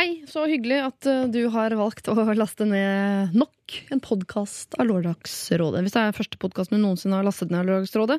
Hei, 0.00 0.22
så 0.24 0.46
hyggelig 0.48 0.78
at 0.80 1.06
eh, 1.10 1.26
du 1.28 1.42
har 1.52 1.74
valgt 1.76 2.06
å 2.08 2.14
laste 2.32 2.64
ned 2.64 3.34
nok 3.36 3.74
en 3.92 4.00
podkast 4.00 4.72
av 4.80 4.88
Lørdagsrådet. 4.88 5.82
Hvis 5.84 5.92
det 5.92 6.04
er 6.06 6.14
første 6.16 6.38
podkasten 6.40 6.78
du 6.78 6.86
noensinne 6.86 7.18
har 7.18 7.26
lastet 7.26 7.52
ned 7.52 7.60
av 7.60 7.68
Lørdagsrådet, 7.68 8.16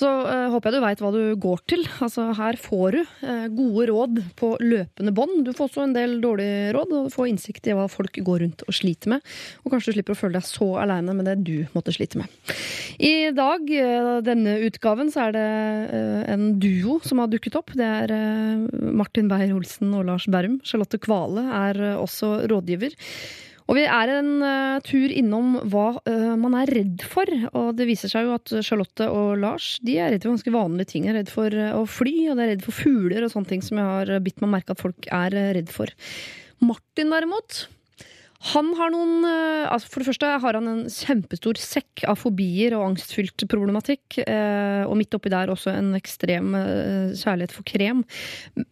så 0.00 0.08
uh, 0.24 0.48
håper 0.54 0.70
jeg 0.70 0.80
du 0.80 0.84
veit 0.84 1.02
hva 1.02 1.10
du 1.12 1.22
går 1.40 1.62
til. 1.68 1.82
Altså, 2.00 2.30
her 2.36 2.56
får 2.60 2.96
du 2.96 3.00
uh, 3.02 3.46
gode 3.52 3.86
råd 3.90 4.20
på 4.38 4.52
løpende 4.62 5.12
bånd. 5.16 5.42
Du 5.44 5.52
får 5.56 5.68
også 5.68 5.84
en 5.84 5.96
del 5.96 6.16
dårlige 6.22 6.70
råd, 6.76 6.94
og 6.96 7.08
du 7.08 7.14
får 7.14 7.30
innsikt 7.32 7.68
i 7.68 7.76
hva 7.76 7.84
folk 7.90 8.16
går 8.24 8.44
rundt 8.44 8.64
og 8.66 8.76
sliter 8.76 9.12
med. 9.14 9.26
Og 9.64 9.74
kanskje 9.74 9.92
du 9.92 9.98
slipper 9.98 10.16
å 10.16 10.20
føle 10.22 10.38
deg 10.38 10.48
så 10.48 10.70
aleine 10.82 11.16
med 11.18 11.28
det 11.28 11.36
du 11.44 11.56
måtte 11.76 11.94
slite 11.94 12.22
med. 12.22 12.54
I 12.96 13.30
dag, 13.36 13.68
uh, 13.68 14.16
denne 14.24 14.56
utgaven, 14.70 15.12
så 15.12 15.28
er 15.28 15.36
det 15.36 15.46
en 16.32 16.48
duo 16.62 16.98
som 17.04 17.20
har 17.20 17.30
dukket 17.32 17.58
opp. 17.60 17.74
Det 17.76 17.86
er 17.86 18.16
Martin 18.96 19.28
Beyer-Olsen 19.30 19.92
og 19.98 20.08
Lars 20.08 20.28
Berrum. 20.30 20.58
Charlotte 20.66 21.00
Kvale 21.02 21.44
er 21.60 21.80
også 22.00 22.40
rådgiver. 22.50 22.96
Og 23.70 23.76
vi 23.78 23.84
er 23.86 24.10
en 24.16 24.30
uh, 24.42 24.80
tur 24.82 25.12
innom 25.14 25.52
hva 25.70 25.92
uh, 26.02 26.34
man 26.40 26.56
er 26.58 26.72
redd 26.74 27.04
for. 27.06 27.30
Og 27.54 27.68
det 27.78 27.86
viser 27.86 28.10
seg 28.10 28.26
jo 28.26 28.34
at 28.34 28.50
Charlotte 28.66 29.06
og 29.06 29.36
Lars 29.38 29.76
de 29.86 29.94
er 30.02 30.10
redd 30.10 30.26
for 30.26 30.34
ganske 30.34 30.54
vanlige 30.54 30.90
ting. 30.90 31.06
De 31.06 31.12
er 31.12 31.20
redd 31.20 31.30
for 31.30 31.54
uh, 31.54 31.76
å 31.78 31.84
fly, 31.86 32.14
og 32.32 32.34
de 32.40 32.44
er 32.44 32.52
redd 32.56 32.64
for 32.66 32.74
fugler 32.74 33.22
og 33.22 33.30
sånne 33.30 33.52
ting 33.52 33.62
som 33.62 33.78
jeg 33.78 33.86
har 33.92 34.24
bitt 34.26 34.42
meg 34.42 34.56
merke 34.56 34.74
at 34.74 34.82
folk 34.82 35.06
er 35.14 35.38
redd 35.60 35.70
for. 35.70 35.94
Martin 36.66 37.14
derimot, 37.14 37.62
han 38.40 38.70
har 38.72 38.88
noen 38.88 39.26
eh, 39.28 39.66
altså 39.68 39.90
For 39.90 40.00
det 40.00 40.08
første 40.08 40.28
har 40.40 40.56
han 40.56 40.68
en 40.70 40.84
kjempestor 40.88 41.58
sekk 41.60 42.06
av 42.08 42.16
fobier 42.22 42.72
og 42.72 42.86
angstfylt 42.86 43.44
problematikk. 43.52 44.16
eh, 44.24 44.80
Og 44.88 44.96
midt 44.96 45.12
oppi 45.16 45.32
der 45.32 45.52
også 45.52 45.74
en 45.74 45.92
ekstrem 45.98 46.54
eh, 46.56 47.12
kjærlighet 47.20 47.52
for 47.52 47.68
krem. 47.68 48.00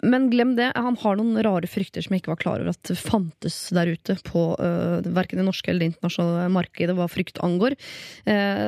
Men 0.00 0.30
glem 0.32 0.54
det, 0.56 0.70
han 0.72 0.96
har 1.02 1.18
noen 1.20 1.36
rare 1.44 1.68
frykter 1.68 2.04
som 2.04 2.16
jeg 2.16 2.22
ikke 2.22 2.32
var 2.32 2.40
klar 2.40 2.64
over 2.64 2.72
at 2.72 2.92
fantes 2.96 3.58
der 3.76 3.92
ute 3.92 4.16
på 4.24 4.40
verken 4.58 5.40
det 5.40 5.44
norske 5.46 5.70
eller 5.70 5.84
det 5.84 5.90
internasjonale 5.92 6.48
markedet 6.52 6.94
hva 6.96 7.06
frykt 7.10 7.40
angår. 7.44 7.76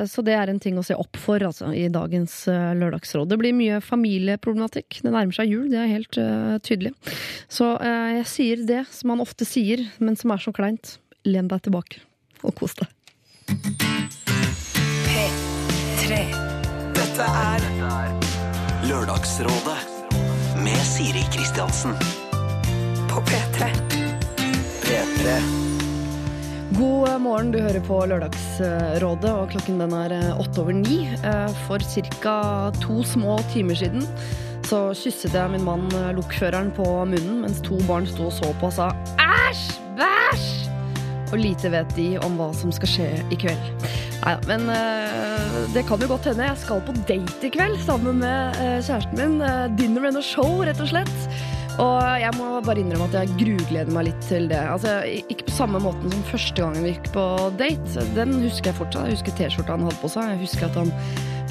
Så 0.09 0.23
det 0.25 0.35
er 0.37 0.51
en 0.51 0.59
ting 0.61 0.77
å 0.79 0.83
se 0.85 0.95
opp 0.97 1.17
for 1.19 1.41
altså, 1.43 1.71
i 1.75 1.87
dagens 1.91 2.35
Lørdagsråd. 2.47 3.29
Det 3.31 3.39
blir 3.41 3.55
mye 3.57 3.79
familieproblematikk. 3.83 5.01
Det 5.03 5.13
nærmer 5.13 5.35
seg 5.35 5.51
jul, 5.51 5.67
det 5.71 5.81
er 5.81 5.91
helt 5.91 6.19
tydelig. 6.67 6.93
Så 7.51 7.73
jeg 7.81 8.27
sier 8.31 8.65
det 8.67 8.83
som 8.93 9.15
han 9.15 9.23
ofte 9.23 9.47
sier, 9.47 9.83
men 9.99 10.19
som 10.19 10.33
er 10.35 10.43
så 10.43 10.53
kleint. 10.55 10.90
Len 11.29 11.49
deg 11.51 11.61
tilbake 11.67 12.01
og 12.41 12.55
kos 12.57 12.73
deg. 12.79 12.87
P3. 15.05 16.21
Dette 16.97 17.27
er 17.27 17.65
Lørdagsrådet 18.89 19.77
med 20.65 20.81
Siri 20.87 21.21
Kristiansen. 21.33 21.93
På 23.11 23.21
P3. 23.27 23.69
P3. 24.81 25.35
God 26.79 27.21
morgen, 27.21 27.51
du 27.53 27.59
hører 27.61 27.83
på 27.85 27.99
Lørdagsrådet, 28.09 29.29
og 29.29 29.51
klokken 29.53 29.81
den 29.83 29.93
er 29.93 30.15
eh, 30.15 30.39
åtte 30.41 30.63
over 30.63 30.73
ni. 30.73 31.03
Eh, 31.21 31.57
For 31.67 31.83
ca. 32.23 32.71
to 32.81 33.03
små 33.05 33.37
timer 33.53 33.77
siden 33.77 34.07
så 34.71 34.93
kysset 34.95 35.33
jeg 35.35 35.51
min 35.51 35.65
mann 35.67 35.85
eh, 35.99 36.13
lokføreren 36.15 36.71
på 36.73 36.85
munnen 36.87 37.41
mens 37.43 37.61
to 37.65 37.77
barn 37.89 38.07
sto 38.09 38.29
og 38.31 38.35
så 38.39 38.53
på 38.61 38.71
og 38.71 38.77
sa 38.79 38.91
æsj, 39.19 39.65
bæsj! 39.99 40.80
Og 41.31 41.39
lite 41.39 41.71
vet 41.71 41.95
de 41.95 42.07
om 42.25 42.35
hva 42.39 42.49
som 42.55 42.73
skal 42.75 42.91
skje 42.91 43.09
i 43.31 43.39
kveld. 43.39 43.87
Nei 44.21 44.35
men 44.49 44.67
eh, 44.69 45.61
det 45.73 45.85
kan 45.87 46.01
jo 46.03 46.11
godt 46.11 46.27
hende. 46.29 46.49
Jeg 46.51 46.61
skal 46.61 46.83
på 46.85 46.95
date 47.07 47.47
i 47.47 47.53
kveld 47.53 47.79
sammen 47.85 48.21
med 48.21 48.59
eh, 48.61 48.77
kjæresten 48.83 49.17
min. 49.17 49.39
Eh, 49.45 49.65
dinner 49.79 50.09
and 50.11 50.19
a 50.19 50.25
show, 50.25 50.59
rett 50.67 50.81
og 50.83 50.91
slett. 50.91 51.15
Og 51.79 52.19
jeg 52.19 52.33
må 52.35 52.47
bare 52.65 52.81
innrømme 52.81 53.07
at 53.07 53.15
jeg 53.21 53.35
grugleder 53.39 53.91
meg 53.95 54.09
litt 54.09 54.23
til 54.27 54.47
det. 54.51 54.59
Altså, 54.59 54.99
ikke 55.31 55.47
på 55.47 55.55
samme 55.55 55.79
måten 55.83 56.11
som 56.11 56.23
første 56.27 56.63
gangen 56.63 56.83
vi 56.83 56.95
gikk 56.95 57.11
på 57.15 57.25
date. 57.59 58.07
Den 58.17 58.33
husker 58.43 58.71
jeg 58.71 58.79
fortsatt. 58.81 59.07
Jeg 59.07 59.19
husker 59.19 59.37
T-skjorta 59.37 59.77
han 59.77 59.85
hadde 59.87 60.01
på 60.01 60.11
seg. 60.11 60.33
Jeg 60.33 60.41
husker 60.43 60.67
at 60.67 60.79
han 60.81 60.91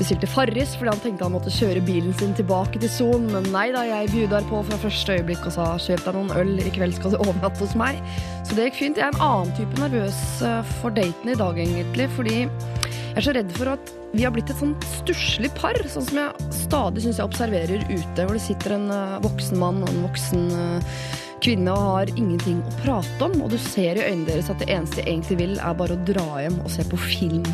bestilte 0.00 0.28
Farris 0.30 0.72
fordi 0.78 0.92
han 0.94 1.02
tenkte 1.04 1.26
han 1.26 1.34
måtte 1.34 1.52
kjøre 1.52 1.82
bilen 1.84 2.14
sin 2.16 2.34
tilbake 2.36 2.80
til 2.82 2.92
Son. 2.92 3.28
Men 3.32 3.48
nei 3.54 3.68
da, 3.74 3.84
jeg 3.88 4.12
bjuder 4.14 4.46
på 4.50 4.62
fra 4.68 4.80
første 4.84 5.16
øyeblikk 5.18 5.46
og 5.48 5.56
sa 5.56 5.70
kjøp 5.86 6.04
deg 6.06 6.18
noen 6.18 6.34
øl, 6.42 6.52
i 6.62 6.74
kveld 6.74 6.96
skal 6.98 7.14
du 7.14 7.20
overnatte 7.20 7.64
hos 7.64 7.76
meg. 7.78 8.02
Så 8.44 8.56
det 8.58 8.70
gikk 8.70 8.82
fint. 8.82 9.00
Jeg 9.00 9.08
er 9.08 9.16
en 9.16 9.24
annen 9.30 9.56
type 9.58 9.80
nervøs 9.80 10.20
eh, 10.46 10.76
for 10.80 10.96
daten 10.96 11.32
i 11.32 11.38
dag, 11.38 11.64
egentlig, 11.64 12.10
fordi 12.16 12.42
jeg 12.44 13.18
er 13.18 13.26
så 13.26 13.34
redd 13.36 13.56
for 13.56 13.74
at 13.74 13.96
vi 14.12 14.24
har 14.26 14.32
blitt 14.34 14.50
et 14.50 14.58
sånn 14.58 14.74
stusslig 14.98 15.52
par, 15.54 15.78
sånn 15.90 16.06
som 16.08 16.18
jeg 16.18 16.52
stadig 16.54 17.04
syns 17.04 17.20
jeg 17.20 17.28
observerer 17.28 17.84
ute, 17.90 18.24
hvor 18.24 18.34
det 18.34 18.42
sitter 18.42 18.74
en 18.76 18.88
eh, 18.94 19.18
voksen 19.22 19.60
mann 19.60 19.84
og 19.84 19.92
en 19.92 20.02
voksen 20.08 20.48
eh, 20.56 20.96
kvinne 21.44 21.72
og 21.72 21.94
har 21.94 22.12
ingenting 22.16 22.58
å 22.66 22.74
prate 22.82 23.28
om, 23.28 23.38
og 23.44 23.54
du 23.54 23.58
ser 23.62 23.98
i 23.98 24.04
øynene 24.08 24.28
deres 24.28 24.50
at 24.52 24.60
det 24.60 24.68
eneste 24.72 25.00
de 25.00 25.06
egentlig 25.06 25.38
vil, 25.40 25.56
er 25.62 25.78
bare 25.78 25.96
å 25.96 26.04
dra 26.08 26.26
hjem 26.42 26.58
og 26.64 26.74
se 26.74 26.84
på 26.90 26.98
film. 27.06 27.46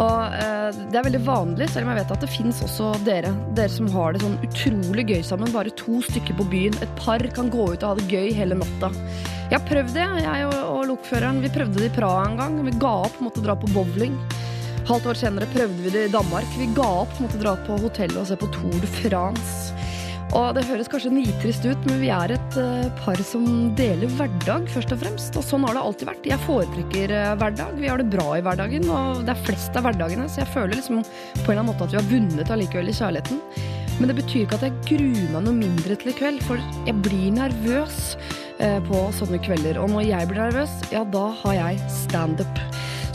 Og 0.00 0.36
eh, 0.36 0.68
Det 0.92 1.00
er 1.00 1.06
veldig 1.08 1.22
vanlig, 1.26 1.68
selv 1.72 1.88
om 1.88 1.92
jeg 1.92 2.00
vet 2.02 2.14
at 2.14 2.22
det 2.24 2.30
fins 2.32 2.60
også 2.64 2.92
dere. 3.04 3.32
Dere 3.56 3.72
som 3.72 3.88
har 3.92 4.14
det 4.14 4.22
sånn 4.22 4.38
utrolig 4.46 5.04
gøy 5.10 5.24
sammen. 5.26 5.52
Bare 5.52 5.74
to 5.76 5.98
stykker 6.06 6.38
på 6.38 6.46
byen. 6.52 6.78
Et 6.84 6.94
par 7.00 7.24
kan 7.36 7.50
gå 7.52 7.72
ut 7.72 7.82
og 7.82 7.88
ha 7.88 7.96
det 7.98 8.06
gøy 8.08 8.30
hele 8.36 8.56
natta. 8.60 8.92
Jeg 9.50 9.58
har 9.58 9.66
prøvd 9.66 9.96
det, 9.96 10.06
jeg 10.22 10.46
og, 10.46 10.56
og 10.76 10.86
lokføreren. 10.92 11.42
Vi 11.44 11.52
prøvde 11.52 11.82
det 11.82 11.90
i 11.90 11.96
Praha 11.98 12.28
en 12.30 12.38
gang. 12.40 12.60
Vi 12.68 12.76
ga 12.80 12.94
opp, 13.08 13.18
måtte 13.24 13.44
dra 13.44 13.58
på 13.58 13.68
bowling. 13.74 14.16
Halvt 14.88 15.10
år 15.12 15.18
senere 15.18 15.48
prøvde 15.52 15.84
vi 15.84 15.92
det 15.92 16.06
i 16.08 16.12
Danmark. 16.12 16.48
Vi 16.58 16.70
ga 16.76 16.88
opp, 17.02 17.12
måtte 17.22 17.40
dra 17.40 17.56
på 17.66 17.76
hotellet 17.82 18.18
og 18.22 18.28
se 18.30 18.38
på 18.40 18.48
Tour 18.54 18.78
de 18.80 18.90
France. 19.00 19.74
Og 20.30 20.54
det 20.54 20.62
høres 20.68 20.86
kanskje 20.90 21.10
nitrist 21.10 21.64
ut, 21.66 21.86
men 21.88 21.98
vi 22.04 22.10
er 22.14 22.36
et 22.36 22.58
eh, 22.60 22.86
par 23.00 23.18
som 23.26 23.44
deler 23.78 24.10
hverdag, 24.14 24.68
først 24.70 24.94
og 24.94 25.00
fremst. 25.02 25.38
Og 25.38 25.42
sånn 25.46 25.66
har 25.66 25.74
det 25.74 25.82
alltid 25.82 26.10
vært. 26.12 26.28
Jeg 26.30 26.44
foretrekker 26.44 27.14
eh, 27.16 27.32
hverdag. 27.40 27.74
Vi 27.80 27.90
har 27.90 27.98
det 27.98 28.12
bra 28.12 28.28
i 28.38 28.44
hverdagen, 28.46 28.86
og 28.94 29.24
det 29.26 29.34
er 29.34 29.42
flest 29.48 29.78
av 29.78 29.88
hverdagene, 29.88 30.28
så 30.30 30.44
jeg 30.44 30.52
føler 30.54 30.78
liksom 30.78 31.02
på 31.02 31.10
en 31.10 31.42
eller 31.42 31.64
annen 31.64 31.70
måte 31.72 31.88
at 31.88 31.96
vi 31.96 31.98
har 31.98 32.10
vunnet 32.12 32.54
allikevel 32.54 32.92
i 32.92 32.96
kjærligheten. 33.00 33.42
Men 33.98 34.12
det 34.12 34.20
betyr 34.20 34.44
ikke 34.46 34.60
at 34.60 34.68
jeg 34.68 34.78
gruer 34.92 35.32
meg 35.34 35.48
noe 35.48 35.58
mindre 35.58 35.98
til 35.98 36.14
i 36.14 36.18
kveld, 36.22 36.44
for 36.46 36.62
jeg 36.86 37.02
blir 37.02 37.34
nervøs 37.34 37.98
eh, 38.62 38.78
på 38.86 39.02
sånne 39.18 39.42
kvelder. 39.42 39.82
Og 39.82 39.90
når 39.96 40.06
jeg 40.12 40.30
blir 40.30 40.44
nervøs, 40.46 40.78
ja, 40.94 41.02
da 41.10 41.26
har 41.42 41.58
jeg 41.58 41.82
standup. 42.04 42.69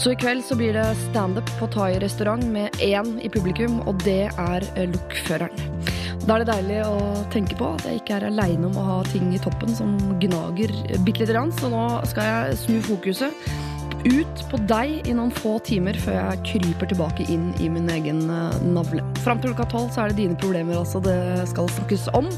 Så 0.06 0.12
i 0.14 0.18
kveld 0.22 0.44
så 0.46 0.54
blir 0.54 0.76
det 0.78 0.86
standup 1.00 1.48
på 1.58 1.66
thai-restaurant 1.74 2.44
med 2.54 2.76
én 2.78 3.08
i 3.26 3.30
publikum, 3.34 3.80
og 3.90 4.04
det 4.06 4.28
er 4.30 4.66
lokføreren. 4.92 5.64
Da 6.28 6.36
er 6.36 6.44
det 6.44 6.52
deilig 6.52 6.78
å 6.86 7.24
tenke 7.34 7.58
på 7.58 7.72
at 7.74 7.88
jeg 7.90 8.04
ikke 8.04 8.20
er 8.20 8.28
aleine 8.28 8.70
om 8.70 8.78
å 8.78 8.84
ha 8.86 9.00
ting 9.10 9.32
i 9.34 9.42
toppen 9.42 9.74
som 9.74 9.96
gnager 10.22 10.76
bitte 11.08 11.24
lite 11.24 11.32
grann, 11.32 11.50
så 11.58 11.74
nå 11.74 11.82
skal 12.12 12.30
jeg 12.30 12.62
snu 12.62 12.78
fokuset 12.86 13.50
ut 14.06 14.46
på 14.52 14.62
deg 14.70 15.10
i 15.10 15.18
noen 15.18 15.34
få 15.42 15.58
timer 15.66 15.98
før 15.98 16.20
jeg 16.20 16.46
kryper 16.52 16.94
tilbake 16.94 17.26
inn 17.26 17.50
i 17.58 17.74
min 17.74 17.90
egen 17.90 18.28
eh, 18.30 18.62
navle. 18.62 19.02
Fram 19.26 19.42
til 19.42 19.56
klokka 19.56 19.72
tolv 19.74 19.90
så 19.90 20.06
er 20.06 20.14
det 20.14 20.22
dine 20.22 20.38
problemer 20.38 20.84
altså 20.84 21.02
det 21.02 21.18
skal 21.50 21.74
snakkes 21.80 22.12
om, 22.14 22.30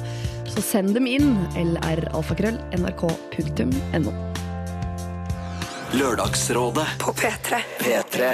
så 0.47 0.63
send 0.71 0.95
dem 0.95 1.11
inn 1.19 1.35
lralfakrøll 1.75 2.63
nrk.no. 2.79 4.15
Lørdagsrådet 5.95 6.83
På 6.99 7.13
P3. 7.15 7.57
P3. 7.79 8.31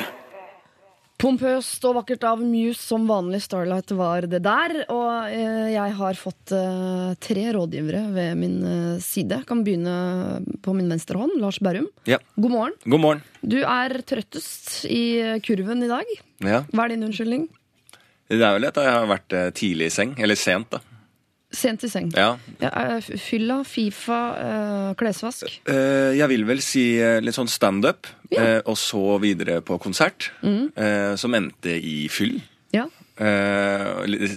Pompøst 1.22 1.84
og 1.86 2.00
vakkert 2.00 2.24
av 2.26 2.42
Muse 2.42 2.82
som 2.82 3.06
vanlig 3.08 3.44
Starlight 3.46 3.94
var 3.94 4.26
det 4.26 4.40
der. 4.44 4.74
Og 4.90 5.30
eh, 5.30 5.70
jeg 5.76 5.94
har 6.00 6.18
fått 6.18 6.54
eh, 6.58 7.12
tre 7.22 7.44
rådgivere 7.54 8.02
ved 8.16 8.40
min 8.42 8.56
eh, 8.66 8.96
side. 9.06 9.44
Kan 9.48 9.62
begynne 9.64 10.42
på 10.66 10.74
min 10.74 10.90
venstre 10.90 11.22
hånd. 11.22 11.38
Lars 11.44 11.62
Berrum. 11.64 11.86
Ja. 12.10 12.18
God 12.34 12.56
morgen. 12.56 12.76
God 12.90 13.04
morgen. 13.06 13.22
Du 13.46 13.60
er 13.62 14.00
trøttest 14.02 14.88
i 14.90 15.38
kurven 15.46 15.86
i 15.86 15.92
dag. 15.94 16.16
Ja. 16.42 16.64
Hva 16.74 16.88
er 16.88 16.96
din 16.96 17.06
unnskyldning? 17.06 17.46
Det 18.34 18.42
er 18.42 18.58
vel 18.58 18.66
at 18.72 18.82
jeg 18.82 18.98
har 18.98 19.08
vært 19.14 19.38
tidlig 19.62 19.92
i 19.92 19.94
seng. 19.94 20.18
Eller 20.18 20.42
sent, 20.42 20.74
da. 20.74 20.82
Sent 21.54 21.84
i 21.86 21.90
seng. 21.90 22.10
Ja. 22.18 22.38
Ja, 22.60 22.70
eh, 22.98 23.02
fylla, 23.22 23.60
Fifa, 23.64 24.20
eh, 24.42 24.94
klesvask. 24.98 25.46
Eh, 25.70 26.16
jeg 26.18 26.28
vil 26.30 26.46
vel 26.50 26.62
si 26.66 26.98
litt 27.22 27.36
sånn 27.38 27.48
standup, 27.52 28.08
Ja. 28.34 28.62
og 28.66 28.76
så 28.78 29.20
videre 29.22 29.62
på 29.62 29.78
konsert. 29.80 30.32
eh, 30.44 31.16
som 31.16 31.34
endte 31.34 31.70
i 31.78 32.08
fyll. 32.10 32.42
Ja, 32.74 32.88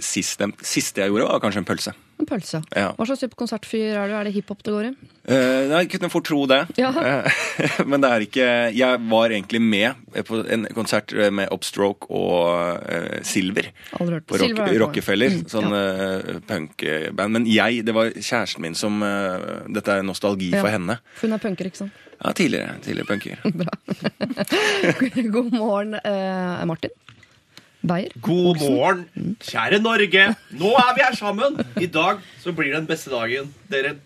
siste, 0.05 0.51
siste 0.63 1.01
jeg 1.01 1.11
gjorde, 1.11 1.29
var 1.31 1.41
kanskje 1.41 1.63
en 1.63 1.65
pølse. 1.65 1.93
En 2.23 2.29
pølse. 2.29 2.63
Ja. 2.77 2.91
Hva 2.97 3.07
slags 3.09 3.23
type 3.25 3.37
konsertfyr 3.39 3.97
er 3.97 4.09
du? 4.11 4.15
Er 4.17 4.25
det 4.29 4.33
hiphop 4.37 4.63
det 4.65 4.73
går 4.75 4.89
i? 4.89 4.93
Nei, 5.27 5.81
jeg 5.83 5.91
kunne 5.97 6.09
fort 6.13 6.27
tro 6.29 6.45
det. 6.51 6.63
Ja. 6.81 6.93
Eh, 7.57 7.79
men 7.89 8.03
det 8.03 8.09
er 8.13 8.23
ikke 8.27 8.47
Jeg 8.77 8.99
var 9.09 9.33
egentlig 9.33 9.61
med 9.65 9.95
på 10.29 10.43
en 10.53 10.67
konsert 10.77 11.13
med 11.33 11.49
Upstroke 11.55 12.05
og 12.13 12.83
uh, 12.85 13.17
Silver. 13.25 13.71
Aldri 13.97 14.19
hørt. 14.19 14.27
På 14.29 14.37
rock, 14.37 14.45
Silver 14.45 14.69
om. 14.69 14.81
Rockefeller. 14.83 15.37
Mm, 15.39 15.47
sånn 15.51 15.77
eh, 15.79 16.29
punkband. 16.51 17.33
Men 17.39 17.49
jeg, 17.49 17.81
det 17.89 17.95
var 17.97 18.13
kjæresten 18.13 18.65
min 18.67 18.77
som 18.77 19.01
eh, 19.07 19.65
Dette 19.73 19.97
er 19.97 20.05
nostalgi 20.05 20.51
Ja. 20.53 20.61
for 20.61 20.73
henne. 20.73 20.99
For 21.17 21.29
hun 21.31 21.37
er 21.39 21.43
punker, 21.47 21.71
ikke 21.71 21.81
sant? 21.87 22.05
Ja, 22.21 22.33
tidligere, 22.37 22.77
tidligere 22.85 23.09
punker. 23.09 23.41
Bra. 23.61 23.75
God 25.37 25.53
morgen, 25.57 25.97
eh, 26.03 26.65
Martin. 26.69 26.93
Beyer. 27.87 28.11
God 28.25 28.59
morgen, 28.65 29.37
kjære 29.47 29.79
Norge. 29.83 30.27
Nå 30.59 30.73
er 30.81 30.93
vi 30.97 31.05
her 31.07 31.17
sammen. 31.19 31.57
I 31.79 31.87
dag 31.87 32.19
så 32.43 32.53
blir 32.57 32.73
det 32.73 32.81
den 32.83 32.89
beste 32.91 33.13
dagen 33.15 33.53
dere 33.71 33.97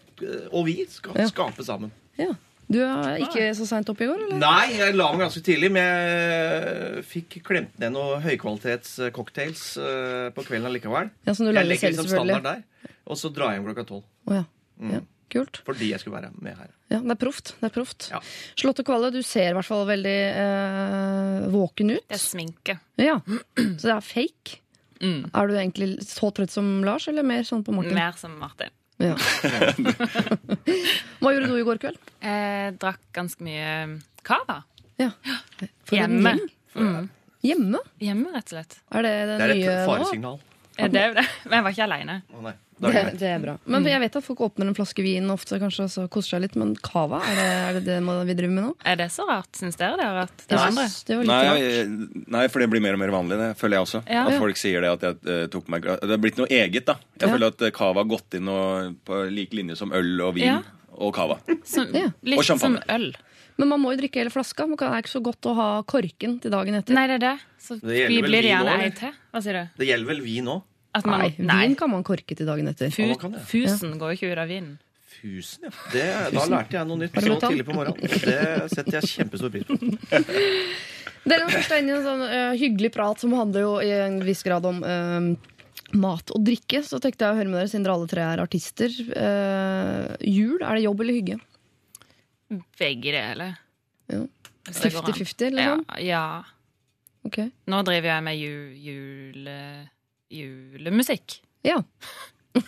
og 0.52 0.66
vi 0.66 0.84
skal 0.92 1.16
Ja. 1.16 1.26
skape 1.30 1.64
sammen. 1.64 1.90
Ja. 2.20 2.34
Du 2.70 2.78
er 2.78 3.16
ikke 3.24 3.48
så 3.56 3.64
seint 3.66 3.88
oppe 3.90 4.04
i 4.04 4.06
går, 4.06 4.20
eller? 4.28 4.36
Nei, 4.38 4.66
jeg 4.78 4.94
la 4.94 5.08
meg 5.10 5.24
ganske 5.24 5.40
tidlig, 5.42 5.72
men 5.74 5.82
jeg 5.82 7.04
fikk 7.08 7.40
klemt 7.48 7.72
ned 7.82 7.90
noen 7.96 8.20
høykvalitets 8.22 8.92
eh, 9.00 9.10
cocktails 9.10 9.64
eh, 9.80 10.28
på 10.36 10.44
kvelden 10.46 10.68
allikevel. 10.68 11.08
Ja, 11.26 11.34
som 11.34 11.48
du 11.48 11.50
jeg 11.50 11.66
legger 11.66 11.88
selv, 11.88 12.04
liksom 12.04 12.12
standard 12.12 12.44
der, 12.46 12.62
og 13.10 13.18
så 13.18 13.32
drar 13.34 13.50
jeg 13.50 13.58
hjem 13.58 13.66
klokka 13.72 13.86
tolv. 13.88 14.04
Oh, 14.28 14.36
ja. 14.36 14.44
Mm. 14.78 14.92
ja. 14.94 15.00
Kult. 15.30 15.60
Fordi 15.66 15.92
jeg 15.92 16.02
skulle 16.02 16.18
være 16.18 16.32
med 16.42 16.56
her. 16.58 16.70
Ja, 16.90 16.98
det 17.04 17.14
er 17.14 17.20
proft. 17.20 17.52
Det 17.60 17.68
er 17.70 17.74
proft. 17.74 18.08
Ja. 18.10 18.18
Charlotte 18.58 18.84
Kvalle, 18.86 19.12
du 19.14 19.20
ser 19.26 19.52
i 19.52 19.56
hvert 19.56 19.68
fall 19.68 19.84
veldig 19.88 20.16
eh, 20.42 21.46
våken 21.54 21.94
ut. 21.94 22.04
Det 22.10 22.18
er 22.18 22.22
sminke. 22.22 22.76
Ja. 23.00 23.16
Så 23.56 23.86
det 23.86 23.94
er 23.94 24.04
fake. 24.04 24.58
Mm. 25.00 25.22
Er 25.32 25.48
du 25.48 25.54
egentlig 25.56 25.88
så 26.04 26.28
trøtt 26.36 26.52
som 26.52 26.66
Lars, 26.84 27.06
eller 27.08 27.24
mer 27.26 27.46
sånn 27.48 27.62
på 27.64 27.72
Martin? 27.76 27.96
Mer 27.96 28.18
som 28.20 28.34
Martin. 28.40 28.72
Ja. 29.00 29.14
Hva 31.20 31.30
gjorde 31.32 31.48
du 31.48 31.54
i 31.56 31.64
går 31.64 31.78
kveld? 31.80 31.96
Jeg 32.20 32.74
drakk 32.82 33.00
ganske 33.16 33.44
mye 33.46 33.70
cava. 34.26 34.58
Ja. 35.00 35.08
Hjemme. 35.88 36.34
Mm. 36.74 37.06
Hjemme? 37.46 37.80
Hjemme, 38.02 38.32
rett 38.34 38.50
og 38.50 38.58
slett. 38.58 38.76
Er 38.92 39.06
det 39.06 39.12
det, 39.30 39.36
Det 39.38 39.46
er 39.46 39.54
nye 39.54 39.70
et 39.72 39.86
faresignal. 39.88 40.36
Ja, 40.76 40.88
Det 40.88 41.00
er 41.00 41.08
jo 41.08 41.14
det. 41.16 41.24
Men 41.46 41.54
jeg 41.56 41.64
var 41.66 41.72
ikke 41.76 41.86
aleine. 41.86 42.16
Å 42.28 42.42
nei, 42.44 42.52
da 42.80 42.88
er 42.88 43.10
Det, 43.10 43.18
det 43.20 43.28
er 43.28 43.38
bra. 43.42 43.54
Men 43.66 43.84
jeg 43.84 44.00
vet 44.00 44.16
at 44.16 44.24
folk 44.24 44.38
åpner 44.40 44.66
en 44.70 44.74
flaske 44.74 45.02
vin 45.04 45.28
ofte 45.30 45.58
kanskje, 45.60 45.84
og 45.84 45.90
så 45.92 46.04
koser 46.08 46.36
seg 46.36 46.40
litt, 46.46 46.56
men 46.56 46.74
cava, 46.76 47.20
er 47.28 47.36
det 47.36 47.46
er 47.50 47.72
det, 47.80 47.84
det 47.84 48.26
vi 48.30 48.34
driver 48.38 48.54
med 48.56 48.64
nå? 48.64 48.74
Er 48.84 48.96
det 48.96 49.08
så 49.12 49.26
rart, 49.28 49.50
syns 49.58 49.76
dere 49.76 49.96
det? 50.00 50.28
De 50.48 50.56
Jeg 50.56 50.64
andre? 50.66 50.86
det 51.06 51.16
var 51.20 51.24
Nei, 51.30 51.44
rart. 51.44 51.60
jeg- 51.60 52.26
nei, 52.36 52.46
for 52.48 52.58
det 52.64 52.70
blir 52.70 52.80
mer 52.80 52.94
og 52.94 52.98
mer 53.04 53.12
vanlig, 53.14 53.38
det 53.38 53.50
føler 53.60 53.76
jeg 53.76 53.86
også. 53.86 54.02
Ja. 54.08 54.24
At 54.26 54.32
Ja. 54.32 54.38
folk 54.38 54.56
sier 54.56 54.80
det 54.80 54.90
at 54.90 55.00
jeg 55.02 55.16
eh, 55.42 55.46
tok 55.48 55.68
meg 55.68 55.82
Det 55.82 56.08
har 56.10 56.16
blitt 56.18 56.38
noe 56.38 56.46
eget, 56.48 56.84
da. 56.86 56.94
Jeg 57.20 57.28
Ja. 57.28 57.34
føler 57.36 57.46
at 57.48 57.62
eh, 57.62 57.70
cava 57.70 58.00
har 58.00 58.08
gått 58.08 58.34
inn 58.34 58.48
og, 58.48 58.96
på 59.04 59.30
lik 59.30 59.50
linje 59.52 59.76
som 59.76 59.92
øl 59.92 60.20
og 60.22 60.34
vin 60.34 60.44
Ja. 60.46 60.62
og 60.96 61.14
cava. 61.14 61.38
Litt 61.46 62.38
Og 62.38 62.44
som 62.44 62.78
øl. 62.88 63.12
Men 63.58 63.68
man 63.68 63.80
må 63.82 63.90
jo 63.92 63.98
drikke 64.00 64.16
hele 64.22 64.30
flaska. 64.32 64.64
Det 64.64 64.80
er 64.80 65.02
ikke 65.02 65.20
så 65.20 65.22
godt 65.22 65.42
å 65.50 65.54
ha 65.54 65.82
korken 65.82 66.40
til 66.40 66.50
dagen 66.50 66.74
etter. 66.78 66.94
Nei, 66.96 67.06
det 67.06 67.16
er 67.20 67.24
det. 67.26 67.40
Så 67.60 67.76
Det 67.78 68.08
vi 68.08 68.22
blir 68.22 68.42
gjerne 68.42 68.78
ei 68.80 68.88
til. 68.90 69.12
Hva 69.34 69.42
sier 69.42 69.52
du? 69.52 69.68
Det 69.76 69.86
gjelder 69.90 70.06
vel 70.06 70.20
vin 70.24 70.46
òg? 70.46 70.62
At 70.96 71.06
man, 71.06 71.20
Nei, 71.22 71.34
nei. 71.38 71.56
vin 71.68 71.76
kan 71.78 71.90
man 71.92 72.02
korke 72.06 72.34
til 72.34 72.48
dagen 72.48 72.66
etter. 72.70 72.90
Fu, 72.90 73.04
Ja, 73.06 73.14
fusen 73.46 73.92
går 74.00 74.14
jo 74.14 74.16
ikke 74.18 74.30
ut 74.32 74.40
av 74.42 74.48
vinen. 74.50 74.72
Fusen, 75.20 75.66
ja. 75.68 75.70
Det, 75.92 76.06
da 76.34 76.46
lærte 76.50 76.76
jeg 76.78 76.88
noe 76.88 76.98
nytt 77.02 77.14
så 77.20 77.36
tidlig 77.44 77.66
på 77.68 77.74
morgenen. 77.76 78.00
Det 78.24 78.72
setter 78.72 78.96
jeg 78.98 79.10
kjempestor 79.12 79.52
pris 79.54 79.66
på. 79.68 79.78
Dere 81.30 81.44
var 81.44 81.52
først 81.52 81.74
inne 81.76 81.92
i 81.92 81.96
en 81.98 82.04
sånn 82.06 82.22
uh, 82.24 82.52
hyggelig 82.56 82.90
prat 82.94 83.20
som 83.20 83.34
handler 83.36 83.66
jo 83.66 83.72
i 83.84 83.90
en 83.92 84.16
viss 84.24 84.40
grad 84.46 84.64
om 84.66 84.80
uh, 84.80 85.28
mat 86.00 86.32
og 86.34 86.42
drikke. 86.46 86.80
Så 86.86 86.98
tenkte 87.04 87.26
jeg 87.28 87.34
å 87.34 87.38
høre 87.38 87.50
med 87.52 87.60
dere, 87.60 87.70
siden 87.70 87.84
dere 87.86 87.96
alle 87.98 88.08
tre 88.10 88.24
er 88.24 88.42
artister. 88.42 88.94
Uh, 89.12 90.16
jul, 90.24 90.56
er 90.64 90.78
det 90.80 90.86
jobb 90.86 91.04
eller 91.04 91.18
hygge? 91.20 91.38
Begge 92.80 93.12
deler. 93.14 93.58
Ja. 94.10 94.24
Det 94.70 94.90
går 94.94 95.06
50-50, 95.12 95.46
eller 95.50 95.62
Ja, 95.68 95.76
sånn? 95.76 95.86
ja. 96.08 96.24
Ok. 97.28 97.38
Nå 97.70 97.82
driver 97.86 98.14
jeg 98.14 98.24
med 98.26 98.40
jul... 98.40 98.66
jule, 98.88 99.58
julemusikk. 100.30 101.40
Ja. 101.66 101.82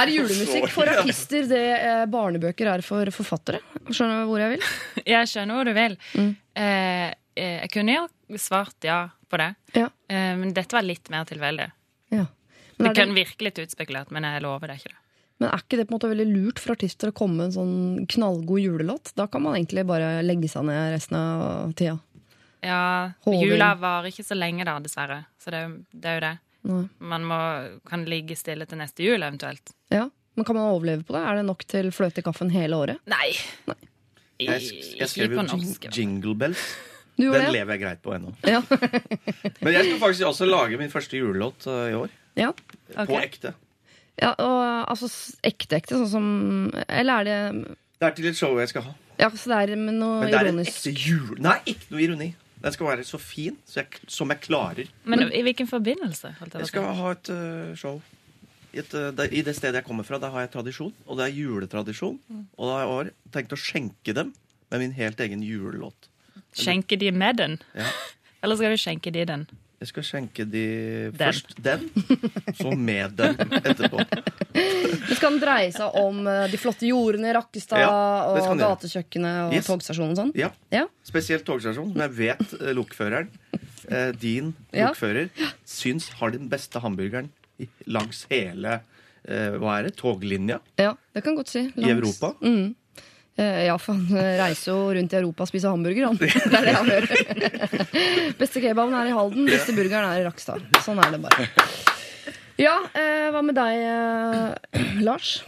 er 0.00 0.10
julemusikk 0.12 0.70
for 0.72 0.88
artister 0.88 1.46
det 1.50 1.62
eh, 1.76 2.04
barnebøker 2.10 2.70
er 2.72 2.84
for 2.86 3.10
forfattere? 3.14 3.60
Skjønner 3.90 4.22
du 4.22 4.30
hvor 4.30 4.42
jeg 4.42 4.56
vil? 4.56 4.68
Jeg 5.06 5.30
skjønner 5.32 5.58
hvor 5.58 5.68
du 5.68 5.74
vil. 5.76 5.96
Mm. 6.16 6.30
Eh, 6.56 7.08
eh, 7.36 7.56
jeg 7.64 7.72
kunne 7.74 7.96
jo 7.98 8.06
svart 8.40 8.86
ja 8.86 9.00
på 9.30 9.40
det, 9.42 9.50
Ja. 9.74 9.88
eh, 10.08 10.32
men 10.38 10.54
dette 10.54 10.76
var 10.76 10.86
litt 10.86 11.10
mer 11.12 11.24
tilfeldig. 11.28 11.70
ja. 12.14 12.26
Det 12.76 12.90
er 12.90 12.94
kan 12.94 13.08
det, 13.08 13.16
virke 13.24 13.44
litt 13.46 13.58
utspekulert, 13.62 14.10
men 14.12 14.26
jeg 14.28 14.42
lover 14.44 14.68
det 14.68 14.74
ikke 14.82 14.90
det. 14.92 14.98
men 15.40 15.48
er 15.48 15.62
ikke 15.62 15.76
det 15.78 15.86
på 15.88 15.94
en 15.94 15.96
måte 15.96 16.10
veldig 16.10 16.26
lurt 16.28 16.58
for 16.60 16.74
artister 16.74 17.08
å 17.08 17.14
komme 17.16 17.38
med 17.38 17.46
en 17.46 17.54
sånn 17.54 18.06
knallgod 18.12 18.60
julelåt? 18.60 19.12
Da 19.16 19.24
kan 19.32 19.40
man 19.46 19.56
egentlig 19.56 19.86
bare 19.88 20.20
legge 20.20 20.48
seg 20.52 20.66
ned 20.68 20.92
resten 20.92 21.16
av 21.16 21.72
tida. 21.72 21.96
Ja, 22.66 22.82
Hovin. 23.26 23.44
jula 23.46 23.70
varer 23.78 24.10
ikke 24.10 24.26
så 24.26 24.36
lenge 24.38 24.66
da, 24.66 24.76
dessverre. 24.82 25.22
Så 25.42 25.54
det, 25.54 25.62
det 25.94 26.10
er 26.10 26.18
jo 26.18 26.24
det. 26.26 26.34
Nei. 26.66 26.82
Man 27.14 27.26
må, 27.28 27.40
kan 27.86 28.04
ligge 28.10 28.34
stille 28.38 28.66
til 28.66 28.80
neste 28.80 29.06
jul, 29.06 29.22
eventuelt. 29.22 29.74
Ja. 29.94 30.08
Men 30.36 30.44
kan 30.44 30.58
man 30.58 30.68
overleve 30.68 31.06
på 31.06 31.14
det? 31.16 31.22
Er 31.24 31.38
det 31.38 31.46
nok 31.48 31.62
til 31.70 31.92
fløte 31.94 32.20
i 32.20 32.26
kaffen 32.26 32.50
hele 32.52 32.76
året? 32.76 33.00
Nei. 33.08 33.30
Jeg, 34.42 34.66
jeg 34.98 35.08
skrev 35.08 35.32
jo 35.38 35.46
norsk. 35.46 35.86
Jingle 35.96 36.34
Bells. 36.36 36.64
Du 37.16 37.30
Den 37.32 37.46
det? 37.46 37.52
lever 37.54 37.72
jeg 37.72 37.80
greit 37.80 38.02
på 38.04 38.12
ennå. 38.12 38.34
Ja. 38.44 38.60
Men 39.64 39.72
jeg 39.72 39.86
skal 39.86 40.00
faktisk 40.02 40.26
også 40.28 40.48
lage 40.48 40.76
min 40.76 40.92
første 40.92 41.16
julelåt 41.16 41.64
uh, 41.66 41.86
i 41.88 41.94
år. 41.96 42.12
ja. 42.36 42.50
Okay. 42.92 43.06
På 43.06 43.22
ekte. 43.22 43.54
Ja, 44.20 44.30
og 44.40 44.90
altså 44.90 45.08
ekte-ekte, 45.44 45.98
sånn 46.00 46.08
som 46.08 46.28
Eller 46.88 47.20
er 47.20 47.26
det 47.26 47.74
Det 48.00 48.06
er 48.06 48.14
til 48.16 48.28
et 48.30 48.38
show 48.38 48.54
jeg 48.56 48.70
skal 48.70 48.86
ha. 48.86 48.94
Ja, 49.20 49.28
så 49.28 49.50
det 49.50 49.74
er 49.74 49.80
med 49.80 49.98
noe 49.98 50.22
Men 50.22 50.32
det 50.32 50.38
er 50.38 50.48
en 50.48 50.54
ironisk 50.54 50.78
ekte 50.78 50.92
jul... 50.96 51.34
Nei, 51.44 51.56
ikke 51.72 51.90
noe 51.92 52.04
ironi. 52.04 52.28
Den 52.62 52.72
skal 52.72 52.88
være 52.88 53.04
så 53.04 53.18
fin 53.20 53.56
så 53.68 53.82
jeg, 53.82 54.00
som 54.08 54.32
jeg 54.32 54.40
klarer. 54.44 54.92
Men 55.04 55.26
i 55.28 55.42
hvilken 55.44 55.68
forbindelse? 55.68 56.34
Jeg 56.54 56.70
skal 56.70 56.88
ha 56.98 57.12
et 57.12 57.30
uh, 57.32 57.74
show. 57.78 58.00
I, 58.72 58.80
et, 58.80 58.94
uh, 58.96 59.10
der, 59.16 59.30
I 59.32 59.42
det 59.44 59.56
stedet 59.58 59.82
jeg 59.82 59.86
kommer 59.86 60.06
fra, 60.08 60.18
der 60.22 60.32
har 60.32 60.46
jeg 60.46 60.54
tradisjon. 60.56 60.94
Og 61.06 61.20
det 61.20 61.28
er 61.28 61.36
juletradisjon. 61.36 62.18
Og 62.56 62.70
da 62.70 62.80
har 62.80 63.10
jeg 63.10 63.14
tenkt 63.36 63.54
å 63.56 63.60
skjenke 63.60 64.16
dem 64.16 64.32
med 64.72 64.82
min 64.82 64.96
helt 64.96 65.20
egen 65.20 65.44
julelåt. 65.44 66.10
Skjenke 66.56 66.96
de 66.98 67.12
med 67.12 67.42
den? 67.42 67.60
Ja. 67.76 67.92
Eller 68.42 68.58
skal 68.58 68.74
du 68.74 68.80
skjenke 68.80 69.12
de 69.12 69.24
den? 69.28 69.46
Jeg 69.76 69.88
skal 69.90 70.04
skjenke 70.08 70.44
de 70.48 70.62
Den. 71.12 71.18
først 71.20 71.50
den, 71.60 71.82
så 72.56 72.70
med 72.80 73.12
den 73.18 73.36
etterpå. 73.60 74.00
Det 75.06 75.16
skal 75.18 75.36
dreie 75.40 75.68
seg 75.74 75.94
om 76.00 76.22
eh, 76.26 76.46
de 76.50 76.58
flotte 76.58 76.88
jordene 76.88 77.28
i 77.28 77.34
Rakkestad 77.36 77.82
Ja, 77.82 77.90
og 78.32 78.56
gatekjøkkenet 78.58 79.36
og 79.46 79.52
Yes. 79.54 79.68
togstasjonen 79.68 80.14
og 80.14 80.20
sånn? 80.22 80.32
Ja. 80.38 80.48
Ja. 80.72 80.86
Spesielt 81.06 81.44
togstasjonen, 81.46 81.92
som 81.92 82.02
jeg 82.06 82.14
vet 82.16 82.54
eh, 82.60 82.72
lokføreren, 82.76 83.28
eh, 83.90 84.10
din 84.16 84.54
Ja. 84.72 84.88
lokfører, 84.90 85.28
syns 85.68 86.08
har 86.20 86.32
den 86.34 86.48
beste 86.52 86.80
hamburgeren 86.82 87.28
langs 87.86 88.24
hele 88.32 88.78
eh, 89.28 89.54
hva 89.60 89.78
er 89.78 89.88
det, 89.90 89.94
toglinja 90.00 90.58
ja, 90.80 90.94
det 91.14 91.22
kan 91.24 91.36
godt 91.38 91.52
si. 91.52 91.66
i 91.76 91.90
Europa. 91.92 92.32
Mm. 92.40 92.74
Eh, 93.36 93.64
Ja, 93.68 93.76
for 93.78 93.96
han 93.96 94.06
eh, 94.16 94.36
reiser 94.40 94.72
jo 94.72 94.92
rundt 94.96 95.12
i 95.12 95.18
Europa 95.18 95.44
og 95.44 95.50
spiser 95.50 95.72
hamburger, 95.72 96.08
han. 96.08 96.16
Det 96.20 96.60
er 96.60 96.70
det 96.70 96.76
han 96.76 96.88
gjør. 96.92 97.08
Beste 98.40 98.62
kebaben 98.64 98.96
er 98.96 99.10
i 99.10 99.16
Halden, 99.16 99.48
beste 99.50 99.74
burgeren 99.76 100.08
er 100.08 100.22
i 100.22 100.24
Rakkestad. 100.26 100.64
Sånn 100.84 101.00
er 101.02 101.12
det 101.14 101.20
bare. 101.24 101.50
Ja, 102.60 102.78
eh, 102.96 103.28
hva 103.34 103.42
med 103.44 103.58
deg, 103.58 103.84
Lars? 105.06 105.38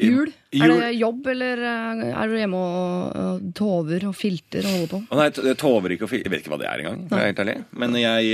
Jul? 0.00 0.30
Er 0.56 0.72
det 0.72 0.94
jobb, 0.96 1.26
eller 1.28 1.60
er 1.60 2.30
du 2.30 2.38
hjemme 2.38 2.56
og, 2.56 3.42
tover 3.52 4.06
og 4.08 4.14
filter 4.16 4.64
og 4.64 4.72
holder 4.72 4.88
på? 4.94 5.00
Nei, 5.18 5.26
jeg 5.50 5.58
tover 5.60 5.92
ikke 5.92 6.06
og 6.06 6.12
filter. 6.14 6.24
Jeg 6.24 6.32
vet 6.32 6.40
ikke 6.40 6.54
hva 6.54 6.60
det 6.62 6.70
er 6.70 6.80
engang. 6.80 7.02
for 7.04 7.12
å 7.12 7.20
være 7.20 7.28
helt 7.34 7.42
ærlig. 7.44 7.56
Men 7.84 7.98
jeg, 8.00 8.30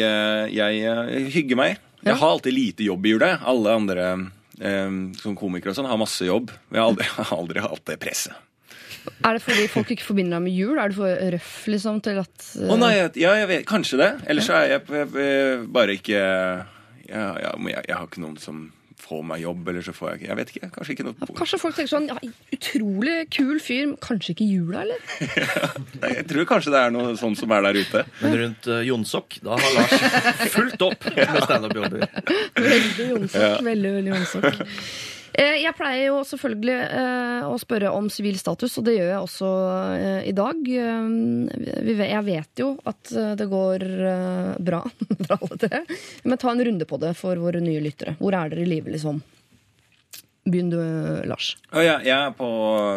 jeg, 0.54 0.78
jeg, 0.84 1.24
hygger 1.34 1.58
meg. 1.58 1.80
Jeg 2.06 2.20
har 2.22 2.36
alltid 2.36 2.54
lite 2.54 2.86
jobb 2.86 3.10
i 3.10 3.16
jula. 3.16 3.32
Alle 3.50 3.74
andre 3.80 4.06
som 5.20 5.34
komiker 5.36 5.72
og 5.72 5.76
sånn 5.78 5.88
har 5.90 5.98
masse 6.00 6.26
jobb. 6.26 6.52
Men 6.70 6.78
jeg 6.78 6.82
har 6.82 6.90
aldri, 6.92 7.08
jeg 7.18 7.30
har 7.30 7.40
aldri 7.40 7.64
hatt 7.66 7.88
det 7.90 7.98
presset. 8.02 8.44
Er 9.22 9.36
det 9.36 9.42
fordi 9.44 9.66
folk 9.70 9.90
ikke 9.94 10.06
forbinder 10.06 10.38
deg 10.38 10.46
med 10.48 10.56
jul? 10.56 10.78
Er 10.82 10.90
du 10.90 10.96
for 10.98 11.26
røff 11.36 11.58
liksom 11.70 12.00
til 12.02 12.18
at 12.22 12.48
eh, 12.58 12.70
Å 12.72 12.78
nei, 12.80 12.94
ja, 13.20 13.36
jeg 13.38 13.50
vet, 13.52 13.66
kanskje 13.68 14.00
det. 14.00 14.08
Ellers 14.26 14.48
så 14.48 14.56
er 14.58 14.72
jeg, 14.72 14.86
jeg, 14.90 15.10
jeg 15.20 15.60
bare 15.76 15.94
ikke 15.98 16.22
ja, 17.06 17.28
ja, 17.38 17.52
men 17.58 17.70
jeg, 17.75 17.84
jeg 17.86 17.94
har 17.94 18.08
ikke 18.08 18.25
noen 18.25 18.40
som 18.42 18.64
får 19.00 19.22
meg 19.28 19.42
jobb, 19.42 19.68
eller 19.70 19.84
så 19.84 19.92
får 19.96 20.10
jeg 20.10 20.20
ikke 20.20 20.28
Jeg 20.28 20.38
vet 20.38 20.52
ikke. 20.52 20.68
Kanskje 20.74 20.94
ikke 20.96 21.06
noe 21.06 21.28
Kanskje 21.38 21.58
folk 21.60 21.76
tenker 21.76 21.92
sånn 21.92 22.08
ja, 22.10 22.16
Utrolig 22.56 23.16
kul 23.34 23.58
fyr, 23.62 23.92
kanskje 24.04 24.34
ikke 24.34 24.48
jula, 24.48 24.84
eller? 24.86 25.02
Jeg 26.16 26.26
tror 26.30 26.48
kanskje 26.48 26.72
det 26.74 26.84
er 26.84 26.94
noe 26.94 27.16
sånn 27.20 27.36
som 27.38 27.52
er 27.56 27.66
der 27.68 27.80
ute. 27.82 28.04
Men 28.22 28.38
rundt 28.40 28.70
uh, 28.70 28.80
Jonsok, 28.86 29.38
da 29.44 29.58
har 29.58 29.76
Lars 29.76 30.48
fulgt 30.54 30.86
opp 30.86 31.06
med 31.16 31.42
standup-jobber. 31.44 32.06
Veldig 32.56 33.10
Jonsok. 33.12 33.42
Ja. 33.42 33.52
Veldig, 33.66 33.92
veldig 33.98 34.14
Jonsok. 34.14 34.64
Eh, 35.36 35.58
Jeg 35.60 35.74
pleier 35.76 36.06
jo 36.08 36.20
selvfølgelig 36.24 36.76
eh, 36.96 37.44
å 37.44 37.56
spørre 37.60 37.90
om 37.92 38.06
sivil 38.12 38.38
status, 38.40 38.78
og 38.80 38.86
det 38.88 38.94
gjør 38.96 39.10
jeg 39.10 39.22
også 39.26 39.50
eh, 40.00 40.20
i 40.30 40.34
dag. 40.36 40.62
Jeg 40.72 42.22
vet 42.24 42.62
jo 42.62 42.70
at 42.88 43.12
det 43.36 43.48
går 43.50 43.84
bra 44.64 44.80
for 45.26 45.36
alle 45.36 45.58
tre, 45.66 45.82
men 46.24 46.40
ta 46.40 46.52
en 46.54 46.64
runde 46.70 46.88
på 46.88 47.00
det 47.02 47.12
for 47.18 47.36
våre 47.42 47.60
nye 47.64 47.82
lyttere. 47.84 48.16
Hvor 48.20 48.36
er 48.38 48.52
dere 48.54 48.64
i 48.64 48.70
livet, 48.70 48.94
liksom? 48.96 49.20
Begynn 50.46 50.70
du, 50.70 50.78
Lars. 51.26 51.56
Og 51.74 51.82
jeg, 51.82 52.06
jeg 52.06 52.14
er 52.16 52.32
på 52.38 52.48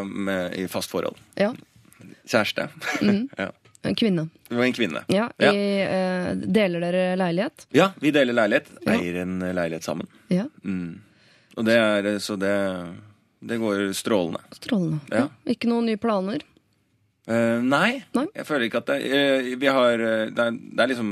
med, 0.05 0.53
i 0.61 0.67
fast 0.69 0.91
forhold. 0.93 1.17
Ja. 1.39 1.49
Kjæreste. 2.29 2.67
ja. 3.41 3.49
En 3.87 3.95
kvinne. 3.97 4.27
Det 4.49 4.57
var 4.59 4.65
en 4.67 4.75
kvinne. 4.75 5.01
Ja, 5.09 5.29
Ja. 5.41 5.51
I, 5.55 5.65
ja. 5.81 6.33
deler 6.35 6.83
dere 6.83 7.03
leilighet? 7.17 7.63
Ja, 7.73 7.89
vi 8.03 8.11
deler 8.13 8.35
leilighet. 8.37 8.67
Ja. 8.85 8.95
Eier 8.99 9.21
en 9.23 9.37
leilighet 9.55 9.87
sammen. 9.87 10.07
Ja. 10.29 10.45
Mm. 10.63 10.99
Og 11.59 11.67
det 11.67 11.75
er 11.75 12.09
Så 12.23 12.37
det, 12.39 12.55
det 13.43 13.59
går 13.59 13.89
strålende. 13.97 14.41
Strålende. 14.55 14.99
Ja. 15.11 15.27
Ikke 15.51 15.69
noen 15.71 15.89
nye 15.91 15.99
planer? 15.99 16.45
Uh, 17.29 17.59
nei, 17.61 17.99
Nei? 18.17 18.25
jeg 18.33 18.45
føler 18.47 18.65
ikke 18.65 18.79
at 18.81 18.87
det 18.89 18.95
uh, 19.05 19.49
Vi 19.61 19.67
har 19.69 20.01
eh, 20.01 20.31
det 20.33 20.45
er, 20.47 20.55
det 20.55 20.81
er 20.81 20.89
liksom 20.89 21.09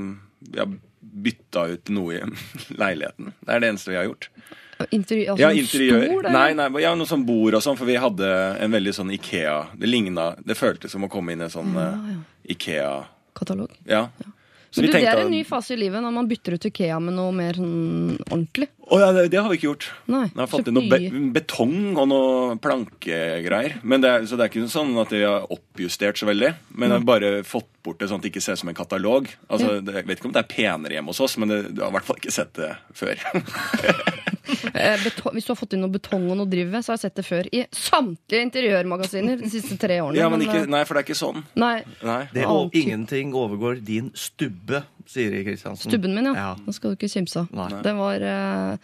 Vi 0.49 0.57
har 0.57 0.71
bytta 0.97 1.65
ut 1.75 1.91
noe 1.93 2.15
i 2.15 2.21
leiligheten. 2.81 3.35
Det 3.37 3.53
er 3.53 3.61
det 3.61 3.69
eneste 3.69 3.91
vi 3.91 3.99
har 3.99 4.07
gjort. 4.07 4.29
Interi 4.93 5.27
altså 5.27 5.41
Ja, 5.43 5.51
interiør. 5.53 6.05
Stor, 6.05 6.29
nei, 6.33 6.49
nei, 6.57 6.67
ja, 6.83 6.93
noe 6.97 7.09
sånn 7.09 7.25
bord 7.25 7.57
og 7.57 7.63
sånn, 7.65 7.77
for 7.79 7.89
vi 7.89 7.97
hadde 8.01 8.27
en 8.61 8.73
veldig 8.73 8.93
sånn 8.93 9.13
Ikea 9.15 9.55
Det 9.73 9.89
ligna 9.89 10.27
Det 10.37 10.53
føltes 10.57 10.93
som 10.93 11.07
å 11.07 11.09
komme 11.09 11.33
inn 11.33 11.41
i 11.41 11.47
en 11.47 11.53
sånn 11.53 11.77
eh, 11.81 12.11
Ikea 12.53 12.91
Katalog. 13.37 13.73
Ja. 13.85 14.07
Ja. 14.17 14.33
Så 14.69 14.81
Men 14.81 14.89
du, 14.91 14.97
det 14.97 15.07
er 15.07 15.21
en 15.21 15.31
ny 15.31 15.43
fase 15.47 15.73
i 15.73 15.79
livet 15.79 16.03
når 16.03 16.13
man 16.13 16.27
bytter 16.27 16.57
ut 16.57 16.65
Ikea 16.69 16.97
med 17.01 17.15
noe 17.15 17.31
mer 17.35 17.55
sånn 17.57 18.17
ordentlig. 18.27 18.67
Å 18.87 18.99
ja, 19.01 19.07
det, 19.15 19.23
det 19.31 19.39
har 19.39 19.49
vi 19.51 19.57
ikke 19.59 19.69
gjort. 19.69 19.87
Nei, 20.11 20.25
Jeg 20.27 20.39
har 20.41 20.49
fått 20.51 20.69
inn 20.69 20.77
noe 20.77 20.91
be 20.91 21.23
betong 21.35 21.77
og 21.95 22.05
noe 22.11 22.57
plankegreier. 22.63 23.79
Men 23.87 24.03
det 24.03 24.11
er, 24.11 24.27
så 24.27 24.39
det 24.39 24.47
er 24.47 24.51
ikke 24.53 24.69
sånn 24.71 24.93
at 25.01 25.11
vi 25.15 25.23
har 25.23 25.47
oppjustert 25.53 26.19
så 26.19 26.29
veldig. 26.29 26.53
Men 26.75 26.91
jeg 26.91 27.01
har 27.01 27.07
bare 27.07 27.31
fått 27.47 27.69
bort 27.87 27.99
det 28.01 28.11
sånn 28.11 28.19
at 28.21 28.27
det 28.27 28.33
ikke 28.33 28.43
ser 28.43 28.59
ut 28.59 28.63
som 28.63 28.71
en 28.71 28.77
katalog. 28.79 29.31
Altså, 29.47 29.79
det, 29.79 30.01
Jeg 30.01 30.09
vet 30.11 30.21
ikke 30.21 30.31
om 30.31 30.35
det 30.37 30.43
er 30.43 30.51
penere 30.51 30.97
hjemme 30.99 31.15
hos 31.15 31.23
oss, 31.23 31.37
men 31.39 31.51
det, 31.51 31.61
du 31.71 31.83
har 31.83 31.91
i 31.91 31.97
hvert 31.97 32.07
fall 32.07 32.19
ikke 32.21 32.35
sett 32.35 32.55
det 32.59 32.73
før. 32.95 33.23
Eh, 34.73 34.97
beto- 35.03 35.31
hvis 35.33 35.45
du 35.47 35.51
har 35.53 35.57
fått 35.59 35.73
inn 35.73 35.81
noe 35.83 35.91
betong 35.91 36.29
og 36.31 36.37
noe 36.37 36.47
driv 36.49 36.69
ved, 36.71 36.83
så 36.85 36.93
har 36.93 36.97
jeg 36.97 37.05
sett 37.07 37.15
det 37.19 37.25
før 37.27 37.47
i 37.53 37.63
samtlige 37.73 38.45
interiørmagasiner 38.47 39.39
de 39.41 39.49
siste 39.51 39.77
tre 39.81 39.99
årene. 40.03 40.17
ja, 40.19 40.29
men 40.29 40.41
ikke, 40.45 40.61
eh, 40.63 40.69
Nei, 40.71 40.83
for 40.87 40.93
det 40.97 41.03
er 41.03 41.07
ikke 41.13 41.19
sånn. 41.19 41.43
nei, 41.55 41.83
Nei. 42.03 42.21
Det 42.33 42.45
Alt. 42.45 42.51
og 42.67 42.75
ingenting 42.77 43.33
overgår 43.33 43.83
din 43.83 44.11
stubbe, 44.15 44.83
sier 45.07 45.31
Kristiansen. 45.43 45.89
stubben 45.91 46.13
min, 46.15 46.25
ja. 46.25 46.33
Ja. 46.33 46.55
Den 46.65 46.73
skal 46.73 46.91
du 46.91 46.95
ikke 46.97 47.09
kimse 47.11 47.45
av. 47.47 47.81
Den 47.83 47.97
var 47.97 48.21
uh, 48.21 48.77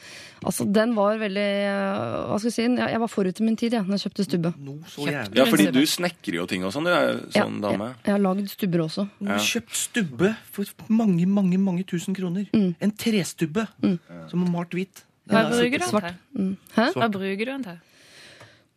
Altså, 0.44 0.66
den 0.68 0.92
var 0.96 1.16
veldig 1.22 1.50
uh, 1.72 2.28
Hva 2.34 2.38
skal 2.40 2.50
jeg 2.50 2.54
si? 2.58 2.64
Jeg, 2.68 2.90
jeg 2.92 3.00
var 3.00 3.08
forut 3.12 3.40
i 3.40 3.44
min 3.44 3.56
tid, 3.56 3.72
jeg, 3.78 3.86
når 3.88 3.96
jeg 4.00 4.04
kjøpte 4.12 4.26
stubbe. 4.28 4.54
No, 4.60 4.74
så 4.92 5.06
jævlig. 5.08 5.38
Ja, 5.40 5.46
fordi 5.46 5.68
du 5.72 5.82
snekrer 5.88 6.36
jo 6.42 6.46
ting 6.52 6.66
og 6.68 6.74
sånn. 6.76 6.84
Du 6.84 6.92
er 6.92 7.22
sånn 7.32 7.62
Ja, 7.62 7.70
dame. 7.70 7.88
Jeg, 7.94 8.04
jeg 8.10 8.14
har 8.18 8.20
lagd 8.24 8.50
stubber 8.52 8.84
også. 8.88 9.06
Du 9.22 9.30
har 9.32 9.40
kjøpt 9.40 9.76
stubbe 9.80 10.34
for 10.52 10.66
mange, 10.90 11.26
mange 11.28 11.58
mange 11.60 11.86
tusen 11.88 12.16
kroner. 12.16 12.46
Mm. 12.54 12.76
En 12.82 12.92
trestubbe 12.92 13.68
som 13.82 14.44
er 14.44 14.52
malt 14.52 14.76
hvit. 14.76 15.04
Hva 15.30 15.44
er 15.44 15.54
bruker 15.54 15.78
du 15.78 15.84
den 15.84 15.90
svart. 15.92 16.10
til? 16.10 16.42
Mm. 16.42 16.58
Hæ? 16.76 16.88
Hva 16.98 17.10
bruker 17.14 17.46
du 17.46 17.52
den 17.52 17.64
til? 17.70 17.80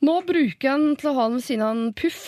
Nå 0.06 0.14
bruker 0.28 0.68
jeg 0.68 0.84
den 0.84 0.96
til 1.00 1.10
å 1.10 1.16
ha 1.16 1.26
den 1.28 1.40
ved 1.40 1.46
siden 1.46 1.66
av 1.66 1.76
en 1.76 1.92
puff. 1.96 2.22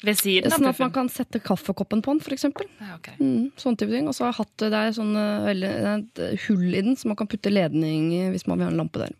Ved 0.00 0.20
siden 0.20 0.46
av 0.46 0.54
puffen? 0.54 0.64
Sånn 0.64 0.70
at 0.70 0.82
man 0.84 0.92
kan 0.94 1.10
sette 1.12 1.40
kaffekoppen 1.44 2.04
på 2.06 2.14
den, 2.14 2.22
f.eks. 2.24 2.46
Ja, 2.80 2.94
okay. 2.96 3.16
Mm, 3.20 3.50
sånne 3.60 3.82
type 3.82 3.92
ting. 3.92 4.08
Og 4.08 4.16
så 4.16 4.24
har 4.24 4.32
jeg 4.32 4.40
hatt 4.40 4.64
det 4.64 4.80
er 4.80 4.94
sånn, 4.96 5.10
eh, 5.18 5.48
veldig, 5.50 5.72
det 5.74 5.90
er 5.90 6.04
et 6.04 6.22
eh, 6.28 6.46
hull 6.46 6.68
i 6.70 6.84
den, 6.86 6.96
så 6.96 7.10
man 7.10 7.18
kan 7.20 7.28
putte 7.30 7.52
ledning 7.52 8.12
i 8.16 8.22
hvis 8.32 8.46
man 8.48 8.60
vil 8.60 8.70
ha 8.70 8.72
en 8.72 8.80
lampe 8.80 9.02
der. 9.02 9.16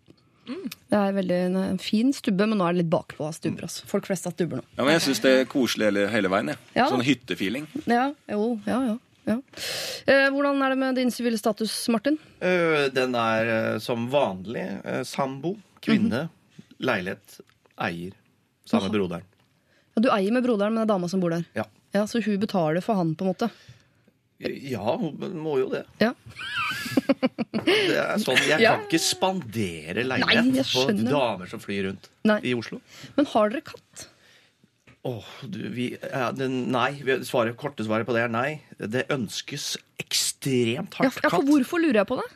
Det 0.90 0.99
er 0.99 1.12
veldig 1.14 1.37
en, 1.47 1.56
en 1.76 1.78
fin 1.78 2.11
stubbe, 2.14 2.47
men 2.49 2.59
nå 2.59 2.66
er 2.66 2.75
det 2.75 2.82
litt 2.82 2.90
bakpå 2.90 3.28
av 3.28 3.37
stubber. 3.37 3.68
Altså. 3.68 3.85
Folk 3.90 4.09
flest 4.09 4.26
har 4.26 4.35
stubber 4.35 4.59
nå. 4.59 4.64
Ja, 4.75 4.82
men 4.82 4.97
jeg 4.97 5.04
syns 5.04 5.23
det 5.23 5.35
er 5.37 5.47
koselig 5.50 5.90
hele, 5.90 6.06
hele 6.11 6.32
veien. 6.32 6.50
Ja. 6.75 6.88
Sånn 6.90 7.04
hyttefeeling. 7.06 7.68
Ja, 7.85 8.09
jo, 8.32 8.56
ja, 8.66 8.80
ja. 8.88 8.97
Ja. 9.30 9.38
Eh, 10.10 10.26
hvordan 10.34 10.60
er 10.66 10.75
det 10.75 10.78
med 10.82 10.99
din 11.00 11.10
sivile 11.14 11.38
status, 11.40 11.75
Martin? 11.92 12.18
Øh, 12.42 12.88
Den 12.94 13.14
er 13.14 13.52
øh, 13.56 13.80
som 13.80 14.08
vanlig 14.12 14.66
sambo, 15.08 15.56
kvinne, 15.82 16.26
leilighet, 16.78 17.40
eier. 17.80 18.12
Samme 18.68 18.87
Jaha. 18.90 18.94
broderen. 18.99 19.26
Ja, 19.96 20.02
du 20.04 20.08
eier 20.14 20.32
med 20.34 20.44
broderen, 20.46 20.75
men 20.75 20.82
det 20.82 20.88
er 20.90 20.94
dama 20.94 21.08
som 21.10 21.20
bor 21.22 21.32
der. 21.34 21.44
Ja. 21.56 21.64
Ja, 21.94 22.04
Så 22.06 22.20
hun 22.22 22.38
betaler 22.38 22.80
for 22.84 22.94
han, 22.94 23.14
på 23.18 23.25
en 23.26 23.32
måte. 23.32 23.49
Ja, 24.40 24.94
hun 24.96 25.18
må 25.42 25.58
jo 25.60 25.66
det. 25.72 25.82
Ja. 26.00 26.12
Det 27.60 27.96
er 27.99 28.16
sånn, 28.22 28.38
Jeg 28.49 28.62
kan 28.62 28.84
ikke 28.87 29.00
spandere 29.02 30.04
Nei, 30.06 30.20
leilighet 30.22 30.60
jeg 30.62 30.68
på 30.70 31.10
damer 31.10 31.50
som 31.50 31.60
flyr 31.60 31.88
rundt 31.90 32.08
Nei. 32.28 32.38
i 32.49 32.54
Oslo. 32.56 32.78
Men 33.18 33.26
har 33.34 33.50
dere 33.52 33.64
katt? 33.66 34.06
Åh, 35.09 35.25
du, 35.49 35.62
vi, 35.73 35.87
ja, 35.97 36.26
det, 36.37 36.50
nei. 36.50 36.90
vi- 37.00 37.23
Svaret, 37.25 37.57
korte 37.57 37.85
svaret 37.87 38.04
på 38.09 38.12
det 38.12 38.26
er 38.26 38.33
nei. 38.33 38.61
Det 38.76 39.07
ønskes 39.09 39.76
ekstremt 40.02 40.99
hardt 40.99 41.14
katt 41.23 41.25
ja, 41.25 41.30
for 41.38 41.47
hvorfor 41.49 41.80
lurer 41.80 42.02
jeg 42.02 42.09
på 42.11 42.19
det? 42.21 42.26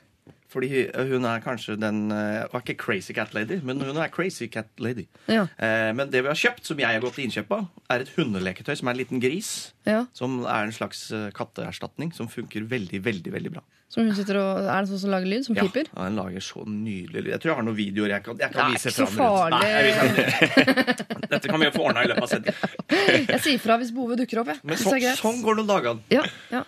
Fordi 0.54 0.68
hun 1.11 1.25
er 1.26 1.40
kanskje 1.42 1.75
den 1.82 2.04
eh, 2.14 2.44
Hun 2.46 2.61
er 2.61 2.62
ikke 2.62 2.76
crazy 2.78 3.12
cat 3.16 3.34
lady, 3.34 3.58
men 3.66 3.80
hun 3.82 3.96
er 3.99 4.08
crazy 4.14 4.46
cat 4.46 4.70
lady. 4.78 5.08
Ja. 5.26 5.49
Eh, 5.58 5.90
men 5.99 6.12
det 6.14 6.23
vi 6.23 6.30
har 6.30 6.38
kjøpt, 6.38 6.62
som 6.70 6.78
jeg 6.78 6.87
har 6.94 7.02
gått 7.02 7.16
til 7.18 7.26
innkjøp 7.26 7.50
av, 7.58 7.66
er 7.90 8.04
et 8.06 8.12
hundeleketøy 8.14 8.76
som 8.78 8.88
er 8.88 8.94
en 8.94 9.02
liten 9.02 9.23
gris. 9.25 9.50
Ja. 9.88 10.04
Som 10.14 10.44
er 10.46 10.68
en 10.68 10.75
slags 10.76 11.08
eh, 11.11 11.28
katteerstatning 11.34 12.14
som 12.14 12.30
funker 12.30 12.62
veldig, 12.70 13.02
veldig 13.02 13.32
veldig 13.34 13.52
bra. 13.58 13.64
Som 13.94 14.06
hun 14.08 14.14
sitter 14.16 14.38
og, 14.40 14.62
Er 14.64 14.82
det 14.82 14.88
sånn 14.90 15.00
som 15.04 15.11
lager 15.12 15.28
lyd? 15.30 15.44
Som 15.46 15.54
Ja, 15.58 15.66
piper? 15.68 15.87
ja, 15.92 16.06
Den 16.08 16.16
lager 16.18 16.42
så 16.42 16.62
nydelig 16.66 17.20
lyd. 17.26 17.28
Jeg 17.34 17.42
tror 17.42 17.50
jeg 17.52 17.58
har 17.61 17.66
noen 17.66 17.76
videoer 17.78 18.14
jeg 18.14 18.25
kan, 18.25 18.38
jeg 18.40 18.49
Det 18.50 18.56
kan 18.56 18.64
er 18.64 18.73
vise 18.75 18.88
ikke 18.90 18.96
så 18.96 19.06
fram. 19.12 19.28
rundt. 19.28 19.52
farlig. 19.52 19.61
Nei, 19.61 19.70
jeg 19.75 19.84
viser- 19.90 21.28
Dette 21.34 21.49
kan 21.52 21.61
vi 21.61 21.68
jo 21.68 21.75
få 21.76 21.84
ordna 21.90 22.02
i 22.02 22.08
løpet 22.11 22.25
av 22.25 22.32
sendingen. 22.32 22.56
Jeg 23.34 23.40
sier 23.44 23.61
fra 23.62 23.76
hvis 23.82 23.92
behovet 23.94 24.18
dukker 24.23 24.40
opp. 24.42 24.50
Jeg. 24.54 24.61
Men 24.64 24.80
så, 24.80 24.94
det 24.99 25.11
er 25.12 25.20
sånn 25.20 25.38
går 25.44 25.61
det 25.61 25.66
dager. 25.70 26.00
Ja, 26.14 26.25
ja. 26.50 26.64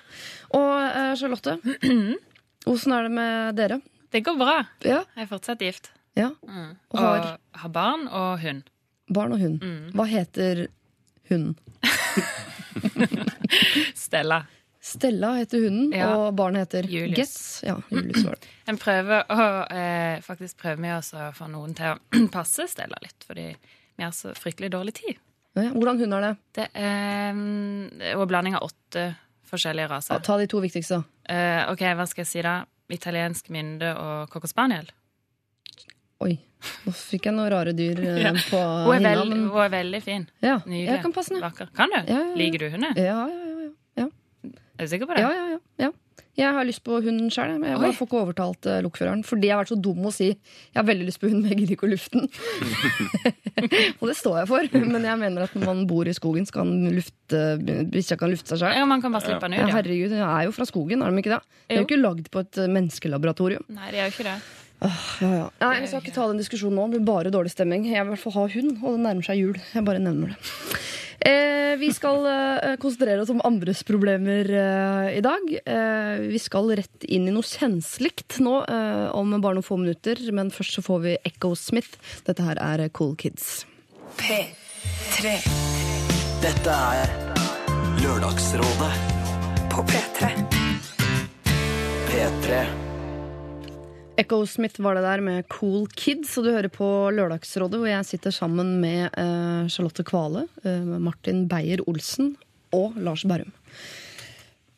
Og 0.54 0.70
uh, 0.70 1.14
Charlotte, 1.18 1.56
åssen 2.66 2.92
er 2.96 3.06
det 3.08 3.12
med 3.16 3.56
dere? 3.58 3.80
Det 4.12 4.22
går 4.26 4.36
bra. 4.38 4.56
Ja, 4.86 5.02
Jeg 5.16 5.26
er 5.26 5.30
fortsatt 5.30 5.62
gift. 5.64 5.90
ja. 6.16 6.30
Og 6.46 6.76
Og 6.90 6.98
har 7.00 7.38
har 7.62 7.68
barn 7.74 8.06
og 8.08 8.40
hund. 8.40 8.62
barn 9.12 9.32
og 9.32 9.38
hund. 9.40 9.60
Hva 9.94 10.06
heter 10.06 10.66
hunden? 11.30 11.56
Stella. 13.94 14.46
Stella 14.80 15.32
heter 15.34 15.58
hunden, 15.64 15.92
Ja. 15.98 16.12
og 16.16 16.34
barnet 16.38 16.60
heter 16.68 16.82
Julius. 16.86 17.16
Gets. 17.18 17.62
Ja, 17.66 17.76
Julius 17.90 18.22
var 18.24 18.36
det. 18.40 18.46
En 18.70 18.78
prøver 18.78 19.24
å 19.30 19.46
eh, 19.70 20.20
faktisk 20.22 20.58
prøve 20.62 20.78
med 20.82 20.96
oss 20.98 21.12
å 21.14 21.30
få 21.34 21.48
noen 21.50 21.74
til 21.74 21.94
å 21.94 22.28
passe 22.36 22.66
Stella 22.70 22.96
litt, 23.02 23.24
fordi 23.26 23.48
vi 23.96 24.04
har 24.04 24.12
så 24.14 24.34
fryktelig 24.36 24.70
dårlig 24.74 24.94
tid. 25.00 25.16
Ja, 25.56 25.70
hvordan 25.72 25.98
hund 26.02 26.14
er 26.14 26.20
det? 26.26 26.32
Det 26.58 26.66
er 26.76 27.32
mm, 27.32 28.02
en 28.12 28.26
blanding 28.28 28.54
av 28.58 28.66
åtte 28.68 29.06
forskjellige 29.50 29.86
Ja, 29.88 29.94
raser. 29.94 30.20
ta 30.26 30.36
de 30.40 30.46
to 30.50 30.60
viktigste. 30.64 31.02
Uh, 31.30 31.62
ok, 31.72 31.82
hva 31.98 32.06
skal 32.06 32.22
jeg 32.24 32.30
si 32.32 32.42
da? 32.46 32.64
Italiensk 32.92 33.48
mynde 33.50 33.88
og 33.98 34.28
cocker 34.30 34.48
spaniel. 34.50 34.86
Oi, 36.22 36.36
nå 36.86 36.92
fikk 36.96 37.26
jeg 37.28 37.34
noen 37.36 37.50
rare 37.52 37.72
dyr 37.76 37.98
eh, 38.00 38.20
Ja. 38.26 38.30
på 38.32 38.60
Hun 38.86 38.94
er, 39.04 39.10
hinna. 39.10 39.24
Men... 39.28 39.42
hun 39.52 39.60
er 39.66 39.72
veldig 39.74 40.00
fin. 40.04 40.28
Ja, 40.40 40.58
Nydelig. 40.64 40.86
jeg 40.94 41.02
kan 41.02 41.12
passe 41.12 41.34
ned. 41.34 41.42
Vakker. 41.44 41.68
Kan 41.76 41.92
du? 41.92 41.98
Ja, 41.98 42.06
ja, 42.14 42.22
ja. 42.30 42.36
Liker 42.40 42.62
du 42.64 42.70
hunder? 42.72 42.96
Ja, 42.96 43.26
ja, 43.26 43.42
ja, 43.66 43.70
ja. 44.04 44.06
Er 44.78 44.86
du 44.86 44.92
sikker 44.94 45.10
på 45.10 45.16
det? 45.18 45.24
Ja, 45.26 45.32
ja, 45.34 45.46
ja, 45.56 45.58
ja. 45.86 45.90
Jeg 46.36 46.52
har 46.52 46.66
lyst 46.68 46.82
på 46.84 46.98
hunden 47.00 47.30
sjøl, 47.32 47.54
men 47.60 47.70
jeg 47.72 47.96
får 47.96 48.08
ikke 48.08 48.18
overtalt 48.20 48.68
uh, 48.68 48.78
lokføreren. 48.84 49.22
Fordi 49.24 49.48
jeg 49.48 49.56
har 49.56 49.62
vært 49.62 49.72
så 49.72 49.78
dum 49.80 50.04
å 50.04 50.12
si 50.12 50.28
jeg 50.28 50.76
har 50.76 50.84
veldig 50.88 51.06
lyst 51.08 51.22
på 51.22 51.30
hund, 51.30 51.40
men 51.42 51.54
jeg 51.54 51.62
gidder 51.62 51.76
ikke 51.78 51.88
å 51.88 51.92
lufte 51.94 52.20
den. 52.20 52.28
og 54.00 54.04
det 54.10 54.16
står 54.18 54.42
jeg 54.42 54.50
for, 54.50 54.68
men 54.84 55.08
jeg 55.08 55.22
mener 55.22 55.46
at 55.46 55.56
når 55.56 55.70
man 55.70 55.82
bor 55.88 56.08
i 56.08 56.14
skogen, 56.16 56.48
skal 56.48 56.66
han 56.66 56.92
lufte 56.96 57.42
bikkja 57.92 58.20
kan 58.20 58.32
lufte 58.32 58.52
seg 58.52 58.62
sjøl. 58.62 58.76
Ja, 58.76 58.84
man 58.88 59.04
kan 59.04 59.16
bare 59.16 59.24
slippe 59.24 59.48
den 59.48 59.56
ut, 59.56 59.64
ja. 59.64 59.72
herregud, 59.78 60.12
jeg 60.18 60.28
er 60.28 60.46
jo 60.50 60.54
fra 60.56 60.68
skogen, 60.68 61.02
er 61.02 61.16
de 61.16 61.24
ikke 61.24 61.34
det? 61.34 61.42
De 61.56 61.74
er 61.74 61.82
jo 61.82 61.88
ikke 61.88 62.02
lagd 62.02 62.30
på 62.32 62.44
et 62.44 62.62
menneskelaboratorium. 62.76 63.66
Nei, 63.72 63.90
det 63.94 64.02
er 64.02 64.10
jo 64.10 64.16
ikke 64.18 64.28
det. 64.28 64.38
Ja, 64.82 65.30
ja. 65.32 65.46
Nei, 65.62 65.80
Vi 65.80 65.88
skal 65.88 66.02
ikke 66.04 66.14
ta 66.14 66.26
den 66.28 66.40
diskusjonen 66.40 66.76
nå, 66.76 66.86
det 66.90 67.00
blir 67.00 67.08
bare 67.08 67.32
dårlig 67.32 67.54
stemning. 67.54 67.86
Jeg 67.88 68.02
vil 68.02 68.12
i 68.12 68.14
hvert 68.14 68.24
fall 68.26 68.36
ha 68.36 68.46
hund, 68.52 68.76
og 68.82 68.96
det 68.96 69.04
nærmer 69.06 69.26
seg 69.26 69.40
jul. 69.40 69.58
Jeg 69.72 69.86
bare 69.86 70.02
nevner 70.02 70.34
det. 70.34 70.52
Eh, 71.26 71.72
vi 71.80 71.88
skal 71.96 72.26
eh, 72.28 72.74
konsentrere 72.78 73.22
oss 73.24 73.32
om 73.32 73.40
andres 73.48 73.80
problemer 73.88 74.50
eh, 74.52 75.16
i 75.16 75.22
dag. 75.24 75.48
Eh, 75.64 76.26
vi 76.28 76.38
skal 76.42 76.70
rett 76.78 77.06
inn 77.08 77.26
i 77.26 77.34
noe 77.34 77.46
kjenslikt 77.46 78.38
nå 78.44 78.60
eh, 78.68 79.06
om 79.16 79.32
bare 79.40 79.58
noen 79.58 79.66
få 79.66 79.80
minutter. 79.80 80.20
Men 80.36 80.52
først 80.54 80.78
så 80.78 80.84
får 80.86 81.02
vi 81.06 81.16
Echo 81.26 81.54
Smith. 81.58 81.96
Dette 82.28 82.46
her 82.46 82.60
er 82.62 82.86
Cool 82.94 83.16
Kids. 83.18 83.64
P3 84.20 85.36
Dette 86.44 86.78
er 87.02 87.14
Lørdagsrådet 88.04 88.92
på 89.72 89.86
P3. 89.90 90.34
P3 92.06 92.85
Echo 94.16 94.46
Smith 94.48 94.80
var 94.80 94.96
det 94.96 95.02
der 95.04 95.20
med 95.20 95.44
Cool 95.52 95.84
Kids, 95.92 96.38
og 96.38 96.44
du 96.46 96.50
hører 96.54 96.68
på 96.72 97.10
Lørdagsrådet, 97.12 97.78
hvor 97.80 97.88
jeg 97.90 98.04
sitter 98.08 98.30
sammen 98.32 98.80
med 98.80 99.10
uh, 99.12 99.68
Charlotte 99.68 100.04
Kvale, 100.08 100.46
uh, 100.64 100.96
Martin 101.04 101.48
Beyer-Olsen 101.50 102.36
og 102.76 102.92
Lars 102.96 103.24
Berrum. 103.28 103.52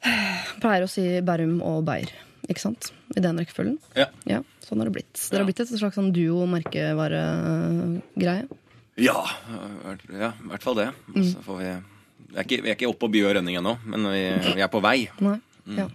Pleier 0.62 0.82
å 0.82 0.88
si 0.90 1.20
Berrum 1.22 1.62
og 1.62 1.84
Beyer, 1.86 2.10
ikke 2.50 2.62
sant? 2.64 2.90
I 3.14 3.20
den 3.22 3.38
rekkefølgen. 3.38 3.78
Ja. 3.98 4.06
Ja, 4.26 4.42
sånn 4.66 4.78
har 4.82 4.86
det 4.90 4.96
blitt. 4.98 5.14
Dere 5.28 5.42
har 5.44 5.50
blitt 5.52 5.62
et 5.62 5.70
slags 5.70 5.94
sånn 6.00 6.14
duo-merkevare-greie. 6.16 8.44
Ja, 8.98 9.22
ja, 10.10 10.34
i 10.34 10.50
hvert 10.50 10.66
fall 10.66 10.74
det. 10.80 10.90
Mm. 11.14 11.26
Så 11.30 11.38
får 11.46 11.56
vi, 11.62 11.70
vi, 12.26 12.34
er 12.34 12.42
ikke, 12.42 12.62
vi 12.64 12.68
er 12.72 12.74
ikke 12.74 12.90
oppe 12.90 13.06
på 13.06 13.12
by 13.14 13.20
og 13.28 13.34
rønning 13.38 13.54
ennå, 13.62 13.74
men 13.86 14.00
vi, 14.10 14.22
vi 14.58 14.66
er 14.66 14.70
på 14.72 14.82
vei. 14.82 15.06
Nei? 15.22 15.38
Mm. 15.68 15.78
Ja. 15.84 15.88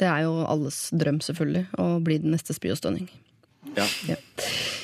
Det 0.00 0.08
er 0.08 0.24
jo 0.26 0.38
alles 0.48 0.86
drøm, 0.96 1.20
selvfølgelig, 1.24 1.66
å 1.78 1.88
bli 2.04 2.18
den 2.22 2.34
neste 2.34 2.56
Spy 2.56 2.72
og 2.72 2.80
Stønning. 2.80 3.10
Ja. 3.76 3.86
Ja. 4.08 4.16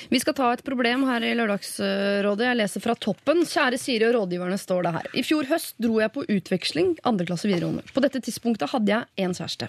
Vi 0.08 0.20
skal 0.22 0.36
ta 0.36 0.52
et 0.54 0.62
problem 0.64 1.02
her 1.08 1.24
i 1.26 1.34
Lørdagsrådet. 1.36 2.46
Jeg 2.46 2.58
leser 2.60 2.84
fra 2.84 2.94
toppen. 2.96 3.42
Kjære 3.48 3.80
Siri 3.80 4.06
og 4.08 4.14
rådgiverne, 4.16 4.56
står 4.60 4.86
det 4.86 4.94
her. 4.94 5.10
I 5.20 5.24
fjor 5.26 5.48
høst 5.50 5.76
dro 5.82 5.98
jeg 6.00 6.14
på 6.14 6.24
utveksling, 6.24 6.94
andre 7.08 7.28
klasse 7.28 7.50
videregående. 7.50 7.84
På 7.92 8.04
dette 8.04 8.22
tidspunktet 8.24 8.72
hadde 8.72 8.94
jeg 8.94 9.26
én 9.26 9.36
kjæreste. 9.36 9.68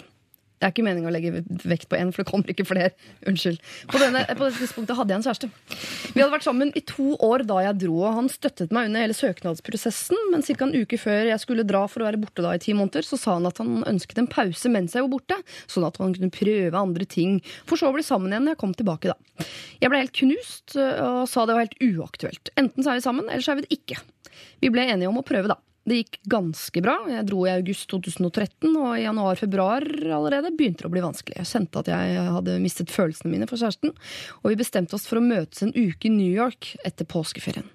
Det 0.60 0.68
er 0.68 0.74
ikke 0.74 0.84
meningen 0.84 1.08
å 1.08 1.14
legge 1.14 1.40
vekt 1.64 1.88
på 1.88 1.96
én, 1.96 2.10
for 2.12 2.22
det 2.22 2.28
kommer 2.28 2.52
ikke 2.52 2.66
flere. 2.68 2.92
Unnskyld. 3.30 3.62
På, 3.88 4.00
denne, 4.02 4.26
på 4.28 4.44
dette 4.44 4.60
tidspunktet 4.60 4.98
hadde 4.98 5.14
jeg 5.14 5.22
en 5.22 5.26
kjæreste. 5.30 5.48
Vi 6.12 6.20
hadde 6.20 6.34
vært 6.34 6.48
sammen 6.48 6.74
i 6.76 6.84
to 6.84 7.14
år 7.24 7.46
da 7.48 7.62
jeg 7.64 7.78
dro, 7.86 7.94
og 8.04 8.18
han 8.18 8.28
støttet 8.32 8.74
meg 8.76 8.90
under 8.90 9.06
hele 9.06 9.16
søknadsprosessen. 9.16 10.20
Men 10.34 10.44
ca. 10.44 10.58
en 10.68 10.76
uke 10.76 11.00
før 11.00 11.32
jeg 11.32 11.44
skulle 11.46 11.64
dra 11.68 11.86
for 11.88 12.04
å 12.04 12.10
være 12.10 12.20
borte 12.20 12.44
da 12.44 12.52
i 12.58 12.60
ti 12.60 12.76
måneder, 12.76 13.08
så 13.08 13.20
sa 13.22 13.38
han 13.38 13.48
at 13.48 13.64
han 13.64 13.86
ønsket 13.88 14.20
en 14.20 14.30
pause 14.32 14.74
mens 14.74 14.98
jeg 14.98 15.08
var 15.08 15.14
borte, 15.16 15.40
sånn 15.72 15.88
at 15.88 16.02
han 16.04 16.18
kunne 16.18 16.34
prøve 16.36 16.84
andre 16.84 17.08
ting, 17.08 17.40
for 17.70 17.80
så 17.80 17.94
å 17.94 17.96
bli 17.96 18.04
sammen 18.04 18.36
igjen 18.36 18.50
når 18.50 18.58
jeg 18.58 18.64
kom 18.66 18.76
tilbake 18.76 19.14
da. 19.14 19.48
Jeg 19.80 19.94
ble 19.94 20.04
helt 20.04 20.18
knust 20.20 20.76
og 20.76 21.24
sa 21.32 21.48
det 21.48 21.56
var 21.56 21.70
helt 21.70 21.80
uaktuelt. 21.80 22.52
Enten 22.60 22.84
så 22.84 22.92
er 22.92 23.00
vi 23.00 23.08
sammen, 23.08 23.32
eller 23.32 23.46
så 23.46 23.56
er 23.56 23.62
vi 23.62 23.68
det 23.70 23.80
ikke. 23.80 24.04
Vi 24.60 24.72
ble 24.74 24.90
enige 24.92 25.08
om 25.08 25.24
å 25.24 25.26
prøve, 25.26 25.52
da. 25.52 25.56
Det 25.90 25.98
gikk 26.04 26.20
ganske 26.30 26.82
bra. 26.86 26.96
Jeg 27.10 27.26
dro 27.26 27.42
i 27.48 27.54
august 27.56 27.88
2013, 27.90 28.68
og 28.78 28.92
i 28.94 29.06
januar-februar 29.08 29.86
allerede 30.14 30.52
begynte 30.54 30.84
det 30.84 30.90
å 30.90 30.94
bli 30.94 31.02
vanskelig. 31.02 31.38
Jeg 31.40 31.50
kjente 31.50 31.82
at 31.82 31.90
jeg 31.90 32.26
hadde 32.36 32.58
mistet 32.62 32.94
følelsene 32.94 33.32
mine 33.32 33.48
for 33.50 33.58
kjæresten, 33.58 33.96
og 34.44 34.52
vi 34.52 34.60
bestemte 34.60 34.98
oss 34.98 35.08
for 35.10 35.18
å 35.18 35.26
møtes 35.26 35.64
en 35.66 35.74
uke 35.74 36.10
i 36.10 36.14
New 36.14 36.30
York 36.30 36.76
etter 36.86 37.10
påskeferien. 37.10 37.66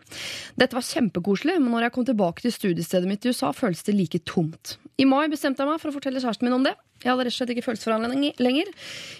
Dette 0.60 0.78
var 0.78 0.86
kjempekoselig, 0.86 1.58
men 1.58 1.74
når 1.74 1.88
jeg 1.88 1.96
kom 1.96 2.06
tilbake 2.06 2.44
til 2.44 2.54
studiestedet 2.54 3.10
mitt 3.10 3.26
i 3.26 3.34
USA, 3.34 3.50
føltes 3.56 3.82
det 3.88 3.96
like 3.98 4.22
tomt. 4.28 4.76
I 5.00 5.08
mai 5.10 5.26
bestemte 5.32 5.64
jeg 5.64 5.72
meg 5.72 5.82
for 5.82 5.90
å 5.90 5.96
fortelle 5.96 6.22
kjæresten 6.22 6.46
min 6.46 6.58
om 6.60 6.66
det. 6.66 6.76
Jeg 7.02 7.10
hadde 7.10 7.26
rett 7.26 7.34
og 7.34 7.38
slett 7.40 7.54
ikke 7.56 7.66
følelser 7.66 8.38
lenger. 8.38 8.70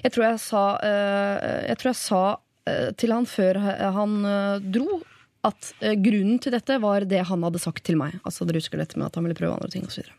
Jeg 0.04 0.14
tror 0.14 0.26
jeg 0.28 0.38
sa, 0.44 0.62
øh, 0.86 1.64
jeg 1.72 1.80
tror 1.80 1.90
jeg 1.90 2.00
sa 2.00 2.22
øh, 2.70 2.92
til 3.00 3.16
han 3.16 3.26
før 3.26 3.58
han 3.98 4.14
øh, 4.22 4.70
dro, 4.76 5.00
at 5.44 5.70
eh, 5.84 5.94
grunnen 6.00 6.38
til 6.42 6.54
dette 6.54 6.78
var 6.82 7.04
det 7.08 7.20
han 7.28 7.44
hadde 7.46 7.60
sagt 7.62 7.84
til 7.86 7.98
meg. 8.00 8.16
Altså 8.24 8.46
dere 8.48 8.60
husker 8.62 8.80
dette 8.80 8.98
med 9.00 9.08
at 9.10 9.18
han 9.18 9.26
ville 9.26 9.36
prøve 9.38 9.56
andre 9.58 9.70
ting 9.72 9.84
og 9.86 9.92
videre. 9.94 10.14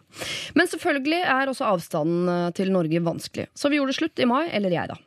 Men 0.57 0.69
selvfølgelig 0.71 1.21
er 1.35 1.51
også 1.51 1.69
avstanden 1.71 2.29
eh, 2.31 2.49
til 2.57 2.71
Norge 2.75 3.01
vanskelig. 3.05 3.47
Så 3.57 3.71
vi 3.71 3.79
gjorde 3.81 3.93
det 3.95 3.99
slutt 4.01 4.21
i 4.23 4.29
mai, 4.29 4.43
eller 4.53 4.75
jeg, 4.75 4.93
da. 4.93 4.99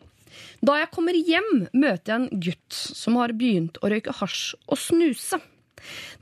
Da 0.62 0.74
jeg 0.80 0.90
kommer 0.94 1.14
hjem, 1.14 1.52
møter 1.72 2.12
jeg 2.12 2.18
en 2.18 2.42
gutt 2.48 2.74
som 2.98 3.16
har 3.20 3.32
begynt 3.38 3.78
å 3.82 3.90
røyke 3.92 4.14
hasj 4.20 4.52
og 4.66 4.78
snuse. 4.82 5.38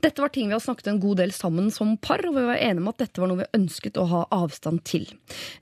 Dette 0.05 0.21
var 0.21 0.29
ting 0.29 0.51
vi 0.51 0.53
har 0.53 0.61
snakket 0.61 0.91
en 0.91 0.99
god 1.01 1.17
del 1.23 1.31
sammen 1.33 1.71
som 1.73 1.95
par, 1.97 2.21
og 2.29 2.35
vi 2.37 2.43
var 2.45 2.61
enige 2.61 2.83
om 2.83 2.91
at 2.91 2.99
dette 3.01 3.21
var 3.21 3.31
noe 3.31 3.41
vi 3.41 3.49
ønsket 3.57 3.97
å 3.97 4.05
ha 4.11 4.21
avstand 4.37 4.83
til. 4.85 5.07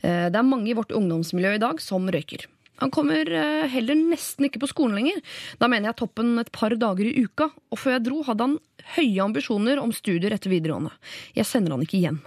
Eh, 0.03 0.27
Det 0.27 0.35
er 0.39 0.43
mange 0.47 0.69
i 0.71 0.75
vårt 0.77 0.91
ungdomsmiljø 0.91 1.55
i 1.55 1.63
dag 1.63 1.79
som 1.83 2.07
røyker. 2.11 2.45
Han 2.83 2.91
kommer 2.91 3.29
eh, 3.31 3.65
heller 3.71 3.97
nesten 3.99 4.49
ikke 4.49 4.61
på 4.63 4.71
skolen 4.71 4.97
lenger. 4.99 5.21
Da 5.61 5.69
mener 5.71 5.91
jeg 5.91 5.99
toppen 6.03 6.35
et 6.41 6.51
par 6.55 6.75
dager 6.79 7.07
i 7.07 7.25
uka. 7.25 7.49
Og 7.71 7.79
før 7.81 7.97
jeg 7.97 8.05
dro, 8.07 8.21
hadde 8.27 8.49
han 8.49 8.57
høye 8.97 9.23
ambisjoner 9.23 9.81
om 9.81 9.93
studier 9.95 10.35
etter 10.35 10.51
videregående. 10.53 10.93
Jeg 11.37 11.47
sender 11.49 11.75
han 11.75 11.85
ikke 11.85 12.03
hjem. 12.03 12.21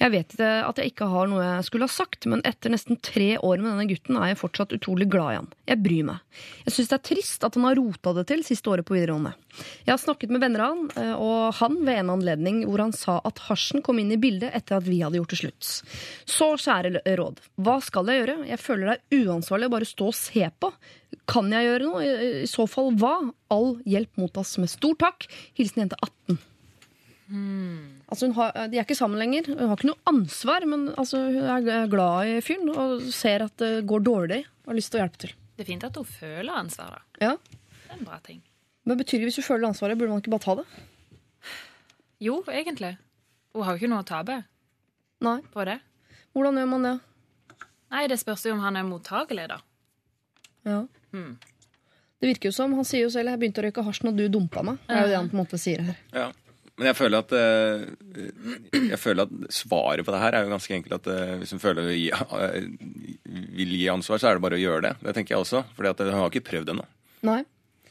Jeg 0.00 0.12
vet 0.14 0.34
ikke 0.34 0.50
at 0.68 0.80
jeg 0.80 0.92
ikke 0.92 1.08
har 1.12 1.30
noe 1.30 1.44
jeg 1.44 1.66
skulle 1.68 1.88
ha 1.88 1.92
sagt, 1.92 2.26
men 2.30 2.44
etter 2.48 2.72
nesten 2.72 2.98
tre 3.02 3.34
år 3.38 3.62
med 3.62 3.72
denne 3.72 3.88
gutten 3.90 4.18
er 4.18 4.32
jeg 4.32 4.40
fortsatt 4.42 4.74
utrolig 4.76 5.08
glad 5.12 5.32
i 5.32 5.38
han. 5.40 5.48
Jeg 5.70 5.82
bryr 5.84 6.08
meg. 6.08 6.42
Jeg 6.66 6.76
syns 6.76 6.92
det 6.92 6.98
er 6.98 7.06
trist 7.10 7.46
at 7.46 7.58
han 7.58 7.66
har 7.68 7.78
rota 7.78 8.14
det 8.16 8.26
til 8.30 8.44
siste 8.46 8.72
året 8.72 8.86
på 8.88 8.96
videregående. 8.96 9.34
Jeg 9.84 9.92
har 9.92 10.00
snakket 10.00 10.32
med 10.32 10.42
venner 10.44 10.64
av 10.64 10.72
han, 10.72 10.84
eh, 10.96 11.14
og 11.16 11.58
han 11.58 11.78
ved 11.84 12.00
en 12.00 12.12
anledning 12.14 12.62
hvor 12.68 12.84
han 12.84 12.94
sa 12.96 13.18
at 13.28 13.42
hasjen 13.48 13.84
kom 13.84 14.00
inn 14.00 14.14
i 14.14 14.20
bildet 14.20 14.54
etter 14.56 14.78
at 14.78 14.88
vi 14.88 15.02
hadde 15.02 15.20
gjort 15.20 15.34
det 15.34 15.40
slutt. 15.42 15.70
Så 16.28 16.52
kjære 16.62 17.02
råd, 17.18 17.42
hva 17.60 17.78
skal 17.84 18.08
jeg 18.08 18.22
gjøre? 18.22 18.38
Jeg 18.52 18.62
føler 18.62 18.92
det 18.92 18.96
er 18.96 19.26
uansvarlig 19.28 19.68
å 19.68 19.74
bare 19.76 19.88
stå 19.88 20.08
og 20.12 20.16
se 20.16 20.48
på. 20.62 20.72
Kan 21.28 21.52
jeg 21.52 21.68
gjøre 21.68 21.88
noe? 21.88 22.14
I 22.42 22.48
så 22.50 22.66
fall 22.70 22.94
hva? 22.98 23.18
All 23.52 23.76
hjelp 23.88 24.16
mottas 24.20 24.56
med 24.62 24.72
stor 24.72 24.96
takk. 25.00 25.28
Hilsen 25.58 25.84
jente 25.84 26.00
18. 26.00 26.40
Altså 27.32 28.28
hun 28.28 28.34
har, 28.36 28.56
de 28.68 28.76
er 28.76 28.84
ikke 28.84 28.96
sammen 28.98 29.20
lenger. 29.20 29.48
Hun 29.48 29.70
har 29.70 29.78
ikke 29.78 29.88
noe 29.88 30.10
ansvar, 30.10 30.66
men 30.68 30.88
altså, 31.00 31.20
hun 31.32 31.70
er 31.72 31.90
glad 31.92 32.28
i 32.28 32.40
fyren 32.44 32.72
og 32.72 33.06
ser 33.14 33.46
at 33.46 33.56
det 33.62 33.86
går 33.88 34.04
dårlig 34.04 34.42
og 34.64 34.72
har 34.72 34.78
lyst 34.78 34.92
til 34.92 35.00
å 35.00 35.04
hjelpe 35.04 35.22
til. 35.24 35.34
Det 35.56 35.64
er 35.64 35.70
fint 35.70 35.86
at 35.86 35.96
hun 35.96 36.08
føler 36.08 36.52
ansvar, 36.52 36.98
da. 36.98 37.02
Ja. 37.22 37.60
Det 37.84 37.88
er 37.90 37.98
en 37.98 38.08
bra 38.08 38.18
ting. 38.24 38.42
Men 38.84 38.98
betyr 38.98 39.22
det 39.22 39.30
hvis 39.30 39.38
du 39.40 39.46
føler 39.46 39.68
ansvaret, 39.70 39.98
burde 39.98 40.12
man 40.12 40.22
ikke 40.22 40.34
bare 40.34 40.44
ta 40.44 40.56
det? 40.60 40.66
Jo, 42.22 42.42
egentlig. 42.50 42.96
Hun 43.54 43.64
har 43.66 43.74
jo 43.74 43.82
ikke 43.82 43.92
noe 43.92 44.02
å 44.04 44.08
tape 44.08 44.42
Nei. 45.22 45.38
på 45.54 45.64
det. 45.68 45.78
Hvordan 46.32 46.60
gjør 46.60 46.68
man 46.72 46.86
det? 46.88 46.96
Nei, 47.92 48.04
det 48.08 48.18
spørs 48.20 48.44
jo 48.48 48.54
om 48.56 48.62
han 48.64 48.78
er 48.80 48.86
mottagelig, 48.88 49.48
da. 49.52 49.58
Ja. 50.66 50.82
Mm. 51.12 51.34
Det 52.22 52.30
virker 52.30 52.48
jo 52.48 52.54
som, 52.54 52.72
Han 52.78 52.86
sier 52.86 53.02
jo 53.02 53.10
selv 53.10 53.28
'jeg 53.28 53.38
begynte 53.40 53.60
å 53.60 53.64
røyke 53.66 53.82
hasj 53.82 54.04
når 54.04 54.16
du 54.16 54.28
dumpa 54.28 54.62
meg'. 54.62 54.78
Det 54.86 54.96
er 54.96 55.02
jo 55.02 55.08
det 55.08 55.16
han 55.16 55.28
på 55.30 55.34
en 55.36 55.44
måte 55.44 55.58
sier 55.58 55.80
her. 55.82 55.96
Ja. 56.12 56.32
Men 56.82 56.90
jeg 56.90 56.98
føler 56.98 57.22
at 57.22 57.32
eh, 57.38 58.80
Jeg 58.90 58.98
føler 58.98 59.28
at 59.28 59.54
svaret 59.54 60.02
på 60.02 60.14
det 60.14 60.22
her 60.24 60.34
er 60.34 60.46
jo 60.46 60.50
ganske 60.50 60.74
enkelt 60.74 60.96
at 60.98 61.10
eh, 61.14 61.34
hvis 61.38 61.54
hun 61.54 61.62
føler 61.62 61.86
vi 61.86 62.08
eh, 62.10 62.56
vil 63.54 63.76
gi 63.78 63.86
ansvar, 63.92 64.18
så 64.18 64.32
er 64.32 64.38
det 64.38 64.44
bare 64.44 64.58
å 64.58 64.62
gjøre 64.62 64.88
det. 64.88 64.94
Det 65.06 65.14
tenker 65.14 65.36
jeg 65.36 65.44
også. 65.46 65.62
For 65.76 65.86
hun 65.86 66.16
har 66.18 66.32
ikke 66.32 66.48
prøvd 66.50 66.74
ennå. 66.74 66.88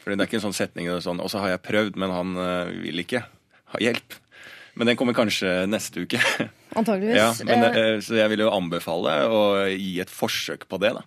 Fordi 0.01 0.17
det 0.17 0.25
er 0.25 0.29
ikke 0.31 0.41
en 0.41 0.47
sånn 0.49 0.57
setning 0.57 0.89
det 0.89 0.99
sånn, 1.05 1.21
Og 1.23 1.29
så 1.31 1.39
har 1.39 1.53
jeg 1.53 1.63
prøvd, 1.63 1.97
men 2.01 2.11
han 2.11 2.35
vil 2.83 3.03
ikke 3.03 3.23
ha 3.71 3.81
hjelp. 3.81 4.17
Men 4.73 4.87
den 4.87 4.97
kommer 4.99 5.15
kanskje 5.15 5.65
neste 5.69 6.05
uke. 6.05 6.19
Antageligvis. 6.79 7.17
ja, 7.17 7.31
men, 7.45 7.63
eh, 7.75 7.97
så 8.03 8.15
jeg 8.15 8.31
vil 8.31 8.45
jo 8.45 8.51
anbefale 8.53 9.15
å 9.27 9.41
gi 9.67 9.97
et 10.03 10.11
forsøk 10.11 10.67
på 10.71 10.79
det. 10.81 10.93
da. 10.95 11.03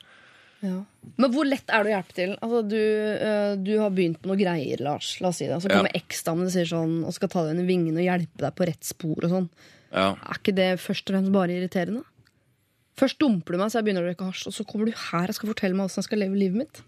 Ja. 0.64 0.79
Men 1.20 1.31
hvor 1.35 1.44
lett 1.46 1.68
er 1.68 1.85
det 1.85 1.92
å 1.92 1.94
hjelpe 1.98 2.16
til? 2.16 2.31
Altså, 2.42 2.61
du, 2.66 2.79
eh, 2.81 3.55
du 3.61 3.72
har 3.83 3.92
begynt 3.94 4.18
på 4.24 4.31
noe 4.33 4.40
greier, 4.40 4.81
Lars. 4.83 5.12
La 5.20 5.29
oss 5.31 5.38
si 5.42 5.46
det. 5.50 5.59
Så 5.62 5.68
Ja. 5.70 5.77
kommer 5.77 5.92
eksdamen 5.94 6.48
og 6.48 6.53
sier 6.55 6.66
sånn, 6.70 7.05
og 7.05 7.12
skal 7.14 7.29
ta 7.29 7.42
deg 7.44 7.55
under 7.59 7.68
vingene 7.68 8.00
og 8.00 8.09
hjelpe 8.09 8.40
deg 8.46 8.55
på 8.57 8.66
rett 8.70 8.83
spor. 8.88 9.20
og 9.22 9.31
sånn. 9.31 9.48
Ja. 9.92 10.09
Er 10.16 10.40
ikke 10.40 10.55
det 10.57 10.70
først 10.81 11.07
og 11.11 11.14
fremst 11.14 11.33
bare 11.37 11.55
irriterende? 11.55 12.03
Først 12.96 13.18
dumper 13.18 13.53
du 13.53 13.59
meg 13.59 13.70
så 13.70 13.79
jeg 13.83 13.85
begynner 13.88 14.03
å 14.07 14.11
røyke 14.14 14.27
hasj, 14.31 14.46
og 14.48 14.55
så 14.55 14.64
kommer 14.66 14.87
du 14.87 14.92
her 15.11 15.29
og 15.29 15.35
skal 15.35 15.50
fortelle 15.53 15.74
meg 15.74 15.87
hvordan 15.88 16.03
jeg 16.03 16.09
skal 16.09 16.18
leve 16.22 16.38
livet 16.38 16.57
mitt. 16.62 16.83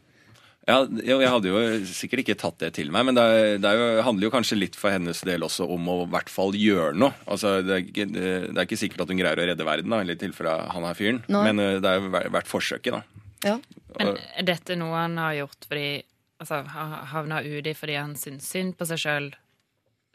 Ja, 0.66 0.80
jeg 0.84 1.28
hadde 1.30 1.46
jo 1.46 1.60
sikkert 1.86 2.24
ikke 2.24 2.34
tatt 2.38 2.58
det 2.58 2.72
til 2.74 2.88
meg, 2.90 3.04
men 3.06 3.14
det, 3.14 3.22
er, 3.22 3.58
det 3.62 3.68
er 3.70 3.76
jo, 3.78 4.02
handler 4.02 4.26
jo 4.26 4.30
kanskje 4.34 4.58
litt 4.58 4.74
for 4.74 4.90
hennes 4.90 5.20
del 5.22 5.44
også 5.46 5.68
om 5.70 5.86
å 5.92 5.94
i 6.02 6.10
hvert 6.10 6.28
fall 6.32 6.50
gjøre 6.58 6.96
noe. 6.98 7.14
Altså, 7.30 7.60
det, 7.62 7.70
er 7.76 7.84
ikke, 7.86 8.06
det, 8.10 8.56
er 8.58 8.64
ikke 8.66 8.78
sikkert 8.80 9.04
at 9.04 9.12
hun 9.14 9.20
greier 9.20 9.38
å 9.38 9.46
redde 9.46 9.66
verden, 9.68 9.90
da, 9.94 10.00
eller 10.02 10.14
i 10.18 10.22
tilfelle 10.24 10.56
han 10.72 10.88
er 10.88 10.98
fyren, 10.98 11.20
Nei. 11.30 11.44
men 11.52 11.62
eh, 11.62 11.78
det 11.78 11.86
er 11.92 12.00
jo 12.00 12.10
ver- 12.10 12.30
verdt 12.34 12.50
forsøket, 12.50 12.96
da. 12.98 13.02
Ja. 13.44 13.58
Men 13.98 14.14
er 14.36 14.42
dette 14.48 14.76
noe 14.78 14.94
han 14.96 15.16
har 15.20 15.34
gjort 15.42 15.66
fordi 15.68 15.88
Altså, 16.36 16.58
ha- 16.68 17.04
havna 17.14 17.38
uti 17.40 17.72
fordi 17.72 17.94
han 17.96 18.10
syns 18.20 18.44
synd 18.52 18.74
på 18.76 18.84
seg 18.84 18.98
sjøl 19.00 19.28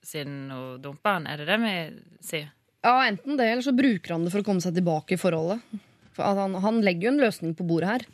siden 0.05 0.51
hun 0.53 0.81
dumpa 0.83 1.15
han? 1.15 1.25
Er 1.29 1.37
det 1.41 1.47
det 1.49 1.55
vi 1.63 1.71
sier? 2.21 2.51
ja, 2.83 2.91
enten 3.07 3.37
det, 3.37 3.45
eller 3.51 3.61
så 3.65 3.73
bruker 3.77 4.13
han 4.13 4.23
det 4.25 4.31
for 4.33 4.41
å 4.41 4.45
komme 4.45 4.61
seg 4.61 4.73
tilbake 4.77 5.13
i 5.13 5.17
forholdet. 5.21 5.61
For 6.13 6.25
at 6.25 6.37
han, 6.37 6.53
han 6.61 6.79
legger 6.85 7.07
jo 7.07 7.11
en 7.13 7.19
løsning 7.23 7.51
på 7.57 7.65
bordet 7.65 7.89
her. 7.89 8.05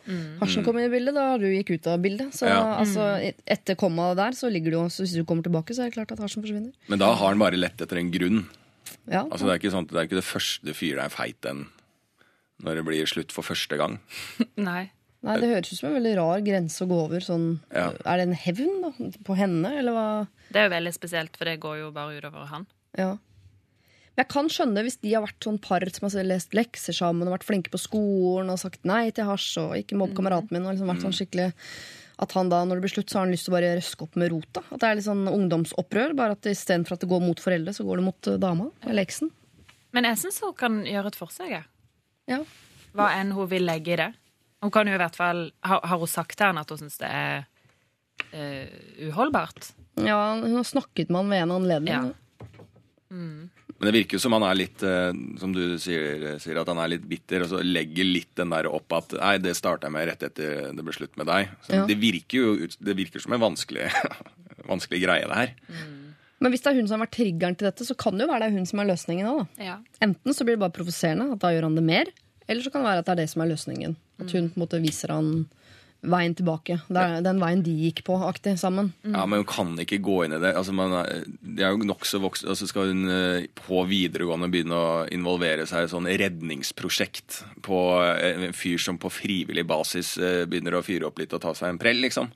Hasjen 0.42 0.64
kom 0.66 0.78
inn 0.80 0.86
i 0.90 0.92
bildet, 0.92 1.16
da 1.16 1.38
du 1.40 1.46
gikk 1.50 1.72
ut 1.78 1.88
av 1.92 2.00
bildet. 2.04 2.32
Så 2.36 2.46
Ja. 2.48 2.60
altså, 2.80 3.06
etter 3.48 3.76
kommaet 3.80 4.16
der, 4.20 4.36
så 4.38 4.52
ligger 4.52 4.72
det 4.72 4.78
jo 4.80 4.84
så 4.92 5.04
Hvis 5.04 5.16
du 5.16 5.24
kommer 5.26 5.44
tilbake, 5.48 5.74
så 5.76 5.84
er 5.84 5.90
det 5.90 5.96
klart 5.98 6.12
at 6.16 6.20
hasjen 6.24 6.44
forsvinner. 6.44 6.72
Men 6.92 7.00
da 7.00 7.14
har 7.16 7.28
han 7.32 7.40
bare 7.40 7.58
lett 7.60 7.80
etter 7.82 7.98
en 8.00 8.12
grunn. 8.12 8.44
Ja. 9.08 9.24
Altså, 9.24 9.48
det 9.48 9.56
er 9.56 9.60
ikke, 9.64 9.72
sånn, 9.76 9.88
det, 9.88 9.96
er 10.00 10.08
ikke 10.08 10.20
det 10.20 10.28
første 10.32 10.76
fyret 10.76 11.04
er 11.08 11.16
feit 11.16 11.44
enn 11.50 11.66
når 12.64 12.76
det 12.80 12.86
blir 12.88 13.06
slutt 13.10 13.32
for 13.36 13.44
første 13.44 13.76
gang. 13.80 14.00
Nei. 14.58 14.90
Nei, 15.28 15.38
Det 15.44 15.50
høres 15.52 15.72
ut 15.74 15.80
som 15.82 15.90
en 15.90 15.98
veldig 15.98 16.16
rar 16.22 16.42
grense 16.46 16.86
å 16.86 16.88
gå 16.90 16.98
over. 17.04 17.24
Sånn, 17.24 17.48
Ja. 17.74 17.92
Er 18.06 18.18
det 18.18 18.28
en 18.30 18.38
hevn 18.40 18.82
da, 18.82 18.92
på 19.28 19.36
henne, 19.36 19.72
eller 19.82 19.96
hva? 19.96 20.10
Det 20.48 20.62
er 20.62 20.70
jo 20.70 20.76
veldig 20.78 20.94
spesielt, 20.96 21.36
for 21.36 21.50
det 21.50 21.60
går 21.60 21.82
jo 21.82 21.92
bare 21.92 22.16
utover 22.22 22.48
han. 22.48 22.68
Ja. 22.98 23.18
Men 24.18 24.24
jeg 24.26 24.32
kan 24.34 24.48
skjønne 24.50 24.82
hvis 24.82 24.98
de 25.04 25.12
har 25.14 25.22
vært 25.28 25.46
sånn 25.46 25.60
par 25.62 25.84
som 25.94 26.08
har 26.08 26.26
lest 26.26 26.56
lekser 26.58 26.96
sammen 26.96 27.28
og 27.28 27.36
vært 27.36 27.46
flinke 27.46 27.70
på 27.70 27.78
skolen 27.78 28.50
og 28.50 28.58
sagt 28.58 28.88
nei 28.88 29.12
til 29.12 29.28
hasj 29.30 29.60
og 29.62 29.76
ikke 29.78 30.00
mobb 30.00 30.16
kameraten 30.18 30.56
min. 30.56 30.66
Og 30.66 30.74
liksom 30.74 30.90
vært 30.90 31.06
sånn 31.06 31.18
skikkelig 31.20 31.52
At 32.18 32.32
han 32.34 32.50
da, 32.50 32.64
når 32.66 32.80
det 32.80 32.82
blir 32.82 32.94
slutt, 32.96 33.12
så 33.12 33.20
har 33.20 33.28
han 33.28 33.32
lyst 33.36 33.46
til 33.46 33.54
å 33.54 33.58
bare 33.60 33.76
røske 33.78 34.02
opp 34.08 34.16
med 34.18 34.32
rota. 34.34 34.64
At 34.74 34.80
det 34.82 34.88
er 34.88 34.96
litt 34.98 35.06
sånn 35.06 35.28
ungdomsopprør. 35.30 36.16
Bare 36.18 36.34
at 36.34 36.48
istedenfor 36.50 36.96
at 36.96 37.04
det 37.04 37.10
går 37.12 37.22
mot 37.22 37.38
foreldre, 37.38 37.76
så 37.78 37.86
går 37.86 38.00
det 38.02 38.06
mot 38.08 38.30
eh, 38.32 38.40
dama. 38.42 38.72
Eller 38.90 39.06
eksen. 39.06 39.30
Men 39.94 40.08
jeg 40.10 40.18
syns 40.24 40.40
hun 40.42 40.56
kan 40.58 40.80
gjøre 40.82 41.12
et 41.14 41.20
forsøk, 41.20 41.52
jeg. 41.54 41.68
Ja. 42.26 42.40
Hva 42.98 43.12
enn 43.20 43.36
hun 43.38 43.46
vil 43.52 43.68
legge 43.70 43.94
i 43.94 44.00
det. 44.02 44.10
Hun 44.62 44.72
kan 44.74 44.88
jo 44.90 44.94
i 44.96 44.98
hvert 44.98 45.16
fall 45.16 45.52
Har, 45.62 45.82
har 45.86 45.98
hun 46.02 46.08
sagt 46.10 46.38
til 46.40 46.48
han 46.50 46.58
at 46.58 46.70
hun 46.74 46.80
syns 46.82 46.98
det 46.98 47.10
er 47.10 47.46
eh, 48.34 49.10
uholdbart? 49.10 49.74
ja, 50.02 50.18
hun 50.40 50.56
har 50.56 50.64
snakket 50.66 51.10
med 51.10 51.18
han 51.24 51.30
ved 51.30 51.42
en 51.46 51.52
anledning. 51.56 51.94
Ja. 51.94 52.10
Men 53.10 53.86
det 53.86 53.94
virker 53.94 54.18
jo 54.18 54.22
som 54.24 54.34
han 54.36 54.44
er 54.48 54.58
litt, 54.58 54.82
eh, 54.86 55.12
som 55.40 55.54
du 55.54 55.78
sier, 55.82 56.38
sier, 56.42 56.58
at 56.62 56.70
han 56.72 56.80
er 56.82 56.92
litt 56.96 57.06
bitter, 57.10 57.44
og 57.46 57.52
så 57.52 57.60
legger 57.66 58.06
litt 58.08 58.34
den 58.38 58.50
der 58.54 58.68
opp 58.70 58.94
at 58.98 59.14
nei, 59.20 59.36
det 59.42 59.54
starta 59.58 59.88
jeg 59.88 59.94
med 59.96 60.08
rett 60.10 60.26
etter 60.28 60.72
det 60.76 60.86
ble 60.86 60.96
slutt 60.96 61.16
med 61.18 61.30
deg. 61.30 61.50
Så 61.66 61.74
Ja. 61.78 61.86
det 61.90 61.98
virker 62.02 62.38
jo 62.42 62.56
ut- 62.66 62.78
det 62.82 62.96
virker 62.98 63.22
som 63.22 63.34
en 63.34 63.42
vanskelig, 63.42 63.88
vanskelig 64.72 65.02
greie, 65.06 65.28
det 65.30 65.38
her. 65.38 65.54
Men 66.40 66.52
hvis 66.54 66.62
det 66.62 66.72
er 66.74 66.76
hun 66.82 66.88
som 66.88 67.00
har 67.00 67.08
vært 67.08 67.18
triggeren 67.18 67.58
til 67.58 67.66
dette, 67.70 67.86
så 67.86 67.96
kan 67.98 68.18
det 68.18 68.28
jo 68.28 68.32
være 68.34 68.46
det 68.46 68.50
er 68.52 68.58
hun 68.58 68.66
som 68.70 68.80
er 68.82 68.90
løsningen 68.92 69.26
òg, 69.30 69.40
da. 69.58 69.64
Ja. 69.72 69.78
Enten 70.02 70.34
så 70.38 70.46
blir 70.46 70.58
det 70.58 70.64
bare 70.66 70.78
provoserende, 70.78 71.32
at 71.34 71.40
da 71.42 71.50
gjør 71.54 71.70
han 71.70 71.76
det 71.80 71.84
mer. 71.88 72.06
Eller 72.48 72.64
så 72.64 72.72
kan 72.72 72.82
det 72.84 72.90
være 72.92 73.04
at 73.04 73.06
det 73.10 73.14
er 73.18 73.22
det 73.24 73.30
som 73.34 73.42
er 73.44 73.52
løsningen. 73.54 73.96
At 74.22 74.32
hun 74.34 74.50
på 74.50 74.58
en 74.58 74.64
måte 74.66 74.80
viser 74.82 75.12
han 75.14 75.32
veien 76.08 76.36
tilbake. 76.38 76.76
Det 76.88 77.02
er 77.02 77.24
den 77.26 77.40
veien 77.42 77.64
de 77.66 77.72
gikk 77.74 78.04
på, 78.06 78.16
aktig, 78.24 78.54
sammen. 78.62 78.92
Ja, 79.04 79.26
Men 79.26 79.42
hun 79.42 79.48
kan 79.50 79.72
ikke 79.82 79.98
gå 80.06 80.20
inn 80.28 80.36
i 80.38 80.40
det. 80.40 80.54
Altså, 80.56 80.72
man, 80.78 80.94
er- 80.94 81.26
de 81.42 81.64
er 81.66 81.74
jo 81.74 81.88
nokså 81.90 82.22
voksne, 82.24 82.52
og 82.54 82.56
så 82.60 82.68
skal 82.70 82.92
hun 82.94 83.10
eh, 83.10 83.48
på 83.58 83.82
videregående 83.90 84.48
begynne 84.54 84.78
å 84.78 84.92
involvere 85.12 85.66
seg 85.68 85.88
i 85.88 85.92
sånn 85.92 86.08
redningsprosjekt 86.08 87.42
på 87.66 87.80
eh, 88.06 88.46
en 88.48 88.54
fyr 88.56 88.78
som 88.82 89.00
på 89.02 89.10
frivillig 89.12 89.66
basis 89.68 90.16
eh, 90.22 90.46
begynner 90.50 90.78
å 90.80 90.84
fyre 90.86 91.10
opp 91.10 91.20
litt 91.20 91.34
og 91.36 91.42
ta 91.44 91.54
seg 91.58 91.74
en 91.74 91.82
prell, 91.82 92.00
liksom. 92.06 92.30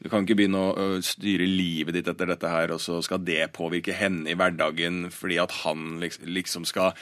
Du 0.00 0.08
kan 0.08 0.24
ikke 0.24 0.38
begynne 0.38 0.60
å 0.60 0.84
styre 1.04 1.44
livet 1.44 1.92
ditt 1.98 2.06
etter 2.08 2.30
dette 2.30 2.48
her, 2.48 2.72
og 2.72 2.80
så 2.80 3.02
skal 3.04 3.20
det 3.20 3.50
påvirke 3.52 3.92
henne 3.92 4.30
i 4.32 4.36
hverdagen 4.38 5.10
fordi 5.12 5.36
at 5.42 5.52
han 5.60 5.98
liksom, 6.00 6.64
skal 6.64 6.94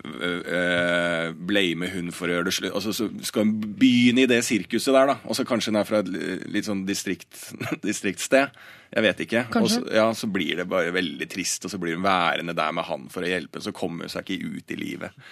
øh, 0.00 1.34
blame 1.36 1.90
hun 1.92 2.08
for 2.16 2.30
å 2.32 2.38
gjøre 2.38 2.48
det 2.48 2.54
slutt. 2.56 2.76
Altså, 2.78 2.94
så 2.96 3.10
skal 3.28 3.44
hun 3.44 3.74
begynne 3.76 4.24
i 4.24 4.30
det 4.30 4.40
sirkuset 4.48 4.96
der, 4.96 5.12
da. 5.12 5.18
Og 5.28 5.36
så 5.36 5.44
kanskje 5.48 5.74
hun 5.74 5.80
er 5.82 5.90
fra 5.90 6.00
et 6.00 6.08
litt 6.48 6.68
sånn 6.68 6.86
distrikt, 6.88 7.28
distriktssted. 7.84 8.56
Jeg 8.94 9.04
vet 9.04 9.20
ikke. 9.26 9.44
Og 9.60 9.68
så, 9.74 9.82
ja, 9.92 10.06
så 10.16 10.30
blir 10.32 10.62
det 10.62 10.68
bare 10.70 10.94
veldig 10.96 11.28
trist, 11.28 11.68
og 11.68 11.74
så 11.74 11.82
blir 11.82 11.98
hun 11.98 12.06
værende 12.06 12.56
der 12.56 12.72
med 12.72 12.88
han 12.88 13.04
for 13.12 13.26
å 13.26 13.34
hjelpe, 13.34 13.60
så 13.60 13.74
kommer 13.76 14.08
hun 14.08 14.16
seg 14.16 14.32
ikke 14.32 14.56
ut 14.56 14.72
i 14.72 14.80
livet. 14.80 15.28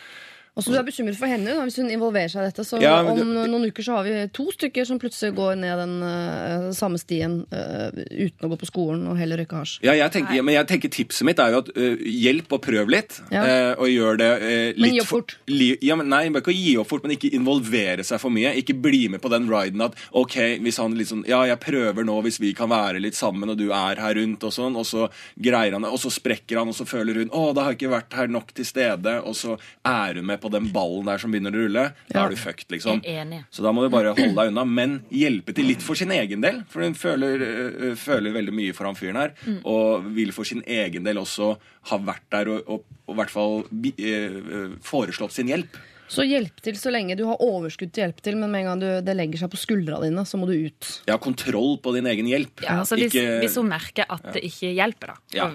Og 0.55 0.63
så 0.63 0.71
du 0.71 0.77
er 0.79 0.87
bekymret 0.87 1.19
for 1.19 1.27
henne 1.27 1.51
hvis 1.65 1.81
hun 1.81 1.89
involverer 1.91 2.31
seg 2.31 2.45
i 2.45 2.51
dette. 2.51 2.63
Så 2.67 2.81
Ja, 2.83 3.01
om 3.03 3.17
det- 3.19 3.27
noen 3.51 3.67
uker 3.67 3.83
så 3.83 3.97
har 3.97 4.05
vi 4.07 4.29
to 4.33 4.47
stykker 4.55 4.87
som 4.87 5.01
plutselig 5.03 5.35
går 5.35 5.57
ned 5.59 5.77
den 5.83 5.95
uh, 6.03 6.71
samme 6.73 6.99
stien 6.99 7.41
uh, 7.51 7.91
uten 7.91 8.47
å 8.47 8.51
gå 8.53 8.59
på 8.61 8.69
skolen 8.71 9.09
og 9.11 9.19
heller 9.19 9.43
røyke 9.43 9.59
hasj. 9.59 9.81
Ja, 9.83 9.93
jeg 9.99 10.13
tenker, 10.15 10.43
men 10.47 10.55
jeg 10.55 10.69
tenker 10.71 10.93
tipset 10.95 11.27
mitt 11.27 11.43
er 11.43 11.51
jo 11.57 11.59
at 11.65 11.73
uh, 11.75 11.97
hjelp 11.99 12.53
og 12.55 12.63
prøv 12.63 12.89
litt. 12.95 13.21
Ja. 13.35 13.75
og 13.79 13.89
gjør 13.89 14.17
det 14.19 14.31
litt 14.77 14.79
Men 14.79 14.95
gi 14.95 15.01
opp 15.01 15.07
for- 15.09 15.21
fort. 15.25 15.37
Li, 15.51 15.77
ja, 15.83 15.97
men 15.97 16.09
nei, 16.09 16.29
bare 16.31 16.43
ikke 16.45 16.55
gi 16.55 16.77
opp 16.79 16.89
fort, 16.89 17.03
men 17.03 17.17
ikke 17.17 17.33
involvere 17.35 18.05
seg 18.07 18.21
for 18.23 18.31
mye. 18.31 18.55
Ikke 18.61 18.77
bli 18.81 19.09
med 19.09 19.23
på 19.23 19.31
den 19.33 19.49
riden 19.51 19.83
at 19.83 19.95
ok, 20.13 20.37
hvis 20.63 20.79
han 20.79 20.95
sånn 20.95 21.25
Ja, 21.27 21.43
jeg 21.49 21.59
prøver 21.61 22.05
nå 22.07 22.21
hvis 22.23 22.39
vi 22.39 22.53
kan 22.55 22.71
være 22.71 23.01
litt 23.03 23.15
sammen, 23.19 23.51
og 23.51 23.59
du 23.59 23.71
er 23.73 23.97
her 24.01 24.15
rundt, 24.15 24.45
og 24.45 24.53
sånn, 24.55 24.77
og 24.79 24.87
så 24.87 25.09
greier 25.41 25.73
han 25.73 25.83
det, 25.83 25.91
og 25.91 25.99
så 25.99 26.13
sprekker 26.15 26.59
han, 26.61 26.69
og 26.71 26.75
så 26.79 26.87
føler 26.87 27.23
hun 27.25 27.31
å, 27.35 27.53
da 27.55 27.65
har 27.65 27.75
jeg 27.75 27.83
ikke 27.83 27.95
vært 27.97 28.13
her 28.19 28.31
nok 28.31 28.55
til 28.55 28.65
stede, 28.69 29.17
og 29.25 29.35
så 29.35 29.59
er 29.85 30.15
hun 30.21 30.27
med 30.27 30.41
på 30.45 30.51
den 30.53 30.67
ballen 30.75 31.09
der 31.09 31.23
som 31.23 31.33
begynner 31.33 31.55
å 31.57 31.63
rulle. 31.65 31.85
Da 32.13 32.27
er 32.27 32.35
du 32.35 32.37
fucked, 32.37 32.69
liksom. 32.75 33.01
Så 33.49 33.65
da 33.65 33.73
må 33.73 33.87
du 33.87 33.89
bare 33.95 34.13
holde 34.13 34.35
deg 34.37 34.53
unna, 34.53 34.67
men 34.69 34.99
hjelpe 35.15 35.55
til 35.57 35.71
litt 35.73 35.81
for 35.85 35.97
sin 35.97 36.13
egen 36.13 36.45
del. 36.45 36.61
For 36.69 36.85
hun 36.85 36.95
føler, 36.99 37.41
øh, 37.49 37.95
føler 37.97 38.37
veldig 38.37 38.53
mye 38.61 38.75
for 38.77 38.91
han 38.91 38.99
fyren 38.99 39.17
her, 39.23 39.33
og 39.65 40.05
vil 40.15 40.35
for 40.37 40.45
sin 40.49 40.61
egen 40.69 41.09
del 41.09 41.23
også 41.23 41.55
ha 41.91 41.99
vært 42.05 42.29
der 42.37 42.53
og, 42.53 42.69
og, 42.69 42.85
og 43.09 43.17
i 43.17 43.19
hvert 43.23 43.33
fall 43.33 43.59
øh, 43.65 44.39
øh, 44.45 44.79
foreslått 44.85 45.33
sin 45.41 45.49
hjelp. 45.49 45.81
Så 46.15 46.21
hjelp 46.29 46.59
til 46.63 46.77
så 46.77 46.91
lenge 46.93 47.17
du 47.17 47.23
har 47.27 47.41
overskudd 47.43 47.89
til 47.97 48.05
hjelp 48.05 48.19
til, 48.23 48.37
men 48.37 48.51
med 48.53 48.61
en 48.61 48.67
gang 48.69 48.83
du, 48.83 48.89
det 49.07 49.15
legger 49.17 49.41
seg 49.41 49.51
på 49.55 49.59
skuldra 49.59 50.03
dine, 50.03 50.27
så 50.29 50.37
må 50.39 50.45
du 50.51 50.53
ut. 50.53 50.91
Ja, 51.09 51.17
kontroll 51.17 51.79
på 51.83 51.95
din 51.97 52.07
egen 52.11 52.29
hjelp. 52.29 52.61
Ja, 52.67 52.77
altså 52.83 52.99
hvis, 53.01 53.15
Ikke- 53.17 53.39
hvis 53.41 53.57
hun 53.57 53.71
merker 53.73 54.05
at 54.13 54.29
det 54.37 54.45
ikke 54.45 54.75
hjelper, 54.77 55.15
da. 55.15 55.17
Ja. 55.33 55.49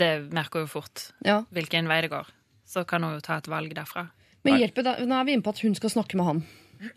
Det 0.00 0.10
merker 0.34 0.64
hun 0.64 0.72
fort 0.72 1.10
Ja. 1.22 1.42
hvilken 1.52 1.86
vei 1.92 2.00
det 2.00 2.10
går. 2.10 2.32
Så 2.74 2.82
kan 2.88 3.06
hun 3.06 3.16
jo 3.16 3.22
ta 3.22 3.38
et 3.38 3.50
valg 3.50 3.74
derfra. 3.76 4.08
Men 4.44 4.58
hjelpe, 4.58 4.82
hjelper, 4.82 4.86
da, 4.90 5.08
nå 5.08 5.16
er 5.16 5.26
vi 5.28 5.36
inne 5.36 5.46
på 5.46 5.54
at 5.54 5.62
hun 5.64 5.76
skal 5.78 5.92
snakke 5.94 6.18
med 6.18 6.26
han. 6.26 6.44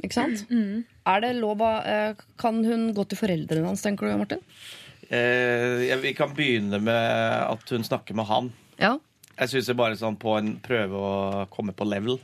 Ikke 0.03 0.17
sant? 0.17 0.43
Mm. 0.49 0.83
Er 1.07 1.21
det 1.23 1.35
lov 1.37 1.61
å 1.63 1.69
eh, 1.85 2.23
Kan 2.41 2.63
hun 2.65 2.89
gå 2.97 3.05
til 3.07 3.19
foreldrene 3.19 3.69
hans, 3.69 3.83
tenker 3.85 4.09
du, 4.09 4.15
Martin? 4.19 4.41
Eh, 5.07 5.93
vi 6.01 6.15
kan 6.17 6.33
begynne 6.35 6.81
med 6.83 7.45
at 7.53 7.71
hun 7.71 7.85
snakker 7.87 8.17
med 8.17 8.27
han. 8.27 8.49
Ja. 8.81 8.97
Jeg 9.37 9.53
syns 9.53 9.69
bare 9.77 9.99
sånn 9.99 10.17
på 10.19 10.33
en 10.39 10.55
prøve 10.65 10.97
å 10.97 11.45
komme 11.53 11.75
på 11.77 11.87
level. 11.87 12.17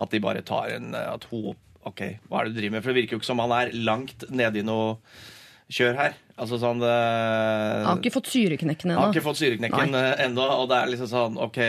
At 0.00 0.10
de 0.12 0.22
bare 0.24 0.42
tar 0.46 0.72
en 0.78 0.96
At 0.96 1.28
hun 1.30 1.54
OK, 1.86 2.00
hva 2.26 2.40
er 2.40 2.48
det 2.48 2.56
du 2.56 2.60
driver 2.60 2.74
med? 2.74 2.82
For 2.82 2.90
det 2.90 3.02
virker 3.02 3.14
jo 3.14 3.20
ikke 3.20 3.28
som 3.28 3.40
han 3.44 3.52
er 3.54 3.68
langt 3.86 4.24
nede 4.34 4.58
i 4.58 4.66
noe 4.66 4.96
kjør 5.70 5.94
her. 6.00 6.16
Altså 6.34 6.58
sånn 6.58 6.82
det, 6.82 6.90
Han 6.90 7.86
har 7.92 8.00
ikke 8.00 8.16
fått 8.18 8.28
syreknekken 8.28 8.92
Han 8.92 8.98
har 9.00 9.14
ikke 9.14 9.24
fått 9.24 9.38
syreknekken 9.38 9.94
eh, 9.96 10.24
ennå, 10.26 10.44
og 10.44 10.66
det 10.70 10.80
er 10.80 10.90
liksom 10.90 11.08
sånn 11.08 11.38
OK 11.40 11.60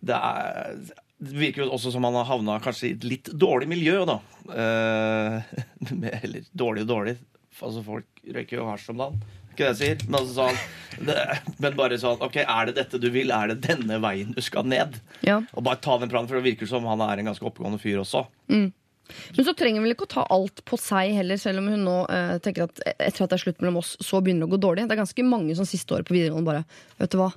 Det, 0.00 0.14
er, 0.14 0.76
det 1.18 1.34
virker 1.40 1.64
jo 1.64 1.70
også 1.74 1.90
som 1.94 2.04
han 2.06 2.14
har 2.20 2.28
havna 2.28 2.58
kanskje 2.62 2.90
i 2.90 2.94
et 2.96 3.04
litt 3.08 3.30
dårlig 3.34 3.68
miljø, 3.70 4.04
da. 4.08 4.18
Eh, 4.54 5.58
med- 5.98 6.20
eller 6.22 6.46
dårlig 6.52 6.86
og 6.86 6.92
dårlig. 6.94 7.16
Altså, 7.58 7.82
folk 7.82 8.22
røyker 8.34 8.60
jo 8.60 8.68
hasj 8.70 8.90
om 8.94 9.00
dagen. 9.02 9.20
Ikke 9.50 9.66
det 9.66 9.70
jeg 9.72 9.78
sier? 9.80 10.02
Men, 10.06 10.20
altså, 10.20 10.34
sånn, 10.38 11.06
det, 11.08 11.16
men 11.64 11.74
bare 11.78 11.96
sånn 11.98 12.20
OK, 12.22 12.36
er 12.44 12.68
det 12.70 12.76
dette 12.78 13.00
du 13.02 13.08
vil? 13.10 13.32
Er 13.34 13.50
det 13.50 13.56
denne 13.66 13.98
veien 14.04 14.30
du 14.36 14.38
skal 14.44 14.68
ned? 14.70 15.00
Ja. 15.26 15.40
Og 15.58 15.64
bare 15.66 15.80
ta 15.82 15.96
den 15.98 16.12
planen, 16.12 16.30
for 16.30 16.38
det 16.38 16.46
virker 16.52 16.70
som 16.70 16.86
han 16.86 17.02
er 17.02 17.18
en 17.18 17.32
ganske 17.32 17.48
oppegående 17.50 17.80
fyr 17.82 17.98
også. 18.04 18.22
Men 18.54 19.40
så 19.46 19.54
trenger 19.56 19.80
hun 19.80 19.86
vel 19.88 19.94
ikke 19.96 20.06
å 20.06 20.10
ta 20.12 20.22
alt 20.30 20.60
på 20.68 20.76
seg 20.78 21.14
heller, 21.16 21.38
selv 21.40 21.62
om 21.62 21.70
hun 21.72 21.82
nå 21.86 21.96
eh, 22.12 22.34
tenker 22.44 22.66
at 22.68 22.82
etter 22.94 23.24
at 23.24 23.32
det 23.32 23.38
er 23.38 23.42
slutt 23.46 23.62
mellom 23.64 23.78
oss, 23.80 23.94
så 24.04 24.20
begynner 24.22 24.44
det 24.44 24.50
å 24.50 24.54
gå 24.54 24.60
dårlig. 24.68 24.84
Det 24.86 24.94
er 24.98 25.00
ganske 25.02 25.24
mange 25.26 25.56
som 25.58 25.66
siste 25.66 25.96
året 25.96 26.06
på 26.06 26.14
videregående 26.14 26.46
bare 26.50 26.64
Vet 27.00 27.14
du 27.14 27.18
hva, 27.22 27.30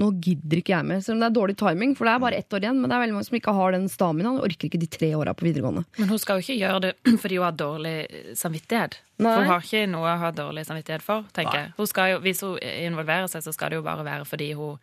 nå 0.00 0.08
gidder 0.24 0.60
ikke 0.62 0.72
jeg 0.72 0.86
mer. 0.88 1.00
Selv 1.04 1.18
om 1.18 1.22
det 1.22 1.28
er 1.28 1.34
dårlig 1.36 1.56
timing, 1.60 1.90
for 1.98 2.08
det 2.08 2.12
er 2.14 2.22
bare 2.22 2.38
ett 2.40 2.54
år 2.56 2.64
igjen. 2.64 2.78
Men 2.80 2.88
det 2.88 2.96
er 2.96 3.02
veldig 3.02 3.16
mange 3.16 3.28
som 3.28 3.36
ikke 3.36 3.54
har 3.58 3.74
den 3.74 3.88
staminaen. 3.92 4.38
Orker 4.40 4.68
ikke 4.68 4.80
de 4.80 4.88
tre 4.88 5.10
åra 5.18 5.34
på 5.36 5.44
videregående. 5.44 5.84
Men 6.00 6.12
hun 6.12 6.20
skal 6.22 6.38
jo 6.40 6.46
ikke 6.46 6.56
gjøre 6.62 6.80
det 6.86 6.92
fordi 7.24 7.40
hun 7.40 7.46
har 7.46 7.58
dårlig 7.60 7.96
samvittighet. 8.40 8.96
Nei. 9.20 9.26
For 9.26 9.44
hun 9.44 9.52
har 9.52 9.66
ikke 9.68 9.90
noe 9.92 10.14
å 10.14 10.16
ha 10.22 10.32
dårlig 10.36 10.64
samvittighet 10.68 11.04
for, 11.04 11.28
tenker 11.36 11.58
jeg. 11.60 11.74
Hun 11.76 11.90
skal 11.90 12.14
jo, 12.14 12.22
hvis 12.24 12.40
hun 12.46 12.56
involverer 12.62 13.28
seg, 13.32 13.44
så 13.44 13.52
skal 13.54 13.72
det 13.72 13.82
jo 13.82 13.86
bare 13.86 14.06
være 14.08 14.28
fordi 14.28 14.52
hun 14.58 14.80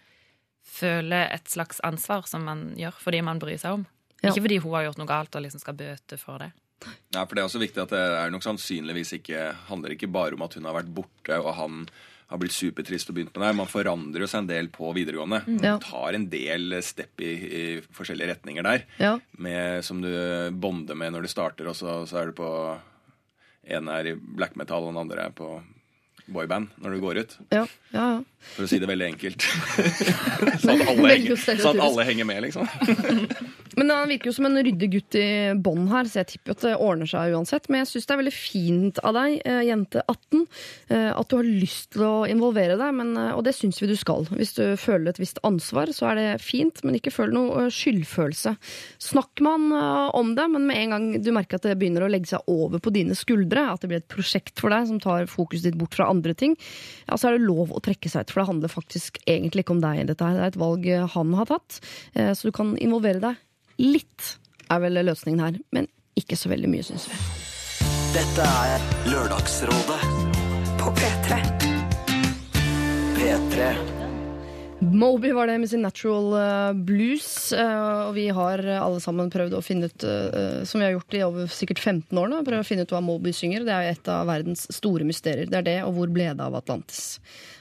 føler 0.69 1.32
et 1.34 1.50
slags 1.50 1.82
ansvar 1.86 2.28
som 2.30 2.43
man 2.45 2.67
gjør 2.78 3.00
fordi 3.02 3.24
man 3.26 3.41
bryr 3.41 3.58
seg 3.58 3.80
om. 3.80 3.88
Ja. 4.19 4.30
Ikke 4.30 4.43
fordi 4.45 4.60
hun 4.62 4.76
har 4.76 4.89
gjort 4.89 5.00
noe 5.02 5.10
galt 5.10 5.36
og 5.39 5.45
liksom 5.45 5.63
skal 5.63 5.78
bøte 5.80 6.19
for 6.22 6.43
det. 6.43 6.52
Ja, 7.15 7.26
for 7.26 7.36
Det 7.36 7.41
er 7.41 7.48
også 7.50 7.60
viktig 7.60 7.82
at 7.82 7.91
det 7.91 8.00
er 8.00 8.32
nok 8.32 8.45
sannsynligvis 8.45 9.17
ikke 9.17 9.50
handler 9.67 9.95
ikke 9.95 10.12
bare 10.12 10.38
om 10.38 10.45
at 10.45 10.56
hun 10.56 10.67
har 10.69 10.78
vært 10.78 10.93
borte 10.95 11.39
og 11.41 11.52
han 11.58 11.82
har 12.30 12.38
blitt 12.42 12.54
supertrist 12.54 13.10
og 13.10 13.18
begynt 13.18 13.34
med 13.34 13.48
det. 13.48 13.56
Man 13.58 13.70
forandrer 13.70 14.22
jo 14.24 14.30
seg 14.30 14.44
en 14.44 14.52
del 14.52 14.70
på 14.74 14.92
videregående. 14.94 15.42
Ja. 15.65 15.78
Tar 15.82 16.13
en 16.13 16.28
del 16.30 16.78
step 16.86 17.24
i, 17.26 17.32
i 17.34 17.63
forskjellige 17.96 18.36
retninger 18.36 18.65
der. 18.68 18.86
Ja. 19.02 19.15
Med, 19.42 19.82
som 19.86 20.04
du 20.04 20.12
bonder 20.54 20.98
med 21.00 21.15
når 21.15 21.26
du 21.26 21.32
starter, 21.32 21.72
og 21.72 21.78
så, 21.78 22.04
så 22.10 22.22
er 22.22 22.30
du 22.30 22.38
på 22.38 22.52
En 23.70 23.89
er 23.92 24.08
i 24.08 24.15
black 24.15 24.56
metal, 24.58 24.86
og 24.86 24.94
den 24.94 25.02
andre 25.02 25.28
er 25.28 25.34
på 25.36 25.60
boyband 26.34 26.74
når 26.82 26.96
du 26.96 27.04
går 27.04 27.22
ut. 27.24 27.38
Ja, 27.54 27.65
ja, 27.94 28.10
ja. 28.18 28.20
For 28.56 28.65
å 28.65 28.70
si 28.72 28.80
det 28.80 28.88
veldig 28.88 29.08
enkelt. 29.10 29.44
så, 30.63 30.76
at 30.76 30.86
henger, 30.88 31.36
så 31.36 31.74
at 31.74 31.82
alle 31.84 32.06
henger 32.08 32.28
med, 32.30 32.46
liksom. 32.48 32.70
Men 33.80 33.92
han 33.94 34.10
virker 34.10 34.30
jo 34.30 34.36
som 34.36 34.48
en 34.50 34.60
ryddig 34.60 34.89
gutt 34.92 35.15
i 35.15 35.28
bånn 35.56 35.86
her, 35.92 36.08
så 36.10 36.20
jeg 36.20 36.34
tipper 36.34 36.56
at 36.56 36.63
det 36.65 36.72
ordner 36.84 37.08
seg 37.08 37.36
uansett. 37.36 37.70
Men 37.70 37.84
jeg 37.84 37.92
syns 37.94 38.08
det 38.10 38.15
er 38.15 38.20
veldig 38.24 38.34
fint 38.36 39.00
av 39.08 39.15
deg, 39.15 39.36
eh, 39.48 39.60
jente 39.70 40.04
18, 40.04 40.42
eh, 40.89 41.12
at 41.13 41.30
du 41.30 41.38
har 41.38 41.48
lyst 41.48 41.92
til 41.96 42.04
å 42.04 42.15
involvere 42.28 42.76
deg. 42.80 42.98
Men, 42.98 43.13
eh, 43.15 43.32
og 43.38 43.46
det 43.48 43.54
syns 43.56 43.80
vi 43.80 43.88
du 43.88 43.96
skal. 44.00 44.28
Hvis 44.34 44.56
du 44.58 44.76
føler 44.76 45.13
et 45.13 45.22
visst 45.22 45.39
ansvar, 45.48 45.94
så 45.96 46.10
er 46.12 46.20
det 46.20 46.44
fint, 46.44 46.84
men 46.84 46.98
ikke 47.00 47.13
føl 47.15 47.32
noe 47.32 47.70
skyldfølelse. 47.72 48.56
Snakk 49.00 49.39
med 49.39 49.72
han 49.72 50.12
om 50.18 50.36
det, 50.36 50.50
men 50.52 50.68
med 50.68 50.84
en 50.84 50.96
gang 50.98 51.08
du 51.24 51.32
merker 51.36 51.62
at 51.62 51.70
det 51.70 51.78
begynner 51.80 52.04
å 52.04 52.12
legge 52.12 52.34
seg 52.34 52.52
over 52.52 52.84
på 52.84 52.92
dine 52.92 53.15
skuldre, 53.15 53.63
at 53.72 53.80
det 53.80 53.94
blir 53.94 54.04
et 54.04 54.12
prosjekt 54.12 54.60
for 54.60 54.76
deg 54.76 54.92
som 54.92 55.00
tar 55.00 55.30
fokuset 55.32 55.70
ditt 55.70 55.80
bort 55.80 55.96
fra 55.96 56.10
andre 56.12 56.18
ting, 56.39 56.55
ja, 57.08 57.17
så 57.17 57.27
er 57.29 57.38
det 57.38 57.45
lov 57.47 57.71
å 57.71 57.82
trekke 57.84 58.10
seg 58.12 58.21
ut. 58.27 58.32
For 58.32 58.41
det 58.43 58.47
handler 58.51 58.69
faktisk 58.73 59.19
egentlig 59.25 59.63
ikke 59.65 59.75
om 59.77 59.82
deg, 59.84 60.05
dette 60.08 60.23
her. 60.25 60.36
Det 60.38 60.43
er 60.47 60.53
et 60.53 60.60
valg 60.62 60.88
eh, 60.88 61.08
han 61.15 61.34
har 61.39 61.45
tatt. 61.49 61.79
Eh, 62.13 62.32
Så 62.34 62.47
du 62.49 62.51
kan 62.55 62.75
involvere 62.77 63.19
deg 63.19 63.36
litt, 63.79 64.36
er 64.69 64.79
vel 64.84 64.99
løsningen 65.05 65.39
her. 65.43 65.60
Men 65.71 65.88
ikke 66.19 66.36
så 66.38 66.49
veldig 66.51 66.69
mye, 66.69 66.84
syns 66.84 67.08
vi. 67.10 67.15
Dette 68.13 68.41
er 68.41 68.82
Lørdagsrådet 69.12 70.01
På 70.82 70.91
P3. 70.97 71.39
P3. 73.19 73.99
Moby 74.82 75.32
var 75.32 75.48
det 75.48 75.58
med 75.58 75.70
sin 75.70 75.82
Natural 75.82 76.34
eh, 76.34 76.74
Blues. 76.74 77.52
eh, 77.52 78.08
og 78.08 78.13
vi 78.15 78.30
har 78.30 78.63
eh, 78.63 78.80
alle 78.80 79.02
sammen 79.04 79.32
prøvd 79.32 79.58
å 79.58 79.63
finne 79.63 79.89
ut, 79.92 80.06
som 80.63 80.80
vi 80.80 80.86
har 80.88 80.94
gjort 80.96 81.18
i 81.18 81.24
over 81.26 81.52
sikkert 81.52 81.82
15 81.84 82.15
år 82.18 82.32
nå, 82.32 82.39
prøvd 82.48 82.63
å 82.63 82.68
finne 82.68 82.86
ut 82.88 82.94
hva 82.96 83.02
Moby 83.04 83.34
synger. 83.36 83.68
Det 83.68 83.76
er 83.76 83.86
jo 83.86 83.98
et 83.98 84.12
av 84.13 84.30
verdens 84.30 84.63
store 84.72 85.08
mysterier. 85.08 85.52
Det 85.52 85.60
er 85.60 85.68
det, 85.68 85.78
og 85.84 85.98
hvor 85.98 86.13
ble 86.15 86.30
det 86.32 86.46
av 86.46 86.56
Atlantis? 86.62 87.18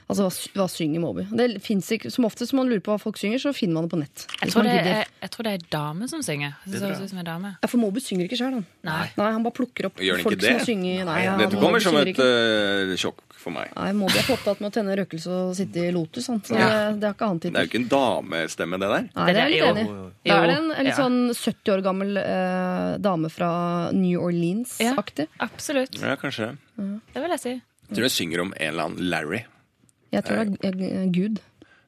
Altså, 0.09 0.25
hva, 0.25 0.33
hva 0.57 0.67
synger 0.73 1.03
Moby? 1.05 1.27
Det 1.37 1.47
finnes 1.61 1.85
ikke, 1.93 2.09
Som 2.13 2.25
oftest 2.25 2.55
man 2.57 2.69
lurer 2.71 2.81
på 2.81 2.95
hva 2.95 3.01
folk 3.03 3.19
synger, 3.21 3.43
så 3.43 3.53
finner 3.53 3.77
man 3.77 3.85
det 3.89 3.93
på 3.93 3.99
nett. 4.01 4.23
Jeg 4.41 4.55
tror 4.55 4.65
det 4.65 4.77
er, 4.81 5.11
jeg 5.21 5.31
tror 5.35 5.45
det 5.49 5.53
er 5.59 5.65
dame 5.75 6.09
som 6.09 6.23
synger. 6.25 6.55
Det 6.65 6.81
jeg. 6.81 7.09
som 7.11 7.21
en 7.21 7.27
dame. 7.29 7.51
Ja, 7.61 7.69
For 7.69 7.77
Moby 7.83 8.01
synger 8.01 8.25
ikke 8.25 8.39
sjøl, 8.41 8.55
han. 8.57 8.65
Nei. 8.89 9.03
Nei, 9.21 9.27
han 9.37 9.45
bare 9.45 9.57
plukker 9.59 9.91
opp 9.91 10.01
folk 10.01 10.41
som 10.47 10.63
synger. 10.65 11.05
Nei, 11.11 11.19
ja, 11.27 11.35
Dette 11.43 11.61
kommer 11.61 11.85
som 11.85 11.99
et 12.01 12.17
øh, 12.25 12.95
sjokk 12.97 13.21
for 13.39 13.53
meg. 13.55 13.69
Nei, 13.77 13.91
Moby 14.01 14.17
er 14.19 14.25
for 14.27 14.39
opptatt 14.39 14.63
med 14.65 14.71
å 14.73 14.75
tenne 14.79 14.97
røkelse 14.99 15.29
og 15.31 15.53
sitte 15.61 15.85
i 15.85 15.93
Lotus. 15.95 16.31
Han. 16.33 16.41
Så 16.47 16.57
Ja. 16.57 16.71
det, 16.73 17.03
det 17.03 17.11
har 17.11 17.15
ikke 17.19 17.29
han 17.35 17.43
tid 17.45 17.53
Det 17.53 17.61
er 17.61 17.69
jo 17.69 17.73
ikke 17.75 17.83
en 17.85 17.91
damestemme, 17.93 18.81
det 18.81 18.89
der. 18.95 19.07
Nei, 19.13 19.29
det 19.29 19.43
er 19.45 19.53
jeg 19.53 19.53
litt 19.53 19.69
enig 19.69 19.85
i. 19.85 20.31
Da 20.33 20.41
er 20.41 20.47
det 20.49 20.57
en, 20.57 20.71
en 20.73 20.89
litt 20.89 20.95
Ja. 20.95 21.05
sånn 21.05 21.21
70 21.37 21.75
år 21.77 21.85
gammel 21.85 22.17
eh, 22.25 22.97
dame 23.05 23.29
fra 23.31 23.53
New 23.93 24.25
Orleans-aktig. 24.25 25.29
Ja, 25.29 25.47
Absolutt. 25.53 26.01
Ja, 26.01 26.17
kanskje. 26.17 26.55
Det 26.79 27.21
vil 27.23 27.37
jeg 27.37 27.45
si. 27.45 27.55
Jeg 27.89 27.97
tror 27.97 28.09
jeg 28.09 28.17
synger 28.17 28.41
om 28.49 28.53
en 28.57 28.69
eller 28.73 28.89
annen 28.89 29.09
Larry. 29.13 29.45
Jeg 30.13 30.25
tror 30.25 30.45
det 30.45 30.59
er 30.65 30.75
eh, 31.03 31.07
Gud. 31.13 31.39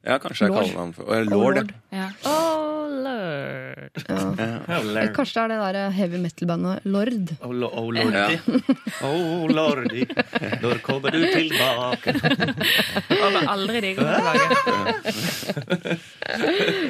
Ja, 0.01 0.15
kanskje 0.17 0.47
jeg 0.47 0.53
kaller 0.55 0.77
ham 0.79 0.91
for 0.97 1.03
Oh, 1.13 1.21
Lord. 1.29 1.55
Lord. 1.61 1.71
ja. 1.93 1.97
Ja. 2.01 2.07
Oh, 2.25 2.87
lord. 2.89 3.91
Ja. 4.09 4.15
Oh, 4.65 4.83
Lord. 4.87 5.11
Kanskje 5.13 5.43
det 5.49 5.57
er 5.57 5.73
det 5.73 5.73
der 5.75 5.91
heavy 5.93 6.17
metal-bandet 6.23 6.85
Lord. 6.89 7.33
Oh, 7.45 7.51
lo- 7.53 7.69
oh 7.77 7.89
lordy. 7.93 8.37
Oh 9.05 9.45
lordy. 9.49 10.05
Når 10.63 10.81
kommer 10.85 11.13
du 11.13 11.21
tilbake? 11.33 12.13
Håper 13.11 13.45
aldri 13.53 13.81
de 13.85 13.91
kommer 13.99 14.17
tilbake. 14.17 15.99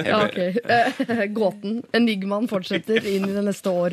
Ja, 0.08 0.22
ok. 0.26 0.40
Eh, 0.40 1.26
Gåten, 1.36 1.82
enigmaen, 1.96 2.48
fortsetter 2.52 3.04
inn 3.12 3.28
i 3.28 3.34
det 3.36 3.44
neste 3.48 3.70
år. 3.76 3.92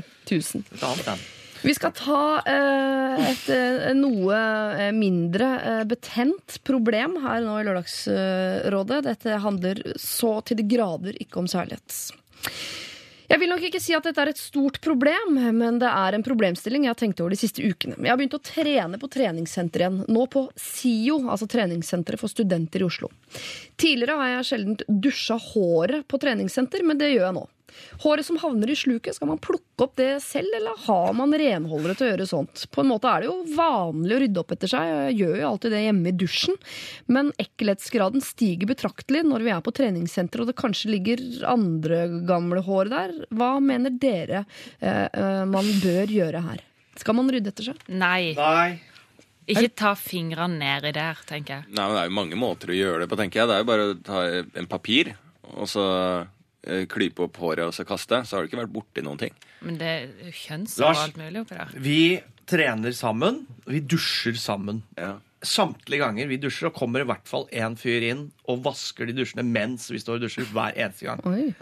Vi 1.63 1.75
skal 1.75 1.93
ta 1.97 2.23
eh, 2.47 3.31
et 3.33 3.49
eh, 3.51 3.91
noe 3.99 4.37
eh, 4.79 4.93
mindre 4.95 5.83
betent 5.91 6.61
problem 6.67 7.19
her 7.25 7.43
nå 7.43 7.57
i 7.59 7.67
Lørdagsrådet. 7.67 9.03
Dette 9.09 9.41
handler 9.43 9.83
så 9.99 10.39
til 10.47 10.61
de 10.61 10.69
grader 10.71 11.19
ikke 11.19 11.43
om 11.43 11.51
særlighet. 11.51 11.99
Jeg 13.29 13.43
vil 13.43 13.51
nok 13.51 13.65
ikke 13.67 13.81
si 13.83 13.93
at 13.93 14.07
dette 14.07 14.23
er 14.23 14.31
et 14.31 14.41
stort 14.41 14.79
problem, 14.81 15.35
men 15.59 15.83
det 15.83 15.91
er 15.91 16.17
en 16.17 16.25
problemstilling 16.25 16.87
jeg 16.87 16.95
har 16.95 17.01
tenkt 17.03 17.19
over 17.21 17.35
de 17.35 17.41
siste 17.43 17.61
ukene. 17.61 17.99
Jeg 18.01 18.09
har 18.09 18.17
begynt 18.17 18.39
å 18.39 18.41
trene 18.41 19.01
på 19.03 19.11
treningssenter 19.13 19.85
igjen, 19.85 19.99
nå 20.09 20.25
på 20.33 20.47
SIO, 20.57 21.19
altså 21.29 21.51
treningssenteret 21.51 22.23
for 22.23 22.33
studenter 22.33 22.81
i 22.81 22.89
Oslo. 22.89 23.11
Tidligere 23.77 24.17
har 24.23 24.33
jeg 24.33 24.49
sjelden 24.49 24.81
dusja 24.89 25.37
håret 25.51 26.09
på 26.09 26.23
treningssenter, 26.23 26.87
men 26.89 27.03
det 27.03 27.13
gjør 27.13 27.27
jeg 27.27 27.37
nå. 27.37 27.45
Håret 28.05 28.27
som 28.27 28.39
havner 28.43 28.71
i 28.71 28.77
sluket, 28.79 29.17
skal 29.17 29.31
man 29.31 29.41
plukke 29.43 29.85
opp 29.85 29.97
det 29.99 30.11
selv, 30.25 30.51
eller 30.59 30.79
har 30.87 31.15
man 31.17 31.35
renholdere 31.39 31.97
til 31.99 32.09
å 32.09 32.11
gjøre 32.13 32.29
sånt? 32.31 32.65
På 32.75 32.83
en 32.83 32.91
måte 32.93 33.11
er 33.11 33.25
det 33.25 33.31
jo 33.31 33.37
vanlig 33.57 34.17
å 34.17 34.21
rydde 34.25 34.43
opp 34.43 34.55
etter 34.57 34.73
seg, 34.73 34.93
jeg 34.93 35.19
gjør 35.23 35.37
jo 35.43 35.49
alltid 35.53 35.75
det 35.75 35.83
hjemme 35.85 36.11
i 36.11 36.17
dusjen, 36.25 36.59
men 37.07 37.33
ekkelhetsgraden 37.41 38.25
stiger 38.25 38.73
betraktelig 38.73 39.25
når 39.27 39.47
vi 39.47 39.55
er 39.55 39.65
på 39.65 39.75
treningssenter 39.79 40.43
og 40.43 40.51
det 40.51 40.59
kanskje 40.59 40.93
ligger 40.95 41.25
andre 41.49 42.05
gamle 42.29 42.63
hår 42.67 42.93
der. 42.93 43.17
Hva 43.35 43.55
mener 43.63 43.95
dere 43.95 44.45
eh, 44.81 45.07
eh, 45.07 45.43
man 45.49 45.69
bør 45.83 46.15
gjøre 46.19 46.45
her? 46.49 46.65
Skal 46.99 47.15
man 47.15 47.31
rydde 47.31 47.53
etter 47.53 47.71
seg? 47.71 47.83
Nei. 47.89 48.35
Nei. 48.39 48.79
Ikke 49.49 49.71
ta 49.81 49.95
fingrene 49.97 50.59
nedi 50.61 50.91
der, 50.93 51.21
tenker 51.29 51.61
jeg. 51.61 51.71
Nei, 51.73 51.85
men 51.87 51.95
Det 51.95 52.01
er 52.03 52.11
jo 52.11 52.17
mange 52.19 52.39
måter 52.41 52.73
å 52.73 52.77
gjøre 52.77 53.05
det 53.05 53.09
på, 53.09 53.19
tenker 53.21 53.41
jeg. 53.41 53.49
Det 53.49 53.55
er 53.57 53.63
jo 53.63 53.69
bare 53.71 53.87
å 53.87 53.95
ta 54.05 54.25
en 54.61 54.69
papir, 54.69 55.15
og 55.55 55.71
så 55.71 55.85
klype 56.91 57.25
opp 57.27 57.39
håret 57.43 57.69
og 57.69 57.75
så 57.77 57.87
kaste. 57.89 58.23
Så 58.29 58.37
har 58.37 58.45
du 58.45 58.51
ikke 58.51 58.61
vært 58.63 58.75
borti 58.75 59.05
noen 59.05 59.21
ting. 59.21 59.37
Men 59.65 59.79
det 59.81 59.93
er 59.93 60.35
kjønns 60.35 60.77
og 60.83 60.91
alt 60.93 61.17
mulig 61.21 61.43
oppi 61.45 61.57
der. 61.59 61.73
Vi 61.89 62.01
trener 62.49 62.95
sammen. 62.97 63.43
Vi 63.69 63.81
dusjer 63.85 64.39
sammen. 64.41 64.83
Ja. 64.99 65.17
Samtlige 65.47 66.01
ganger 66.03 66.27
vi 66.27 66.37
dusjer, 66.43 66.67
og 66.67 66.75
kommer 66.75 67.05
i 67.05 67.07
hvert 67.07 67.29
fall 67.31 67.45
én 67.55 67.77
fyr 67.79 68.03
inn 68.09 68.25
og 68.51 68.65
vasker 68.65 69.07
de 69.07 69.13
dusjene 69.15 69.45
mens 69.47 69.85
vi 69.93 70.01
står 70.03 70.17
og 70.19 70.25
dusjer 70.25 70.49
hver 70.51 70.75
eneste 70.75 71.07
gang. 71.07 71.21
Oi. 71.31 71.53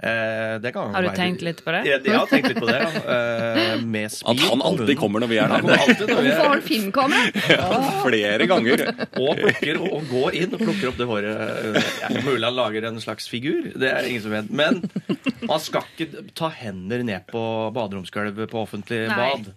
Eh, 0.00 0.54
det 0.64 0.72
kan 0.72 0.94
Har 0.94 1.02
du 1.04 1.08
være- 1.10 1.16
tenkt 1.20 1.42
litt 1.44 1.60
på 1.64 1.72
det? 1.72 1.82
Ja, 1.84 1.98
jeg 2.00 2.16
har 2.16 2.26
tenkt 2.30 2.48
litt 2.48 2.60
på 2.62 2.66
det, 2.70 2.78
ja. 2.80 3.02
Eh, 3.12 3.80
med 3.84 4.08
smil 4.12 4.40
At 4.40 4.40
han 4.48 4.62
alltid 4.64 4.96
kommer 4.96 5.20
når 5.20 5.28
vi 5.28 5.36
er 5.42 5.48
der. 5.52 5.60
Hvorfor 5.60 6.32
har 6.32 6.48
han 6.54 6.62
filmkamera? 6.64 8.00
Flere 8.06 8.46
ganger. 8.48 8.84
og 9.20 9.36
plukker 9.42 9.82
og 9.84 10.08
går 10.14 10.34
inn 10.40 10.54
og 10.56 10.64
plukker 10.64 10.88
opp 10.94 10.96
det 10.96 11.06
håret. 11.12 11.78
Ja, 12.00 12.08
mulig 12.24 12.44
han 12.48 12.56
lager 12.56 12.88
en 12.88 13.00
slags 13.04 13.28
figur. 13.28 13.68
Det 13.76 13.92
er 13.92 14.08
ingen 14.08 14.22
som 14.24 14.32
vet. 14.32 14.48
Men 14.50 14.80
man 15.44 15.60
skal 15.60 15.84
ikke 15.92 16.24
ta 16.34 16.48
hender 16.56 17.04
ned 17.04 17.28
på 17.28 17.44
baderomsgulvet 17.76 18.48
på 18.48 18.64
offentlig 18.64 19.04
Nei. 19.12 19.16
bad. 19.36 19.52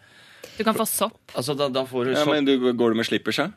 Du 0.60 0.64
kan 0.68 0.76
få 0.76 0.84
sopp. 0.88 1.16
Altså, 1.40 1.56
da, 1.56 1.70
da 1.72 1.86
får 1.88 2.06
du 2.10 2.12
Ja, 2.18 2.26
men 2.28 2.44
du, 2.44 2.58
Går 2.74 2.92
du 2.92 2.96
med 3.00 3.08
slippers, 3.08 3.38
ja? 3.40 3.48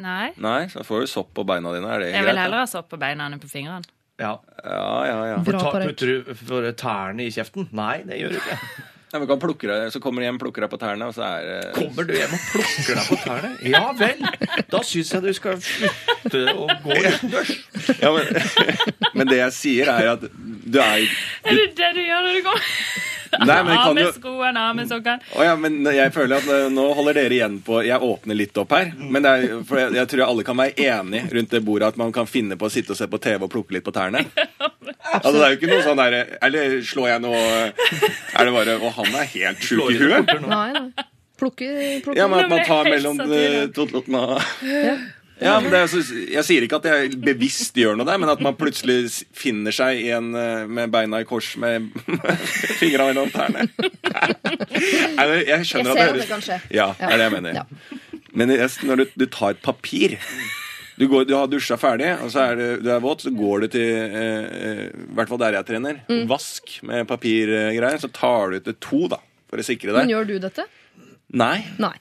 Nei. 0.00 0.30
Nei, 0.40 0.60
så 0.72 0.84
får 0.86 1.04
du 1.04 1.10
sopp 1.12 1.32
på 1.36 1.44
beina 1.48 1.72
dine. 1.76 1.88
Er 1.92 2.04
det 2.04 2.12
Jeg 2.14 2.24
vil 2.26 2.40
heller 2.40 2.62
ha 2.64 2.68
sopp 2.70 2.88
på 2.92 2.98
beina 3.00 3.26
enn 3.28 3.40
på 3.42 3.50
fingrene. 3.50 3.84
ja. 4.20 4.38
Ja, 4.64 5.04
ja, 5.08 5.18
ja. 5.30 5.36
For 5.44 5.52
Bra 5.56 5.60
ta, 5.60 5.80
putter 5.88 6.06
du 6.12 6.34
for 6.36 6.66
tærne 6.76 7.24
i 7.24 7.30
kjeften? 7.32 7.68
Nei, 7.72 8.02
det 8.08 8.18
gjør 8.20 8.34
du 8.36 8.40
ikke. 8.42 8.58
ja 9.12 9.18
men 9.18 9.26
kan 9.26 9.40
plukke 9.42 9.66
deg, 9.66 9.88
så 9.90 9.98
kommer 10.02 10.22
du 10.22 10.28
hjem, 10.28 10.38
plukker 10.38 10.62
deg 10.66 10.70
på 10.70 10.78
tærne, 10.78 11.08
og 11.10 11.14
så 11.16 11.24
er 11.26 11.48
det 11.48 11.58
Kommer 11.78 12.06
du 12.06 12.12
hjem 12.14 12.34
og 12.36 12.44
plukker 12.52 13.00
deg 13.00 13.08
på 13.10 13.18
tærne? 13.24 13.52
Ja 13.66 13.84
vel! 13.98 14.24
Da 14.70 14.82
syns 14.86 15.10
jeg 15.16 15.24
du 15.26 15.32
skal 15.34 15.58
slutte 15.66 16.44
å 16.54 16.68
gå 16.84 16.98
utendørs. 17.00 17.54
ja, 17.98 18.12
men, 18.14 18.42
men 19.18 19.30
det 19.32 19.40
jeg 19.42 19.56
sier, 19.58 19.90
er 19.90 20.12
at 20.14 20.26
du 20.30 20.78
er 20.78 21.02
Er 21.02 21.56
det 21.58 21.70
det 21.80 21.94
du 21.98 22.04
gjør 22.06 22.28
når 22.28 22.38
du 22.38 22.44
går? 22.50 22.68
Nei, 23.30 23.60
men 23.62 23.70
Av 23.76 23.84
kan 23.86 23.94
med 23.94 24.02
jo 24.02 24.10
skoene, 24.16 24.62
av 24.66 24.72
med 24.74 24.88
sokkene. 24.90 25.22
Å 25.38 25.44
ja, 25.46 25.52
men 25.56 25.76
jeg 25.86 26.10
føler 26.12 26.40
at 26.42 26.70
nå- 26.74 26.88
holder 26.98 27.14
dere 27.14 27.36
igjen 27.36 27.60
på 27.62 27.78
Jeg 27.86 28.02
åpner 28.02 28.34
litt 28.34 28.58
opp 28.58 28.74
her. 28.74 28.90
Men 28.98 29.22
det 29.22 29.30
er, 29.30 29.44
for 29.68 29.78
jeg, 29.78 29.92
jeg 30.00 30.10
tror 30.10 30.24
alle 30.26 30.44
kan 30.48 30.58
være 30.58 30.74
enig 30.90 31.20
rundt 31.36 31.54
det 31.54 31.60
bordet 31.62 31.92
at 31.92 32.00
man 32.00 32.10
kan 32.12 32.26
finne 32.26 32.58
på 32.58 32.66
å 32.66 32.72
sitte 32.74 32.90
og 32.90 32.98
se 32.98 33.06
på 33.06 33.20
TV 33.22 33.46
og 33.46 33.52
plukke 33.54 33.76
litt 33.78 33.86
på 33.86 33.94
tærne. 33.94 34.24
Altså, 35.10 35.32
det 35.38 35.42
er 35.42 35.52
jo 35.54 35.56
ikke 35.58 35.68
noe 35.70 35.82
sånn 35.82 35.98
der 35.98 36.14
Eller 36.44 36.74
slår 36.86 37.06
jeg 37.08 37.22
nå 37.24 37.30
Er 37.34 38.46
det 38.46 38.52
bare 38.54 38.74
Og 38.76 38.92
han 39.04 39.22
er 39.22 39.30
helt 39.34 39.64
sjuk 39.68 39.88
i 39.92 39.98
huet? 40.00 40.34
Nei, 40.46 40.66
nei. 40.76 41.06
Plukke, 41.40 41.70
plukke. 42.04 42.18
Ja, 42.18 42.26
men 42.28 42.42
at 42.42 42.50
man 42.52 42.66
tar 42.68 42.84
mellom 42.90 43.16
totlottene 43.16 43.40
eh, 43.62 43.70
totlotma 43.72 44.24
Ja, 45.40 45.54
men 45.62 45.70
det 45.72 45.78
er, 45.80 45.94
Jeg 46.34 46.44
sier 46.44 46.66
ikke 46.66 46.80
at 46.82 46.88
jeg 46.90 47.14
bevisst 47.24 47.78
gjør 47.80 47.96
noe 47.96 48.04
der, 48.04 48.20
men 48.20 48.28
at 48.28 48.42
man 48.44 48.58
plutselig 48.60 49.24
finner 49.32 49.72
seg 49.72 50.02
i 50.02 50.10
en 50.12 50.34
eh, 50.36 50.66
med 50.68 50.92
beina 50.92 51.22
i 51.22 51.28
kors 51.28 51.54
med 51.60 51.88
fingrene 52.80 53.08
mellom 53.08 53.32
tærne. 53.32 53.64
Jeg 54.76 55.64
skjønner 55.64 55.64
Jeg 55.64 55.64
ser 55.64 55.80
at 55.80 55.88
det 55.88 56.08
høres 56.10 56.26
det 56.26 56.32
kan. 56.34 56.66
Ja, 56.76 56.90
det 56.98 57.08
er 57.08 57.16
det 57.16 57.28
jeg 57.30 57.36
mener. 57.38 57.62
Ja. 57.62 57.64
Men 58.36 58.52
når 58.84 59.00
du, 59.00 59.06
du 59.16 59.26
tar 59.32 59.56
et 59.56 59.64
papir 59.64 60.18
du, 61.00 61.06
går, 61.08 61.24
du 61.24 61.32
har 61.32 61.48
dusja 61.48 61.78
ferdig, 61.80 62.10
og 62.20 62.28
så 62.32 62.42
er 62.50 62.58
du, 62.60 62.64
du 62.84 62.90
er 62.92 63.00
våt, 63.00 63.24
så 63.24 63.32
går 63.32 63.64
du 63.64 63.70
til 63.72 63.88
eh, 63.88 64.44
eh, 64.60 64.82
I 64.92 65.14
hvert 65.16 65.32
fall 65.32 65.40
der 65.40 65.56
jeg 65.56 65.68
trener. 65.70 66.02
Mm. 66.10 66.26
Vask 66.28 66.74
med 66.90 67.08
papirgreier. 67.08 67.96
Så 68.02 68.12
tar 68.12 68.52
du 68.52 68.60
ut 68.60 68.70
to, 68.84 69.06
da, 69.12 69.18
for 69.48 69.62
å 69.62 69.64
sikre 69.64 69.94
deg. 69.94 70.02
Men 70.04 70.12
gjør 70.12 70.28
du 70.28 70.36
dette? 70.44 70.66
Nei. 71.40 71.56
Nei. 71.80 71.94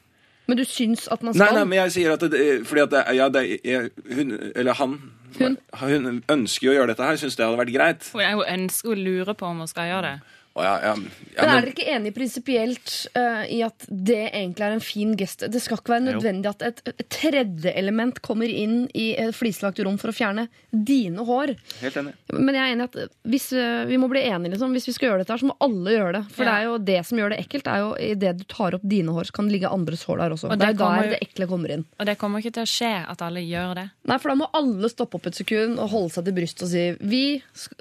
Men 0.50 0.58
du 0.58 0.66
syns 0.66 1.06
at 1.14 1.22
man 1.22 1.36
skal? 1.38 1.54
nei, 1.60 1.66
men 1.70 1.78
jeg 1.84 1.94
sier 1.94 2.16
at 2.16 2.24
det, 2.34 2.44
fordi 2.66 2.82
at 2.82 2.94
det, 2.96 3.02
ja, 3.20 3.28
det, 3.30 3.44
jeg, 3.64 3.92
hun, 4.10 4.36
eller 4.56 4.78
han 4.82 5.00
Hun. 5.38 5.60
hun 5.78 6.24
ønsker 6.26 6.66
jo 6.66 6.72
å 6.72 6.78
gjøre 6.80 6.90
dette 6.96 7.06
her, 7.06 7.20
syns 7.22 7.36
det 7.38 7.46
hadde 7.46 7.60
vært 7.60 7.74
greit. 7.76 8.08
Hun 8.18 8.42
ønsker 8.42 8.96
å 8.96 8.98
lure 8.98 9.36
på 9.38 9.46
om 9.46 9.62
hun 9.62 9.70
skal 9.70 9.92
gjøre 9.92 10.08
det. 10.16 10.39
Ja, 10.58 10.74
ja, 10.82 10.96
ja, 11.38 11.44
Men 11.46 11.50
er 11.54 11.62
dere 11.62 11.72
ikke 11.72 11.86
enige 11.94 12.14
prinsipielt 12.18 12.94
uh, 13.16 13.46
i 13.48 13.62
at 13.64 13.86
det 13.88 14.32
egentlig 14.34 14.66
er 14.66 14.74
en 14.76 14.82
fin 14.84 15.14
gest? 15.16 15.46
Det 15.48 15.62
skal 15.62 15.78
ikke 15.80 15.94
være 15.94 16.04
nødvendig 16.10 16.50
at 16.50 16.62
et, 16.68 16.82
et 16.90 17.06
tredje 17.10 17.72
element 17.80 18.18
kommer 18.26 18.50
inn 18.52 18.90
i 18.98 19.14
et 19.16 19.32
flislagt 19.38 19.80
rom 19.86 19.96
for 20.02 20.12
å 20.12 20.16
fjerne 20.18 20.48
dine 20.74 21.24
hår. 21.24 21.54
helt 21.80 22.00
enig. 22.02 22.14
Men 22.34 22.58
jeg 22.58 22.64
er 22.66 22.74
enig 22.76 22.88
at 22.90 23.16
hvis 23.30 23.48
uh, 23.56 23.86
vi 23.88 24.02
må 24.02 24.10
bli 24.12 24.26
enige, 24.26 24.52
liksom. 24.58 24.74
Hvis 24.76 24.90
vi 24.90 24.96
skal 24.98 25.10
gjøre 25.12 25.24
dette 25.24 25.32
her, 25.38 25.44
så 25.46 25.52
må 25.52 25.56
alle 25.64 25.96
gjøre 25.96 26.14
det. 26.18 26.24
For 26.36 26.44
Ja. 26.44 26.50
det 26.52 26.58
er 26.60 26.68
jo 26.68 26.78
det 26.92 27.00
som 27.08 27.22
gjør 27.24 27.30
det 27.36 27.40
ekkelt, 27.46 27.72
er 27.72 27.80
jo 27.86 27.90
idet 28.10 28.36
du 28.42 28.46
tar 28.52 28.76
opp 28.76 28.84
dine 28.84 29.16
hår, 29.16 29.30
så 29.30 29.38
kan 29.40 29.48
det 29.48 29.56
ligge 29.60 29.72
andres 29.72 30.04
hår 30.10 30.18
der 30.26 30.36
også. 30.36 30.50
Og 30.52 30.58
det 30.58 30.60
det 30.60 30.68
er 30.68 30.76
jo 30.76 30.84
der 30.84 31.04
jo- 31.06 31.16
det 31.16 31.24
ekle 31.30 31.48
kommer 31.48 31.72
inn. 31.78 31.86
Og 32.00 32.06
det 32.10 32.18
kommer 32.20 32.44
ikke 32.44 32.54
til 32.60 32.68
å 32.68 32.74
skje 32.76 32.94
at 33.16 33.22
alle 33.22 33.40
gjør 33.48 33.76
det. 33.80 33.88
Nei, 34.12 34.18
for 34.20 34.30
da 34.34 34.36
må 34.44 34.50
alle 34.54 34.90
stoppe 34.92 35.16
opp 35.22 35.28
et 35.32 35.40
sekund 35.40 35.80
og 35.80 35.90
holde 35.94 36.10
seg 36.18 36.26
til 36.26 36.34
brystet 36.34 36.64
og 36.68 36.74
si 36.74 36.86
Vi 37.00 37.24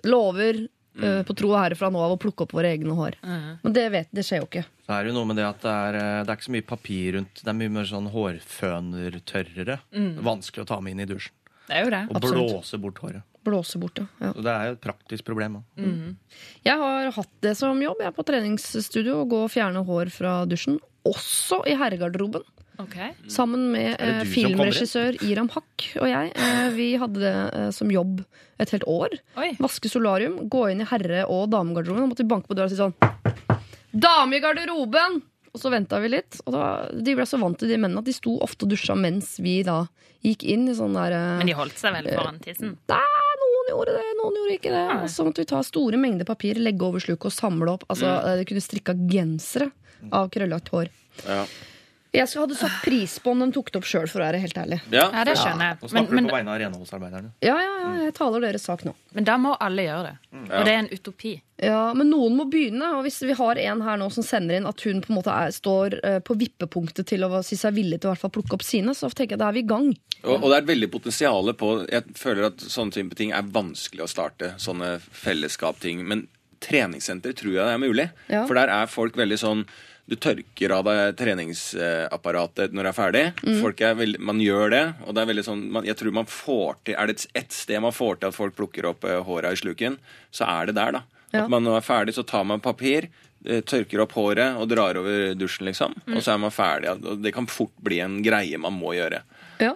lover 0.05 0.69
eh, 1.05 1.21
på 1.27 1.37
tro 1.39 1.53
og 1.53 1.59
ære 1.61 1.79
fra 1.79 1.91
nå 1.93 2.03
av 2.03 2.15
å 2.15 2.19
plukke 2.21 2.47
opp 2.47 2.55
våre 2.57 2.73
egne 2.75 2.97
hår. 2.99 3.19
Men 3.23 3.77
det, 3.77 3.87
vet, 3.95 4.11
det 4.15 4.25
skjer 4.27 4.43
jo 4.43 4.49
ikke. 4.51 4.65
Så 4.87 4.95
er 4.97 5.05
det 5.05 5.13
jo 5.13 5.19
noe 5.19 5.29
med 5.31 5.39
det 5.41 5.47
at 5.49 5.63
det 5.65 5.75
er, 5.75 5.99
eh, 6.01 6.21
det 6.25 6.33
er 6.33 6.39
ikke 6.39 6.49
så 6.49 6.55
mye 6.57 6.69
papir 6.69 7.19
rundt. 7.19 7.43
Det 7.43 7.53
er 7.53 7.59
mye 7.59 7.75
mer 7.79 7.89
sånn 7.89 8.11
hårfønertørrere. 8.15 9.81
Vanskelig 10.29 10.67
å 10.67 10.71
ta 10.75 10.81
med 10.85 10.97
inn 10.97 11.05
i 11.05 11.09
dusjen. 11.11 11.35
Det 11.69 11.77
er 11.77 11.85
jo 11.85 11.93
det. 11.93 12.05
Og 12.09 12.21
Absolutt. 12.23 12.53
blåse 12.53 12.81
bort 12.81 13.03
håret. 13.05 13.25
Blåse 13.45 13.81
bort, 13.81 14.01
ja. 14.01 14.07
ja. 14.25 14.31
Så 14.35 14.45
det 14.45 14.53
er 14.53 14.69
jo 14.69 14.77
et 14.77 14.85
praktisk 14.85 15.27
problem. 15.29 15.61
Mm. 15.77 16.17
Jeg 16.65 16.81
har 16.81 17.11
hatt 17.17 17.35
det 17.45 17.55
som 17.61 17.83
jobb. 17.83 18.01
Jeg 18.03 18.11
er 18.11 18.17
på 18.17 18.25
treningsstudio 18.29 19.21
og 19.23 19.33
gå 19.33 19.43
og 19.47 19.53
fjerne 19.53 19.85
hår 19.85 20.13
fra 20.13 20.39
dusjen. 20.49 20.81
Også 21.09 21.61
i 21.69 21.77
herregarderoben. 21.79 22.45
Ok. 22.79 22.95
Sammen 23.33 23.65
med 23.73 23.97
eh, 23.99 24.21
filmregissør 24.31 25.17
Iram 25.27 25.49
Haq 25.55 25.87
og 25.99 26.07
jeg. 26.11 26.31
Eh, 26.39 26.69
vi 26.77 26.91
hadde 27.01 27.23
det 27.23 27.33
eh, 27.59 27.71
som 27.75 27.91
jobb 27.91 28.21
et 28.63 28.71
helt 28.75 28.87
år. 28.91 29.17
Oi. 29.39 29.49
Vaske 29.63 29.91
solarium, 29.91 30.37
gå 30.51 30.65
inn 30.73 30.85
i 30.85 30.87
herre- 30.91 31.25
og 31.27 31.49
damegarderoben. 31.55 32.05
Og 32.07 32.13
måtte 32.13 32.27
banke 32.29 32.47
på 32.51 32.55
døra 32.59 32.71
og 32.71 32.75
si 32.75 32.79
sånn 32.79 32.95
Dame 33.99 34.37
i 34.39 34.43
garderoben! 34.45 35.21
Og 35.57 35.63
så 35.63 35.71
venta 35.73 35.99
vi 35.99 36.11
litt. 36.13 36.39
Og 36.47 36.53
da, 36.55 36.65
de 36.93 37.15
ble 37.19 37.25
så 37.27 37.39
vant 37.41 37.57
til 37.59 37.71
de 37.73 37.79
mennene 37.81 38.03
at 38.03 38.07
de 38.07 38.15
sto 38.15 38.37
ofte 38.45 38.67
og 38.67 38.71
dusja 38.75 38.95
mens 38.99 39.39
vi 39.43 39.57
da 39.67 39.81
gikk 40.23 40.45
inn 40.51 40.67
i 40.71 40.75
sånn 40.77 40.95
der 40.99 41.15
Men 41.41 41.49
de 41.49 41.55
holdt 41.57 41.79
seg 41.81 41.95
vel 41.97 42.11
foran 42.13 42.39
tissen? 42.45 42.77
Nei, 42.91 43.33
noen 43.43 43.71
gjorde 43.73 43.95
det, 43.97 44.05
noen 44.21 44.37
gjorde 44.39 44.55
ikke 44.59 44.75
det. 44.75 44.85
Nei. 44.93 45.01
Og 45.07 45.11
så 45.15 45.27
måtte 45.27 45.43
vi 45.43 45.49
ta 45.51 45.63
store 45.67 45.99
mengder 45.99 46.29
papir, 46.29 46.61
legge 46.63 46.85
over 46.87 47.03
sluket 47.03 47.31
og 47.31 47.35
samle 47.35 47.75
opp. 47.75 47.89
Altså, 47.91 48.13
Mm. 48.19 48.39
De 48.43 48.47
kunne 48.53 48.63
strikka 48.63 48.95
gensere 49.11 49.71
av 50.15 50.29
krøllete 50.31 50.71
hår. 50.75 50.93
Ja. 51.27 51.43
Jeg 52.15 52.29
hadde 52.33 52.57
satt 52.57 52.79
pris 52.85 53.19
på 53.21 53.33
om 53.35 53.43
de 53.43 53.51
tok 53.53 53.69
det 53.73 53.81
opp 53.83 53.89
sjøl, 53.89 54.07
for 54.09 54.23
å 54.23 54.25
være 54.25 54.41
helt 54.41 54.57
ærlig. 54.57 54.79
Ja. 54.89 55.09
Ja, 55.13 55.25
det 55.29 55.35
skjønner 55.37 55.73
jeg. 55.73 55.79
Nå 55.83 55.91
snakker 55.93 56.17
men, 56.17 56.25
du 56.25 56.33
på 56.33 56.39
vegne 56.39 56.55
av 56.55 56.63
renholdsarbeiderne. 56.63 57.33
Ja, 57.45 57.57
ja, 57.61 57.75
ja, 57.83 57.91
jeg 58.07 58.15
taler 58.17 58.47
deres 58.47 58.65
sak 58.65 58.87
nå. 58.89 58.95
men 59.17 59.29
da 59.29 59.37
må 59.41 59.53
alle 59.61 59.85
gjøre 59.85 60.09
det. 60.09 60.15
Og 60.47 60.65
det 60.65 60.73
er 60.73 60.81
en 60.81 60.91
utopi. 60.93 61.35
Ja, 61.59 61.93
Men 61.99 62.13
noen 62.13 62.37
må 62.39 62.47
begynne, 62.47 62.93
og 62.95 63.03
hvis 63.05 63.19
vi 63.27 63.35
har 63.35 63.59
en 63.59 63.81
her 63.83 63.99
nå 63.99 64.07
som 64.15 64.25
sender 64.25 64.61
inn 64.61 64.69
at 64.71 64.85
hun 64.87 65.03
på 65.03 65.11
en 65.11 65.19
måte 65.19 65.35
er, 65.35 65.51
står 65.53 65.99
eh, 66.07 66.19
på 66.23 66.37
vippepunktet 66.39 67.09
til 67.11 67.27
å 67.27 67.43
si 67.43 67.59
seg 67.59 67.75
villig 67.75 67.99
til 67.99 68.09
å 68.09 68.15
hvert 68.15 68.23
fall 68.23 68.35
plukke 68.37 68.55
opp 68.57 68.65
sine, 68.65 68.95
så 68.95 69.11
tenker 69.11 69.35
jeg 69.35 69.43
da 69.43 69.51
er 69.51 69.59
vi 69.59 69.65
i 69.67 69.69
gang. 69.69 69.91
Og, 70.23 70.37
og 70.37 70.47
det 70.47 70.55
er 70.55 70.63
et 70.63 70.71
veldig 70.71 70.89
potensial 70.91 71.53
på 71.59 71.69
Jeg 71.91 72.17
føler 72.19 72.49
at 72.49 72.63
sånne 72.63 72.95
type 72.95 73.19
ting 73.19 73.35
er 73.35 73.53
vanskelig 73.55 74.07
å 74.07 74.11
starte. 74.11 74.55
Sånne 74.63 74.97
fellesskapting. 75.03 76.03
Men 76.09 76.25
treningssenter 76.65 77.37
tror 77.39 77.53
jeg 77.55 77.63
det 77.63 77.75
er 77.75 77.83
mulig. 77.83 78.09
Ja. 78.31 78.47
For 78.49 78.59
der 78.59 78.73
er 78.73 78.91
folk 78.91 79.19
veldig 79.19 79.39
sånn 79.41 79.67
Du 80.09 80.15
tørker 80.17 80.73
av 80.73 80.87
deg 80.89 81.17
treningsapparatet 81.21 82.73
når 82.73 82.87
du 82.87 82.89
er 82.91 82.97
ferdig. 82.97 83.25
Mm. 83.45 83.59
Folk 83.61 83.83
er 83.85 83.95
veldig, 83.99 84.21
man 84.25 84.41
gjør 84.41 84.73
det, 84.73 84.83
og 85.05 85.15
det 85.15 85.23
er 85.23 85.31
veldig 85.33 85.45
sånn 85.45 85.65
man, 85.75 85.85
Jeg 85.89 85.99
tror 86.01 86.15
man 86.17 86.29
får 86.33 86.79
til 86.89 86.97
Er 86.99 87.11
det 87.11 87.27
ett 87.37 87.53
sted 87.53 87.83
man 87.85 87.93
får 87.93 88.21
til 88.23 88.31
at 88.31 88.37
folk 88.37 88.57
plukker 88.57 88.89
opp 88.89 89.05
eh, 89.05 89.21
håra 89.27 89.53
i 89.53 89.59
sluken, 89.61 89.99
så 90.33 90.49
er 90.49 90.71
det 90.71 90.79
der, 90.79 90.97
da. 90.99 91.03
Ja. 91.33 91.43
At 91.45 91.53
man 91.53 91.67
nå 91.67 91.75
er 91.77 91.85
ferdig, 91.85 92.15
så 92.17 92.25
tar 92.25 92.47
man 92.49 92.63
papir, 92.65 93.11
eh, 93.45 93.61
tørker 93.61 94.01
opp 94.07 94.17
håret 94.17 94.57
og 94.57 94.69
drar 94.73 94.97
over 94.97 95.35
dusjen, 95.37 95.69
liksom. 95.69 95.99
Mm. 96.07 96.17
Og 96.17 96.25
så 96.25 96.33
er 96.35 96.41
man 96.47 96.55
ferdig. 96.57 96.95
Og 96.97 97.21
det 97.21 97.35
kan 97.37 97.49
fort 97.51 97.75
bli 97.85 98.01
en 98.01 98.23
greie 98.25 98.57
man 98.61 98.73
må 98.79 98.95
gjøre. 98.97 99.21
Ja. 99.61 99.75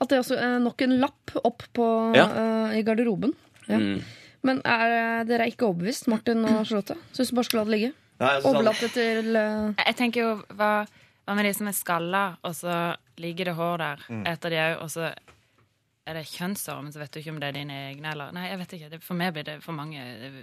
At 0.00 0.08
det 0.12 0.18
er 0.18 0.24
også 0.26 0.36
er 0.40 0.58
nok 0.60 0.80
en 0.84 0.98
lapp 1.00 1.32
opp 1.40 1.64
på, 1.76 1.86
Ja. 2.16 2.26
uh, 2.28 2.76
i 2.76 2.84
garderoben. 2.84 3.32
Ja. 3.66 3.80
Mm. 3.80 4.00
Men 4.44 4.60
er, 4.64 5.24
dere 5.28 5.44
er 5.44 5.52
ikke 5.52 5.66
overbevist, 5.68 6.06
Martin 6.08 6.44
og 6.48 6.62
Charlotte? 6.68 6.96
Syns 7.12 7.28
du 7.28 7.36
bare 7.36 7.48
skulle 7.48 7.64
la 7.64 7.68
det 7.68 7.76
ligge? 7.78 7.90
Overlatt 8.20 8.82
til 8.92 9.36
eh, 9.36 9.74
Jeg 9.86 9.96
tenker 9.96 10.20
jo, 10.26 10.30
hva, 10.58 10.70
hva 11.26 11.34
med 11.38 11.44
de 11.48 11.54
som 11.56 11.68
er 11.70 11.76
skalla, 11.76 12.24
og 12.44 12.54
så 12.58 12.74
ligger 13.20 13.50
det 13.50 13.54
hår 13.58 13.78
der 13.78 14.04
Mm. 14.10 14.22
etter 14.26 14.50
de 14.50 14.56
òg, 14.56 14.82
og 14.82 14.90
så 14.92 15.10
er 16.06 16.14
det 16.16 16.26
kjønnshår, 16.26 16.80
men 16.82 16.92
så 16.92 16.98
vet 16.98 17.12
du 17.12 17.20
ikke 17.20 17.30
om 17.34 17.40
det 17.40 17.48
er 17.50 17.58
dine 17.60 17.76
egne 17.90 18.12
eller 18.12 18.32
Nei, 18.34 18.48
jeg 18.50 18.58
vet 18.58 18.72
ikke. 18.78 18.88
Det, 18.90 19.02
for 19.04 19.14
meg 19.14 19.34
blir 19.36 19.44
det 19.46 19.58
for 19.62 19.72
mange, 19.76 20.00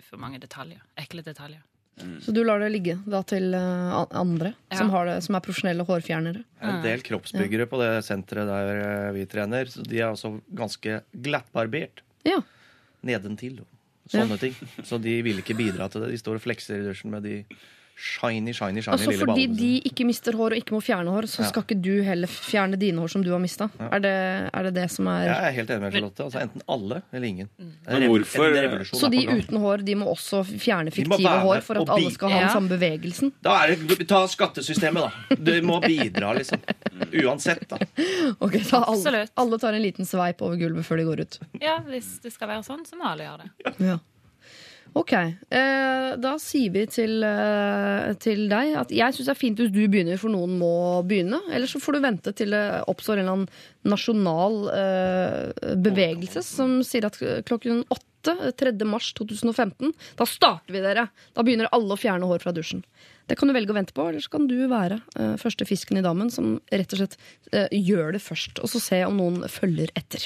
for 0.08 0.18
mange 0.22 0.40
detaljer. 0.40 0.80
Ekle 0.98 1.24
detaljer. 1.26 1.62
Så 2.22 2.30
du 2.32 2.44
lar 2.46 2.60
det 2.62 2.68
ligge 2.72 2.94
da 3.10 3.24
til 3.26 3.56
uh, 3.58 4.06
andre 4.14 4.52
Ja. 4.70 4.78
som, 4.78 4.92
har 4.94 5.08
det, 5.10 5.16
som 5.26 5.34
er 5.36 5.42
profesjonelle 5.42 5.84
hårfjernere? 5.84 6.44
Det 6.46 6.62
er 6.68 6.76
en 6.76 6.84
del 6.86 7.02
kroppsbyggere 7.02 7.66
på 7.72 7.80
det 7.82 8.04
senteret 8.06 8.46
der 8.48 8.82
eh, 8.84 9.12
vi 9.18 9.26
trener. 9.26 9.66
Så 9.66 9.82
de 9.84 9.98
er 10.00 10.12
også 10.14 10.36
ganske 10.54 11.00
glattbarbert 11.26 12.04
Ja. 12.24 12.38
nedentil. 13.02 13.64
Sånne 14.12 14.38
ting. 14.42 14.56
Så 14.88 15.00
de 15.02 15.18
vil 15.26 15.42
ikke 15.42 15.58
bidra 15.58 15.90
til 15.92 16.04
det. 16.04 16.14
De 16.14 16.22
står 16.22 16.40
og 16.40 16.46
flekser 16.46 16.80
i 16.80 16.86
dusjen 16.88 17.12
med 17.14 17.28
de 17.28 17.42
shiny, 17.98 18.54
shiny, 18.54 18.82
shiny 18.86 18.94
Altså 18.94 19.10
lille 19.10 19.26
Fordi 19.26 19.46
de 19.58 19.70
ikke 19.90 20.06
mister 20.06 20.36
hår 20.38 20.54
og 20.54 20.60
ikke 20.62 20.76
må 20.76 20.82
fjerne 20.86 21.10
hår, 21.10 21.26
så 21.32 21.42
Ja. 21.42 21.48
skal 21.50 21.64
ikke 21.66 21.78
du 21.82 22.04
heller 22.06 22.28
fjerne 22.30 22.78
dine 22.78 23.02
hår 23.02 23.10
som 23.10 23.24
du 23.26 23.32
har 23.34 23.40
mista? 23.42 23.68
Er, 23.82 24.00
det, 24.00 24.12
er 24.54 24.64
det 24.68 24.74
det 24.76 24.86
som 24.94 25.08
er 25.08 25.24
Jeg 25.26 25.48
er 25.48 25.56
helt 25.58 25.70
enig 25.74 25.82
med 25.82 25.92
Charlotte. 25.98 26.24
Altså 26.28 26.42
Enten 26.46 26.62
alle 26.70 27.02
eller 27.12 27.28
ingen. 27.28 27.50
Er 27.88 28.00
Men 28.00 28.10
hvorfor- 28.12 28.86
Så 28.94 29.06
er 29.08 29.10
de 29.10 29.24
uten 29.34 29.58
hår 29.58 29.84
de 29.86 29.96
må 29.96 30.06
også 30.14 30.44
fjerne 30.46 30.92
fiktive 30.94 31.40
hår 31.42 31.62
for 31.66 31.82
at 31.82 31.90
alle 31.90 32.12
skal 32.12 32.30
ha 32.30 32.40
den 32.46 32.50
samme 32.54 32.70
bevegelsen? 32.70 33.34
Da 33.44 33.64
er 33.66 33.76
det, 33.76 34.08
Ta 34.08 34.22
skattesystemet, 34.28 35.10
da. 35.30 35.36
Du 35.36 35.62
må 35.66 35.82
bidra, 35.82 36.34
liksom. 36.38 36.60
Uansett, 37.26 37.68
da. 37.70 37.78
Ok, 38.40 38.60
så 38.64 38.84
alle, 38.86 39.28
alle 39.36 39.58
tar 39.60 39.74
en 39.74 39.82
liten 39.82 40.06
sveip 40.06 40.42
over 40.46 40.56
gulvet 40.60 40.86
før 40.86 40.98
de 41.02 41.04
går 41.10 41.20
ut. 41.26 41.40
Ja, 41.62 41.80
hvis 41.88 42.20
det 42.22 42.32
skal 42.34 42.48
være 42.54 42.64
sånn, 42.64 42.86
så 42.86 42.96
må 43.00 43.10
alle 43.10 43.26
gjøre 43.26 43.48
det. 43.48 43.74
Ja. 43.88 43.98
Ok, 44.98 45.14
eh, 45.14 46.16
da 46.18 46.32
sier 46.42 46.72
vi 46.74 46.86
til, 46.90 47.22
eh, 47.24 48.14
til 48.24 48.48
deg 48.50 48.74
at 48.82 48.94
jeg 48.94 49.14
syns 49.14 49.28
det 49.28 49.34
er 49.34 49.40
fint 49.40 49.60
hvis 49.62 49.74
du 49.74 49.84
begynner, 49.86 50.18
for 50.18 50.34
noen 50.34 50.56
må 50.58 51.04
begynne. 51.06 51.42
Eller 51.54 51.70
så 51.70 51.82
får 51.84 51.98
du 51.98 52.06
vente 52.08 52.34
til 52.38 52.56
det 52.56 52.64
oppstår 52.90 53.20
en 53.20 53.26
eller 53.26 53.36
annen 53.36 53.92
nasjonal 53.94 54.58
eh, 54.74 55.76
bevegelse 55.86 56.42
som 56.46 56.80
sier 56.88 57.10
at 57.10 57.20
klokken 57.48 57.84
åtte 57.94 58.34
3. 58.58 58.74
mars 58.90 59.14
2015, 59.16 59.94
da 60.18 60.26
starter 60.28 60.74
vi 60.74 60.82
dere! 60.84 61.06
Da 61.38 61.46
begynner 61.46 61.70
alle 61.72 61.94
å 61.94 62.02
fjerne 62.02 62.28
hår 62.28 62.42
fra 62.44 62.56
dusjen. 62.56 62.82
Det 63.28 63.36
kan 63.36 63.50
du 63.50 63.54
velge 63.56 63.72
å 63.74 63.76
vente 63.76 63.94
på, 63.96 64.04
eller 64.08 64.22
så 64.24 64.30
kan 64.38 64.46
du 64.48 64.56
være 64.72 65.02
eh, 65.20 65.34
første 65.42 65.66
fisken 65.68 66.00
i 66.00 66.06
dammen 66.06 66.30
som 66.32 66.46
rett 66.72 66.94
og 66.96 67.00
slett 67.02 67.16
eh, 67.52 67.68
gjør 67.76 68.14
det 68.16 68.22
først, 68.24 68.60
og 68.64 68.68
så 68.72 68.80
se 68.84 69.00
om 69.08 69.16
noen 69.20 69.38
følger 69.52 69.90
etter. 70.00 70.22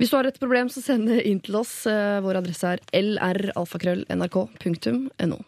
Hvis 0.00 0.10
du 0.12 0.16
har 0.16 0.26
et 0.28 0.40
problem, 0.40 0.68
så 0.72 0.80
send 0.84 1.02
det 1.12 1.18
inn 1.28 1.40
til 1.44 1.54
oss. 1.60 1.74
Eh, 1.90 2.22
vår 2.24 2.36
adresse 2.40 2.66
er 2.72 2.78
lralfakrøll.nrk.no. 2.96 5.38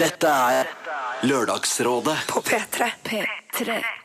Dette 0.00 0.28
er 0.50 0.64
Lørdagsrådet 1.28 2.18
På 2.30 2.38
P3. 2.42 2.76
P3. 3.06 3.99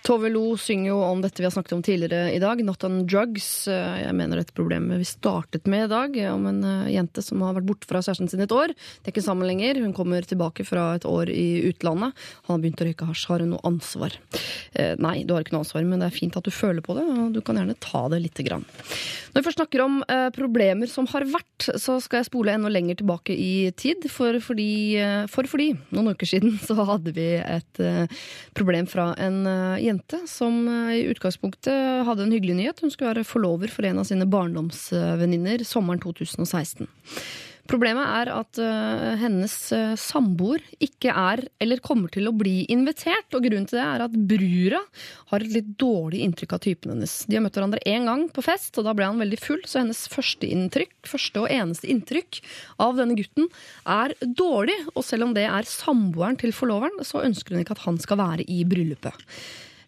Tove 0.00 0.30
Lo 0.32 0.54
synger 0.56 0.88
jo 0.94 0.98
om 1.04 1.20
dette 1.20 1.42
vi 1.42 1.44
har 1.44 1.52
snakket 1.52 1.74
om 1.76 1.82
tidligere 1.84 2.30
i 2.32 2.38
dag, 2.40 2.62
Not 2.64 2.84
on 2.88 3.02
Drugs. 3.06 3.68
Eh, 3.68 3.98
Jeg 4.06 4.14
mener 4.16 4.40
dette 4.40 4.54
problemet 4.56 4.96
vi 4.98 5.04
startet 5.04 5.66
med 5.68 5.84
i 5.84 5.90
dag, 5.92 6.16
om 6.32 6.46
en 6.48 6.60
eh, 6.64 6.92
jente 6.94 7.20
som 7.22 7.42
har 7.44 7.52
vært 7.58 7.66
borte 7.68 7.88
fra 7.90 8.00
kjæresten 8.00 8.30
sin 8.32 8.40
et 8.40 8.54
år. 8.54 8.72
Det 8.72 9.10
er 9.10 9.12
ikke 9.12 9.24
sammen 9.26 9.44
lenger. 9.46 9.76
Hun 9.84 9.92
kommer 9.96 10.24
tilbake 10.24 10.64
fra 10.64 10.94
et 10.96 11.04
år 11.04 11.28
i 11.28 11.60
utlandet. 11.68 12.16
Han 12.48 12.54
har 12.56 12.62
begynt 12.64 12.80
å 12.80 12.88
røyke 12.88 13.08
hasj. 13.10 13.26
Har 13.28 13.44
hun 13.44 13.52
noe 13.52 13.64
ansvar? 13.68 14.16
Eh, 14.72 14.94
Nei, 15.00 15.20
du 15.28 15.34
har 15.36 15.44
ikke 15.44 15.52
noe 15.58 15.66
ansvar, 15.66 15.84
men 15.84 16.00
det 16.00 16.08
er 16.08 16.16
fint 16.16 16.40
at 16.40 16.48
du 16.48 16.50
føler 16.54 16.80
på 16.84 16.96
det, 16.96 17.04
og 17.04 17.36
du 17.36 17.42
kan 17.44 17.60
gjerne 17.60 17.76
ta 17.84 18.06
det 18.08 18.22
lite 18.24 18.46
grann. 18.48 18.64
Når 19.30 19.42
vi 19.42 19.46
først 19.50 19.60
snakker 19.60 19.84
om 19.84 20.00
eh, 20.08 20.30
problemer 20.34 20.88
som 20.90 21.06
har 21.12 21.28
vært, 21.28 21.68
så 21.78 21.98
skal 22.02 22.22
jeg 22.22 22.30
spole 22.30 22.56
enda 22.56 22.72
lenger 22.72 23.02
tilbake 23.02 23.36
i 23.36 23.68
tid. 23.76 24.08
For 24.10 24.40
fordi, 24.42 24.70
eh, 24.96 25.28
for 25.30 25.44
fordi 25.50 25.74
noen 25.92 26.14
uker 26.16 26.32
siden 26.32 26.56
så 26.66 26.80
hadde 26.88 27.12
vi 27.20 27.28
et 27.36 27.84
eh, 27.84 28.08
problem 28.56 28.88
fra 28.90 29.10
en 29.20 29.42
eh, 29.44 29.89
jente 29.90 30.22
som 30.30 30.62
eh, 30.68 30.96
i 31.00 31.04
utgangspunktet 31.10 32.06
hadde 32.06 32.26
en 32.26 32.34
hyggelig 32.34 32.58
nyhet. 32.62 32.82
Hun 32.82 32.94
skulle 32.94 33.12
være 33.12 33.28
forlover 33.28 33.72
for 33.72 33.86
en 33.88 34.02
av 34.02 34.08
sine 34.08 34.28
barndomsvenninner 34.30 35.64
sommeren 35.68 36.02
2016. 36.02 36.88
Problemet 37.70 38.02
er 38.02 38.30
at 38.34 38.58
eh, 38.58 39.12
hennes 39.20 39.52
uh, 39.76 39.92
samboer 39.98 40.62
ikke 40.82 41.12
er, 41.14 41.44
eller 41.62 41.82
kommer 41.84 42.10
til 42.10 42.26
å 42.26 42.34
bli 42.34 42.64
invitert. 42.72 43.28
Og 43.36 43.44
grunnen 43.44 43.68
til 43.70 43.78
det 43.78 43.84
er 43.84 44.04
at 44.06 44.16
brura 44.32 44.80
har 45.30 45.44
et 45.44 45.54
litt 45.54 45.70
dårlig 45.78 46.24
inntrykk 46.24 46.56
av 46.56 46.64
typen 46.64 46.94
hennes. 46.94 47.14
De 47.30 47.38
har 47.38 47.44
møtt 47.44 47.60
hverandre 47.60 47.82
én 47.86 48.10
gang 48.10 48.26
på 48.34 48.42
fest, 48.42 48.74
og 48.74 48.88
da 48.88 48.96
ble 48.96 49.06
han 49.06 49.22
veldig 49.22 49.38
full, 49.38 49.62
så 49.70 49.84
hennes 49.84 50.02
første 50.10 50.50
inntrykk, 50.50 50.96
første 51.12 51.44
og 51.44 51.54
eneste 51.54 51.90
inntrykk 51.94 52.42
av 52.82 52.98
denne 52.98 53.18
gutten 53.18 53.46
er 53.86 54.18
dårlig. 54.24 54.78
Og 54.96 55.06
selv 55.06 55.28
om 55.28 55.38
det 55.38 55.46
er 55.46 55.70
samboeren 55.70 56.40
til 56.42 56.56
forloveren, 56.56 56.98
så 57.06 57.22
ønsker 57.22 57.54
hun 57.54 57.62
ikke 57.62 57.78
at 57.78 57.86
han 57.86 58.02
skal 58.02 58.18
være 58.24 58.50
i 58.50 58.64
bryllupet. 58.66 59.30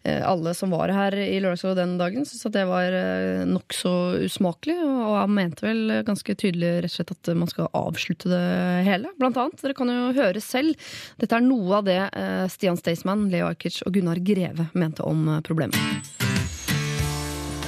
Eh, 0.03 0.21
Alle 0.27 0.53
som 0.53 0.73
var 0.73 0.91
her 0.91 1.15
i 1.15 1.39
Lørdagsrådet 1.39 1.79
den 1.79 1.95
dagen, 2.01 2.25
syntes 2.27 2.49
at 2.49 2.55
det 2.57 2.65
var 2.67 2.95
eh, 2.97 3.43
nokså 3.47 3.93
usmakelig. 4.25 4.75
Og 4.83 5.15
han 5.21 5.35
mente 5.37 5.67
vel 5.67 5.95
ganske 6.07 6.35
tydelig 6.35 6.73
rett 6.83 6.91
og 6.91 6.97
slett 6.97 7.15
at 7.15 7.31
man 7.39 7.51
skal 7.51 7.71
avslutte 7.77 8.31
det 8.31 8.43
hele. 8.89 9.13
Blant 9.21 9.39
annet. 9.39 9.63
Dere 9.63 9.77
kan 9.77 9.93
jo 9.93 10.11
høre 10.17 10.43
selv. 10.43 10.91
Dette 11.21 11.39
er 11.39 11.47
noe 11.47 11.79
av 11.79 11.87
det 11.87 11.99
eh, 12.11 12.45
Stian 12.51 12.79
Staysman, 12.79 13.29
Leo 13.33 13.47
Ajkic 13.51 13.81
og 13.87 13.95
Gunnar 13.95 14.19
Greve 14.23 14.69
mente 14.75 15.07
om 15.07 15.27
problemet. 15.45 16.32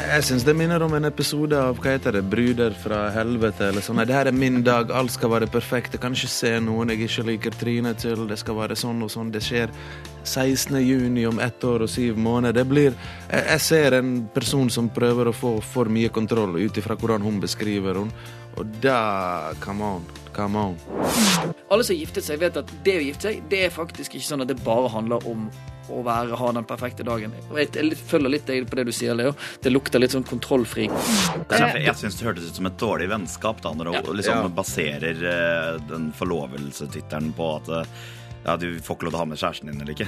Jeg 0.05 0.23
syns 0.23 0.43
det 0.45 0.53
minner 0.53 0.83
om 0.85 0.93
en 0.93 1.07
episode 1.07 1.57
av 1.57 1.79
hva 1.81 1.95
heter 1.95 2.13
det, 2.13 2.21
Bruder 2.29 2.75
fra 2.77 3.07
helvete. 3.15 3.69
eller 3.71 3.81
sånn. 3.81 3.97
Nei, 3.97 4.05
det 4.05 4.13
her 4.13 4.27
er 4.29 4.35
min 4.37 4.61
dag, 4.63 4.91
alt 4.93 5.11
skal 5.11 5.31
være 5.33 5.47
perfekt. 5.49 5.95
Jeg 5.95 6.01
kan 6.03 6.13
ikke 6.13 6.29
se 6.29 6.51
noen 6.61 6.91
jeg 6.93 7.07
ikke 7.07 7.25
liker 7.31 7.57
trynet 7.57 8.03
til. 8.03 8.27
Det 8.29 8.37
skal 8.37 8.55
være 8.59 8.77
sånn 8.77 9.01
og 9.01 9.09
sånn. 9.09 9.31
Det 9.33 9.41
skjer 9.41 9.73
16. 10.23 10.77
juni 10.85 11.25
om 11.25 11.41
ett 11.41 11.63
år 11.63 11.87
og 11.87 11.89
syv 11.89 12.19
måneder. 12.21 12.53
Det 12.61 12.67
blir 12.69 12.93
Jeg, 13.31 13.45
jeg 13.49 13.61
ser 13.61 13.97
en 13.97 14.29
person 14.33 14.69
som 14.69 14.89
prøver 14.89 15.27
å 15.27 15.33
få 15.33 15.55
for 15.61 15.85
mye 15.89 16.09
kontroll 16.09 16.55
ut 16.59 16.77
ifra 16.77 16.95
hvordan 16.95 17.21
hun 17.21 17.41
beskriver 17.41 17.97
henne, 17.97 18.13
Og 18.57 18.65
da 18.81 19.53
Come 19.59 19.83
on. 19.83 20.24
Come 20.35 20.59
on. 20.59 20.75
Alle 21.71 21.83
som 21.83 21.93
har 21.95 21.99
giftet 22.01 22.25
seg, 22.27 22.39
vet 22.41 22.57
at 22.59 22.71
det 22.85 22.97
å 22.99 23.05
gifte 23.05 23.29
seg, 23.29 23.45
det 23.49 23.61
er 23.67 23.71
faktisk 23.73 24.17
ikke 24.17 24.27
sånn 24.27 24.43
at 24.43 24.49
det 24.51 24.57
bare 24.65 24.89
handler 24.91 25.23
om 25.31 25.47
å 25.93 26.01
være, 26.05 26.33
ha 26.39 26.49
den 26.57 26.65
perfekte 26.65 27.05
dagen. 27.05 27.33
Jeg, 27.53 27.69
jeg 27.77 27.97
følger 28.09 28.31
litt 28.33 28.47
deg 28.49 28.65
på 28.69 28.79
det 28.79 28.87
du 28.89 28.91
sier, 28.95 29.13
Leo. 29.17 29.35
Det 29.61 29.69
lukter 29.71 30.01
litt 30.01 30.15
sånn 30.15 30.25
kontrollfri. 30.25 30.87
Er 31.53 31.77
jeg 31.85 31.95
syns 31.99 32.17
det 32.19 32.25
hørtes 32.27 32.49
ut 32.49 32.59
som 32.59 32.67
et 32.69 32.77
dårlig 32.81 33.07
vennskap 33.11 33.61
da, 33.63 33.71
når 33.77 33.91
du 34.01 34.11
liksom 34.17 34.47
Ja. 34.47 34.51
baserer 34.59 35.21
eh, 35.31 35.79
den 35.89 36.09
forlovelsestittelen 36.17 37.31
på 37.37 37.51
at 37.59 37.69
eh, 37.69 37.85
ja, 38.45 38.55
du 38.61 38.67
får 38.85 38.97
ikke 38.97 39.07
lov 39.07 39.13
til 39.13 39.17
å 39.17 39.21
ha 39.23 39.25
med 39.25 39.39
kjæresten 39.41 39.71
din 39.71 39.81
eller 39.81 39.93
ikke. 39.95 40.05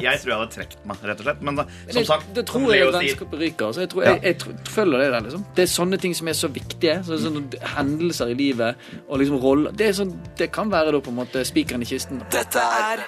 Jeg 0.00 0.20
tror 0.22 0.32
jeg 0.32 0.38
hadde 0.40 0.54
trukket 0.54 0.86
meg, 0.88 1.02
rett 1.10 1.20
og 1.20 1.28
slett. 1.28 1.42
Men 1.44 1.60
da, 1.60 1.66
som 1.68 1.98
det, 1.98 2.04
sagt, 2.08 2.30
det 2.38 2.44
tror 2.48 2.66
jeg 2.72 2.88
vennskapet 2.88 3.42
ryker. 3.42 3.66
Altså. 3.68 3.84
jeg, 3.84 3.92
tror, 3.92 4.04
jeg, 4.06 4.20
jeg, 4.22 4.40
jeg, 4.48 4.72
følger 4.72 5.04
det 5.04 5.08
der, 5.12 5.26
liksom. 5.28 5.46
Det 5.58 5.66
er 5.66 5.72
sånne 5.74 6.00
ting 6.00 6.16
som 6.16 6.32
er 6.32 6.38
så 6.40 6.52
viktige. 6.56 6.98
Så, 7.06 7.20
sånne 7.26 7.62
hendelser 7.76 8.32
i 8.32 8.38
livet 8.38 8.86
og 9.06 9.20
liksom 9.20 9.40
roller. 9.44 9.76
Det, 9.76 9.92
sånn, 10.00 10.14
det 10.40 10.48
kan 10.56 10.72
være 10.72 10.96
da 10.96 11.02
på 11.04 11.12
en 11.12 11.20
måte 11.20 11.44
spikeren 11.48 11.84
i 11.84 11.90
kisten. 11.92 12.24
Dette 12.32 12.64
er 12.82 13.04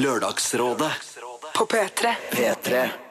Lørdagsrådet 0.00 0.94
På 1.56 1.68
P3. 1.68 2.16
P3 2.32 3.05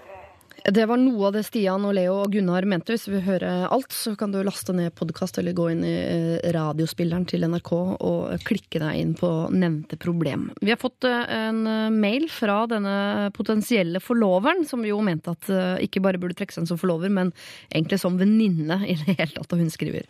Det 0.65 0.85
var 0.89 0.97
noe 0.97 1.27
av 1.27 1.35
det 1.35 1.43
Stian 1.45 1.83
og 1.85 1.91
Leo 1.93 2.15
og 2.23 2.31
Gunnar 2.33 2.65
mente. 2.65 2.95
Hvis 2.95 3.03
du 3.05 3.11
vil 3.13 3.25
høre 3.27 3.49
alt, 3.69 3.91
så 3.93 4.15
kan 4.17 4.31
du 4.33 4.39
laste 4.41 4.73
ned 4.73 4.95
podkast 4.97 5.37
eller 5.37 5.53
gå 5.53 5.67
inn 5.69 5.83
i 5.85 5.93
eh, 5.93 6.47
radiospilleren 6.55 7.27
til 7.29 7.45
NRK 7.45 7.69
og 7.75 8.41
klikke 8.47 8.81
deg 8.81 8.97
inn 8.97 9.11
på 9.19 9.29
nevnte 9.53 9.99
problem. 10.01 10.47
Vi 10.65 10.71
har 10.73 10.79
fått 10.81 11.05
eh, 11.05 11.21
en 11.37 11.59
eh, 11.69 11.93
mail 11.93 12.25
fra 12.33 12.63
denne 12.71 13.29
potensielle 13.37 14.01
forloveren, 14.01 14.63
som 14.65 14.81
jo 14.87 14.97
mente 15.05 15.35
at 15.35 15.51
ikke 15.85 16.01
bare 16.01 16.17
burde 16.21 16.33
trekke 16.39 16.55
seg 16.55 16.63
inn 16.63 16.71
som 16.71 16.81
forlover, 16.81 17.13
men 17.13 17.29
egentlig 17.69 18.01
som 18.01 18.17
venninne 18.17 18.79
i 18.89 18.97
det 19.03 19.19
hele 19.19 19.29
tatt, 19.35 19.53
og 19.53 19.61
hun 19.61 19.69
skriver. 19.69 20.09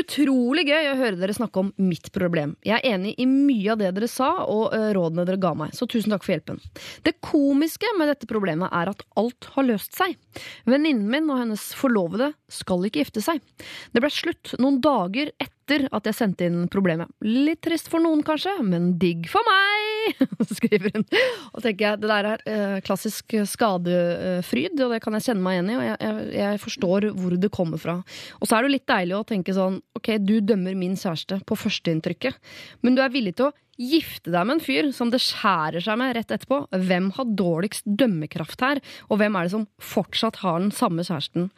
Utrolig 0.00 0.66
gøy 0.72 0.90
å 0.90 0.98
høre 0.98 1.20
dere 1.22 1.38
snakke 1.38 1.62
om 1.62 1.70
mitt 1.78 2.10
problem. 2.14 2.56
Jeg 2.66 2.80
er 2.80 2.96
enig 2.96 3.14
i 3.22 3.28
mye 3.30 3.76
av 3.76 3.78
det 3.78 3.94
dere 3.94 4.10
sa, 4.10 4.32
og 4.42 4.74
rådene 4.74 5.28
dere 5.28 5.38
ga 5.38 5.54
meg, 5.62 5.78
så 5.78 5.86
tusen 5.86 6.16
takk 6.16 6.26
for 6.26 6.34
hjelpen. 6.34 6.58
Det 7.06 7.14
komiske 7.22 7.94
med 8.00 8.10
dette 8.10 8.26
problemet 8.30 8.74
er 8.74 8.90
at 8.90 9.06
alt 9.20 9.52
har 9.54 9.70
løst 9.70 9.83
seg. 9.92 10.16
Venninnen 10.64 11.10
min 11.10 11.28
og 11.28 11.42
hennes 11.42 11.66
forlovede 11.76 12.32
skal 12.48 12.86
ikke 12.88 13.02
gifte 13.02 13.24
seg. 13.24 13.42
Det 13.92 14.00
ble 14.00 14.12
slutt 14.12 14.54
noen 14.62 14.80
dager 14.84 15.34
etter 15.36 15.53
etter 15.64 15.86
at 15.96 16.04
jeg 16.08 16.16
sendte 16.16 16.46
inn 16.46 16.68
problemet. 16.68 17.08
Litt 17.24 17.62
trist 17.64 17.88
for 17.88 18.02
noen, 18.04 18.22
kanskje, 18.24 18.52
men 18.64 18.94
digg 19.00 19.26
for 19.32 19.44
meg! 19.48 20.20
skriver 20.58 20.92
hun. 20.92 21.06
Og 21.54 21.64
tenker 21.64 21.86
jeg, 21.86 22.00
Det 22.02 22.10
der 22.10 22.28
er 22.28 22.44
eh, 22.44 22.76
klassisk 22.84 23.34
skadefryd, 23.48 24.76
og 24.84 24.92
det 24.92 25.00
kan 25.04 25.16
jeg 25.16 25.30
kjenne 25.30 25.44
meg 25.44 25.56
igjen 25.56 25.72
i. 25.72 25.78
Og 25.78 25.84
jeg, 25.88 26.28
jeg, 26.36 26.62
forstår 26.64 27.08
hvor 27.16 27.36
det 27.40 27.52
kommer 27.54 27.80
fra. 27.80 27.98
Og 28.40 28.48
så 28.48 28.58
er 28.58 28.66
det 28.66 28.74
litt 28.76 28.88
deilig 28.90 29.16
å 29.18 29.26
tenke 29.26 29.56
sånn 29.56 29.80
Ok, 29.96 30.16
du 30.20 30.36
dømmer 30.44 30.76
min 30.76 30.98
kjæreste 31.00 31.40
på 31.48 31.56
førsteinntrykket, 31.56 32.36
men 32.84 32.96
du 32.96 33.00
er 33.00 33.12
villig 33.14 33.38
til 33.38 33.48
å 33.48 33.54
gifte 33.80 34.30
deg 34.30 34.44
med 34.46 34.58
en 34.58 34.62
fyr 34.62 34.90
som 34.94 35.08
det 35.10 35.22
skjærer 35.24 35.82
seg 35.82 35.96
med 35.98 36.12
rett 36.18 36.34
etterpå. 36.34 36.60
Hvem 36.70 37.08
har 37.16 37.30
dårligst 37.40 37.88
dømmekraft 37.88 38.62
her, 38.62 38.82
og 39.08 39.22
hvem 39.22 39.38
er 39.38 39.46
det 39.46 39.54
som 39.54 39.64
fortsatt 39.82 40.42
har 40.44 40.60
den 40.60 40.74
samme 40.74 41.06
kjæresten? 41.06 41.48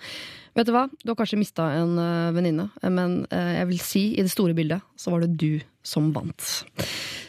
Vet 0.56 0.64
du 0.64 0.72
hva, 0.72 0.86
du 0.88 1.12
har 1.12 1.18
kanskje 1.18 1.36
mista 1.36 1.66
en 1.76 1.98
uh, 2.00 2.32
venninne, 2.32 2.70
men 2.88 3.26
uh, 3.28 3.52
jeg 3.58 3.66
vil 3.68 3.80
si 3.82 4.14
i 4.16 4.22
det 4.24 4.30
store 4.32 4.54
bildet 4.56 4.80
så 4.96 5.12
var 5.12 5.20
det 5.26 5.36
du 5.36 5.60
som 5.86 6.08
vant. 6.14 6.64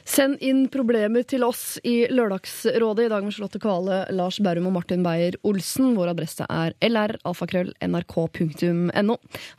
Send 0.08 0.40
inn 0.42 0.68
problemer 0.72 1.24
til 1.28 1.44
oss 1.44 1.80
i 1.84 2.08
Lørdagsrådet 2.08 3.06
i 3.06 3.10
dag 3.12 3.24
med 3.26 3.34
Charlotte 3.36 3.60
Kvale, 3.62 4.08
Lars 4.16 4.40
Berrum 4.40 4.68
og 4.70 4.74
Martin 4.80 5.04
Beyer-Olsen. 5.06 5.96
Vår 6.00 6.08
adresse 6.14 6.44
er 6.48 6.72
lralfakrøll.nrk.no. 6.88 9.16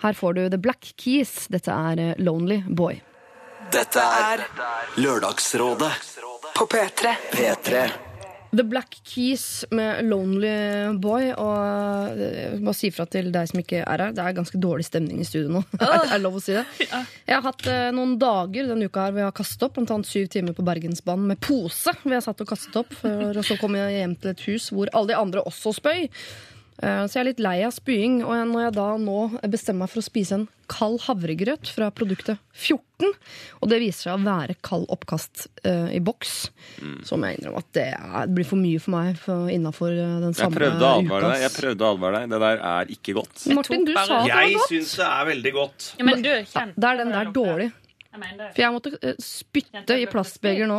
Her 0.06 0.14
får 0.16 0.32
du 0.32 0.48
The 0.48 0.64
Black 0.64 0.96
Keys. 0.96 1.52
Dette 1.52 1.68
er 1.68 2.16
Lonely 2.16 2.64
Boy. 2.64 3.04
Dette 3.68 4.00
er 4.00 4.48
Lørdagsrådet 4.96 5.92
På 6.56 6.64
P3. 6.64 7.12
P3. 7.36 8.07
The 8.50 8.64
Black 8.64 8.96
Keys 9.04 9.64
med 9.70 10.04
Lonely 10.08 10.96
Boy. 11.02 11.30
Og 11.36 12.20
jeg 12.20 12.58
må 12.58 12.70
bare 12.70 12.78
si 12.78 12.90
fra 12.94 13.06
til 13.10 13.30
deg 13.34 13.50
som 13.50 13.60
ikke 13.60 13.82
er 13.82 14.04
her, 14.04 14.14
det 14.16 14.24
er 14.24 14.36
ganske 14.36 14.60
dårlig 14.60 14.86
stemning 14.88 15.20
i 15.22 15.28
studio 15.28 15.58
nå. 15.58 15.62
er 15.80 16.06
det 16.08 16.20
lov 16.24 16.38
å 16.40 16.42
si 16.42 16.56
det? 16.56 16.64
Jeg 17.28 17.34
har 17.36 17.44
hatt 17.44 17.66
eh, 17.68 17.88
noen 17.94 18.16
dager 18.20 18.70
denne 18.70 18.88
uka 18.88 19.04
her 19.04 19.12
hvor 19.12 19.20
jeg 19.20 19.28
har 19.28 19.36
kastet 19.36 19.64
opp, 19.66 19.74
blant 19.76 19.90
annet 19.92 20.08
syv 20.08 20.30
timer 20.32 20.54
på 20.56 20.64
Bergensbanen 20.64 21.28
med 21.28 21.40
pose. 21.44 21.92
Hvor 22.00 22.14
jeg 22.14 22.24
satt 22.24 22.40
og 22.40 22.48
kastet 22.48 22.78
opp, 22.80 22.94
for, 23.02 23.36
og 23.36 23.44
så 23.44 23.58
kom 23.60 23.76
jeg 23.76 23.98
hjem 23.98 24.14
til 24.16 24.32
et 24.32 24.44
hus 24.48 24.70
hvor 24.72 24.90
alle 24.96 25.12
de 25.12 25.18
andre 25.18 25.44
også 25.50 25.74
spøy. 25.76 26.06
Eh, 26.82 27.04
Så 27.06 27.18
jeg 27.18 27.22
er 27.24 27.28
litt 27.32 27.42
lei 27.42 27.56
av 27.66 27.72
spying, 27.74 28.20
og 28.22 28.36
når 28.52 28.68
jeg 28.68 28.74
da 28.76 28.86
nå 29.02 29.18
bestemmer 29.50 29.86
meg 29.86 29.92
for 29.92 30.02
å 30.02 30.06
spise 30.06 30.36
en 30.36 30.46
kald 30.70 31.00
havregrøt 31.06 31.70
fra 31.72 31.88
produktet 31.90 32.38
14, 32.52 33.08
og 33.62 33.70
det 33.72 33.78
viser 33.82 34.10
seg 34.10 34.18
å 34.18 34.24
være 34.26 34.54
kald 34.62 34.84
oppkast 34.92 35.46
uh, 35.64 35.88
i 35.94 36.00
boks, 36.04 36.50
så 37.08 37.16
må 37.16 37.30
jeg 37.30 37.38
innrømme 37.40 37.62
at 37.62 37.70
det, 37.78 37.86
er, 37.96 38.28
det 38.28 38.36
blir 38.36 38.48
for 38.50 38.60
mye 38.60 38.82
for 38.82 38.94
meg 38.94 39.18
for 39.22 39.48
innafor 39.50 39.94
den 39.96 40.28
Jeg 40.28 40.40
samme 40.42 40.60
prøvde 40.60 40.84
å 40.84 40.92
advare 41.00 41.32
deg. 41.32 41.44
Jeg 41.46 41.54
prøvde 41.56 41.86
å 41.86 41.92
advare 41.96 42.20
deg. 42.20 42.30
Det 42.34 42.40
der 42.44 42.62
er 42.74 42.92
ikke 42.98 43.16
godt. 43.16 43.46
Martin, 43.58 43.86
du 43.88 43.94
sa 43.96 44.04
at 44.04 44.10
det 44.10 44.18
var 44.18 44.28
godt. 44.28 44.52
Jeg 44.52 44.70
syns 44.74 44.94
det 45.00 45.08
er 45.08 45.28
veldig 45.32 45.54
godt. 45.56 45.90
Ja, 45.98 46.08
men 46.10 46.26
du, 46.26 46.32
kjenn. 46.52 46.74
Da 46.76 46.92
er 46.92 47.02
den 47.02 47.14
der 47.16 47.32
dårlig. 47.40 47.70
For 48.08 48.56
jeg 48.56 48.72
måtte 48.72 48.90
eh, 49.04 49.18
spytte 49.20 49.96
i 50.00 50.06
plastbeger 50.08 50.66
nå. 50.66 50.78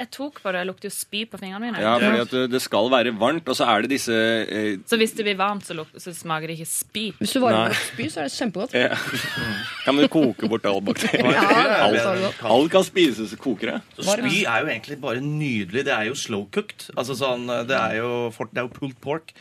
Jeg 0.00 0.08
tok 0.16 0.38
på 0.40 0.50
det, 0.50 0.62
jeg 0.62 0.68
lukter 0.70 0.88
jo 0.88 0.92
spy 0.94 1.20
på 1.28 1.38
fingrene 1.38 1.60
mine. 1.68 1.82
Ja, 1.84 1.98
fordi 2.00 2.20
at 2.24 2.30
det- 2.32 2.50
det 2.54 2.60
skal 2.64 2.88
være 2.90 3.12
varmt, 3.20 3.46
og 3.52 3.54
så 3.54 3.66
er 3.68 3.82
det 3.82 3.90
disse 3.92 4.10
eh, 4.16 4.76
Så 4.88 4.96
hvis 4.96 5.12
det 5.14 5.26
blir 5.28 5.36
varmt, 5.36 5.62
så, 5.68 5.76
lukter, 5.76 6.00
så 6.00 6.14
smaker 6.16 6.48
det 6.48 6.56
ikke 6.58 6.66
spy. 6.72 7.04
Hvis 7.20 7.32
du 7.36 7.40
varmer 7.40 7.68
Nei. 7.68 7.76
opp 7.76 7.84
spy, 7.92 8.08
så 8.08 8.20
er 8.24 8.24
det 8.24 8.32
kjempegodt. 8.32 8.72
ja. 8.72 8.96
Kan 9.84 9.96
du 10.00 10.08
koke 10.08 10.48
bort 10.48 10.64
all 10.64 10.80
bakterier? 10.80 11.30
Ja, 11.36 11.84
alt, 11.84 12.42
alt 12.42 12.70
kan 12.72 12.82
spises 12.88 13.36
koker 13.36 13.74
det. 13.74 13.82
Så 14.00 14.16
spy 14.16 14.44
er 14.48 14.64
jo 14.64 14.72
egentlig 14.72 15.00
bare 15.00 15.20
nydelig. 15.20 15.84
Det 15.84 15.92
er 15.92 16.08
jo 16.08 16.14
slow 16.16 16.46
cooked. 16.50 16.88
Altså 16.96 17.14
sånn, 17.14 17.46
det 17.68 17.76
er 17.76 18.00
jo, 18.00 18.30
det 18.32 18.56
er 18.58 18.62
jo 18.66 18.72
pulled 18.72 18.96
pork. 19.04 19.34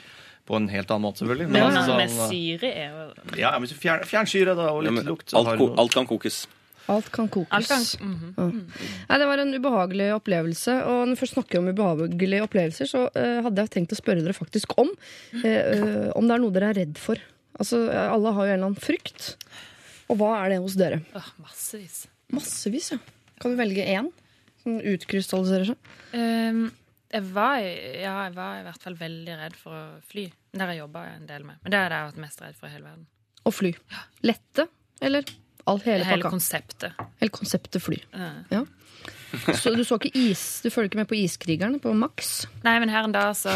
På 0.45 0.57
en 0.57 0.67
helt 0.67 0.89
annen 0.91 1.05
måte, 1.07 1.21
selvfølgelig. 1.23 1.47
Men 1.49 1.61
Men 1.63 1.75
altså 1.77 1.95
med 1.95 2.09
sånn, 2.09 2.29
syre 2.33 2.69
er 2.75 2.87
jo 2.89 3.37
ja, 3.37 3.51
men 3.51 3.61
hvis 3.67 3.69
du 3.75 3.79
fjern, 3.79 4.03
fjern 4.03 4.25
syre 4.27 4.55
da, 4.57 4.71
og 4.73 4.83
Ja, 4.83 4.89
litt 4.89 4.97
men 4.99 5.05
lukt 5.05 5.29
så 5.29 5.37
alt, 5.37 5.47
har 5.47 5.57
ko 5.61 5.75
alt 5.77 5.93
kan 5.93 6.07
kokes. 6.09 6.47
Alt 6.89 7.09
kan 7.13 7.29
kokes. 7.31 7.53
Alt 7.53 7.69
kan, 7.69 8.09
mhm. 8.09 8.59
Nei, 9.09 9.17
Det 9.21 9.27
var 9.29 9.43
en 9.43 9.53
ubehagelig 9.53 10.07
opplevelse. 10.15 10.77
Og 10.89 11.01
når 11.05 11.13
vi 11.13 11.19
først 11.21 11.37
snakker 11.37 11.61
om 11.61 11.69
ubehagelige 11.69 12.45
opplevelser, 12.47 12.89
så 12.89 13.03
uh, 13.13 13.41
hadde 13.45 13.65
jeg 13.65 13.73
tenkt 13.75 13.93
å 13.93 13.99
spørre 13.99 14.25
dere 14.25 14.37
faktisk 14.37 14.73
om 14.81 14.89
eh, 15.43 16.09
om 16.15 16.25
det 16.25 16.35
er 16.35 16.41
noe 16.41 16.55
dere 16.55 16.71
er 16.73 16.81
redd 16.81 16.97
for. 17.01 17.21
Altså, 17.59 17.83
Alle 17.91 18.33
har 18.33 18.47
jo 18.47 18.53
en 18.53 18.57
eller 18.57 18.71
annen 18.71 18.81
frykt. 18.81 19.33
Og 20.09 20.17
hva 20.17 20.33
er 20.39 20.55
det 20.55 20.61
hos 20.63 20.77
dere? 20.79 21.03
Åh, 21.15 21.29
massevis. 21.43 22.03
Massevis, 22.33 22.91
ja. 22.95 22.99
Kan 23.39 23.53
vi 23.53 23.61
velge 23.61 23.85
én 23.85 24.09
som 24.63 24.79
utkrystalliserer 24.79 25.69
seg? 25.71 25.91
Um, 26.13 26.65
jeg, 27.13 27.25
var, 27.33 27.59
ja, 27.61 28.15
jeg 28.27 28.33
var 28.35 28.59
i 28.59 28.65
hvert 28.65 28.87
fall 28.87 28.97
veldig 28.99 29.37
redd 29.43 29.59
for 29.59 29.77
å 29.77 29.83
fly. 30.09 30.25
Det 30.51 30.63
har 30.63 30.73
jeg 30.73 30.83
jobba 30.83 31.05
en 31.13 31.29
del 31.29 31.45
med. 31.45 31.61
Men 31.63 31.73
det 31.73 31.79
er 31.79 31.91
det 31.91 31.99
jeg 31.99 32.05
har 32.05 32.11
vært 32.11 32.23
mest 32.25 32.43
redd 32.43 32.57
for 32.57 32.69
i 32.69 32.73
hele 32.73 32.89
verden. 32.89 33.05
Å 33.39 33.53
fly. 33.53 33.71
Lette, 34.25 34.65
eller 35.05 35.29
all, 35.67 35.79
hele, 35.85 36.03
Hele 36.05 36.23
konseptet. 36.23 36.93
Hele 37.19 37.31
konseptet 37.31 37.81
fly. 37.81 37.97
Ja. 38.13 38.31
Ja. 38.51 38.65
Så 39.53 39.75
du 39.75 39.83
så 39.85 39.99
ikke 39.99 40.09
is, 40.17 40.41
du 40.63 40.71
følger 40.73 40.89
ikke 40.89 40.97
med 41.03 41.07
på 41.11 41.17
Iskrigerne 41.19 41.77
på 41.79 41.91
Max? 41.93 42.47
Nei, 42.63 42.79
men 42.81 42.89
her 42.89 43.05
en 43.05 43.13
dag 43.13 43.35
så, 43.37 43.53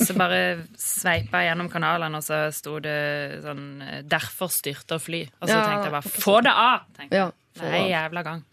så 0.00 0.16
bare 0.16 0.38
sveipa 0.80 1.42
jeg 1.44 1.50
gjennom 1.50 1.68
kanalene, 1.72 2.16
og 2.16 2.24
så 2.24 2.46
sto 2.54 2.78
det 2.80 3.42
sånn 3.44 3.82
'Derfor 4.08 4.48
styrter 4.48 4.96
fly'. 5.02 5.28
Og 5.40 5.48
så 5.48 5.52
Ja, 5.52 5.66
tenkte 5.68 5.90
jeg 5.90 5.96
bare 5.98 6.14
'få 6.24 6.40
det 6.42 6.54
av'! 6.54 6.86
tenkte 6.96 7.16
Ja, 7.16 7.30
jeg. 7.60 7.70
Nei, 7.70 7.82
jævla 7.92 8.22
gang. 8.24 8.44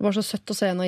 Det 0.00 0.06
var 0.06 0.14
så 0.16 0.22
søtt 0.24 0.48
å 0.48 0.54
se 0.56 0.68
en 0.72 0.78
av 0.80 0.86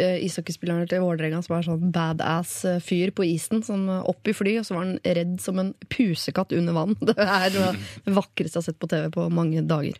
eh, 0.00 0.22
ishockeyspillerne 0.24 0.86
til 0.88 1.02
Vålerenga 1.04 1.42
som 1.44 1.52
var 1.52 1.66
sånn 1.66 1.90
badass 1.92 2.52
eh, 2.64 2.78
fyr 2.80 3.10
på 3.12 3.26
isen, 3.28 3.60
som 3.60 3.82
eh, 3.92 4.06
opp 4.08 4.24
i 4.24 4.32
fly, 4.32 4.54
og 4.56 4.64
så 4.64 4.72
var 4.72 4.86
han 4.86 4.94
redd 5.04 5.34
som 5.44 5.60
en 5.60 5.74
pusekatt 5.92 6.54
under 6.56 6.72
vann. 6.72 6.94
Det 7.10 7.12
er 7.20 7.52
det 7.52 7.66
vakreste 8.16 8.56
jeg 8.56 8.62
har 8.62 8.64
sett 8.70 8.78
på 8.80 8.88
TV 8.88 9.10
på 9.12 9.26
mange 9.28 9.60
dager. 9.68 9.98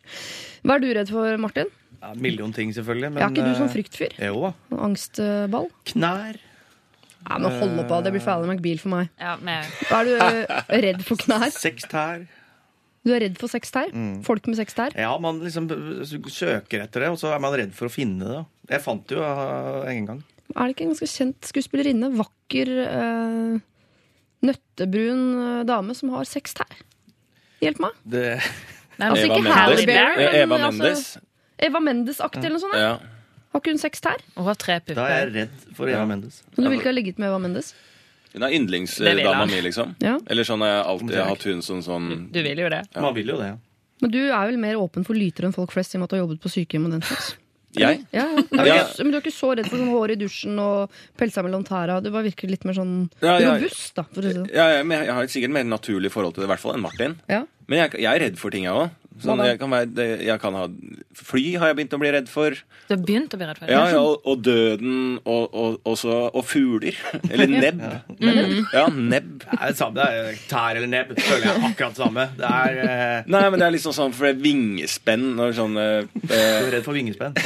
Hva 0.64 0.78
er 0.78 0.80
du 0.80 0.88
redd 0.96 1.12
for, 1.12 1.36
Martin? 1.44 1.68
Ja, 1.98 2.14
million 2.16 2.56
ting, 2.56 2.72
selvfølgelig. 2.72 3.12
Men, 3.12 3.26
er 3.26 3.36
ikke 3.36 3.44
du 3.50 3.60
sånn 3.60 3.72
fryktfyr? 3.74 4.16
Jo 4.30 4.46
da. 4.46 4.54
Angstball? 4.88 5.68
Knær. 5.92 6.40
Nei, 6.40 7.36
men 7.36 7.60
hold 7.60 7.82
opp, 7.84 7.92
da. 7.92 8.00
Det 8.08 8.14
blir 8.16 8.24
Fally 8.24 8.48
McBeal 8.48 8.80
for 8.80 8.94
meg. 8.96 9.12
Ja, 9.20 9.36
Er 9.92 10.08
du 10.08 10.80
redd 10.88 11.04
for 11.04 11.20
knær? 11.20 11.52
Seks 11.52 11.84
tær. 11.92 12.24
Du 13.04 13.12
er 13.12 13.20
redd 13.20 13.36
for 13.36 13.52
seks 13.52 13.70
tær? 13.74 13.90
Folk 14.24 14.46
med 14.48 14.56
seks 14.56 14.76
tær? 14.76 14.94
Ja, 14.96 15.10
man 15.20 15.42
liksom 15.44 15.66
søker 16.32 16.86
etter 16.86 17.04
det, 17.04 17.10
og 17.12 17.18
så 17.20 17.34
er 17.34 17.42
man 17.44 17.52
redd 17.52 17.74
for 17.76 17.90
å 17.90 17.92
finne 17.92 18.24
det. 18.30 18.38
Jeg 18.72 18.80
fant 18.84 19.04
det 19.10 19.18
jo 19.18 19.24
eh, 19.26 19.90
en 19.92 20.06
gang. 20.08 20.22
Er 20.54 20.68
det 20.70 20.74
ikke 20.76 20.86
en 20.86 20.92
ganske 20.94 21.10
kjent 21.12 21.50
skuespillerinne? 21.50 22.08
Vakker, 22.16 22.70
øh, 22.84 23.58
nøttebrun 24.48 25.22
eh, 25.42 25.60
dame 25.68 25.96
som 25.98 26.12
har 26.16 26.28
seks 26.28 26.56
tær. 26.56 26.80
Hjelp 27.64 27.80
meg. 27.84 28.00
Det, 28.08 28.24
Nei, 29.00 29.08
Altså 29.10 29.24
Eva 29.26 29.36
ikke 29.36 29.44
Mendes. 29.44 29.58
Halle 29.58 29.86
Berry, 29.90 30.26
Eva 30.40 30.58
Mendes. 30.58 30.68
altså- 30.68 30.80
Mendes. 30.80 31.04
Eva 31.68 31.80
Mendes-aktig 31.80 32.44
eller 32.44 32.56
noe 32.58 32.64
sånt? 32.64 32.78
Ja. 32.78 32.94
Har 33.54 33.60
ikke 33.62 33.70
hun 33.74 33.78
seks 33.84 34.00
tær? 34.02 34.22
Hun 34.34 34.48
har 34.48 34.56
tre 34.58 34.80
da 34.88 35.04
er 35.06 35.18
jeg 35.20 35.34
redd 35.34 35.74
for 35.76 35.88
Eva 35.88 36.04
Mendes. 36.08 36.40
Så 36.54 36.62
du 36.62 36.68
vil 36.68 36.78
ikke 36.80 36.90
ha 36.90 36.96
ligget 36.96 37.18
med 37.18 37.28
Eva 37.28 37.38
Mendes? 37.38 37.74
Hun 38.34 38.42
er 38.42 38.50
yndlingsdama 38.56 39.46
mi, 39.46 39.60
liksom. 39.62 39.94
Ja. 40.02 40.16
Eller 40.26 40.42
sånn 40.48 40.60
har 40.64 40.72
jeg 40.72 40.84
alltid 40.90 41.20
hatt 41.28 41.42
hun 41.46 41.62
som 41.62 41.80
sånn 41.86 42.10
Du 42.34 42.42
vil 42.42 42.58
jo 42.58 42.68
det. 42.68 42.82
Man 42.98 43.14
vil 43.14 43.28
jo 43.30 43.36
det. 43.38 43.52
ja. 43.54 43.56
Men 44.02 44.10
du 44.10 44.18
er 44.26 44.46
vel 44.50 44.58
mer 44.58 44.74
åpen 44.76 45.04
for 45.06 45.14
lyter 45.14 45.46
enn 45.46 45.54
folk 45.54 45.70
flest 45.72 45.94
i 45.94 45.96
og 45.96 46.00
med 46.02 46.04
at 46.08 46.10
du 46.10 46.16
har 46.18 46.24
jobbet 46.26 46.40
på 46.42 46.50
sykehjem 46.50 46.86
og 46.88 46.90
den 46.96 47.02
slags? 47.06 47.36
Jeg? 47.74 48.04
Ja, 48.14 48.24
ja. 48.36 48.42
Du 48.50 48.58
er 48.60 48.66
Ja. 48.66 48.74
ikke- 48.84 49.02
Men 49.02 49.10
du 49.12 49.16
er 49.16 49.22
ikke 49.22 49.32
så 49.34 49.48
redd 49.56 49.66
for 49.66 49.76
sånn 49.78 49.88
hår 49.90 50.10
i 50.12 50.16
dusjen 50.20 50.58
og 50.62 50.90
pelsa 51.18 51.42
mellom 51.42 51.64
tæra? 51.66 52.00
Du 52.02 52.10
bare 52.10 52.24
virker 52.28 52.50
litt 52.50 52.64
mer 52.64 52.74
sånn 52.74 53.10
Ja, 53.22 53.38
ja. 53.38 53.54
robust, 53.54 53.94
da. 53.96 54.02
For 54.12 54.20
å 54.20 54.22
si 54.22 54.28
det. 54.28 54.36
sånn. 54.36 54.50
Ja, 54.54 54.66
jeg, 54.76 54.86
men 54.86 55.04
jeg 55.06 55.14
har 55.14 55.26
sikkert 55.26 55.50
mer 55.56 55.64
naturlig 55.64 56.10
forhold 56.14 56.34
til 56.34 56.42
det, 56.44 56.50
i 56.50 56.52
hvert 56.52 56.60
fall 56.62 56.74
enn 56.74 56.82
Martin. 56.84 57.16
Ja. 57.28 57.40
Men 57.66 57.78
jeg, 57.82 58.00
jeg 58.02 58.10
er 58.14 58.20
redd 58.28 58.38
for 58.38 58.50
ting, 58.50 58.64
jeg 58.64 58.72
òg. 58.74 58.90
Sånn, 59.22 59.38
jeg 59.46 59.58
kan 59.58 59.70
være, 59.70 59.94
det, 59.94 60.06
jeg 60.26 60.40
kan 60.42 60.54
ha 60.54 60.66
Fly 61.14 61.42
har 61.60 61.70
jeg 61.70 61.78
begynt 61.78 61.94
å 61.96 62.00
bli 62.02 62.10
redd 62.14 62.30
for. 62.30 62.56
Du 62.88 62.94
har 62.94 63.00
begynt 63.00 63.34
å 63.34 63.38
bli 63.40 63.48
redd 63.48 63.60
for 63.60 63.68
det. 63.68 63.74
Ja, 63.76 63.84
ja, 63.92 64.00
og, 64.00 64.24
og 64.28 64.42
døden, 64.44 64.96
og, 65.22 65.44
og, 65.54 65.78
og, 65.84 65.96
så, 66.00 66.16
og 66.30 66.44
fugler. 66.48 66.98
Eller 67.32 67.50
nebb. 67.52 67.82
Ja, 68.74 68.86
nebb. 68.90 69.44
Det 69.44 69.58
er 69.60 69.72
det 69.72 69.78
samme. 69.78 69.94
Det 70.00 70.08
er 70.08 70.42
tær 70.50 70.80
eller 70.80 70.90
nebb. 70.90 71.14
Føler 71.18 71.46
jeg 71.48 71.64
akkurat 71.70 71.96
det 71.96 72.02
samme. 72.02 72.26
Det 72.38 72.50
er 72.50 72.82
eh, 72.84 73.30
Nei, 73.30 73.42
men 73.46 73.60
det 73.60 73.68
er 73.68 73.76
liksom 73.76 73.96
sånn 73.96 74.14
for 74.14 74.28
det 74.28 74.34
er 74.34 74.42
vingespenn 74.44 75.26
og 75.38 75.54
sånn 75.56 75.78
eh, 75.80 76.12
Du 76.24 76.34
er 76.36 76.70
redd 76.74 76.86
for 76.86 76.96
vingespenn. 76.96 77.36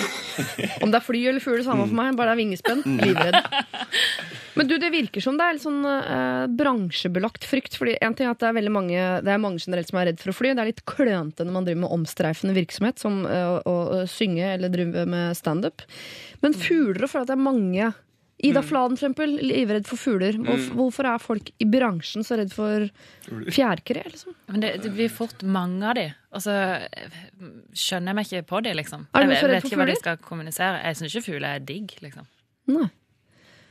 Om 0.83 0.93
det 0.93 1.01
er 1.01 1.07
fly 1.07 1.25
eller 1.33 1.45
fugl, 1.45 1.63
samme 1.67 1.87
for 1.87 1.99
meg. 1.99 2.17
Bare 2.19 2.33
det 2.33 2.39
er 2.39 2.43
vingespenn. 2.45 2.85
Livredd. 3.05 3.41
Men 4.57 4.71
du, 4.71 4.77
det 4.81 4.91
virker 4.95 5.25
som 5.25 5.37
det 5.39 5.45
er 5.47 5.57
litt 5.57 5.65
sånn 5.65 5.85
eh, 5.85 6.47
bransjebelagt 6.61 7.47
frykt. 7.49 7.77
Fordi 7.79 7.99
en 8.05 8.17
ting 8.17 8.29
er 8.29 8.35
at 8.35 8.43
Det 8.43 8.51
er 8.51 8.59
veldig 8.59 8.75
mange 8.75 9.05
Det 9.25 9.33
er 9.35 9.43
mange 9.43 9.63
generelt 9.63 9.91
som 9.91 10.01
er 10.01 10.11
redd 10.11 10.23
for 10.23 10.33
å 10.33 10.39
fly. 10.39 10.55
Det 10.55 10.65
er 10.65 10.73
litt 10.73 10.85
klønete 10.89 11.47
når 11.47 11.57
man 11.59 11.69
driver 11.69 11.85
med 11.85 11.97
omstreifende 11.99 12.57
virksomhet, 12.57 13.01
som 13.03 13.23
eh, 13.29 13.55
å, 13.61 13.79
å 13.99 14.03
synge 14.11 14.55
eller 14.57 14.73
drive 14.73 15.07
med 15.09 15.39
standup. 15.39 15.85
Men 16.45 16.57
fugler 16.57 17.05
og 17.05 17.13
føler 17.13 17.27
at 17.27 17.33
det 17.33 17.39
er 17.39 17.49
mange 17.49 17.95
Ida 18.39 18.63
Fladen, 18.63 18.95
for 18.95 19.09
eksempel, 19.09 19.33
livredd 19.43 19.87
for 19.89 19.99
fugler. 19.99 20.37
Mm. 20.39 20.69
hvorfor 20.79 21.09
er 21.11 21.19
folk 21.19 21.51
i 21.59 21.67
bransjen 21.67 22.23
så 22.23 22.37
redd 22.39 22.53
for 22.55 22.87
fjærkre? 23.27 24.05
Liksom? 24.13 24.37
Men 24.53 24.63
det, 24.63 24.71
det 24.85 24.93
blir 24.95 25.11
fort 25.11 25.43
mange 25.43 25.83
av 25.83 25.99
de. 25.99 26.05
Og 26.31 26.45
så 26.45 26.55
skjønner 27.75 28.13
jeg 28.13 28.19
meg 28.21 28.29
ikke 28.29 28.47
på 28.53 28.63
de, 28.63 28.77
liksom. 28.79 29.09
Er 29.11 29.27
du 29.27 29.35
Jeg 29.35 29.43
så 29.43 29.51
redd 29.51 29.59
vet 29.59 29.67
ikke 29.73 29.81
hva 29.83 29.89
de 29.91 29.99
skal 29.99 30.23
kommunisere. 30.23 30.79
Jeg 30.87 31.01
syns 31.01 31.17
ikke 31.19 31.27
fugler 31.33 31.49
er 31.51 31.67
digg, 31.73 31.97
liksom. 32.05 32.31
Nei. 32.71 32.87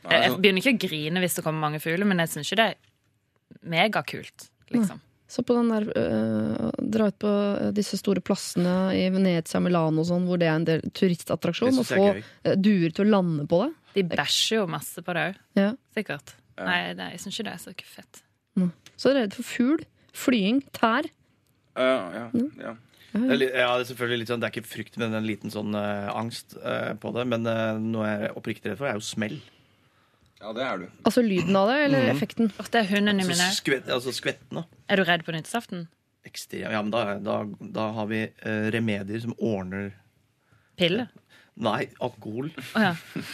Jeg, 0.08 0.24
jeg 0.24 0.38
begynner 0.38 0.64
ikke 0.64 0.76
å 0.76 0.84
grine 0.88 1.24
hvis 1.24 1.38
det 1.38 1.43
kommer 1.45 1.68
mange 1.68 1.82
fugler, 1.84 2.08
men 2.08 2.24
jeg 2.24 2.34
syns 2.34 2.51
ikke 2.51 2.62
det 2.62 2.70
er 2.72 3.68
megakult, 3.76 4.47
liksom. 4.74 5.03
Så 5.28 5.43
på 5.43 5.58
den 5.58 5.68
der 5.74 5.89
øh, 5.91 6.70
Dra 6.80 7.10
ut 7.12 7.18
på 7.20 7.28
øh, 7.28 7.72
disse 7.76 7.97
store 7.99 8.22
plassene 8.24 8.93
i 8.95 9.10
Venezia, 9.12 9.60
Milano 9.60 10.05
og 10.05 10.08
sånn, 10.08 10.24
hvor 10.30 10.39
det 10.39 10.47
er 10.47 10.55
en 10.55 10.68
del 10.68 10.86
turistattraksjon, 10.95 11.82
og 11.82 11.88
få 11.89 12.05
øh, 12.16 12.53
duer 12.55 12.95
til 12.95 13.10
å 13.10 13.18
lande 13.18 13.43
på 13.51 13.60
det. 13.66 13.74
De 13.97 14.05
bæsjer 14.08 14.62
jo 14.62 14.70
masse 14.72 15.03
på 15.03 15.16
det 15.18 15.26
òg. 15.34 15.41
Ja. 15.60 15.74
Sikkert. 15.97 16.38
Nei, 16.58 16.80
nei, 16.97 17.12
jeg 17.14 17.26
syns 17.26 17.36
ikke 17.36 17.49
det 17.49 17.55
er 17.58 17.64
så 17.66 17.76
fett. 17.91 18.24
Så 18.97 19.10
er 19.10 19.18
du 19.18 19.20
redd 19.20 19.36
for 19.36 19.51
fugl, 19.51 19.84
flying, 20.16 20.64
tær. 20.74 21.10
Ja, 21.78 21.97
ja, 22.16 22.28
ja. 22.64 22.78
Det 23.12 23.34
er, 23.34 23.39
litt, 23.39 23.53
ja, 23.55 23.68
det 23.78 23.84
er 23.84 23.89
selvfølgelig 23.91 24.22
litt 24.22 24.32
sånn, 24.32 24.41
det 24.41 24.47
er 24.47 24.55
ikke 24.55 24.70
frykt, 24.70 24.97
men 25.01 25.16
en 25.18 25.26
liten 25.26 25.53
sånn 25.53 25.76
uh, 25.78 26.10
angst 26.18 26.55
uh, 26.60 26.93
på 27.01 27.12
det. 27.16 27.24
Men 27.30 27.47
uh, 27.47 27.78
noe 27.82 28.08
jeg 28.10 28.26
er 28.28 28.39
oppriktig 28.39 28.72
redd 28.72 28.80
for, 28.80 28.89
er 28.89 28.99
jo 28.99 29.05
smell. 29.05 29.38
Ja, 30.42 30.54
det 30.54 30.64
er 30.64 30.82
du. 30.84 30.88
Altså 31.04 31.22
lyden 31.26 31.56
av 31.60 31.70
det, 31.72 31.78
eller 31.88 32.10
effekten? 32.14 32.52
Åh, 32.60 32.72
det 32.74 32.82
er 32.84 32.90
hundene 32.92 33.24
mine. 33.26 33.38
Altså, 33.38 33.62
skvett, 33.62 33.88
altså 33.94 34.14
skvetten, 34.16 34.60
da. 34.60 34.66
Er 34.90 35.00
du 35.02 35.06
redd 35.08 35.26
på 35.26 35.34
nyttårsaften? 35.36 35.88
Ekstrem. 36.28 36.68
Ja, 36.72 36.82
men 36.84 36.92
da, 36.94 37.18
da, 37.24 37.38
da 37.74 37.88
har 37.96 38.10
vi 38.12 38.26
eh, 38.28 38.68
remedier 38.76 39.24
som 39.24 39.34
ordner 39.38 39.94
Pille? 40.78 41.08
Nei, 41.58 41.88
alkohol. 42.05 42.51
Oh, 42.53 42.82
ja. 42.84 42.91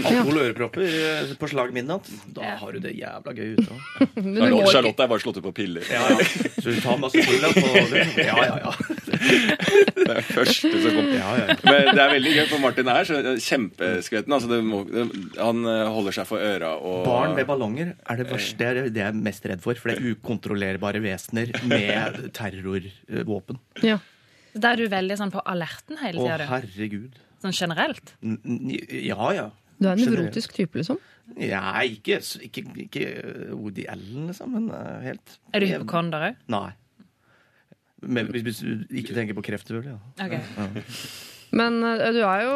Alkohol 0.07 0.37
og 0.39 0.45
ørepropper 0.45 0.83
eh, 0.87 1.31
på 1.39 1.47
slag 1.51 1.73
midnatt. 1.75 2.05
Da 2.31 2.53
har 2.61 2.71
du 2.71 2.79
det 2.83 2.93
jævla 2.95 3.33
gøy 3.35 3.57
ute. 3.57 3.79
må 4.53 4.61
Charlotte, 4.71 5.03
er 5.03 5.09
bare 5.11 5.19
slått 5.23 5.41
ut 5.41 5.43
på 5.43 5.51
piller. 5.57 5.83
Ja, 5.91 6.05
ja. 6.07 6.27
Så 6.55 6.71
du 6.71 6.79
tar 6.79 7.01
masse 7.01 7.19
piller 7.19 7.51
på 7.57 7.73
det. 7.91 8.05
Ja, 8.23 8.37
ja, 8.47 8.55
ja. 8.63 8.71
Det 10.03 10.13
er 10.13 10.23
første 10.29 10.71
som 10.71 10.95
kommer. 10.95 11.11
ja, 11.17 11.33
ja. 11.41 11.57
Men 11.67 11.89
det 11.91 12.03
er 12.05 12.13
veldig 12.13 12.33
gøy, 12.37 12.45
for 12.53 12.63
Martin 12.63 12.91
er 12.93 13.09
så 13.09 13.19
kjempeskvetten. 13.43 14.37
Altså 14.37 14.61
må, 14.63 14.81
det, 14.87 15.05
han 15.35 15.59
eh, 15.73 15.83
holder 15.97 16.17
seg 16.21 16.29
for 16.29 16.43
øra 16.43 16.73
og 16.79 17.03
Barn 17.07 17.35
med 17.35 17.47
ballonger 17.49 17.93
er 18.07 18.21
det 18.21 18.29
verste 18.31 18.59
det 18.63 18.69
er 18.69 18.89
det 18.93 19.03
jeg 19.03 19.09
er 19.11 19.19
mest 19.27 19.45
redd 19.51 19.63
for. 19.65 19.75
For 19.79 19.91
det 19.91 19.99
er 19.99 20.15
ukontrollerbare 20.15 21.03
vesener 21.03 21.51
med 21.67 22.31
terrorvåpen. 22.39 23.59
ja. 23.83 23.99
Da 24.53 24.75
er 24.75 24.83
du 24.83 24.89
veldig 24.91 25.15
sånn 25.17 25.31
på 25.33 25.41
alerten 25.49 25.97
hele 25.97 26.21
Å, 26.21 26.25
tida, 26.27 26.35
du. 26.43 26.49
herregud. 26.51 27.15
Sånn 27.43 27.51
generelt. 27.57 28.13
N- 28.23 28.39
Ja, 29.03 29.31
ja. 29.35 29.49
Du 29.81 29.89
er 29.89 29.97
en 29.97 29.99
nevrotisk 30.05 30.53
type, 30.55 30.79
liksom? 30.79 30.97
Ja, 31.39 31.79
ikke, 31.83 32.19
ikke, 32.45 32.63
ikke 32.85 33.03
Woody 33.55 33.85
Allen, 33.91 34.27
liksom, 34.29 34.53
men 34.55 34.69
eh, 34.75 35.01
helt 35.09 35.37
Er 35.53 35.59
du 35.63 35.67
hypokonder 35.67 36.29
òg? 36.29 36.39
Nei. 36.51 36.71
Men 38.03 38.27
hvis, 38.33 38.43
hvis 38.43 38.59
du 38.63 38.95
ikke 38.99 39.15
tenker 39.15 39.35
på 39.37 39.43
kreft, 39.47 39.67
selvfølgelig. 39.67 39.97
Ja. 40.19 40.25
Okay. 40.27 40.73
Men 41.53 41.75
øh, 41.85 42.07
du 42.15 42.21
er 42.25 42.43
jo 42.47 42.53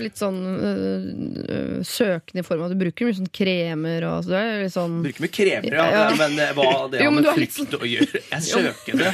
litt 0.00 0.16
sånn 0.20 0.38
øh, 0.48 1.80
søkende 1.84 2.40
i 2.42 2.46
form 2.46 2.62
av 2.62 2.70
at 2.70 2.74
du 2.76 2.80
bruker 2.80 3.08
mye 3.08 3.16
sånn 3.18 3.30
kremer 3.34 4.06
og 4.08 4.24
så 4.24 4.30
du 4.32 4.36
er 4.38 4.62
litt 4.64 4.72
sånn 4.74 4.94
Bruker 5.04 5.24
mye 5.24 5.32
kremer, 5.34 5.76
ja. 5.78 5.86
Ja. 5.92 6.04
Men 6.18 6.36
eh, 6.40 6.52
hva 6.56 6.66
det 6.92 7.02
Jo, 7.02 7.10
har 7.10 7.16
men 7.16 7.26
du 7.26 7.28
med 7.28 7.38
frykt 7.38 7.76
å 7.78 7.88
gjøre? 7.88 8.22
Jeg 8.32 8.46
søker 8.48 9.02
det. 9.02 9.12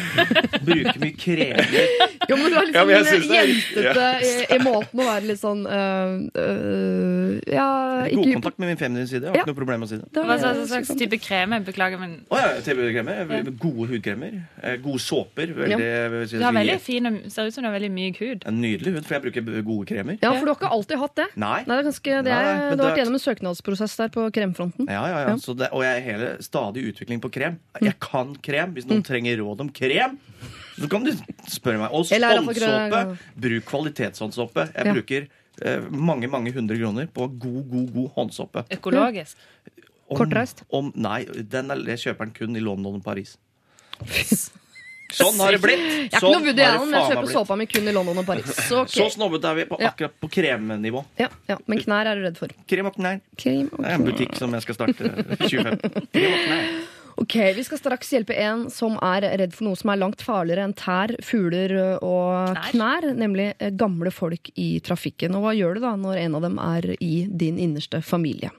Bruker 0.69 1.01
mye 1.03 1.17
kremer. 1.19 1.73
Jo, 2.25 2.39
men 2.41 2.47
du 2.49 2.55
er 2.57 2.65
litt 2.71 2.77
Ja, 2.79 2.83
sånn 2.85 2.93
ja, 2.95 3.01
det 3.05 3.35
er 3.37 3.51
jentete 3.51 4.05
i, 4.25 4.31
i 4.57 4.59
måten 4.65 5.01
å 5.03 5.09
være 5.11 5.27
litt 5.29 5.41
sånn 5.43 5.65
øh, 5.69 6.15
øh, 6.41 7.33
Ja, 7.53 7.67
God 8.15 8.31
kontakt 8.39 8.63
med 8.63 8.71
min 8.73 8.81
feminine 8.81 9.09
side. 9.11 9.27
Jeg 9.27 9.33
har 9.33 9.37
Ja. 9.37 9.43
ikke 9.45 9.53
noe 9.53 9.59
problem 9.59 9.83
med 9.83 9.89
å 9.89 9.93
si 9.93 9.99
det. 10.01 10.09
Da 10.15 10.25
Hva 10.29 10.39
slags 10.71 10.93
type 11.01 11.19
krem? 11.21 11.53
Beklager, 11.67 12.01
men 12.01 12.15
oh, 12.33 12.39
ja, 12.41 12.55
type 12.65 12.87
kremer. 12.95 13.51
Gode 13.61 13.89
hudkremer. 13.93 14.39
Eh, 14.63 14.77
Gode 14.85 15.03
såper. 15.05 15.53
Veldig, 15.59 15.91
si, 16.31 16.39
du 16.41 16.45
har 16.47 16.55
veldig 16.57 16.79
fin 16.83 17.11
og 17.11 17.21
ser 17.33 17.49
ut 17.51 17.57
som 17.57 17.65
du 17.65 17.69
har 17.69 17.77
veldig 17.77 17.93
myk 17.95 18.21
hud. 18.23 18.47
En 18.49 18.61
nydelig 18.63 18.97
hud, 18.97 19.03
for 19.05 19.19
jeg 19.19 19.24
bruker 19.25 19.63
gode 19.67 19.87
kremer. 19.89 20.19
Ja, 20.23 20.31
for 20.37 20.45
du 20.47 20.53
har 20.53 20.59
ikke 20.61 20.71
alltid 20.77 21.01
hatt 21.01 21.15
det. 21.19 21.27
Nei. 21.41 21.59
Nei, 21.67 21.77
det 21.77 21.83
er 21.83 21.89
ganske, 21.91 22.17
det 22.29 22.33
er, 22.35 22.49
Nei, 22.49 22.77
du 22.77 22.83
har 22.85 22.91
vært 22.93 23.01
gjennom 23.03 23.19
en 23.19 23.25
søknadsprosess 23.25 23.97
der 24.01 24.13
på 24.15 24.27
kremfronten. 24.37 24.87
Ja, 24.89 25.03
ja, 25.09 25.19
ja. 25.25 25.29
Ja. 25.33 25.37
Så 25.43 25.55
det, 25.59 25.69
og 25.73 25.83
jeg 25.87 25.97
er 25.99 26.05
hele 26.07 26.29
stadig 26.45 26.85
utvikling 26.93 27.23
på 27.25 27.31
krem. 27.35 27.59
Jeg 27.83 27.97
kan 28.05 28.35
krem. 28.45 28.75
Hvis 28.77 28.87
noen 28.91 29.01
Mm. 29.03 29.07
trenger 29.09 29.41
råd 29.43 29.61
om 29.65 29.71
krem, 29.75 30.19
så 30.79 30.89
kan 30.91 31.05
du 31.05 31.13
spørre 31.51 31.79
meg. 31.79 31.91
Og 31.93 32.05
håndsåpe. 32.07 33.19
Bruk 33.37 33.65
kvalitetshåndsåpe. 33.73 34.69
Jeg 34.75 34.87
Ja. 34.87 34.93
bruker 34.93 35.29
eh, 35.63 35.81
mange 35.91 36.27
mange 36.29 36.51
hundre 36.53 36.77
kroner 36.77 37.07
på 37.07 37.29
god, 37.39 37.63
god, 37.71 37.93
god 37.95 38.11
håndsåpe. 38.17 38.65
Økologisk. 38.71 39.37
Om- 40.11 40.19
Kortreist? 40.19 40.65
Om, 40.71 40.93
nei, 40.97 41.25
den 41.25 41.71
er, 41.71 41.77
jeg 41.95 41.99
kjøper 41.99 42.27
den 42.27 42.35
kun 42.35 42.57
i 42.57 42.61
London 42.61 42.97
og 42.97 43.05
Paris. 43.05 43.39
Sånn 45.19 45.39
har 45.41 45.53
det 45.57 45.61
blitt. 45.63 45.85
Jeg 45.85 46.01
er 46.01 46.09
ikke 46.09 46.21
Sånn 46.25 46.35
noe 46.37 46.45
Woody 46.49 46.63
Allen, 46.67 46.91
men 46.91 46.99
jeg 47.01 47.11
kjøper 47.13 47.33
såpa 47.35 47.57
mi 47.61 47.67
kun 47.71 47.89
i 47.89 47.95
London 47.97 48.19
og 48.23 48.27
Paris. 48.27 48.51
Så, 48.69 48.83
okay. 48.85 48.99
Så 49.01 49.09
snobbete 49.17 49.51
er 49.53 49.55
vi 49.63 49.65
på 49.71 49.81
Ja. 49.81 49.93
akkurat 49.93 50.19
på 50.21 50.31
kremnivå. 50.39 51.05
ja, 51.19 51.29
ja, 51.49 51.59
Men 51.67 51.79
knær 51.79 52.07
er 52.13 52.15
du 52.21 52.27
redd 52.27 52.37
for. 52.39 52.49
Krem 52.69 52.87
og 52.91 52.95
knær. 52.99 53.21
Krem 53.37 53.71
og 53.73 53.79
Det 53.83 53.91
er 53.91 53.95
en 53.95 54.05
butikk 54.11 54.37
som 54.37 54.53
jeg 54.53 54.63
skal 54.67 54.75
starte 54.75 55.15
25. 55.39 55.81
Krem 56.13 56.35
og 56.35 56.45
knær. 56.45 56.69
Ok, 57.17 57.35
Vi 57.55 57.63
skal 57.63 57.79
straks 57.79 58.09
hjelpe 58.11 58.35
en 58.43 58.65
som 58.75 58.97
er 59.01 59.23
redd 59.39 59.53
for 59.55 59.63
noe 59.69 59.77
som 59.79 59.93
er 59.93 60.01
langt 60.01 60.19
farligere 60.27 60.65
enn 60.67 60.73
tær, 60.75 61.13
fugler 61.23 61.71
og 62.03 62.57
knær, 62.73 63.07
nemlig 63.15 63.53
eh, 63.63 63.71
gamle 63.71 64.11
folk 64.11 64.51
i 64.59 64.81
trafikken. 64.83 65.37
Og 65.39 65.45
hva 65.47 65.53
gjør 65.55 65.75
du 65.79 65.81
da 65.85 65.93
når 65.95 66.19
en 66.25 66.35
av 66.35 66.43
dem 66.43 66.59
er 66.59 66.89
i 66.99 67.13
din 67.31 67.57
innerste 67.63 68.03
familie? 68.03 68.51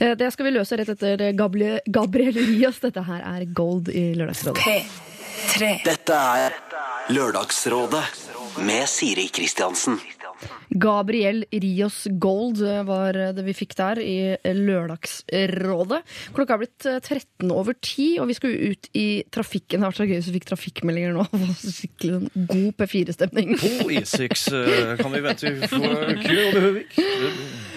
Eh, 0.00 0.14
Det 0.16 0.32
skal 0.32 0.46
vi 0.48 0.54
løse 0.56 0.78
rett 0.80 0.88
etter 0.88 1.26
Gabriel, 1.36 1.80
Gabriel 1.92 2.32
Rias. 2.40 2.80
Dette 2.80 3.04
her 3.04 3.20
er 3.20 3.44
Gold 3.52 3.92
i 3.92 4.14
Lørdagsrådet. 4.16 4.64
P3. 5.40 5.80
Dette 5.86 6.16
er 6.16 6.56
Lørdagsrådet 7.14 8.02
med 8.66 8.88
Siri 8.90 9.28
Kristiansen. 9.32 9.96
Gabriel 10.70 11.42
Rios 11.50 12.04
Gold 12.20 12.60
eh, 12.64 12.82
var 12.86 13.16
det 13.36 13.44
vi 13.44 13.54
fikk 13.56 13.72
der 13.78 14.00
i 14.00 14.36
Lørdagsrådet. 14.44 16.02
Klokka 16.36 16.56
er 16.56 16.62
blitt 16.62 16.86
eh, 16.88 17.00
13 17.00 17.50
over 17.52 17.76
10, 17.76 18.20
og 18.22 18.28
vi 18.30 18.36
skal 18.36 18.52
jo 18.52 18.70
ut 18.74 18.90
i 18.96 19.06
trafikken. 19.32 19.80
Det 19.80 19.86
har 19.86 19.94
vært 19.94 20.02
så 20.02 20.08
gøy 20.08 20.16
hvis 20.18 20.30
vi 20.30 20.36
fikk 20.38 20.48
trafikkmeldinger 20.52 21.16
nå. 21.16 21.26
Det 21.32 21.42
var 21.42 21.58
Skikkelig 21.64 22.46
god 22.52 22.70
P4-stemning. 22.82 23.56
På 23.64 23.90
E6 23.96 24.46
eh, 24.60 24.94
kan 25.00 25.16
vi 25.16 25.24
vente 25.24 25.56
for 25.66 26.16
kø 26.28 26.40
over 26.46 26.64
Høvik. 26.68 26.96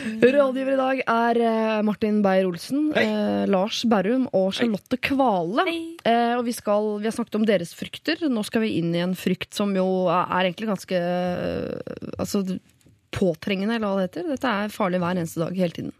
Rådgiver 0.04 0.74
i 0.74 0.80
dag 0.80 1.01
er 1.04 1.39
eh, 1.43 1.82
Martin 1.86 2.22
Beyer-Olsen, 2.26 2.89
eh, 2.99 3.43
Lars 3.51 3.84
Berrum 3.89 4.28
og 4.36 4.51
Charlotte 4.58 4.99
Kvale. 5.04 5.66
Eh, 6.04 6.34
og 6.38 6.43
vi, 6.47 6.56
skal, 6.56 6.89
vi 6.99 7.08
har 7.10 7.16
snakket 7.16 7.39
om 7.39 7.47
deres 7.47 7.74
frykter. 7.78 8.26
Nå 8.32 8.43
skal 8.47 8.66
vi 8.66 8.76
inn 8.80 8.91
i 8.95 9.04
en 9.04 9.16
frykt 9.18 9.56
som 9.56 9.74
jo 9.78 9.88
er 10.12 10.49
egentlig 10.49 10.72
ganske 10.74 10.99
eh, 10.99 11.95
altså, 12.18 12.43
påtrengende, 13.14 13.78
eller 13.78 13.88
hva 13.88 13.99
det 13.99 14.07
heter. 14.09 14.32
Dette 14.34 14.53
er 14.64 14.74
farlig 14.74 15.01
hver 15.03 15.20
eneste 15.20 15.43
dag 15.43 15.57
hele 15.57 15.76
tiden. 15.76 15.93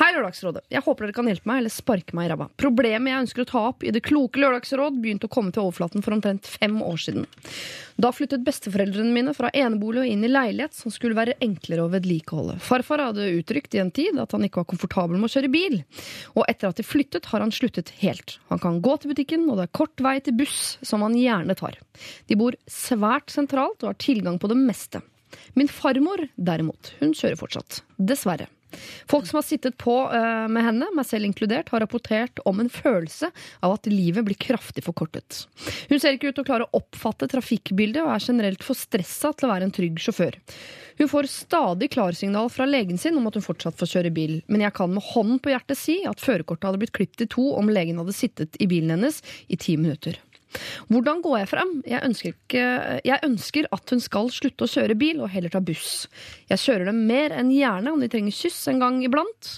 Hei, 0.00 0.08
Lørdagsrådet. 0.14 0.62
Jeg 0.72 0.84
håper 0.86 1.06
dere 1.06 1.16
kan 1.16 1.28
hjelpe 1.28 1.48
meg 1.48 1.60
eller 1.60 1.72
sparke 1.72 2.16
meg 2.16 2.28
i 2.28 2.32
ræva. 2.32 2.46
Problemet 2.60 3.12
jeg 3.12 3.24
ønsker 3.26 3.44
å 3.44 3.48
ta 3.50 3.62
opp 3.68 3.84
i 3.84 3.92
Det 3.92 4.00
kloke 4.04 4.40
lørdagsråd, 4.40 4.96
begynte 5.02 5.28
å 5.28 5.32
komme 5.32 5.52
til 5.52 5.66
overflaten 5.66 6.04
for 6.04 6.16
omtrent 6.16 6.48
fem 6.48 6.78
år 6.84 7.00
siden. 7.02 7.26
Da 8.00 8.12
flyttet 8.14 8.44
besteforeldrene 8.46 9.12
mine 9.12 9.34
fra 9.36 9.50
enebolig 9.52 10.02
og 10.02 10.08
inn 10.08 10.24
i 10.24 10.30
leilighet 10.30 10.76
som 10.76 10.94
skulle 10.94 11.18
være 11.18 11.36
enklere 11.44 11.84
å 11.84 11.92
vedlikeholde. 11.92 12.56
Farfar 12.64 13.04
hadde 13.08 13.28
uttrykt 13.36 13.76
i 13.76 13.82
en 13.82 13.92
tid 13.94 14.16
at 14.22 14.32
han 14.32 14.48
ikke 14.48 14.62
var 14.62 14.70
komfortabel 14.72 15.20
med 15.20 15.28
å 15.28 15.34
kjøre 15.36 15.52
bil. 15.52 15.78
Og 16.32 16.48
etter 16.48 16.70
at 16.70 16.80
de 16.80 16.86
flyttet, 16.86 17.28
har 17.32 17.44
han 17.44 17.52
sluttet 17.52 17.92
helt. 18.00 18.38
Han 18.48 18.62
kan 18.62 18.80
gå 18.84 18.96
til 18.96 19.12
butikken, 19.12 19.46
og 19.50 19.60
det 19.60 19.68
er 19.68 19.76
kort 19.76 20.04
vei 20.04 20.16
til 20.24 20.38
buss, 20.40 20.76
som 20.80 21.04
han 21.04 21.18
gjerne 21.18 21.56
tar. 21.58 21.76
De 22.32 22.40
bor 22.40 22.56
svært 22.70 23.32
sentralt 23.34 23.84
og 23.84 23.92
har 23.92 24.00
tilgang 24.00 24.40
på 24.40 24.48
det 24.50 24.58
meste. 24.58 25.04
Min 25.58 25.70
farmor, 25.70 26.26
derimot, 26.36 26.94
hun 27.00 27.14
kjører 27.16 27.38
fortsatt. 27.40 27.82
Dessverre. 27.96 28.48
Folk 29.06 29.26
som 29.26 29.36
har 29.36 29.42
sittet 29.42 29.76
på 29.78 29.94
eh, 30.14 30.46
med 30.48 30.64
henne, 30.64 30.88
meg 30.96 31.06
selv 31.08 31.28
inkludert, 31.28 31.70
har 31.72 31.82
rapportert 31.84 32.40
om 32.48 32.60
en 32.62 32.70
følelse 32.72 33.30
av 33.60 33.76
at 33.76 33.88
livet 33.90 34.24
blir 34.26 34.38
kraftig 34.40 34.84
forkortet. 34.86 35.44
Hun 35.90 36.00
ser 36.00 36.16
ikke 36.16 36.30
ut 36.30 36.38
til 36.38 36.44
å 36.44 36.48
klare 36.48 36.68
å 36.68 36.80
oppfatte 36.80 37.28
trafikkbildet 37.32 38.02
og 38.04 38.14
er 38.14 38.24
generelt 38.24 38.64
for 38.66 38.78
stressa 38.78 39.32
til 39.36 39.48
å 39.48 39.52
være 39.52 39.68
en 39.68 39.74
trygg 39.74 40.00
sjåfør. 40.02 40.38
Hun 41.00 41.10
får 41.10 41.30
stadig 41.32 41.90
klarsignal 41.94 42.50
fra 42.52 42.66
legen 42.68 43.00
sin 43.00 43.16
om 43.18 43.28
at 43.28 43.38
hun 43.38 43.44
fortsatt 43.44 43.78
får 43.80 43.94
kjøre 43.94 44.12
bil, 44.14 44.36
men 44.52 44.64
jeg 44.64 44.76
kan 44.76 44.92
med 44.92 45.04
hånden 45.12 45.40
på 45.42 45.52
hjertet 45.54 45.80
si 45.80 46.02
at 46.08 46.22
førerkortet 46.22 46.68
hadde 46.68 46.82
blitt 46.82 46.96
klippet 46.96 47.26
i 47.26 47.32
to 47.32 47.48
om 47.56 47.72
legen 47.72 48.00
hadde 48.00 48.16
sittet 48.16 48.60
i 48.60 48.68
bilen 48.70 48.96
hennes 48.96 49.22
i 49.48 49.58
ti 49.60 49.78
minutter. 49.80 50.20
Hvordan 50.92 51.22
går 51.24 51.38
jeg 51.42 51.50
frem? 51.52 51.72
Jeg 51.88 52.04
ønsker, 52.06 52.36
ikke, 52.36 52.66
jeg 53.06 53.24
ønsker 53.26 53.68
at 53.74 53.94
hun 53.94 54.02
skal 54.02 54.30
slutte 54.34 54.66
å 54.66 54.72
kjøre 54.72 54.98
bil 54.98 55.22
og 55.24 55.32
heller 55.32 55.52
ta 55.52 55.62
buss. 55.64 56.06
Jeg 56.50 56.62
kjører 56.62 56.90
dem 56.90 57.02
mer 57.08 57.34
enn 57.36 57.52
gjerne 57.54 57.94
om 57.94 58.02
de 58.02 58.10
trenger 58.12 58.36
kyss 58.36 58.60
en 58.72 58.82
gang 58.82 59.00
iblant. 59.04 59.52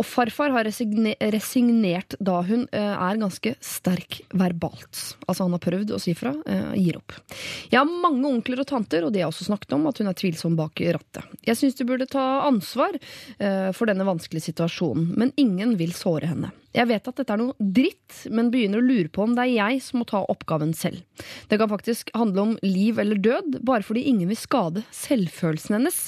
Og 0.00 0.06
farfar 0.06 0.52
har 0.54 0.64
resigne, 0.64 1.12
resignert 1.34 2.16
da 2.22 2.38
hun 2.46 2.64
eh, 2.72 2.94
er 2.94 3.20
ganske 3.20 3.52
sterk 3.64 4.20
verbalt. 4.32 5.02
Altså 5.26 5.44
han 5.44 5.56
har 5.56 5.62
prøvd 5.64 5.94
å 5.96 6.00
si 6.00 6.14
fra, 6.16 6.32
eh, 6.46 6.70
gir 6.80 7.00
opp. 7.00 7.16
Jeg 7.68 7.80
har 7.80 7.90
mange 7.90 8.24
onkler 8.30 8.62
og 8.62 8.70
tanter, 8.70 9.04
og 9.04 9.12
de 9.14 9.24
har 9.24 9.32
også 9.32 9.48
snakket 9.50 9.76
om 9.76 9.88
at 9.90 10.00
hun 10.00 10.10
er 10.10 10.16
tvilsom 10.16 10.56
bak 10.58 10.80
rattet. 10.96 11.36
Jeg 11.46 11.58
syns 11.60 11.76
de 11.76 11.88
burde 11.88 12.08
ta 12.10 12.26
ansvar 12.46 12.96
eh, 12.96 13.70
for 13.76 13.90
denne 13.90 14.06
vanskelige 14.08 14.50
situasjonen, 14.50 15.12
men 15.20 15.34
ingen 15.40 15.76
vil 15.80 15.92
såre 15.96 16.32
henne. 16.32 16.54
Jeg 16.76 16.86
vet 16.86 17.08
at 17.10 17.18
dette 17.18 17.34
er 17.34 17.40
noe 17.40 17.54
dritt, 17.58 18.20
men 18.30 18.50
begynner 18.52 18.78
å 18.78 18.86
lure 18.86 19.10
på 19.10 19.24
om 19.24 19.32
det 19.34 19.42
er 19.46 19.54
jeg 19.56 19.80
som 19.82 20.00
må 20.00 20.06
ta 20.06 20.20
oppgaven 20.30 20.70
selv. 20.76 21.02
Det 21.50 21.58
kan 21.58 21.70
faktisk 21.72 22.12
handle 22.14 22.44
om 22.44 22.52
liv 22.62 23.00
eller 23.02 23.18
død, 23.18 23.58
bare 23.66 23.86
fordi 23.86 24.04
ingen 24.10 24.30
vil 24.30 24.38
skade 24.38 24.84
selvfølelsen 24.94 25.80
hennes. 25.80 25.98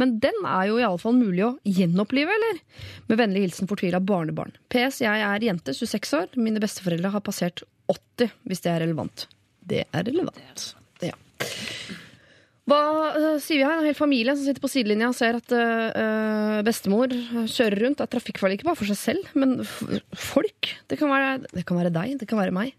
Men 0.00 0.16
den 0.22 0.42
er 0.42 0.72
jo 0.72 0.80
i 0.80 0.86
alle 0.88 0.98
fall 1.02 1.14
mulig 1.18 1.44
å 1.46 1.52
gjenopplive, 1.62 2.34
eller? 2.34 2.58
Med 3.06 3.22
vennlig 3.22 3.44
hilsen 3.46 3.70
fortvila 3.70 4.02
barnebarn. 4.02 4.56
PS. 4.74 5.02
Jeg 5.06 5.22
er 5.28 5.46
jente, 5.46 5.76
26 5.76 6.16
år. 6.18 6.34
Mine 6.40 6.62
besteforeldre 6.62 7.14
har 7.14 7.24
passert 7.24 7.62
80, 7.86 8.34
hvis 8.50 8.66
det 8.66 8.74
er 8.74 8.82
relevant. 8.88 9.28
Det 9.68 9.84
er 9.86 10.10
relevant. 10.10 10.72
Ja. 11.04 11.14
Hva 12.68 12.80
sier 13.40 13.62
vi 13.62 13.64
her? 13.64 13.78
En 13.80 13.86
hel 13.88 13.96
familie 13.96 14.34
som 14.36 14.44
sitter 14.44 14.60
på 14.60 14.68
sidelinja 14.70 15.08
og 15.08 15.16
ser 15.16 15.38
at 15.38 15.54
øh, 15.56 16.58
bestemor 16.66 17.12
kjører 17.48 17.78
rundt. 17.84 18.00
Det 18.00 18.04
er 18.04 18.12
trafikkfarlig 18.12 18.58
ikke 18.58 18.68
bare 18.68 18.80
for 18.80 18.90
seg 18.90 18.98
selv, 19.00 19.30
men 19.38 19.62
folk. 20.12 20.74
Det 20.90 20.98
kan, 21.00 21.08
være, 21.08 21.48
det 21.54 21.64
kan 21.68 21.80
være 21.80 21.94
deg, 21.94 22.18
det 22.20 22.28
kan 22.28 22.40
være 22.40 22.54
meg. 22.54 22.74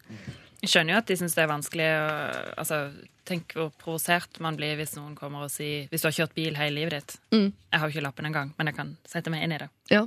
Jeg 0.60 0.74
skjønner 0.74 0.94
jo 0.94 1.00
at 1.00 1.10
de 1.10 1.18
syns 1.22 1.38
det 1.38 1.46
er 1.46 1.54
vanskelig 1.54 1.88
å 1.96 2.12
altså, 2.60 2.84
Tenk 3.30 3.54
hvor 3.54 3.70
provosert 3.78 4.40
man 4.42 4.56
blir 4.58 4.74
hvis 4.80 4.96
noen 4.98 5.12
kommer 5.14 5.46
og 5.46 5.52
sier 5.54 5.86
Hvis 5.92 6.02
du 6.02 6.08
har 6.08 6.16
kjørt 6.16 6.34
bil 6.34 6.56
hele 6.58 6.80
livet 6.80 6.96
ditt. 6.96 7.18
Mm. 7.30 7.52
Jeg 7.54 7.82
har 7.82 7.86
jo 7.86 7.94
ikke 7.94 8.06
lappen 8.08 8.30
engang, 8.30 8.54
men 8.58 8.72
jeg 8.72 8.78
kan 8.80 8.96
sette 9.08 9.34
meg 9.34 9.46
inn 9.46 9.54
i 9.54 9.60
det. 9.62 9.70
Ja. 9.94 10.02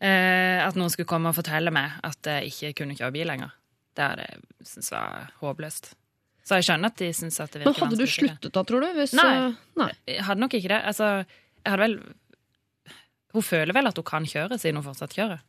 Eh, 0.00 0.60
at 0.64 0.76
noen 0.76 0.92
skulle 0.92 1.08
komme 1.08 1.32
og 1.32 1.36
fortelle 1.36 1.72
meg 1.72 1.96
at 2.04 2.28
jeg 2.28 2.52
ikke 2.52 2.74
kunne 2.82 2.96
kjøre 2.98 3.16
bil 3.16 3.32
lenger. 3.32 3.56
Det 3.96 4.06
hadde 4.06 4.28
jeg 4.28 4.68
syntes 4.68 4.92
var 4.92 5.32
håpløst. 5.40 5.90
Så 6.46 6.56
jeg 6.58 6.66
skjønner 6.66 6.90
at 6.90 6.96
de 6.98 7.08
syns 7.14 7.36
at 7.42 7.52
det 7.52 7.60
Men 7.64 7.72
virker 7.74 7.84
hadde 7.86 7.98
du 8.00 8.06
sluttet 8.10 8.52
da, 8.56 8.62
tror 8.66 8.80
du? 8.82 8.88
Hvis, 8.96 9.12
Nei. 9.18 9.28
øh, 9.36 9.54
nei. 9.76 9.90
Jeg 10.08 10.24
hadde 10.26 10.40
nok 10.40 10.54
ikke 10.58 10.70
det. 10.72 10.80
Altså, 10.90 11.10
jeg 11.60 11.70
hadde 11.74 11.82
vel 11.84 11.96
Hun 13.36 13.42
føler 13.46 13.76
vel 13.76 13.86
at 13.86 13.96
hun 14.00 14.06
kan 14.08 14.24
kjøre, 14.26 14.58
siden 14.58 14.80
hun 14.80 14.86
fortsatt 14.88 15.12
kjører. 15.14 15.42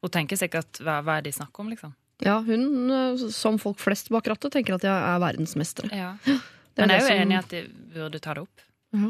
Hun 0.00 0.10
tenker 0.14 0.38
sikkert 0.40 0.78
hva, 0.80 1.00
hva 1.04 1.18
er 1.18 1.26
det 1.26 1.32
de 1.34 1.38
snakker 1.42 1.60
om, 1.64 1.68
liksom. 1.74 1.92
Ja, 2.24 2.38
hun, 2.42 2.64
øh, 2.90 3.26
som 3.34 3.58
folk 3.60 3.78
flest 3.82 4.08
bak 4.14 4.26
rattet, 4.30 4.54
tenker 4.54 4.78
at 4.78 4.86
jeg 4.86 4.94
er 4.94 5.20
verdensmester. 5.22 5.90
Ja. 5.92 6.14
Er 6.78 6.86
Men 6.86 6.90
jeg 6.94 7.00
er 7.00 7.02
jo 7.02 7.08
som- 7.08 7.20
enig 7.24 7.34
i 7.34 7.38
at 7.42 7.48
de 7.50 7.60
burde 7.96 8.18
ta 8.22 8.34
det 8.38 8.42
opp. 8.44 8.60
Ja. 8.94 9.08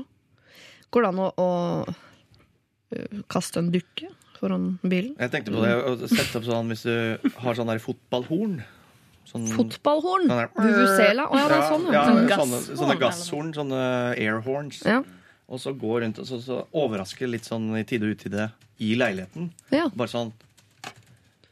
Går 0.91 1.03
det 1.05 1.09
an 1.11 1.19
å, 1.21 1.27
å 1.37 1.49
øh, 2.97 3.19
kaste 3.29 3.61
en 3.61 3.69
dukke 3.75 4.09
foran 4.39 4.79
bilen? 4.89 5.11
Jeg 5.21 5.31
tenkte 5.35 5.53
på 5.53 5.61
det 5.67 5.75
å 5.77 5.93
sette 6.09 6.41
opp 6.41 6.47
sånn 6.49 6.73
hvis 6.73 6.87
du 6.89 7.29
har 7.45 7.59
sånn 7.59 7.69
der 7.69 7.83
fotballhorn. 7.85 8.63
Sånn, 9.29 9.45
Fotballhorn! 9.53 10.27
sånn 10.31 10.49
Vuvuzela. 10.57 11.29
Å 11.29 11.37
ja, 11.37 11.47
det 11.51 11.57
er 11.59 11.67
sånn, 11.69 11.87
ja. 11.93 12.03
ja 12.31 12.39
sånne, 12.41 12.61
sånne 12.81 12.99
gasshorn, 13.01 13.53
sånne 13.57 13.81
airhorns. 14.17 14.81
Ja. 14.89 15.03
Og 15.49 15.61
så 15.61 15.73
gå 15.77 16.01
rundt 16.01 16.21
og 16.21 16.29
så, 16.29 16.41
så 16.45 16.63
overraske 16.77 17.29
litt 17.29 17.49
sånn 17.49 17.71
i 17.77 17.85
tide 17.89 18.09
og 18.09 18.17
utide 18.17 18.51
i 18.85 18.95
leiligheten. 19.01 19.51
Ja. 19.75 19.89
Bare 19.93 20.13
sånn 20.13 20.33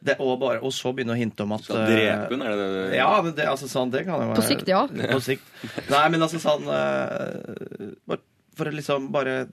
det, 0.07 0.14
og, 0.22 0.37
bare, 0.39 0.61
og 0.62 0.70
så 0.74 0.93
begynne 0.95 1.16
å 1.16 1.18
hinte 1.18 1.43
om 1.43 1.55
at 1.57 1.64
Skal 1.66 1.87
drepe 1.89 2.29
hun, 2.31 2.43
er 2.45 2.55
det 2.55 2.66
det? 2.74 2.83
Ja, 2.99 3.09
men 3.24 3.33
det, 3.35 3.47
altså, 3.51 3.68
sånn, 3.70 3.91
det 3.91 4.05
kan 4.07 4.20
jo 4.20 4.29
være 4.29 4.39
På 4.39 4.45
sikt, 4.47 4.68
ja. 4.70 4.83
På 4.87 5.18
sikt. 5.24 5.49
Nei, 5.91 6.03
men 6.12 6.22
altså 6.22 6.39
sånn 6.43 6.68
uh, 6.68 8.18
For 8.55 8.70
å 8.70 8.74
liksom 8.77 9.09
bare 9.14 9.49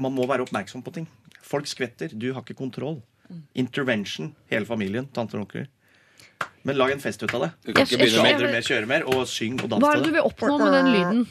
Man 0.00 0.14
må 0.16 0.24
være 0.30 0.46
oppmerksom 0.46 0.84
på 0.86 0.94
ting. 0.94 1.08
Folk 1.44 1.68
skvetter. 1.68 2.14
Du 2.14 2.30
har 2.32 2.44
ikke 2.44 2.56
kontroll. 2.62 3.02
Intervention. 3.58 4.30
Hele 4.48 4.68
familien. 4.68 5.10
Tanter 5.12 5.40
og 5.40 5.48
onkler. 5.48 5.68
Men 6.64 6.76
lag 6.76 6.90
en 6.92 7.00
fest 7.00 7.22
ut 7.22 7.32
av 7.34 7.40
det. 7.46 7.50
Du 7.64 7.72
kan 7.72 7.86
Jeg- 7.86 7.88
ikke 7.88 7.98
jeg- 7.98 8.08
begynne 8.10 8.22
med 8.22 8.34
Aldri 8.34 8.52
mer 8.52 8.60
kjøre 8.62 8.86
mer, 8.86 9.02
og 9.06 9.26
syng 9.26 9.62
og 9.62 9.68
dans 9.70 9.82
Hva 9.82 9.88
er 9.90 9.94
til 9.94 10.02
det 10.02 10.06
du 10.06 10.12
det. 10.12 10.22
vil 10.22 10.30
oppnå 10.30 10.58
med 10.58 10.72
den 10.72 10.92
lyden? 10.92 11.26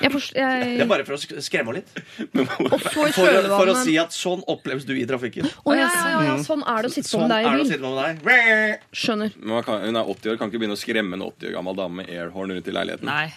Jeg 0.00 0.10
forst- 0.12 0.32
Det 0.38 0.40
er 0.40 0.78
jeg, 0.78 0.88
bare 0.88 1.04
for 1.04 1.12
å 1.12 1.20
sk- 1.20 1.42
skremme 1.42 1.66
henne 1.74 1.82
litt. 1.82 1.90
og 2.72 2.80
så 2.80 3.08
i 3.08 3.12
For, 3.12 3.26
å- 3.28 3.42
for 3.52 3.66
å 3.66 3.74
kjølvannet 3.74 3.84
si 3.84 3.96
at 3.98 4.10
sånn 4.16 4.42
oppleves 4.48 4.84
du 4.86 4.94
i 4.96 5.04
trafikken. 5.04 5.44
Å 5.44 5.74
ja, 5.76 5.88
ja, 5.88 6.08
ja, 6.08 6.22
ja, 6.30 6.36
sånn 6.42 6.62
er 6.64 6.82
det 6.82 6.88
å 6.88 6.94
sitte 6.94 7.08
på 7.10 7.18
Sånn 7.18 7.28
med 7.28 7.36
er 7.36 7.42
deg 7.42 7.44
det 7.44 7.52
å 7.52 7.52
i 7.52 7.62
bil. 7.62 7.72
sitte 7.72 7.82
med 7.82 8.24
deg. 8.24 8.80
Skjønner. 8.92 9.30
Men 9.36 9.48
man 9.58 9.62
kan, 9.64 9.80
Hun 9.82 9.96
er 9.96 10.04
80 10.08 10.30
år, 10.32 10.38
kan 10.38 10.50
ikke 10.50 10.60
begynne 10.62 10.78
å 10.78 10.80
skremme 10.80 11.12
en 11.18 11.22
80 11.28 11.48
år 11.50 11.52
gammel 11.58 11.76
dame 11.76 11.94
med 12.00 12.08
airhorn 12.08 12.48
rundt 12.56 12.68
i 12.68 12.72
leiligheten. 12.72 13.04
Nei. 13.04 13.32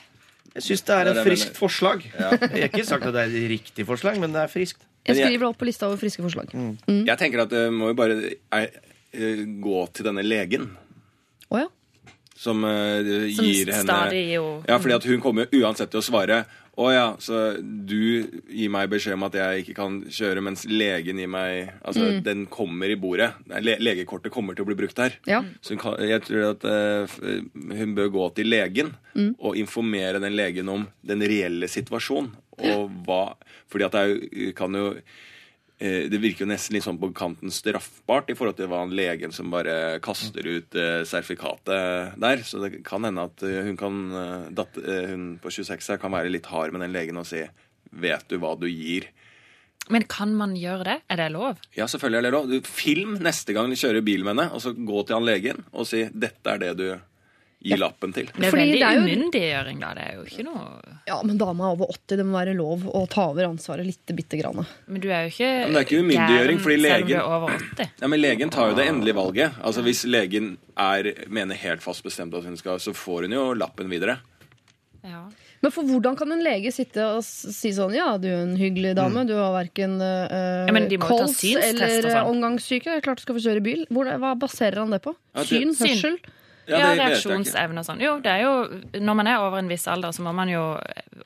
Jeg 0.56 0.64
syns 0.64 0.86
det 0.88 0.96
er 0.96 1.04
Det 1.04 1.12
er 1.12 1.12
et 1.12 1.16
det 1.16 1.26
jeg 1.26 1.28
friskt 1.28 1.52
mener. 1.52 1.60
forslag. 1.60 2.00
Ja. 2.16 2.30
Jeg 2.56 2.62
har 2.62 2.70
ikke 2.72 2.86
sagt 2.88 3.04
at 3.04 3.14
det 3.14 3.22
er 3.26 3.36
et 3.36 3.50
riktig 3.52 3.86
forslag, 3.86 4.18
men 4.24 4.32
det 4.32 4.40
er 4.46 4.48
friskt. 4.48 4.80
Jeg 5.06 5.12
Men 5.12 5.16
jeg- 5.18 5.28
skriver 5.28 5.40
det 5.44 5.50
opp 5.52 5.58
på 5.60 5.66
lista 5.68 5.86
over 5.90 5.98
friske 6.00 6.24
forslag. 6.24 6.48
Jeg 6.88 7.18
tenker 7.20 7.42
at 7.44 7.50
det 7.50 7.70
må 7.74 7.90
jo 7.92 7.94
bare 7.94 8.16
eh, 8.54 8.68
eh, 9.14 9.44
gå 9.60 9.94
til 9.94 10.06
denne 10.08 10.24
legen 10.24 10.70
Å 11.54 11.64
ja. 11.64 11.72
som 12.36 12.62
Som 12.66 13.46
gir 13.46 13.72
henne 13.72 13.84
stadig 13.86 14.24
jo 14.34 14.46
Ja, 14.68 14.80
fordi 14.80 14.98
at 14.98 15.10
hun 15.10 15.24
kommer 15.24 15.46
jo 15.46 15.64
uansett 15.64 15.94
til 15.94 16.02
å 16.02 16.06
svare 16.06 16.44
å 16.76 16.90
ja, 16.92 17.04
så 17.24 17.56
du 17.62 18.28
gir 18.52 18.72
meg 18.72 18.90
beskjed 18.92 19.16
om 19.16 19.24
at 19.30 19.36
jeg 19.40 19.64
ikke 19.64 19.76
kan 19.78 20.00
kjøre, 20.12 20.42
mens 20.44 20.66
legen 20.68 21.22
gir 21.22 21.30
meg 21.32 21.70
Altså, 21.88 22.18
den 22.24 22.46
kommer 22.52 22.92
i 22.92 22.98
bordet. 23.00 23.30
Le 23.64 23.78
legekortet 23.80 24.34
kommer 24.34 24.58
til 24.58 24.66
å 24.66 24.68
bli 24.68 24.78
brukt 24.82 25.00
her. 25.00 25.16
Ja. 25.30 25.40
Så 25.64 25.78
kan, 25.80 25.96
jeg 26.04 26.26
tror 26.28 26.50
at 26.50 26.66
uh, 26.68 27.16
hun 27.80 27.96
bør 27.96 28.12
gå 28.18 28.28
til 28.40 28.52
legen 28.52 28.92
og 29.16 29.56
informere 29.60 30.20
den 30.20 30.36
legen 30.36 30.72
om 30.72 30.90
den 31.08 31.24
reelle 31.24 31.72
situasjonen. 31.72 32.34
Og 32.66 32.92
hva 33.08 33.24
Fordi 33.72 33.88
at 33.88 33.96
er 34.00 34.52
kan 34.56 34.76
jo 34.76 34.92
det 35.78 36.22
virker 36.24 36.46
jo 36.46 36.48
nesten 36.48 36.78
litt 36.78 36.86
sånn 36.86 37.00
på 37.02 37.10
kanten 37.16 37.52
straffbart 37.52 38.30
i 38.32 38.36
forhold 38.38 38.56
til 38.56 38.70
hva 38.72 38.84
han 38.86 38.94
legen 38.96 39.34
som 39.36 39.52
bare 39.52 40.00
kaster 40.04 40.48
ut 40.48 40.78
eh, 40.80 41.02
sertifikatet 41.04 42.16
der. 42.22 42.44
Så 42.48 42.62
det 42.64 42.80
kan 42.88 43.04
hende 43.04 43.28
at 43.28 43.44
eh, 43.44 43.62
hun, 43.68 43.76
kan, 43.80 44.00
eh, 44.16 44.64
eh, 44.86 45.10
hun 45.12 45.28
på 45.44 45.52
26 45.52 45.92
her 45.92 46.00
kan 46.02 46.16
være 46.16 46.32
litt 46.32 46.48
hard 46.52 46.76
med 46.76 46.86
den 46.86 46.96
legen 46.96 47.20
og 47.20 47.28
si 47.30 47.44
Vet 47.96 48.26
du 48.28 48.40
hva 48.42 48.56
du 48.60 48.66
gir? 48.68 49.06
Men 49.94 50.04
kan 50.10 50.34
man 50.36 50.56
gjøre 50.58 50.84
det? 50.88 50.96
Er 51.14 51.20
det 51.22 51.28
lov? 51.32 51.62
Ja, 51.78 51.86
selvfølgelig 51.88 52.18
er 52.18 52.26
det 52.26 52.32
lov. 52.34 52.48
Du, 52.50 52.58
Film 52.68 53.14
neste 53.24 53.54
gang 53.56 53.70
du 53.72 53.78
kjører 53.80 54.04
bil 54.04 54.26
med 54.26 54.34
henne, 54.34 54.48
og 54.52 54.64
så 54.64 54.74
gå 54.76 55.04
til 55.06 55.16
han 55.16 55.28
legen 55.28 55.62
og 55.72 55.88
si 55.88 56.02
'dette 56.10 56.56
er 56.56 56.64
det 56.64 56.74
du 56.82 56.88
gir 57.66 57.80
lappen 57.82 58.14
til'. 58.14 58.30
Det 58.32 58.46
er 58.46 58.52
Fordi 58.54 58.62
veldig 58.62 58.80
det 58.80 58.88
er 58.88 58.96
jo- 58.96 59.04
umyndiggjøring, 59.06 59.80
da. 59.82 59.94
Det 59.98 60.04
er 60.06 60.14
jo 60.16 60.24
ikke 60.30 60.46
noe 60.46 60.98
ja, 61.08 61.18
men 61.24 61.38
dama 61.38 61.64
er 61.66 61.72
over 61.76 61.88
80. 61.92 62.18
Det 62.18 62.26
må 62.26 62.34
være 62.38 62.56
lov 62.56 62.84
å 62.86 63.08
ta 63.10 63.28
over 63.30 63.44
ansvaret 63.50 63.86
litt 63.86 64.06
bitte 64.16 64.38
grann. 64.42 64.66
Men 64.88 65.02
du 65.02 65.10
er 65.10 65.26
jo 65.28 65.34
ikke 65.34 65.50
men 65.66 65.74
det 65.74 65.82
er 65.82 65.86
ikke 65.90 66.02
umyndiggjøring, 66.04 66.60
fordi 66.60 66.82
selv 66.82 67.02
om 67.02 67.08
du 67.08 67.14
legen- 67.14 67.20
er 67.20 67.26
over 67.26 67.50
80. 67.58 67.90
Ja, 68.02 68.08
men 68.08 68.22
Legen 68.22 68.50
tar 68.50 68.70
jo 68.70 68.76
det 68.76 68.88
endelige 68.88 69.16
valget. 69.16 69.52
Altså 69.64 69.82
Hvis 69.84 70.06
legen 70.06 70.58
er, 70.78 71.14
mener 71.30 71.56
helt 71.56 71.82
fast 71.82 72.04
bestemt 72.04 72.34
at 72.34 72.44
hun 72.44 72.58
skal, 72.58 72.78
så 72.80 72.94
får 72.94 73.22
hun 73.24 73.32
jo 73.32 73.54
lappen 73.54 73.90
videre. 73.90 74.20
Ja. 75.04 75.28
Men 75.62 75.72
for 75.72 75.84
hvordan 75.84 76.18
kan 76.18 76.32
en 76.32 76.42
lege 76.44 76.72
sitte 76.74 76.98
og 77.16 77.24
si 77.24 77.70
sånn 77.74 77.94
Ja, 77.96 78.18
du 78.18 78.28
er 78.28 78.42
en 78.44 78.56
hyggelig 78.58 78.96
dame, 78.98 79.26
du 79.28 79.34
har 79.38 79.54
verken 79.54 80.00
uh, 80.02 80.66
Ja, 80.68 80.72
men 80.74 80.88
de 80.90 80.98
må 80.98 81.08
jo 81.10 81.18
ta 81.18 81.26
kols 81.26 81.44
eller 81.44 82.02
sånn. 82.02 82.30
omgangssyke. 82.34 83.02
Klart 83.06 83.18
du 83.18 83.22
skal 83.22 83.36
få 83.36 83.44
kjøre 83.46 83.64
bil. 83.64 83.86
Hvor, 83.90 84.06
hva 84.20 84.34
baserer 84.38 84.78
han 84.82 84.90
det 84.92 85.02
på? 85.06 85.16
Ja? 85.36 85.44
Syn. 85.44 85.74
Hørsel? 85.78 86.18
Ja, 86.68 86.92
ikke. 86.94 87.06
reaksjonsevne 87.06 87.80
og 87.82 87.86
sånn. 87.86 88.00
Jo, 88.02 88.16
det 88.24 88.32
er 88.32 88.42
jo 88.42 88.54
Når 89.02 89.16
man 89.16 89.28
er 89.28 89.38
over 89.44 89.60
en 89.60 89.68
viss 89.70 89.88
alder, 89.88 90.12
så 90.16 90.24
må 90.26 90.34
man 90.34 90.50
jo 90.50 90.64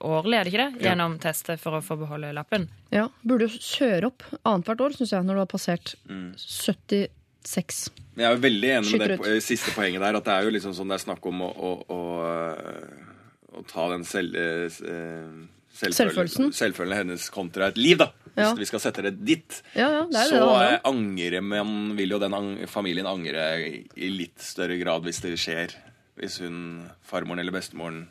årlig, 0.01 0.35
er 0.39 0.43
det 0.43 0.53
ikke 0.53 0.63
det? 0.65 0.81
Ja. 0.83 0.89
Gjennom 0.91 1.17
teste 1.19 1.57
for 1.59 1.77
å 1.79 1.81
få 1.83 1.97
beholde 1.99 2.33
lappen. 2.35 2.67
Ja, 2.91 3.07
Burde 3.23 3.47
jo 3.47 3.59
kjøre 3.59 4.09
opp 4.11 4.23
annethvert 4.43 4.81
år, 4.85 4.97
syns 4.97 5.11
jeg, 5.15 5.23
når 5.27 5.33
du 5.39 5.43
har 5.45 5.51
passert 5.53 5.95
Mm. 6.09 6.33
76. 6.37 7.89
Men 8.15 8.25
jeg 8.25 8.29
er 8.31 8.35
jo 8.35 8.41
veldig 8.43 8.69
enig 8.77 8.91
med 8.99 9.07
det 9.07 9.19
ut. 9.19 9.27
eh, 9.27 9.39
siste 9.43 9.71
poenget 9.75 10.01
der. 10.03 10.17
At 10.19 10.25
det 10.25 10.33
er 10.33 10.43
jo 10.43 10.49
liksom 10.55 10.73
sånn 10.75 10.89
det 10.91 10.97
er 10.99 11.05
snakk 11.05 11.25
om 11.29 11.41
å, 11.45 11.49
å, 11.55 11.71
å, 11.87 11.99
øh, 12.27 13.61
å 13.61 13.63
ta 13.69 13.87
den 13.93 14.03
selv, 14.03 14.35
eh, 14.35 14.65
eh, 14.65 15.47
Selvfølelsen. 15.79 16.49
Selvfølelsen 16.51 16.97
hennes 17.05 17.29
kontra 17.31 17.67
et 17.71 17.77
liv, 17.79 17.97
da. 18.01 18.09
Hvis 18.39 18.59
vi 18.63 18.69
skal 18.71 18.79
sette 18.83 19.03
det 19.05 19.13
dit. 19.25 19.61
Ja, 19.75 19.89
ja, 19.99 20.03
det 20.09 20.27
så 20.31 20.43
eh, 20.63 20.79
angrer 20.89 21.41
man 21.43 21.95
vil 21.97 22.09
jo 22.15 22.19
den 22.23 22.35
familien 22.67 23.05
angre 23.09 23.49
i, 23.65 24.09
litt 24.09 24.39
større 24.41 24.77
grad 24.81 25.03
hvis 25.07 25.21
det 25.25 25.35
skjer. 25.39 25.75
Hvis 26.19 26.39
hun, 26.43 26.89
farmoren 27.03 27.39
eller 27.43 27.55
bestemoren, 27.55 28.07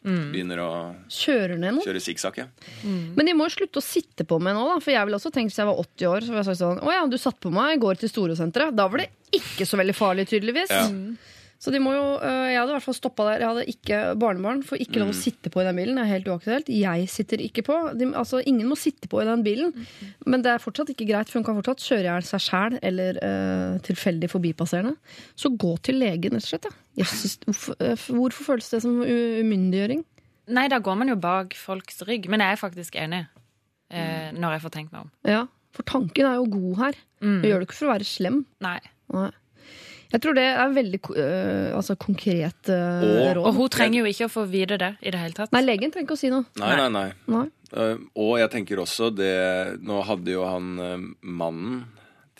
Mm. 0.00 0.30
begynner 0.32 0.56
å 0.64 0.68
Kjører 1.12 1.58
ned 1.60 1.74
noe. 1.76 1.84
kjøre 1.84 2.00
sikksakk. 2.00 2.38
Ja. 2.40 2.46
Men 2.88 3.26
de 3.28 3.34
må 3.36 3.44
jo 3.44 3.52
slutte 3.58 3.82
å 3.82 3.84
sitte 3.84 4.24
på 4.24 4.38
meg 4.40 4.54
nå, 4.56 4.62
da. 4.70 4.78
For 4.80 4.94
jeg 4.94 5.04
ville 5.04 5.18
også 5.18 5.28
tenkt 5.30 5.52
hvis 5.52 5.58
jeg 5.60 5.68
var 5.68 5.76
80 5.76 6.06
år, 6.08 6.20
så 6.24 6.32
ville 6.32 6.40
jeg 6.40 6.48
sagt 6.48 6.60
sånn 6.62 6.80
Å 6.80 6.94
ja, 6.94 7.02
du 7.06 7.18
satt 7.20 7.36
på 7.44 7.52
meg 7.52 7.74
i 7.74 7.80
går 7.82 7.98
til 8.00 8.08
Storosenteret. 8.08 8.72
Da 8.74 8.86
var 8.88 9.02
det 9.02 9.10
ikke 9.36 9.66
så 9.68 9.76
veldig 9.76 9.92
farlig, 9.94 10.24
tydeligvis. 10.32 10.72
Ja. 10.72 10.86
Så 11.60 11.72
de 11.74 11.80
må 11.82 11.92
jo 11.92 12.04
øh, 12.24 12.46
Jeg 12.48 12.56
hadde 12.56 12.72
i 12.72 12.76
hvert 12.78 12.86
fall 12.86 12.96
stoppa 12.96 13.26
der. 13.28 13.42
Jeg 13.42 13.50
hadde 13.50 13.64
ikke 13.68 13.96
barnebarn. 14.20 14.62
Får 14.64 14.80
ikke 14.80 15.02
lov 15.02 15.10
å 15.12 15.16
sitte 15.16 15.52
på 15.52 15.60
i 15.60 15.66
den 15.66 15.76
bilen. 15.76 15.98
Det 15.98 16.04
er 16.06 16.12
helt 16.14 16.30
uaktuelt. 16.32 16.70
Jeg 16.72 17.08
sitter 17.12 17.42
ikke 17.44 17.64
på. 17.66 17.76
De, 18.00 18.08
altså, 18.16 18.40
ingen 18.48 18.70
må 18.70 18.78
sitte 18.80 19.10
på 19.12 19.20
i 19.20 19.26
den 19.28 19.44
bilen. 19.44 19.74
Men 20.24 20.44
det 20.46 20.54
er 20.54 20.62
fortsatt 20.62 20.94
ikke 20.94 21.10
greit, 21.10 21.28
for 21.28 21.40
hun 21.40 21.44
kan 21.50 21.58
fortsatt 21.58 21.84
kjøre 21.84 22.06
i 22.06 22.08
hjel 22.08 22.28
seg 22.30 22.44
sjæl 22.46 22.78
eller 22.80 23.20
uh, 23.20 23.76
tilfeldig 23.84 24.30
forbipasserende. 24.32 24.94
Så 25.36 25.52
gå 25.52 25.74
til 25.84 26.00
legen, 26.00 26.38
rett 26.38 26.48
og 26.48 26.54
slett. 26.54 26.70
Ja. 26.96 27.08
Synes, 27.12 27.36
hvorfor, 27.44 27.76
øh, 27.84 28.06
hvorfor 28.16 28.48
føles 28.54 28.72
det 28.72 28.80
som 28.86 28.96
umyndiggjøring? 29.04 30.02
Nei, 30.50 30.66
da 30.72 30.80
går 30.82 30.96
man 30.98 31.12
jo 31.12 31.18
bak 31.20 31.54
folks 31.58 32.00
rygg. 32.08 32.30
Men 32.32 32.42
jeg 32.42 32.56
er 32.56 32.62
faktisk 32.62 32.96
enig, 32.98 33.26
eh, 33.92 34.32
når 34.32 34.56
jeg 34.56 34.64
får 34.64 34.74
tenkt 34.78 34.96
meg 34.96 35.04
om. 35.04 35.12
Ja, 35.28 35.44
for 35.76 35.86
tanken 35.86 36.26
er 36.26 36.40
jo 36.40 36.48
god 36.56 36.80
her. 36.86 36.98
Mm. 37.20 37.42
Gjør 37.44 37.60
det 37.60 37.68
ikke 37.68 37.78
for 37.82 37.90
å 37.90 37.94
være 37.94 38.08
slem. 38.08 38.42
Nei. 38.64 38.78
Nei. 39.12 39.30
Jeg 40.12 40.20
tror 40.24 40.34
det 40.34 40.42
er 40.48 40.72
veldig 40.74 41.00
øh, 41.16 41.76
altså, 41.76 41.94
konkret 41.96 42.68
øh, 42.68 43.02
Og- 43.04 43.36
råd. 43.36 43.44
Og 43.46 43.54
hun 43.54 43.68
trenger 43.70 44.00
jo 44.00 44.06
ikke 44.10 44.26
å 44.26 44.32
få 44.32 44.44
vite 44.50 44.76
det 44.78 44.92
i 45.02 45.10
det 45.14 45.20
hele 45.20 45.34
tatt. 45.36 45.52
Nei, 45.52 45.62
legen 45.62 45.90
trenger 45.92 46.08
ikke 46.08 46.18
å 46.18 46.22
si 46.24 46.30
noe. 46.32 46.44
Nei, 46.58 46.74
nei, 46.76 46.88
nei. 46.88 47.08
Nei. 47.30 47.46
Uh, 47.70 47.96
og 48.18 48.32
jeg 48.40 48.50
tenker 48.50 48.80
også 48.82 49.12
det 49.14 49.78
Nå 49.86 50.00
hadde 50.02 50.32
jo 50.32 50.42
han 50.42 50.72
uh, 50.82 50.96
mannen 51.22 51.84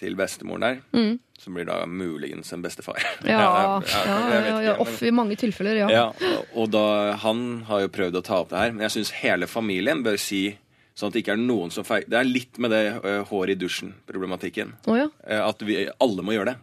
til 0.00 0.16
bestemoren 0.18 0.60
der, 0.64 0.78
Mm. 0.96 1.18
som 1.38 1.54
blir 1.54 1.66
da 1.68 1.84
muligens 1.86 2.50
en 2.52 2.62
bestefar. 2.64 2.96
Ja, 3.22 3.28
Jeg- 3.28 3.38
ja, 3.38 3.78
jeg- 3.78 3.92
jeg 3.92 4.06
ja, 4.08 4.48
ja, 4.48 4.60
ja. 4.70 4.74
Off, 4.80 5.02
I 5.02 5.10
mange 5.14 5.36
tilfeller, 5.36 5.76
ja. 5.76 5.88
Ja, 5.92 6.06
og- 6.08 6.46
og 6.64 6.70
da, 6.72 7.12
Han 7.22 7.62
har 7.68 7.80
jo 7.82 7.88
prøvd 7.88 8.16
å 8.18 8.22
ta 8.24 8.40
opp 8.40 8.48
det 8.50 8.58
her, 8.58 8.72
men 8.72 8.88
jeg 8.88 8.90
syns 8.96 9.10
hele 9.22 9.46
familien 9.46 10.02
bør 10.02 10.18
si 10.18 10.58
Sånn 10.96 11.06
at 11.06 11.12
det 11.14 11.22
ikke 11.24 11.32
er 11.32 11.36
noen 11.40 11.70
som 11.72 11.84
feil 11.84 12.02
Det 12.08 12.18
er 12.18 12.24
litt 12.24 12.58
med 12.58 12.70
det 12.72 13.04
uh, 13.04 13.22
hår 13.24 13.50
i 13.50 13.54
dusjen-problematikken. 13.54 14.72
Oh, 14.88 14.96
ja. 14.98 15.06
Eh, 15.26 15.40
at 15.48 15.62
vi 15.62 15.86
alle 16.00 16.22
må 16.26 16.34
gjøre 16.34 16.50
det. 16.50 16.56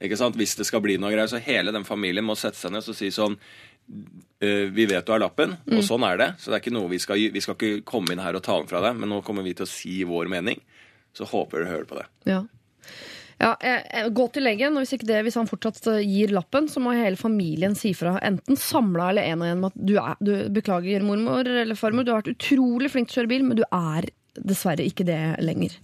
Ikke 0.00 0.16
sant? 0.16 0.36
Hvis 0.40 0.54
det 0.56 0.66
skal 0.68 0.80
bli 0.84 0.96
noe 1.00 1.10
greier, 1.12 1.28
så 1.28 1.40
hele 1.44 1.72
den 1.74 1.84
familien 1.84 2.24
må 2.24 2.36
sette 2.38 2.56
seg 2.56 2.72
ned 2.72 2.86
og 2.88 2.96
si 2.96 3.10
sånn 3.12 3.34
eh, 4.40 4.66
vi 4.72 4.86
vet 4.88 5.04
du 5.06 5.12
har 5.12 5.20
lappen, 5.20 5.56
Mm. 5.66 5.78
og 5.78 5.84
sånn 5.84 6.06
er 6.08 6.16
det. 6.16 6.28
Så 6.38 6.50
det 6.50 6.56
er 6.56 6.62
ikke 6.64 6.76
noe 6.78 6.88
vi 6.88 6.98
skal 7.02 7.16
Vi 7.34 7.40
skal 7.44 7.54
ikke 7.58 7.84
komme 7.84 8.12
inn 8.14 8.22
her 8.22 8.34
og 8.38 8.42
ta 8.42 8.56
den 8.58 8.68
fra 8.70 8.80
deg, 8.80 8.96
men 8.96 9.08
nå 9.12 9.22
kommer 9.26 9.42
vi 9.44 9.52
til 9.54 9.66
å 9.66 9.68
si 9.68 10.02
vår 10.04 10.28
mening. 10.32 10.60
Så 11.12 11.26
håper 11.28 11.64
du 11.64 11.70
hører 11.70 11.86
på 11.90 11.98
det. 11.98 12.06
Ja. 12.30 12.44
Ja, 13.40 13.54
eh, 13.64 13.80
eh, 13.90 14.08
Gå 14.12 14.26
til 14.32 14.44
legen, 14.44 14.76
og 14.76 14.84
hvis, 14.84 14.92
ikke 14.98 15.06
det, 15.08 15.22
hvis 15.24 15.34
han 15.40 15.48
fortsatt 15.48 15.80
gir 16.04 16.28
lappen, 16.28 16.68
så 16.68 16.78
må 16.80 16.92
hele 16.92 17.16
familien 17.16 17.74
si 17.74 17.94
fra. 17.96 18.18
Enten 18.20 18.56
samla 18.56 19.10
eller 19.10 19.22
én 19.22 19.40
og 19.40 19.48
én 19.48 19.60
med 19.62 19.72
at 19.72 19.86
du, 19.86 19.94
er, 19.96 20.16
du 20.20 20.48
beklager, 20.52 21.00
mormor 21.02 21.48
eller 21.48 21.74
farmor, 21.74 22.04
du 22.04 22.12
har 22.12 22.20
vært 22.20 22.34
utrolig 22.36 22.90
flink 22.92 23.08
til 23.08 23.16
å 23.16 23.22
kjøre 23.22 23.32
bil, 23.32 23.44
men 23.48 23.56
du 23.56 23.64
er 23.72 24.10
dessverre 24.36 24.86
ikke 24.86 25.06
det 25.08 25.18
lenger. 25.42 25.74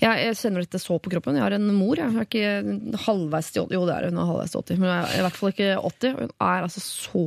Jeg, 0.00 0.22
jeg 0.24 0.38
kjenner 0.40 0.64
dette 0.64 0.80
så 0.82 0.98
på 1.02 1.12
kroppen. 1.12 1.38
Jeg 1.38 1.46
har 1.46 1.56
en 1.56 1.68
mor. 1.74 1.98
Jeg 1.98 2.14
er 2.14 2.28
ikke 2.28 3.02
halvveis 3.06 3.50
til 3.54 3.66
80. 3.66 3.76
Jo, 3.76 3.82
det 3.88 3.96
er 3.96 4.08
hun 4.10 4.22
er 4.22 4.30
halvveis 4.30 4.54
til 4.54 4.64
80, 4.64 4.80
men 4.80 4.90
jeg 4.92 5.02
er 5.02 5.18
i 5.18 5.26
hvert 5.26 5.38
fall 5.40 5.54
ikke 5.54 5.74
80. 5.90 6.16
Hun 6.20 6.32
er 6.50 6.66
altså 6.68 6.84
så 6.84 7.26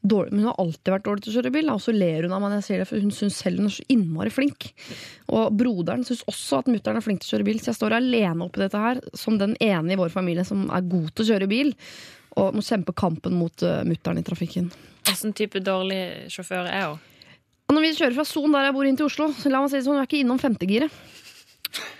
dårlig. 0.00 0.32
Men 0.32 0.44
hun 0.44 0.50
har 0.50 0.60
alltid 0.62 0.92
vært 0.94 1.06
dårlig 1.06 1.24
til 1.24 1.32
å 1.32 1.36
kjøre 1.38 1.54
bil. 1.54 1.70
Og 1.72 1.80
så 1.82 1.94
ler 1.94 2.26
hun 2.26 2.34
av 2.34 2.42
meg 2.42 2.52
når 2.52 2.60
jeg 2.60 2.68
sier 2.68 2.82
det, 2.82 2.88
for 2.90 3.04
hun 3.04 3.14
syns 3.14 3.40
selv 3.42 3.62
hun 3.62 3.70
er 3.70 3.74
så 3.76 3.86
innmari 3.94 4.34
flink. 4.34 4.68
Og 5.34 5.58
broderen 5.58 6.06
syns 6.06 6.24
også 6.30 6.62
at 6.62 6.70
mutter'n 6.72 7.00
er 7.00 7.04
flink 7.04 7.24
til 7.24 7.30
å 7.30 7.36
kjøre 7.36 7.48
bil, 7.50 7.60
så 7.62 7.72
jeg 7.72 7.80
står 7.80 7.98
alene 7.98 8.46
oppi 8.46 8.62
dette 8.62 8.84
her 8.84 9.02
som 9.18 9.40
den 9.40 9.56
ene 9.64 9.94
i 9.94 9.98
vår 10.00 10.14
familie 10.14 10.46
som 10.48 10.68
er 10.74 10.86
god 10.88 11.10
til 11.12 11.26
å 11.26 11.30
kjøre 11.32 11.50
bil. 11.50 11.74
Og 12.38 12.54
må 12.54 12.62
kjempe 12.62 12.94
kampen 12.94 13.34
mot 13.34 13.66
uh, 13.66 13.80
mutter'n 13.88 14.20
i 14.20 14.26
trafikken. 14.26 14.70
Hvilken 15.08 15.34
type 15.34 15.62
dårlig 15.64 16.02
sjåfør 16.30 16.68
er 16.70 16.90
hun? 16.92 17.06
Og 17.68 17.74
når 17.76 17.84
vi 17.84 17.92
kjører 17.98 18.14
fra 18.16 18.24
Son, 18.24 18.52
der 18.54 18.64
jeg 18.70 18.74
bor, 18.78 18.86
inn 18.88 18.96
til 18.96 19.06
Oslo, 19.10 19.26
så 19.36 19.50
la 19.52 19.60
meg 19.60 19.70
si 19.70 19.76
det 19.76 19.84
sånn, 19.84 19.98
vi 19.98 20.00
er 20.04 20.08
ikke 20.08 20.20
innom 20.24 20.38
femtegiret. 20.40 20.90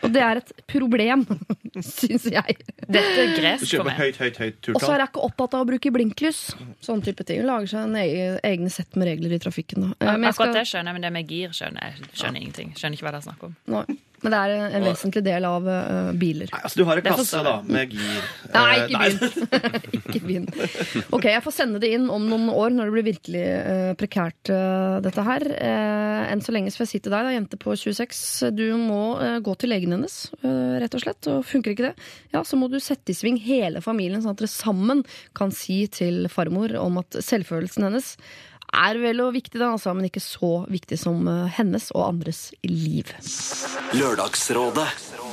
Og 0.03 0.13
det 0.15 0.23
er 0.25 0.39
et 0.41 0.53
problem, 0.71 1.27
syns 1.85 2.25
jeg. 2.33 2.55
Dette 2.89 3.03
er 3.21 3.35
Du 3.35 3.41
gresk 3.43 3.67
for 3.67 3.73
kjøper 3.75 3.89
meg. 3.91 3.99
høyt, 4.01 4.17
høyt, 4.23 4.39
høyt 4.41 4.69
Og 4.73 4.79
så 4.79 4.79
er 4.79 4.81
turtall. 4.81 5.03
jeg 5.03 5.11
ikke 5.11 5.25
opptatt 5.29 5.57
av 5.59 5.65
å 5.65 5.69
bruke 5.69 5.93
blinklys. 5.93 6.39
Sånne 6.81 7.05
type 7.05 7.27
ting. 7.29 7.43
Hun 7.43 7.51
lager 7.51 7.69
seg 7.75 7.85
en 7.85 7.99
egen, 8.01 8.39
egne 8.49 8.73
sett 8.73 8.97
med 8.97 9.11
regler 9.11 9.37
i 9.37 9.41
trafikken. 9.45 9.91
Da. 9.91 9.91
Eh, 10.01 10.13
men 10.17 10.25
jeg 10.25 10.33
Akkurat 10.33 10.39
skal- 10.39 10.57
det 10.57 10.65
skjønner 10.73 10.89
jeg, 10.89 10.97
men 10.97 11.05
det 11.05 11.13
med 11.19 11.29
gir 11.29 11.53
skjønner 11.53 11.85
jeg 11.85 12.09
skjønner 12.17 12.41
ingenting. 12.41 12.73
Skjønner 12.81 12.97
ikke 12.97 13.07
hva 13.11 13.13
det 13.13 13.21
er 13.21 13.27
snakk 13.29 13.45
om. 13.51 13.57
Nei, 13.77 13.85
Men 14.23 14.35
det 14.35 14.39
er 14.39 14.55
en, 14.55 14.65
en 14.79 14.87
vesentlig 14.89 15.23
del 15.27 15.47
av 15.47 15.67
uh, 15.69 16.11
biler. 16.19 16.51
Nei, 16.51 16.63
altså, 16.65 16.81
du 16.81 16.89
har 16.89 17.01
en 17.01 17.07
kasse 17.07 17.43
da, 17.47 17.55
med 17.69 17.95
gir. 17.95 18.31
Nei, 18.57 18.79
Eh, 18.79 18.87
ikke 18.89 18.99
begynn. 18.99 19.59
ikke 19.99 20.23
begynn. 20.25 20.49
Ok, 21.15 21.29
jeg 21.31 21.43
får 21.45 21.55
sende 21.55 21.81
det 21.83 21.91
inn 21.97 22.09
om 22.13 22.27
noen 22.29 22.49
år 22.53 22.75
når 22.75 22.89
det 22.89 22.95
blir 22.97 23.07
virkelig 23.09 23.45
uh, 23.45 23.93
prekært, 23.99 24.53
uh, 24.53 24.99
dette 25.05 25.25
her. 25.27 25.47
Enn 25.59 26.43
så 26.45 26.55
lenge 26.55 26.73
så 26.73 26.81
får 26.81 26.89
jeg 26.89 26.93
si 26.93 27.03
til 27.05 27.15
deg, 27.15 27.29
da, 27.29 27.35
jente 27.35 27.61
på 27.61 27.75
26, 27.79 28.23
du 28.57 28.67
må 28.81 29.03
gå 29.45 29.55
til 29.61 29.73
legen 29.73 29.95
hennes, 29.95 30.17
rett 30.43 30.97
og 30.97 31.03
slett. 31.05 31.31
Og 31.31 31.47
funker 31.47 31.75
ikke 31.75 31.89
det, 31.91 32.09
ja, 32.35 32.43
så 32.47 32.59
må 32.61 32.69
du 32.73 32.79
sette 32.83 33.13
i 33.13 33.17
sving 33.17 33.39
hele 33.43 33.83
familien, 33.85 34.23
sånn 34.23 34.37
at 34.37 34.43
dere 34.43 34.53
sammen 34.53 35.05
kan 35.39 35.53
si 35.55 35.85
til 35.93 36.27
farmor 36.33 36.75
om 36.81 37.01
at 37.03 37.21
selvfølelsen 37.25 37.89
hennes 37.89 38.15
er 38.75 38.99
vel 39.01 39.23
og 39.25 39.33
viktig, 39.37 39.59
da, 39.61 39.73
altså, 39.75 39.95
men 39.97 40.09
ikke 40.09 40.23
så 40.23 40.53
viktig 40.71 40.99
som 41.01 41.29
eh, 41.31 41.47
hennes 41.59 41.91
og 41.95 42.05
andres 42.09 42.49
liv. 42.67 43.13
Lørdagsrådet 43.97 44.89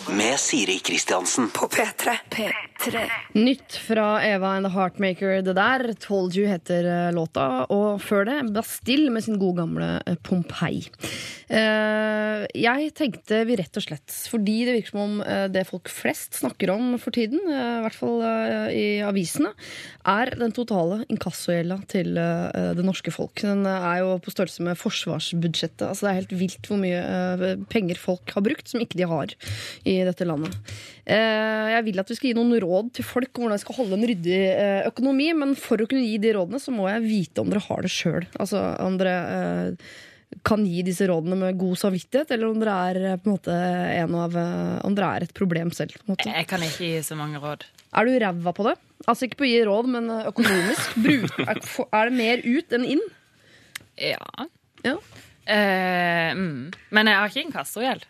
med 0.10 0.40
Siri 0.40 0.80
Kristiansen. 0.80 1.50
På 1.50 1.68
P3. 1.68 2.10
P3. 2.30 3.02
Nytt 3.34 3.76
fra 3.76 4.24
Eva 4.24 4.48
and 4.48 4.66
the 4.66 4.72
Heartmaker, 4.74 5.42
det 5.42 5.56
der. 5.58 5.94
Told 6.00 6.36
You 6.38 6.48
heter 6.50 6.86
eh, 6.86 7.14
låta. 7.14 7.66
Og 7.74 8.02
før 8.04 8.26
det 8.28 8.38
Bastille 8.56 9.12
med 9.14 9.26
sin 9.26 9.40
gode 9.42 9.62
gamle 9.62 9.90
eh, 10.06 10.18
Pompeii. 10.24 10.84
Eh, 11.48 12.46
jeg 12.58 12.92
tenkte 12.98 13.42
vi 13.48 13.58
rett 13.60 13.80
og 13.80 13.86
slett, 13.86 14.16
fordi 14.32 14.58
det 14.68 14.76
virker 14.78 14.94
som 14.94 15.04
om 15.06 15.16
det 15.52 15.66
folk 15.70 15.90
flest 15.92 16.40
snakker 16.42 16.72
om 16.74 16.96
for 17.02 17.16
tiden, 17.16 17.40
i 17.46 17.82
hvert 17.84 17.96
fall 17.96 18.22
i 18.74 18.86
avisene, 19.06 19.52
er 20.10 20.32
den 20.38 20.54
totale 20.56 21.02
inkassogjelda 21.12 21.78
til 21.92 22.12
det 22.16 22.86
norske 22.86 23.14
folk. 23.14 23.40
Den 23.42 23.66
er 23.70 24.02
jo 24.04 24.16
på 24.24 24.34
størrelse 24.34 24.66
med 24.66 24.80
forsvarsbudsjettet. 24.80 25.86
Altså 25.88 26.08
Det 26.08 26.12
er 26.12 26.20
helt 26.20 26.36
vilt 26.42 26.70
hvor 26.70 26.82
mye 26.82 27.56
penger 27.72 28.00
folk 28.02 28.36
har 28.36 28.46
brukt 28.46 28.72
som 28.72 28.84
ikke 28.84 29.00
de 29.00 29.10
har 29.10 29.36
i 29.88 29.95
dette 30.08 30.26
landet. 30.28 30.56
Eh, 31.06 31.70
Jeg 31.76 31.86
vil 31.88 32.02
at 32.02 32.10
vi 32.12 32.18
skal 32.18 32.30
gi 32.32 32.36
noen 32.38 32.58
råd 32.62 32.90
til 32.98 33.06
folk 33.08 33.32
om 33.38 33.46
hvordan 33.46 33.56
de 33.60 33.64
skal 33.64 33.78
holde 33.80 33.96
en 34.00 34.08
ryddig 34.10 34.40
eh, 34.50 34.82
økonomi, 34.90 35.30
men 35.38 35.54
for 35.60 35.80
å 35.80 35.88
kunne 35.88 36.04
gi 36.04 36.18
de 36.24 36.34
rådene, 36.36 36.60
så 36.60 36.74
må 36.76 36.90
jeg 36.92 37.06
vite 37.06 37.42
om 37.46 37.54
dere 37.54 37.64
har 37.68 37.86
det 37.86 37.94
sjøl. 37.94 38.28
Altså 38.36 38.62
om 38.84 38.98
dere 39.00 39.16
eh, 39.38 39.94
kan 40.46 40.66
gi 40.68 40.82
disse 40.84 41.08
rådene 41.08 41.38
med 41.40 41.60
god 41.62 41.78
samvittighet, 41.80 42.34
eller 42.36 42.50
om 42.52 42.60
dere 42.60 42.76
er 43.14 43.22
på 43.22 43.30
en 43.30 43.36
måte 43.38 43.56
en 43.56 44.18
av 44.20 44.34
Om 44.90 44.96
dere 44.98 45.12
er 45.16 45.26
et 45.30 45.36
problem 45.38 45.72
selv. 45.72 45.96
Jeg 46.26 46.48
kan 46.50 46.66
ikke 46.66 46.90
gi 46.90 47.04
så 47.06 47.16
mange 47.16 47.40
råd. 47.40 47.64
Er 47.96 48.10
du 48.10 48.18
ræva 48.20 48.52
på 48.58 48.66
det? 48.68 48.74
Altså 49.06 49.28
ikke 49.30 49.40
på 49.44 49.46
å 49.48 49.52
gi 49.52 49.62
råd, 49.70 49.88
men 49.94 50.10
økonomisk. 50.26 50.98
Bruk, 51.06 51.38
er, 51.46 51.62
er 51.86 52.10
det 52.10 52.18
mer 52.18 52.44
ut 52.44 52.76
enn 52.76 52.90
inn? 52.98 53.06
Ja. 54.02 54.50
Ja. 54.84 54.98
Eh, 55.46 56.32
mm. 56.36 56.74
Men 56.96 57.08
jeg 57.12 57.20
har 57.22 57.32
ikke 57.32 57.46
inkassogjeld. 57.46 58.06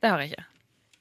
Det 0.00 0.10
har 0.12 0.22
jeg 0.22 0.32
ikke. 0.32 0.44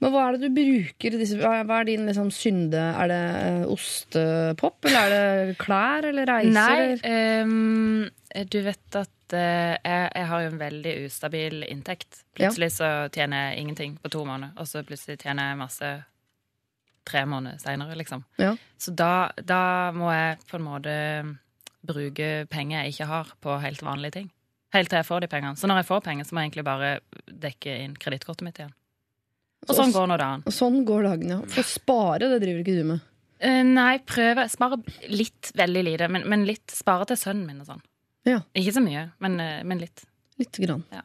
Men 0.06 0.14
hva 0.14 0.24
er 0.28 0.36
det 0.38 0.52
du 0.52 0.54
bruker 0.54 1.16
disse, 1.18 1.40
Hva 1.42 1.80
er 1.80 1.88
din 1.88 2.06
liksom 2.06 2.30
synde? 2.34 2.78
Er 2.78 3.10
det 3.10 3.22
eh, 3.42 3.64
ostepop, 3.74 4.86
eller 4.86 5.16
er 5.18 5.40
det 5.50 5.56
klær 5.58 6.06
eller 6.12 6.30
reiser? 6.30 6.54
Nei, 6.54 6.98
ehm, 7.10 8.04
du 8.54 8.60
vet 8.68 9.00
at 9.00 9.34
eh, 9.34 9.74
jeg, 9.80 10.12
jeg 10.14 10.28
har 10.30 10.44
jo 10.44 10.52
en 10.52 10.62
veldig 10.62 10.94
ustabil 11.08 11.66
inntekt. 11.66 12.22
Plutselig 12.38 12.76
så 12.78 12.92
tjener 13.16 13.48
jeg 13.50 13.64
ingenting 13.64 13.98
på 14.04 14.14
to 14.14 14.22
måneder, 14.30 14.54
og 14.62 14.70
så 14.70 14.86
plutselig 14.86 15.18
tjener 15.24 15.50
jeg 15.50 15.62
masse 15.64 15.92
tre 17.06 17.26
måneder 17.30 17.58
seinere, 17.66 17.98
liksom. 17.98 18.22
Ja. 18.42 18.54
Så 18.78 18.94
da, 18.94 19.32
da 19.42 19.90
må 19.98 20.14
jeg 20.14 20.38
på 20.46 20.62
en 20.62 20.70
måte 20.70 20.96
bruke 21.86 22.32
penger 22.50 22.84
jeg 22.84 22.96
ikke 22.96 23.10
har, 23.10 23.36
på 23.42 23.58
helt 23.66 23.82
vanlige 23.86 24.20
ting. 24.20 24.32
Helt 24.76 24.94
til 24.94 25.02
jeg 25.02 25.08
får 25.10 25.26
de 25.26 25.34
pengene. 25.34 25.58
Så 25.58 25.70
når 25.70 25.82
jeg 25.82 25.90
får 25.90 26.02
penger, 26.06 26.26
så 26.30 26.36
må 26.36 26.42
jeg 26.42 26.52
egentlig 26.52 26.70
bare 26.70 26.98
dekke 27.26 27.78
inn 27.82 27.98
kredittkortet 27.98 28.46
mitt 28.46 28.62
igjen. 28.62 28.74
Og 29.66 29.78
sånn 29.78 29.94
går 29.96 30.10
nå 30.12 30.18
dagen. 30.22 30.46
Og 30.46 30.56
sånn 30.56 30.80
går 30.88 31.08
dagen, 31.10 31.36
ja. 31.36 31.42
For 31.52 31.64
å 31.64 31.68
spare, 31.68 32.30
det 32.32 32.40
driver 32.44 32.64
ikke 32.64 32.78
du 32.78 32.90
med. 32.94 33.06
Uh, 33.44 33.62
nei, 33.68 33.94
prøve. 34.08 34.48
Spare 34.52 34.80
litt, 35.12 35.52
veldig 35.58 35.86
lite, 35.90 36.10
men, 36.12 36.28
men 36.32 36.46
litt. 36.48 36.70
Spare 36.74 37.08
til 37.10 37.20
sønnen 37.20 37.48
min 37.50 37.64
og 37.64 37.72
sånn. 37.74 37.84
Ja. 38.26 38.42
Ikke 38.58 38.74
så 38.78 38.82
mye, 38.82 39.10
men, 39.22 39.40
eh, 39.40 39.60
men 39.68 39.82
litt. 39.84 40.06
Lite 40.42 40.64
grann. 40.66 40.82
Ja. 40.92 41.04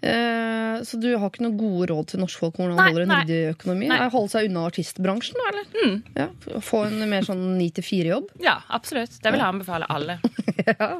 Eh, 0.00 0.82
så 0.82 0.96
du 0.96 1.10
har 1.12 1.28
ikke 1.28 1.42
noen 1.44 1.58
gode 1.60 1.90
råd 1.90 2.12
til 2.12 2.22
norskfolk 2.22 2.56
om 2.56 2.64
hvordan 2.64 2.78
man 2.78 2.88
holder 2.88 3.04
en 3.04 3.14
ryddig 3.18 3.40
økonomi? 3.52 3.88
Nei. 3.90 3.98
Holde 4.12 4.32
seg 4.32 4.48
unna 4.48 4.62
artistbransjen, 4.68 5.40
eller? 5.50 5.66
Mm. 5.76 5.96
Ja, 6.16 6.28
få 6.64 6.84
en 6.88 7.04
mer 7.10 7.26
sånn 7.26 7.42
ni 7.58 7.68
til 7.76 7.84
fire-jobb? 7.84 8.30
Ja, 8.44 8.58
absolutt. 8.72 9.18
Det 9.20 9.32
vil 9.32 9.42
jeg 9.42 9.52
anbefale 9.52 9.88
alle. 9.92 10.16
ja. 10.70 10.90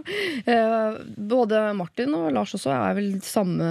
Eh, 0.45 1.01
både 1.33 1.63
Martin 1.79 2.17
og 2.19 2.29
Lars 2.37 2.57
også 2.59 2.75
er 2.77 2.99
vel 2.99 3.13
samme 3.25 3.71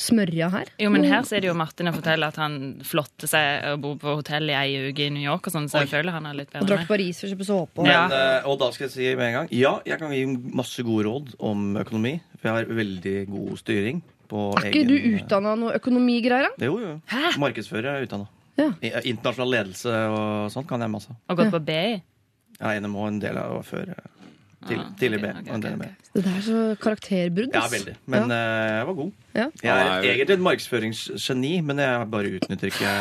smørja 0.00 0.48
her. 0.54 0.70
Jo, 0.80 0.88
men 0.94 1.04
her 1.04 1.22
sier 1.28 1.42
det 1.44 1.50
jo 1.50 1.54
Martin 1.58 1.90
og 1.90 1.96
forteller 1.98 2.32
at 2.32 2.38
han 2.40 2.54
flotter 2.86 3.28
seg 3.30 3.66
og 3.74 3.80
bor 3.84 3.96
på 4.00 4.14
hotell 4.22 4.48
i 4.48 4.56
ei 4.56 4.78
uke 4.90 5.06
i 5.06 5.10
New 5.12 5.22
York 5.22 5.46
og 5.50 5.54
sånn, 5.54 5.68
så 5.68 5.82
jeg 5.84 5.90
føler 5.92 6.14
han 6.16 6.26
er 6.30 6.38
litt 6.40 6.48
Og 6.54 6.60
bedre 6.62 6.68
drar 6.70 6.78
enn 6.80 6.86
til. 6.86 6.90
Paris 6.94 7.20
for 7.20 7.28
å 7.28 7.32
kjøpe 7.34 7.48
såpe. 7.50 7.78
Og... 7.82 7.84
Men, 7.84 7.92
Ja. 7.92 8.06
eh, 8.40 8.48
og 8.48 8.58
da 8.62 8.70
skal 8.72 8.86
jeg 8.88 8.94
si 8.96 9.10
med 9.14 9.26
en 9.28 9.36
gang 9.40 9.48
Ja, 9.54 9.74
jeg 9.84 9.98
kan 10.00 10.12
gi 10.16 10.24
masse 10.56 10.82
gode 10.86 11.04
råd 11.08 11.34
om 11.38 11.76
økonomi. 11.82 12.14
For 12.40 12.48
jeg 12.48 12.56
har 12.56 12.74
veldig 12.80 13.16
god 13.28 13.56
styring 13.60 14.02
på 14.30 14.44
Er 14.56 14.68
ikke 14.70 14.86
du 14.88 14.94
utdanna 15.18 15.56
noe 15.58 15.74
økonomigreier. 15.76 16.52
Jo, 16.62 16.78
jo. 16.80 16.92
Hæ? 17.10 17.34
Markedsfører 17.42 17.96
er 17.98 18.06
utdanna. 18.06 18.28
Ja. 18.60 18.70
Internasjonal 19.04 19.50
ledelse 19.56 19.92
og 20.12 20.50
sånt 20.54 20.68
kan 20.70 20.80
jeg 20.84 20.90
masse. 20.92 21.12
Og 21.28 21.36
gått 21.40 21.50
på 21.52 21.60
BI. 21.66 22.00
Ja, 22.60 22.72
NMO 22.80 23.06
en 23.08 23.18
del 23.22 23.38
av 23.40 23.60
før. 23.64 23.90
Eh, 24.68 24.78
ah, 24.78 24.86
tidlig 25.00 25.20
B. 25.22 25.24
Okay, 25.24 25.40
okay, 25.40 25.50
og 25.50 25.54
en 25.56 25.62
del 25.64 25.74
ok, 25.74 25.80
B. 25.80 25.88
ok. 25.88 26.12
Det 26.14 26.22
der 26.26 26.36
er 26.36 26.44
så 26.44 26.60
karakterbrudd. 26.82 27.54
Ja, 27.54 27.66
veldig. 27.72 27.94
Men 28.06 28.30
ja. 28.34 28.38
Uh, 28.40 28.76
jeg 28.76 28.86
var 28.90 28.96
god. 29.00 29.12
Ja. 29.34 29.46
Jeg 29.62 29.74
er 29.74 30.08
egentlig 30.14 30.34
et 30.36 30.46
markedsføringsgeni, 30.46 31.52
men 31.64 31.78
jeg 31.84 32.08
bare 32.10 32.32
utnytter 32.38 32.72
ikke 32.72 32.94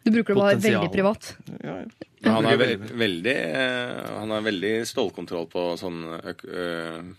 Du 0.00 0.10
bruker 0.14 0.32
det 0.32 0.40
bare 0.40 0.60
veldig 0.64 0.90
privat. 0.94 1.26
ja, 1.64 1.74
Men 2.22 2.32
han 2.32 2.44
har 2.48 2.56
Veldig, 2.56 2.78
veldig, 2.80 2.98
veldig, 3.00 3.34
eh, 3.34 4.06
han 4.20 4.30
har 4.32 4.42
veldig 4.44 4.72
stålkontroll 4.88 5.46
på 5.52 5.64
sånn 5.80 5.98
øk, 6.20 6.44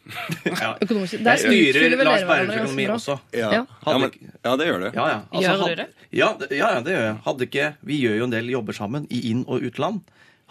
ja. 0.62 0.72
Økonomisk. 0.82 1.14
Jeg 1.18 1.26
Der 1.26 1.42
styrer 1.42 2.04
Lars 2.06 2.26
Bærums 2.30 2.56
økonomi 2.56 2.88
også. 2.96 3.20
ja. 3.34 3.52
Ja. 3.60 3.62
Ja, 3.86 3.98
men, 3.98 4.12
ja, 4.46 4.56
det 4.58 4.68
gjør 4.70 4.80
du. 4.86 4.90
Ja, 4.98 5.06
ja. 5.10 5.20
Gjør 5.42 5.58
du 5.58 5.64
had- 5.66 5.78
det? 5.78 5.88
Ja, 6.12 6.32
det- 6.40 6.52
ja, 6.58 6.72
ja, 6.78 6.82
det 6.82 6.96
gjør 6.96 7.06
jeg. 7.06 7.18
Hadde 7.28 7.48
ikke, 7.50 7.70
vi 7.86 8.02
gjør 8.02 8.18
jo 8.18 8.24
en 8.30 8.36
del 8.38 8.50
jobber 8.50 8.74
sammen 8.74 9.06
i 9.10 9.22
inn- 9.32 9.46
og 9.48 9.62
utland. 9.62 10.02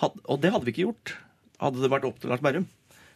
Had, 0.03 0.13
og 0.25 0.41
det 0.41 0.53
hadde 0.55 0.65
vi 0.65 0.73
ikke 0.73 0.87
gjort 0.87 1.17
hadde 1.61 1.83
det 1.83 1.91
vært 1.93 2.07
opp 2.09 2.21
til 2.21 2.31
Lars 2.33 2.41
Berrum. 2.41 2.67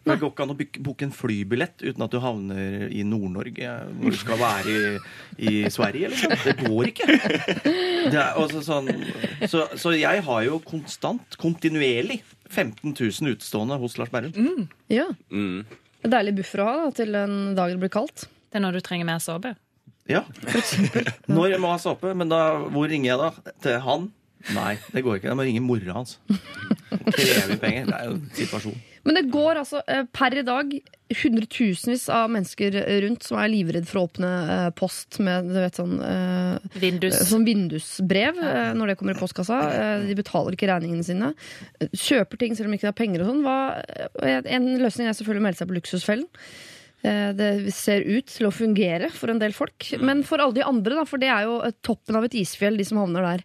Det 0.05 0.19
går 0.21 0.33
ikke 0.33 0.45
an 0.45 0.53
å 0.53 0.57
booke 0.85 1.07
en 1.07 1.15
flybillett 1.15 1.81
uten 1.81 2.05
at 2.05 2.13
du 2.13 2.19
havner 2.21 2.87
i 2.93 3.05
Nord-Norge, 3.09 3.71
hvor 3.97 4.13
du 4.13 4.19
skal 4.21 4.41
være 4.41 4.75
i, 4.75 4.91
i 5.49 5.55
Sverige. 5.73 6.11
Liksom. 6.13 6.35
Det 6.45 6.55
går 6.61 6.91
ikke. 6.91 7.07
Det 8.13 8.21
er 8.21 8.37
også 8.41 8.61
sånn, 8.67 8.91
så, 9.49 9.65
så 9.81 9.95
jeg 9.97 10.21
har 10.27 10.43
jo 10.45 10.61
konstant, 10.67 11.39
kontinuerlig, 11.41 12.21
15 12.51 12.93
000 12.93 13.33
utestående 13.33 13.81
hos 13.81 13.97
Lars 14.01 14.13
Berrum. 14.13 14.67
Ja. 14.93 15.09
Mm. 15.33 15.65
En 16.05 16.13
deilig 16.13 16.37
buffer 16.43 16.61
å 16.61 16.69
ha 16.69 16.75
da, 16.83 16.91
til 17.01 17.17
en 17.17 17.39
dag 17.57 17.73
det 17.73 17.81
blir 17.81 17.93
kaldt. 17.97 18.27
Det 18.53 18.61
er 18.61 18.67
når 18.67 18.77
du 18.77 18.85
trenger 18.85 19.09
mer 19.09 19.25
såpe. 19.25 19.55
Ja. 20.11 20.21
Når 21.33 21.55
jeg 21.55 21.63
må 21.65 21.73
ha 21.73 21.81
såpe, 21.81 22.13
men 22.13 22.29
da, 22.29 22.43
hvor 22.69 22.93
ringer 22.93 23.15
jeg 23.15 23.23
da? 23.23 23.55
Til 23.65 23.81
han? 23.87 24.11
Nei, 24.53 24.75
det 24.93 25.01
går 25.05 25.17
ikke. 25.17 25.31
Jeg 25.31 25.39
må 25.41 25.47
ringe 25.49 25.63
mora 25.65 25.97
hans. 25.97 26.19
Krever 26.29 27.57
penger. 27.63 27.89
Det 27.89 27.97
er 27.97 28.11
jo 28.11 28.19
en 28.19 28.27
situasjon. 28.37 28.83
Men 29.05 29.19
det 29.19 29.29
går 29.33 29.61
altså 29.61 29.83
eh, 29.91 30.07
per 30.13 30.37
i 30.41 30.45
dag 30.47 30.75
hundretusenvis 31.15 32.07
av 32.13 32.31
mennesker 32.33 32.77
rundt 33.05 33.27
som 33.27 33.39
er 33.39 33.51
livredd 33.53 33.87
for 33.89 34.01
å 34.01 34.05
åpne 34.09 34.31
eh, 34.55 34.69
post 34.79 35.19
med 35.25 35.51
du 35.51 35.59
vet, 35.59 35.77
sånn, 35.77 35.99
eh, 36.01 36.79
Vindus. 36.81 37.19
sånn 37.29 37.45
vindusbrev 37.47 38.41
eh, 38.41 38.71
når 38.79 38.93
det 38.93 38.97
kommer 39.01 39.17
i 39.17 39.21
postkassa. 39.21 39.61
Eh, 39.77 40.07
de 40.09 40.17
betaler 40.19 40.57
ikke 40.57 40.71
regningene 40.73 41.07
sine. 41.07 41.33
Kjøper 41.93 42.41
ting 42.41 42.57
selv 42.57 42.71
om 42.71 42.79
ikke 42.79 42.89
har 42.89 42.97
er 42.97 43.01
penger 43.03 43.25
og 43.25 43.33
sånn. 43.33 43.45
En 44.57 44.71
løsning 44.81 45.11
er 45.11 45.19
selvfølgelig 45.19 45.45
å 45.45 45.49
melde 45.51 45.61
seg 45.61 45.71
på 45.71 45.79
Luksusfellen. 45.79 46.27
Det 47.05 47.49
ser 47.77 48.01
ut 48.09 48.31
til 48.33 48.47
å 48.49 48.55
fungere 48.55 49.11
for 49.13 49.29
en 49.29 49.41
del 49.43 49.53
folk. 49.53 49.91
Men 50.01 50.23
for 50.25 50.41
alle 50.41 50.57
de 50.57 50.65
andre, 50.65 50.97
da, 50.97 51.03
for 51.05 51.21
det 51.21 51.29
er 51.29 51.45
jo 51.45 51.59
toppen 51.85 52.17
av 52.17 52.25
et 52.25 52.37
isfjell, 52.41 52.81
de 52.81 52.87
som 52.89 53.03
havner 53.03 53.27
der. 53.27 53.43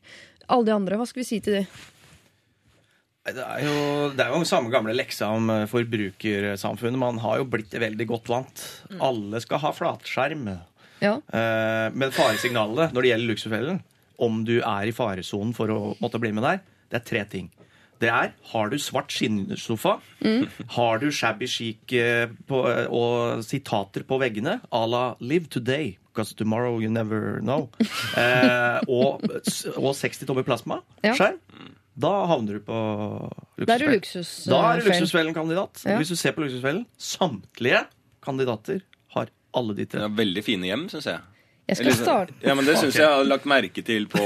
Alle 0.47 0.69
de 0.69 0.77
andre, 0.77 0.95
hva 0.95 1.07
skal 1.09 1.25
vi 1.25 1.27
si 1.27 1.41
til 1.43 1.59
de? 1.59 1.65
Det 3.27 3.43
er, 3.43 3.59
jo, 3.61 3.73
det 4.15 4.23
er 4.23 4.31
jo 4.33 4.45
samme 4.47 4.71
gamle 4.73 4.93
leksa 4.95 5.27
om 5.35 5.49
eh, 5.53 5.65
forbrukersamfunnet. 5.69 6.97
Man 6.97 7.19
har 7.21 7.41
jo 7.41 7.47
blitt 7.51 7.75
veldig 7.75 8.07
godt 8.09 8.29
vant. 8.31 8.63
Alle 9.03 9.41
skal 9.43 9.61
ha 9.65 9.71
flatskjerm. 9.75 10.47
Ja. 11.03 11.17
Eh, 11.27 11.87
Men 11.93 12.11
faresignalet 12.15 12.95
når 12.95 13.01
det 13.05 13.11
gjelder 13.11 13.29
Luksusfellen, 13.33 13.81
om 14.19 14.41
du 14.47 14.57
er 14.63 14.89
i 14.89 14.95
faresonen 14.95 15.53
for 15.55 15.71
å 15.71 15.79
måtte 16.01 16.19
bli 16.19 16.31
med 16.35 16.43
der, 16.47 16.61
det 16.89 17.01
er 17.01 17.05
tre 17.07 17.21
ting. 17.29 17.51
Det 17.99 18.07
er 18.07 18.31
har 18.53 18.69
du 18.71 18.77
svart 18.79 19.11
skinnsofa, 19.11 19.97
har 20.77 20.99
du 21.03 21.09
shabby 21.11 21.47
chic 21.51 21.91
eh, 21.99 22.31
på, 22.47 22.61
og 22.95 23.43
sitater 23.43 24.05
på 24.07 24.17
veggene 24.23 24.61
à 24.71 24.85
la 24.87 25.15
'Live 25.19 25.49
today', 25.51 25.97
because 26.07 26.33
tomorrow 26.33 26.79
you 26.79 26.89
never 26.89 27.41
know, 27.43 27.67
eh, 28.17 28.79
og, 28.87 29.19
og 29.75 29.91
60 29.95 30.25
tommer 30.25 30.43
plasma, 30.47 30.79
Ja. 31.03 31.13
Da 31.99 32.11
havner 32.29 32.59
du 32.59 32.63
på 32.67 32.77
Da 33.65 33.75
er 33.75 33.83
du 33.83 33.89
Luksusfellen. 33.91 34.53
Da 34.53 34.59
er 34.69 34.79
du 34.79 34.87
Luksusfellen-kandidat. 34.89 35.83
Ja. 35.85 35.97
Hvis 35.99 36.13
du 36.13 36.17
ser 36.19 36.35
på 36.35 36.45
Luksusfellen, 36.45 36.85
samtlige 36.97 37.83
kandidater 38.25 38.81
har 39.15 39.31
alle 39.57 39.75
de 39.75 39.85
tre. 39.89 40.05
Ja, 40.05 40.11
veldig 40.21 40.43
fine 40.45 40.69
hjem, 40.69 40.87
syns 40.91 41.09
jeg. 41.09 41.19
Jeg 41.69 41.77
skal 41.79 41.95
starte 41.99 42.33
Ja, 42.43 42.55
men 42.57 42.65
Det 42.67 42.75
syns 42.79 42.95
okay. 42.95 43.03
jeg 43.03 43.13
har 43.13 43.27
lagt 43.29 43.45
merke 43.49 43.83
til 43.85 44.07
på, 44.11 44.25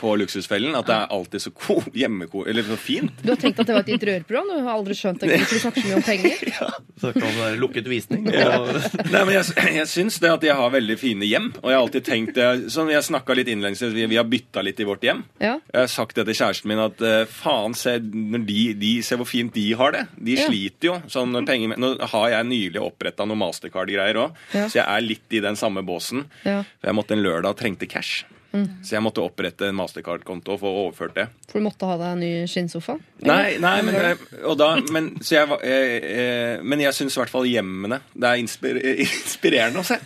på 0.00 0.14
Luksusfellen. 0.20 0.74
At 0.78 0.88
det 0.90 0.96
er 0.96 1.14
alltid 1.16 1.44
så 1.46 1.52
ko 1.54 1.78
hjemmeko... 1.94 2.44
Eller 2.50 2.66
så 2.66 2.76
fint. 2.80 3.12
Du 3.22 3.30
har 3.32 3.40
tenkt 3.40 3.60
at 3.62 3.70
det 3.70 3.76
var 3.76 3.84
et 3.86 3.92
interiørprogram? 3.94 4.50
Du 4.50 4.64
har 4.66 4.74
aldri 4.76 4.96
skjønt 4.98 5.24
at 5.26 5.30
vi 5.32 5.38
snakker 5.60 5.84
så 5.84 5.88
mye 5.88 5.98
om 6.00 6.06
penger? 6.06 6.44
Så 7.00 7.14
kan 7.14 7.22
det 7.24 7.38
være 7.40 7.56
lukket 7.56 7.86
visning. 7.88 8.26
Ja. 8.28 8.58
Nei, 9.08 9.20
men 9.24 9.30
Jeg, 9.32 9.54
jeg 9.78 9.86
syns 9.88 10.18
det 10.20 10.28
at 10.34 10.42
jeg 10.44 10.52
har 10.58 10.72
veldig 10.74 10.96
fine 11.00 11.24
hjem. 11.24 11.46
Og 11.62 11.70
jeg 11.70 11.78
har 11.78 11.84
alltid 11.86 12.04
tenkt 12.04 12.34
det 12.36 12.48
Sånn, 12.74 12.90
Jeg 12.92 13.06
snakka 13.06 13.32
litt 13.38 13.48
innledningsvis, 13.48 13.94
vi, 13.96 14.04
vi 14.10 14.18
har 14.20 14.26
bytta 14.28 14.60
litt 14.66 14.82
i 14.84 14.86
vårt 14.88 15.06
hjem. 15.06 15.22
Ja. 15.40 15.54
Jeg 15.72 15.80
har 15.86 15.88
sagt 15.88 16.18
det 16.20 16.26
til 16.28 16.36
kjæresten 16.36 16.68
min 16.68 16.82
at 16.84 17.00
eh, 17.06 17.22
faen, 17.30 17.72
se, 17.78 17.94
når 18.04 18.44
de, 18.50 18.58
de, 18.82 18.90
se 19.06 19.16
hvor 19.16 19.28
fint 19.30 19.54
de 19.56 19.64
har 19.80 19.96
det. 19.96 20.04
De 20.20 20.36
Ja. 20.36 20.44
sliter 20.50 20.90
jo. 20.90 20.98
Sånn, 21.12 21.32
penger, 21.48 21.72
nå 21.80 21.94
har 22.12 22.28
jeg 22.34 22.48
nylig 22.50 22.82
oppretta 22.84 23.24
noe 23.28 23.40
Mastercard-greier 23.40 24.20
òg, 24.26 24.36
Ja. 24.52 24.66
så 24.68 24.80
jeg 24.82 24.84
er 24.84 25.06
litt 25.06 25.36
i 25.36 25.40
den 25.44 25.56
samme 25.56 25.82
båsen. 25.86 26.26
Ja. 26.44 26.60
For 26.80 26.90
jeg 26.90 26.96
måtte 26.96 27.16
en 27.16 27.22
lørdag 27.24 27.52
og 27.54 27.58
trengte 27.60 27.86
cash. 27.90 28.24
Så 28.50 28.96
jeg 28.96 29.02
måtte 29.04 29.22
opprette 29.22 29.68
en 29.70 29.76
Mastercard-konto 29.78 30.56
og 30.56 30.58
få 30.58 30.70
overført 30.80 31.14
det. 31.14 31.26
For 31.46 31.60
du 31.60 31.66
måtte 31.68 31.86
ha 31.86 31.94
deg 32.00 32.14
en 32.16 32.22
ny 32.24 32.30
skinnsofa? 32.50 32.96
Nei, 33.22 33.52
nei 33.62 33.76
men, 33.86 33.98
og 34.42 34.56
da, 34.58 34.72
men, 34.90 35.12
så 35.22 35.36
jeg, 35.36 35.58
eh, 35.62 36.06
eh, 36.10 36.64
men 36.66 36.82
jeg 36.82 36.96
syns 36.96 37.14
i 37.14 37.20
hvert 37.20 37.30
fall 37.30 37.46
hjemmene 37.46 38.00
Det 38.10 38.26
er 38.26 38.40
inspir 38.42 38.80
inspirerende 39.06 39.84
å 39.84 39.86
se. 39.86 40.00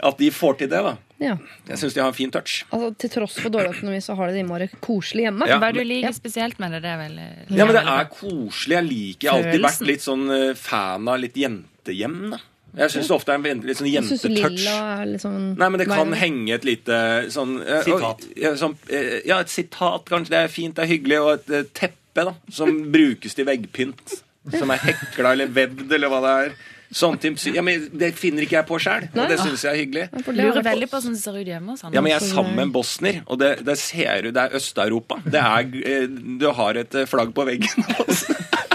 At 0.00 0.22
de 0.22 0.30
får 0.32 0.56
til 0.62 0.70
det. 0.72 0.80
da 0.86 0.94
Ja. 1.20 1.34
Jeg 1.68 1.82
syns 1.82 1.98
de 1.98 2.00
har 2.00 2.08
en 2.14 2.16
fin 2.16 2.32
touch. 2.32 2.62
Altså, 2.72 2.94
til 3.04 3.12
tross 3.18 3.36
for 3.42 3.52
dårlig 3.52 3.74
økonomi, 3.76 4.00
så 4.00 4.16
har 4.16 4.30
de 4.32 4.38
det 4.38 4.44
innmari 4.46 4.70
koselig 4.80 5.26
hjemme. 5.26 5.50
Ja. 5.52 5.58
Hva 5.60 5.68
er 5.68 5.76
det 5.76 5.84
du 5.84 5.84
Ja. 5.84 5.90
liker 5.92 6.16
spesielt 6.16 6.62
med 6.64 6.72
det? 6.72 6.80
Det 6.86 6.94
er 6.94 7.02
vel 7.02 7.18
eh, 7.18 7.44
Ja, 7.50 7.66
men 7.68 7.76
det 7.76 7.84
er 7.84 8.08
koselig. 8.14 8.78
Jeg 8.78 8.88
liker 8.88 9.28
Jeg 9.28 9.34
har 9.34 9.44
alltid 9.50 9.66
vært 9.68 9.84
litt 9.92 10.06
sånn 10.08 10.24
eh, 10.38 10.54
fan 10.56 11.12
av 11.12 11.20
litt 11.20 11.36
jentehjem. 11.36 12.18
da 12.32 12.40
Jeg 12.78 12.92
syns 12.94 13.10
det 13.10 13.16
ofte 13.18 13.34
er 13.34 13.48
en 13.52 13.64
litt 13.68 13.78
sånn 13.78 13.90
jentetouch. 13.90 14.66
er 14.72 15.14
sånn 15.20 15.48
Nei, 15.60 15.68
men 15.68 15.80
det 15.82 15.86
kan 15.90 16.08
Nei, 16.08 16.18
henge 16.22 16.56
et 16.56 16.64
lite 16.64 16.98
sånn 17.34 17.58
eh, 17.60 17.82
Sitat. 17.84 18.26
Ja, 18.40 18.54
sånn, 18.56 18.76
eh, 18.88 19.18
ja, 19.28 19.42
et 19.44 19.52
sitat, 19.52 20.06
kanskje. 20.08 20.32
Det 20.32 20.40
er 20.40 20.52
fint, 20.52 20.76
det 20.78 20.86
er 20.86 20.92
hyggelig. 20.94 21.18
Og 21.20 21.32
et 21.34 21.52
eh, 21.52 21.70
teppe, 21.76 22.26
da. 22.30 22.36
Som 22.52 22.78
brukes 22.94 23.36
til 23.36 23.48
veggpynt. 23.48 24.20
Som 24.56 24.72
er 24.74 24.80
hekla 24.88 25.34
eller 25.36 25.52
vevd, 25.52 25.84
eller 25.92 26.12
hva 26.12 26.22
det 26.24 26.36
er. 26.46 26.54
Sånn 26.92 27.16
ja, 27.54 27.62
men 27.64 27.86
Det 27.96 28.10
finner 28.20 28.44
ikke 28.44 28.58
jeg 28.58 28.68
på 28.68 28.78
sjøl, 28.82 29.06
og 29.14 29.30
det 29.30 29.38
syns 29.40 29.62
jeg 29.64 29.70
er 29.70 29.78
hyggelig. 29.80 30.02
Det 30.12 30.24
har 30.26 30.36
Lurer 30.36 30.58
jeg 30.58 30.66
veldig 30.66 30.88
på 30.90 30.98
hvordan 30.98 31.14
det 31.16 31.22
ser 31.22 31.38
ut 31.38 31.48
hjemme 31.48 31.72
hos 31.72 31.84
han. 31.86 31.94
Ja, 31.96 32.02
men 32.04 32.12
jeg 32.12 32.18
er 32.18 32.26
sammen 32.26 32.58
med 32.58 32.66
en 32.66 32.74
bosner, 32.74 33.22
og 33.24 33.40
det, 33.40 33.52
det 33.64 33.78
ser 33.80 34.26
du, 34.26 34.28
Det 34.36 34.42
er 34.44 34.58
Øst-Europa. 34.58 35.22
Det 35.24 35.40
er 35.40 35.72
eh, 35.88 36.04
Du 36.42 36.50
har 36.58 36.80
et 36.82 36.98
eh, 37.00 37.08
flagg 37.08 37.32
på 37.36 37.48
veggen. 37.48 37.88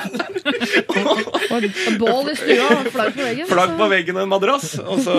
Og 0.47 1.27
og 1.27 1.97
bål 1.99 2.31
i 2.31 2.37
stua, 2.37 2.69
og 2.77 2.89
flagg 2.93 3.13
på 3.17 3.25
veggen. 3.25 3.49
Flagg 3.49 3.75
på 3.79 3.89
veggen 3.91 4.19
og 4.19 4.25
en 4.25 4.31
madrass. 4.31 4.77
Og 4.83 5.03
så 5.05 5.17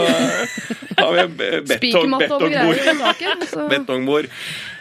har 0.99 1.15
vi 1.15 1.53
betong, 1.75 2.19
betongbord. 2.23 3.71
betongbord. 3.75 4.33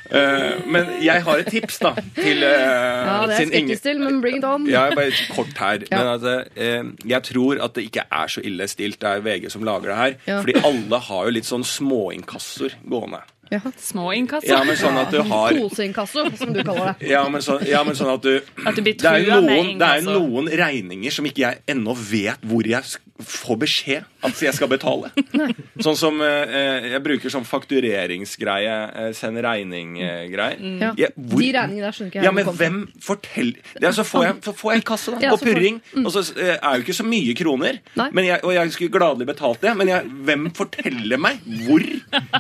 Eh, 0.08 0.68
men 0.72 0.88
jeg 1.04 1.24
har 1.24 1.42
et 1.42 1.50
tips, 1.52 1.82
da, 1.84 1.92
til 2.16 2.44
uh, 2.46 2.48
Ja, 2.48 3.16
det 3.28 3.36
er 3.36 3.50
skeptisk 3.50 3.84
til, 3.84 4.00
men 4.00 4.22
bring 4.24 4.40
it 4.40 4.46
on. 4.48 4.68
Ja, 4.70 4.88
bare 4.96 5.12
kort 5.36 5.52
her. 5.60 5.84
Ja. 5.90 5.98
Men 5.98 6.12
altså, 6.14 6.36
uh, 6.56 7.10
jeg 7.12 7.24
tror 7.28 7.64
at 7.66 7.76
det 7.76 7.88
ikke 7.90 8.06
er 8.08 8.32
så 8.32 8.44
ille 8.48 8.70
stilt. 8.72 9.02
Det 9.02 9.10
er 9.10 9.26
VG 9.26 9.52
som 9.52 9.66
lager 9.68 9.92
det 9.92 9.98
her. 10.00 10.20
Ja. 10.30 10.40
Fordi 10.46 10.56
alle 10.70 11.02
har 11.10 11.28
jo 11.28 11.36
litt 11.40 11.50
sånn 11.50 11.68
småinkassoer 11.68 12.80
gående. 12.88 13.24
Ja. 13.52 13.62
Små 13.80 14.12
inkasso. 14.16 14.48
Ja, 14.50 14.64
men 14.68 14.76
sånn 14.80 14.98
at 15.00 15.12
du 15.14 15.22
har 15.24 15.56
Poseinkasso, 15.56 16.26
som 16.40 16.52
du 16.54 16.62
kaller 16.68 16.94
det. 16.98 17.08
ja, 17.14 17.24
men, 17.32 17.44
sånn, 17.46 17.64
ja, 17.68 17.84
men 17.88 17.96
sånn 17.96 18.12
at 18.14 18.26
du 18.26 18.42
At 18.66 18.76
du 18.76 18.82
blir 18.84 18.98
Det 19.00 19.08
er 19.08 19.42
noen, 19.42 19.78
det 19.80 19.92
er 20.00 20.08
noen 20.08 20.50
regninger 20.52 21.14
som 21.14 21.28
ikke 21.30 21.46
jeg 21.46 21.62
ennå 21.76 21.96
vet 21.96 22.44
hvor 22.48 22.68
jeg 22.68 22.84
får 23.18 23.58
beskjed 23.64 24.04
at 24.28 24.42
jeg 24.48 24.54
skal 24.58 24.70
betale. 24.72 25.10
Sånn 25.86 25.96
som 26.00 26.22
eh, 26.22 26.88
Jeg 26.94 27.02
bruker 27.06 27.32
sånn 27.34 27.46
faktureringsgreie. 27.48 28.76
Eh, 29.08 29.12
send 29.18 29.40
regning-greie. 29.44 30.58
Ja. 30.82 30.92
Hvor- 31.16 31.42
De 31.42 31.52
regningene 31.56 31.86
der 31.88 31.96
skjønner 31.96 32.12
ikke 32.12 32.20
jeg 32.22 32.28
Ja, 32.28 32.32
men 32.36 32.46
hvem 32.60 32.78
forteller 33.04 33.60
det 33.78 33.88
er, 33.90 33.96
Så 33.98 34.04
får 34.08 34.24
jeg, 34.28 34.36
så 34.48 34.54
får 34.58 34.72
jeg 34.74 34.82
en 34.82 34.86
kasse 34.92 35.12
da, 35.16 35.20
Ja, 35.24 35.32
på 35.36 35.40
purring, 35.46 35.80
får- 35.82 35.92
purring. 35.94 36.06
Og 36.06 36.12
så 36.16 36.24
eh, 36.38 36.58
er 36.58 36.78
jo 36.78 36.86
ikke 36.86 36.98
så 37.00 37.06
mye 37.08 37.34
kroner. 37.40 37.80
Men 38.12 38.24
jeg, 38.28 38.40
og 38.44 38.54
jeg 38.56 38.72
skulle 38.76 38.94
gladelig 38.98 39.28
betalt 39.32 39.62
det. 39.64 39.76
Men 39.78 39.88
jeg, 39.94 40.12
hvem 40.28 40.48
forteller 40.58 41.18
meg 41.22 41.40
hvor 41.68 41.84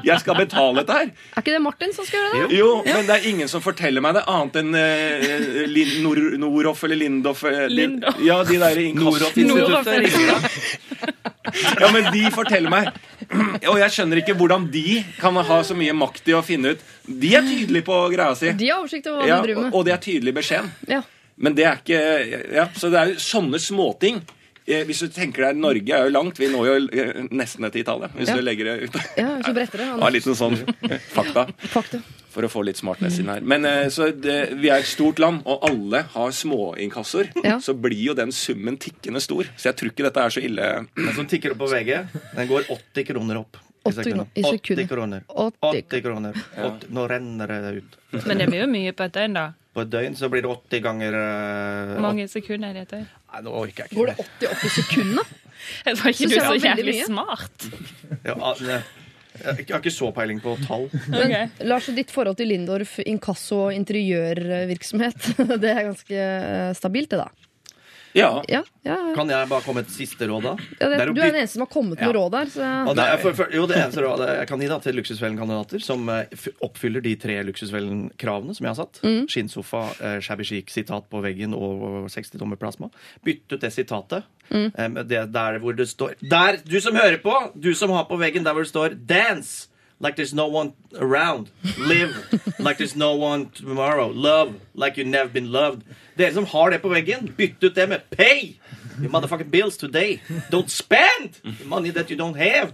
jeg 0.03 0.19
skal 0.23 0.35
betale 0.39 0.81
dette 0.83 0.93
her? 1.01 1.11
Er 1.35 1.41
ikke 1.43 1.53
det 1.57 1.61
Martin 1.65 1.93
som 1.95 2.05
skal 2.07 2.19
gjøre 2.23 2.47
det? 2.49 2.57
Jo, 2.57 2.69
men 2.88 3.05
det 3.07 3.15
er 3.19 3.27
ingen 3.31 3.47
som 3.51 3.61
forteller 3.63 4.01
meg 4.03 4.17
det, 4.17 4.23
annet 4.29 4.55
enn 4.61 4.75
eh, 4.77 5.65
Lin, 5.69 5.93
Nor 6.03 6.19
Noroff 6.41 6.83
eller 6.88 6.99
Lindoff. 6.99 7.43
eh, 7.47 7.67
Lin, 7.69 7.97
Lindoff. 7.99 8.19
ja, 8.25 8.41
de 8.47 8.57
der 8.61 8.81
inkassoinstituttene. 8.88 10.38
Ja, 11.79 11.89
men 11.93 12.09
de 12.13 12.23
forteller 12.33 12.71
meg. 12.73 12.89
Og 13.67 13.77
jeg 13.81 13.93
skjønner 13.95 14.21
ikke 14.21 14.35
hvordan 14.37 14.67
de 14.71 15.03
kan 15.19 15.35
ha 15.35 15.59
så 15.65 15.75
mye 15.77 15.93
makt 15.97 16.27
i 16.31 16.35
å 16.37 16.41
finne 16.45 16.75
ut 16.75 16.83
De 17.07 17.31
er 17.35 17.45
tydelige 17.45 17.85
på 17.87 17.97
greia 18.13 18.35
si. 18.37 18.51
De 18.57 18.69
har 18.71 18.81
oversikt 18.81 19.07
over 19.11 19.23
hva 19.23 19.27
Ja, 19.29 19.37
de 19.41 19.47
driver 19.49 19.61
og, 19.61 19.67
med. 19.69 19.77
og 19.79 19.85
det 19.87 19.93
er 19.95 20.01
tydelig 20.03 20.33
i 20.33 20.37
beskjeden. 20.39 20.71
Ja. 20.91 21.01
Men 21.37 21.55
det 21.57 21.65
er 21.69 21.81
ikke 21.81 22.01
ja, 22.57 22.67
Så 22.77 22.89
det 22.93 22.99
er 23.01 23.11
jo 23.13 23.21
sånne 23.21 23.59
småting. 23.61 24.21
Eh, 24.68 24.82
hvis 24.84 24.99
du 24.99 25.07
tenker 25.15 25.45
deg, 25.47 25.59
Norge 25.63 25.93
er 25.95 26.09
jo 26.09 26.11
langt. 26.11 26.39
Vi 26.41 26.49
når 26.51 26.65
jo 26.68 26.74
eh, 26.91 27.20
nesten 27.32 27.63
ned 27.63 27.72
til 27.72 27.86
Italia. 27.86 28.09
Hvis 28.11 28.28
Ja. 28.28 28.36
du 28.36 28.41
legger 28.43 28.65
det 28.68 28.76
ut. 28.89 28.97
ja, 29.15 29.30
så 29.45 29.53
bretter 29.55 29.78
det. 29.80 29.86
Ja, 29.95 30.09
litt 30.11 30.28
sånn 30.28 30.57
fakta. 31.13 31.45
Fakta. 31.78 32.01
For 32.38 32.43
å 32.45 32.49
få 32.51 32.61
litt 32.68 32.78
smartness 32.78 33.15
inn 33.22 33.32
her. 33.32 33.39
Men 33.41 33.63
eh, 33.65 33.88
så 33.89 34.09
det, 34.11 34.36
vi 34.59 34.68
er 34.70 34.84
et 34.84 34.89
stort 34.89 35.20
land, 35.24 35.39
og 35.47 35.63
alle 35.70 36.03
har 36.13 36.36
småinkassoer. 36.36 37.32
Ja. 37.47 37.55
Så 37.63 37.74
blir 37.80 37.97
jo 38.09 38.13
den 38.20 38.34
summen 38.36 38.76
tikkende 38.78 39.22
stor. 39.24 39.47
Så 39.55 39.70
jeg 39.72 39.78
tror 39.80 39.93
ikke 39.93 40.05
dette 40.09 40.26
er 40.28 40.36
så 40.36 40.43
ille. 40.43 40.68
Den 40.99 41.15
som 41.15 41.26
tikker 41.32 41.55
opp 41.55 41.63
på 41.63 41.72
VG, 41.72 41.93
den 42.36 42.51
går 42.51 42.68
80 42.76 43.07
kroner 43.13 43.39
opp. 43.45 43.57
80 43.88 43.88
i 43.88 43.95
sekundet. 44.03 44.28
80 44.43 44.88
kroner. 44.91 45.24
80. 45.32 45.80
80 45.88 46.01
kroner. 46.03 46.36
80. 46.59 46.89
Nå 46.91 47.07
renner 47.07 47.47
det 47.55 47.74
ut. 47.80 47.97
Men 48.28 48.38
det 48.43 48.49
blir 48.51 48.65
jo 48.65 48.68
mye 48.76 48.91
på 48.91 49.05
et 49.07 49.15
døgn, 49.15 49.38
da. 49.39 49.45
På 49.78 49.84
et 49.86 49.91
døgn 49.93 50.15
så 50.17 50.25
blir 50.34 50.41
det 50.41 50.49
80 50.49 50.80
ganger 50.82 51.15
eh, 51.19 51.89
Hvor 51.91 52.05
mange 52.07 52.23
sekunder 52.32 52.71
er 52.71 52.80
det 52.80 52.86
et 52.88 52.93
døgn? 52.95 53.09
Nei, 53.30 53.41
nå 53.45 53.51
orker 53.59 53.84
jeg 53.84 53.91
ikke. 53.91 53.97
Går 53.99 54.07
det 54.09 54.15
80 54.23 54.47
opp 54.49 54.63
i 54.63 54.71
sekundene? 54.73 55.25
Jeg 55.86 55.97
var 55.99 56.13
ikke 56.13 56.17
Synes 56.17 56.34
du 56.34 56.39
så 56.47 56.55
jævlig 56.63 56.95
smart. 57.05 57.65
Ja, 58.23 58.34
ah, 58.36 58.59
ne. 58.61 58.75
jeg 59.41 59.65
har 59.69 59.80
ikke 59.82 59.91
så 59.91 60.09
peiling 60.13 60.38
på 60.41 60.53
tall. 60.63 60.86
Men 61.09 61.34
Lars, 61.67 61.89
ditt 61.97 62.13
forhold 62.13 62.38
til 62.39 62.49
Lindorf 62.53 62.93
inkasso 63.03 63.57
og 63.65 63.73
interiørvirksomhet, 63.75 65.32
det 65.63 65.71
er 65.73 65.82
ganske 65.89 66.21
eh, 66.21 66.69
stabilt, 66.78 67.09
det 67.13 67.25
da? 67.25 67.46
Ja. 68.18 68.30
Ja, 68.49 68.63
ja, 68.84 68.95
ja. 68.97 69.13
Kan 69.15 69.30
jeg 69.30 69.47
bare 69.51 69.61
komme 69.61 69.82
med 69.84 69.88
et 69.91 69.93
siste 69.95 70.26
råd, 70.28 70.43
da? 70.43 70.53
ja 70.82 70.89
det, 70.89 70.97
Det 70.97 71.01
er 71.03 71.11
du 71.13 71.22
er 71.22 71.32
den 71.32 71.36
eneste 71.43 71.53
som 71.59 71.63
har 71.68 71.70
kommet 71.74 71.99
med 71.99 72.07
Ja. 72.07 72.13
råd 72.18 72.32
der. 72.34 72.45
Så 72.55 72.65
Og 72.89 72.95
det 72.97 73.05
er 73.05 73.18
for, 73.22 73.34
for, 73.38 73.53
jo, 73.53 73.68
det 73.70 73.78
eneste 73.78 74.01
rådet 74.03 74.28
jeg 74.39 74.47
kan 74.49 74.59
gi 74.63 74.68
da, 74.72 74.80
til 74.84 74.97
Luksusfellen-kandidater 74.97 75.84
som 75.86 76.09
eh, 76.09 76.26
oppfyller 76.65 77.01
de 77.05 77.13
tre 77.22 77.38
Luksusfellen-kravene 77.47 78.55
som 78.57 78.65
jeg 78.65 78.74
har 78.74 78.80
satt, 78.82 78.99
Mm. 79.03 79.28
skinnsofa, 79.30 79.84
eh, 80.01 80.20
shabby 80.26 80.43
chic, 80.43 80.70
sitat 80.74 81.07
på 81.11 81.22
veggen 81.22 81.53
og 81.53 82.09
60 82.09 82.38
tommer 82.39 82.57
plasma, 82.57 82.89
bytt 83.24 83.51
ut 83.53 83.61
det 83.61 83.72
sitatet. 83.74 84.24
Mm. 84.49 84.72
eh, 84.78 85.03
det 85.03 85.32
der 85.34 85.59
hvor 85.59 85.76
det 85.76 85.88
står 85.88 86.15
Der! 86.22 86.57
Du 86.65 86.80
som 86.82 86.95
hører 86.95 87.18
på! 87.22 87.51
Du 87.59 87.74
som 87.76 87.89
har 87.91 88.05
på 88.05 88.18
veggen 88.18 88.43
der 88.43 88.53
hvor 88.53 88.63
det 88.63 88.72
står 88.74 88.89
'Dance'! 88.97 89.68
Like 89.99 90.15
there's 90.15 90.33
no 90.33 90.47
one 90.47 90.73
around. 90.99 91.49
Live 91.77 92.13
like 92.59 92.77
there's 92.77 92.95
no 92.95 93.15
one 93.15 93.49
tomorrow. 93.49 94.07
Love 94.07 94.53
like 94.75 94.95
you've 94.97 95.07
never 95.09 95.29
been 95.29 95.51
loved. 95.51 95.81
Dere 96.17 96.33
som 96.33 96.45
har 96.45 96.69
det 96.69 96.79
på 96.81 96.89
veggen, 96.89 97.33
bytt 97.37 97.63
ut 97.63 97.75
det 97.75 97.87
med 97.89 98.01
pay! 98.09 98.55
your 98.99 99.09
motherfucking 99.11 99.51
bills 99.51 99.77
today. 99.77 100.21
Don't 100.51 100.69
spend 100.69 101.33
the 101.59 101.65
money 101.65 101.91
that 101.91 102.09
you 102.09 102.17
don't 102.17 102.35
have. 102.37 102.73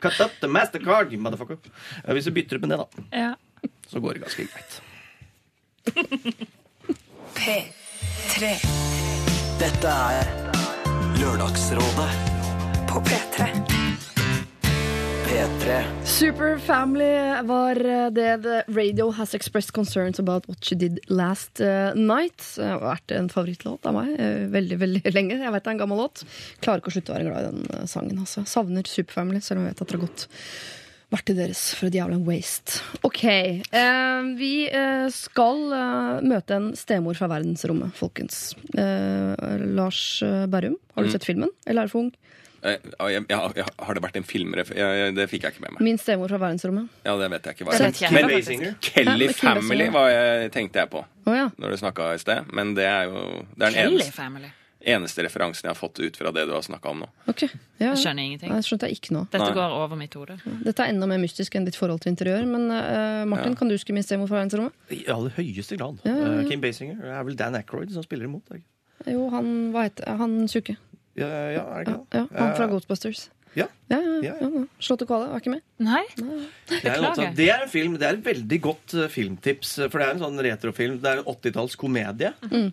Cut 0.00 0.20
up 0.20 0.30
the 0.40 0.46
mastercard, 0.46 1.10
you 1.12 1.18
motherfucker. 1.18 1.56
Hvis 2.04 2.24
du 2.24 2.30
bytter 2.30 2.56
ut 2.56 2.60
med 2.60 2.70
det, 2.70 2.78
da, 2.78 3.18
Ja. 3.18 3.34
så 3.88 4.00
går 4.00 4.12
det 4.12 4.20
ganske 4.22 4.46
greit. 4.46 4.82
P3 7.34 8.50
Dette 9.58 9.88
er 9.88 10.24
Lørdagsrådet 11.18 12.10
på 12.88 13.00
P3. 13.00 13.77
P3. 15.28 15.82
Super 16.04 16.58
Family 16.58 17.42
var 17.46 17.76
eh, 17.84 18.06
det 18.10 18.28
The 18.42 18.62
Radio 18.68 19.10
Has 19.10 19.34
Expressed 19.34 19.72
Concerns 19.76 20.18
About 20.20 20.46
What 20.48 20.70
You 20.72 20.78
Did 20.78 20.98
Last 21.08 21.60
eh, 21.60 21.92
Night. 21.94 22.40
Det 22.56 22.64
har 22.70 22.80
vært 22.80 23.12
en 23.12 23.28
favorittlåt 23.32 23.84
av 23.88 23.96
meg 23.98 24.14
eh, 24.16 24.46
veldig 24.52 24.78
veldig 24.80 25.02
lenge. 25.16 25.36
Jeg 25.42 25.52
vet 25.54 25.66
det 25.66 25.70
er 25.72 25.76
en 25.76 25.82
gammel 25.84 26.00
låt. 26.00 26.24
Klarer 26.64 26.80
ikke 26.82 26.92
å 26.92 26.96
slutte 26.96 27.12
å 27.12 27.18
være 27.18 27.28
glad 27.28 27.44
i 27.44 27.50
den 27.52 27.68
eh, 27.76 27.86
sangen. 27.90 28.22
Altså. 28.24 28.44
Savner 28.48 28.88
Super 28.88 29.18
Family, 29.20 29.42
selv 29.44 29.60
om 29.60 29.68
jeg 29.68 29.74
vet 29.76 29.84
at 29.84 29.92
det 29.92 29.98
har 29.98 30.04
gått 30.06 30.26
verktøyet 31.08 31.38
deres 31.40 31.60
for 31.76 31.88
et 31.88 31.98
jævla 32.00 32.18
waste. 32.24 32.80
OK. 33.08 33.22
Eh, 33.28 34.30
vi 34.40 34.52
eh, 34.68 35.06
skal 35.14 35.62
eh, 35.76 36.24
møte 36.28 36.56
en 36.56 36.70
stemor 36.76 37.16
fra 37.20 37.28
verdensrommet, 37.34 37.92
folkens. 38.00 38.40
Eh, 38.72 39.60
Lars 39.76 40.02
eh, 40.24 40.46
Berrum, 40.52 40.80
har 40.96 41.04
du 41.04 41.08
Mm. 41.08 41.14
sett 41.18 41.28
filmen? 41.28 41.52
Eller 41.66 41.84
er 41.84 41.88
det 41.88 41.92
for 41.94 42.06
ung? 42.06 42.10
Eh, 42.62 42.78
ja, 42.98 43.08
jeg, 43.12 43.24
jeg, 43.30 43.50
jeg, 43.60 43.66
har 43.86 43.98
det 43.98 44.02
vært 44.02 44.16
en 44.18 44.26
filmref... 44.26 44.70
Jeg, 44.74 45.00
jeg, 45.00 45.14
det 45.14 45.26
fikk 45.30 45.46
jeg 45.46 45.54
ikke 45.54 45.64
med 45.66 45.76
meg. 45.76 45.82
Min 45.86 45.98
stemor 46.00 46.32
fra 46.32 46.40
verdensrommet. 46.42 46.90
Ja, 47.06 47.14
Det 47.20 47.30
vet 47.34 47.46
jeg 47.46 47.58
ikke 47.58 47.68
hva 47.68 47.78
jeg 47.78 48.12
Men. 48.14 48.30
Ja, 48.32 48.72
Kelly 48.82 49.08
Kelly 49.08 49.28
Family 49.36 49.90
var 49.94 50.08
jeg, 50.10 50.52
tenkte 50.54 50.82
jeg 50.82 50.90
på 50.90 51.02
oh, 51.04 51.34
ja. 51.36 51.48
når 51.56 51.74
du 51.74 51.82
snakka 51.84 52.14
i 52.16 52.22
sted. 52.22 52.48
Men 52.54 52.72
det 52.78 52.88
er 52.88 53.10
jo 53.10 53.20
det 53.54 53.68
er 53.68 53.76
den 53.76 53.76
Kelly 53.76 54.00
eneste, 54.00 54.16
Family. 54.16 54.50
eneste 54.94 55.26
referansen 55.26 55.68
jeg 55.68 55.74
har 55.74 55.78
fått 55.78 56.00
ut 56.02 56.18
fra 56.18 56.32
det 56.34 56.48
du 56.48 56.54
har 56.56 56.64
snakka 56.66 56.94
om 56.94 57.04
nå. 57.04 57.10
Ok. 57.30 57.44
Ja, 57.46 57.50
ja. 57.52 57.92
Jeg 57.92 58.00
skjønner 58.02 58.26
ingenting. 58.26 58.54
Jeg 58.56 58.66
skjønte 58.66 58.90
jeg 58.90 58.98
ikke 58.98 59.14
nå. 59.14 59.22
Dette 59.28 59.44
Nei. 59.44 59.58
går 59.60 59.76
over 59.76 60.00
mitt 60.00 60.18
hode. 60.18 60.38
Dette 60.64 60.86
er 60.86 60.94
enda 60.94 61.10
mer 61.10 61.22
mystisk 61.22 61.54
enn 61.58 61.68
ditt 61.68 61.78
forhold 61.78 62.02
til 62.02 62.14
interiør. 62.14 62.48
Men 62.50 62.66
uh, 62.74 63.22
Martin, 63.30 63.54
kan 63.58 63.70
du 63.70 63.76
huske 63.76 63.94
min 63.94 64.06
stemor 64.06 64.30
fra 64.30 64.40
verdensrommet? 64.40 64.74
I 64.94 65.04
aller 65.14 65.36
høyeste 65.38 65.78
grad. 65.78 66.02
Ja, 66.08 66.16
ja, 66.16 66.34
ja. 66.34 66.42
Eh, 66.42 66.50
Kim 66.50 66.64
Basinger 66.64 66.98
Det 67.04 67.14
er 67.14 67.30
vel 67.30 67.38
Dan 67.38 67.60
Aykroyd 67.60 67.94
som 67.94 68.06
spiller 68.06 68.26
imot. 68.26 68.50
ikke? 68.50 68.66
Jo, 69.06 69.28
han 69.30 69.70
hva 69.70 69.86
heter 69.86 70.18
han 70.18 70.40
tjukke. 70.50 70.74
Ja, 71.18 71.28
ja, 71.56 71.64
er 71.78 71.84
det 71.84 71.92
ikke 71.92 71.98
det? 71.98 72.22
ja, 72.22 72.24
han 72.38 72.54
fra 72.56 72.64
Eh, 72.66 72.70
Ghostbusters. 72.72 73.26
Ja. 73.56 73.64
Ja, 73.90 73.96
ja, 73.98 74.16
Ja, 74.22 74.34
ja. 74.40 74.48
ja. 74.54 74.64
Slått 74.84 75.02
og 75.02 75.08
kvale, 75.10 75.30
var 75.32 75.40
ikke 75.42 75.50
med? 75.56 75.62
Nei? 75.82 76.02
Det 76.14 76.82
er, 76.84 76.92
en 76.94 77.06
Beklager. 77.08 77.32
det 77.38 77.48
er 77.50 77.62
en 77.64 77.72
film, 77.72 77.94
det 77.98 78.06
er 78.06 78.18
et 78.18 78.26
veldig 78.26 78.58
godt 78.62 78.94
eh, 78.94 79.08
filmtips. 79.10 79.78
eh, 79.82 79.88
For 79.90 79.98
det 80.02 80.06
er 80.08 80.14
en 80.18 80.22
sånn 80.22 80.42
retrofilm. 80.46 80.98
Det 81.02 81.10
er 81.10 81.22
en 81.22 81.30
80-talls 81.32 81.74
komedie. 81.80 82.30
Mm. 82.52 82.68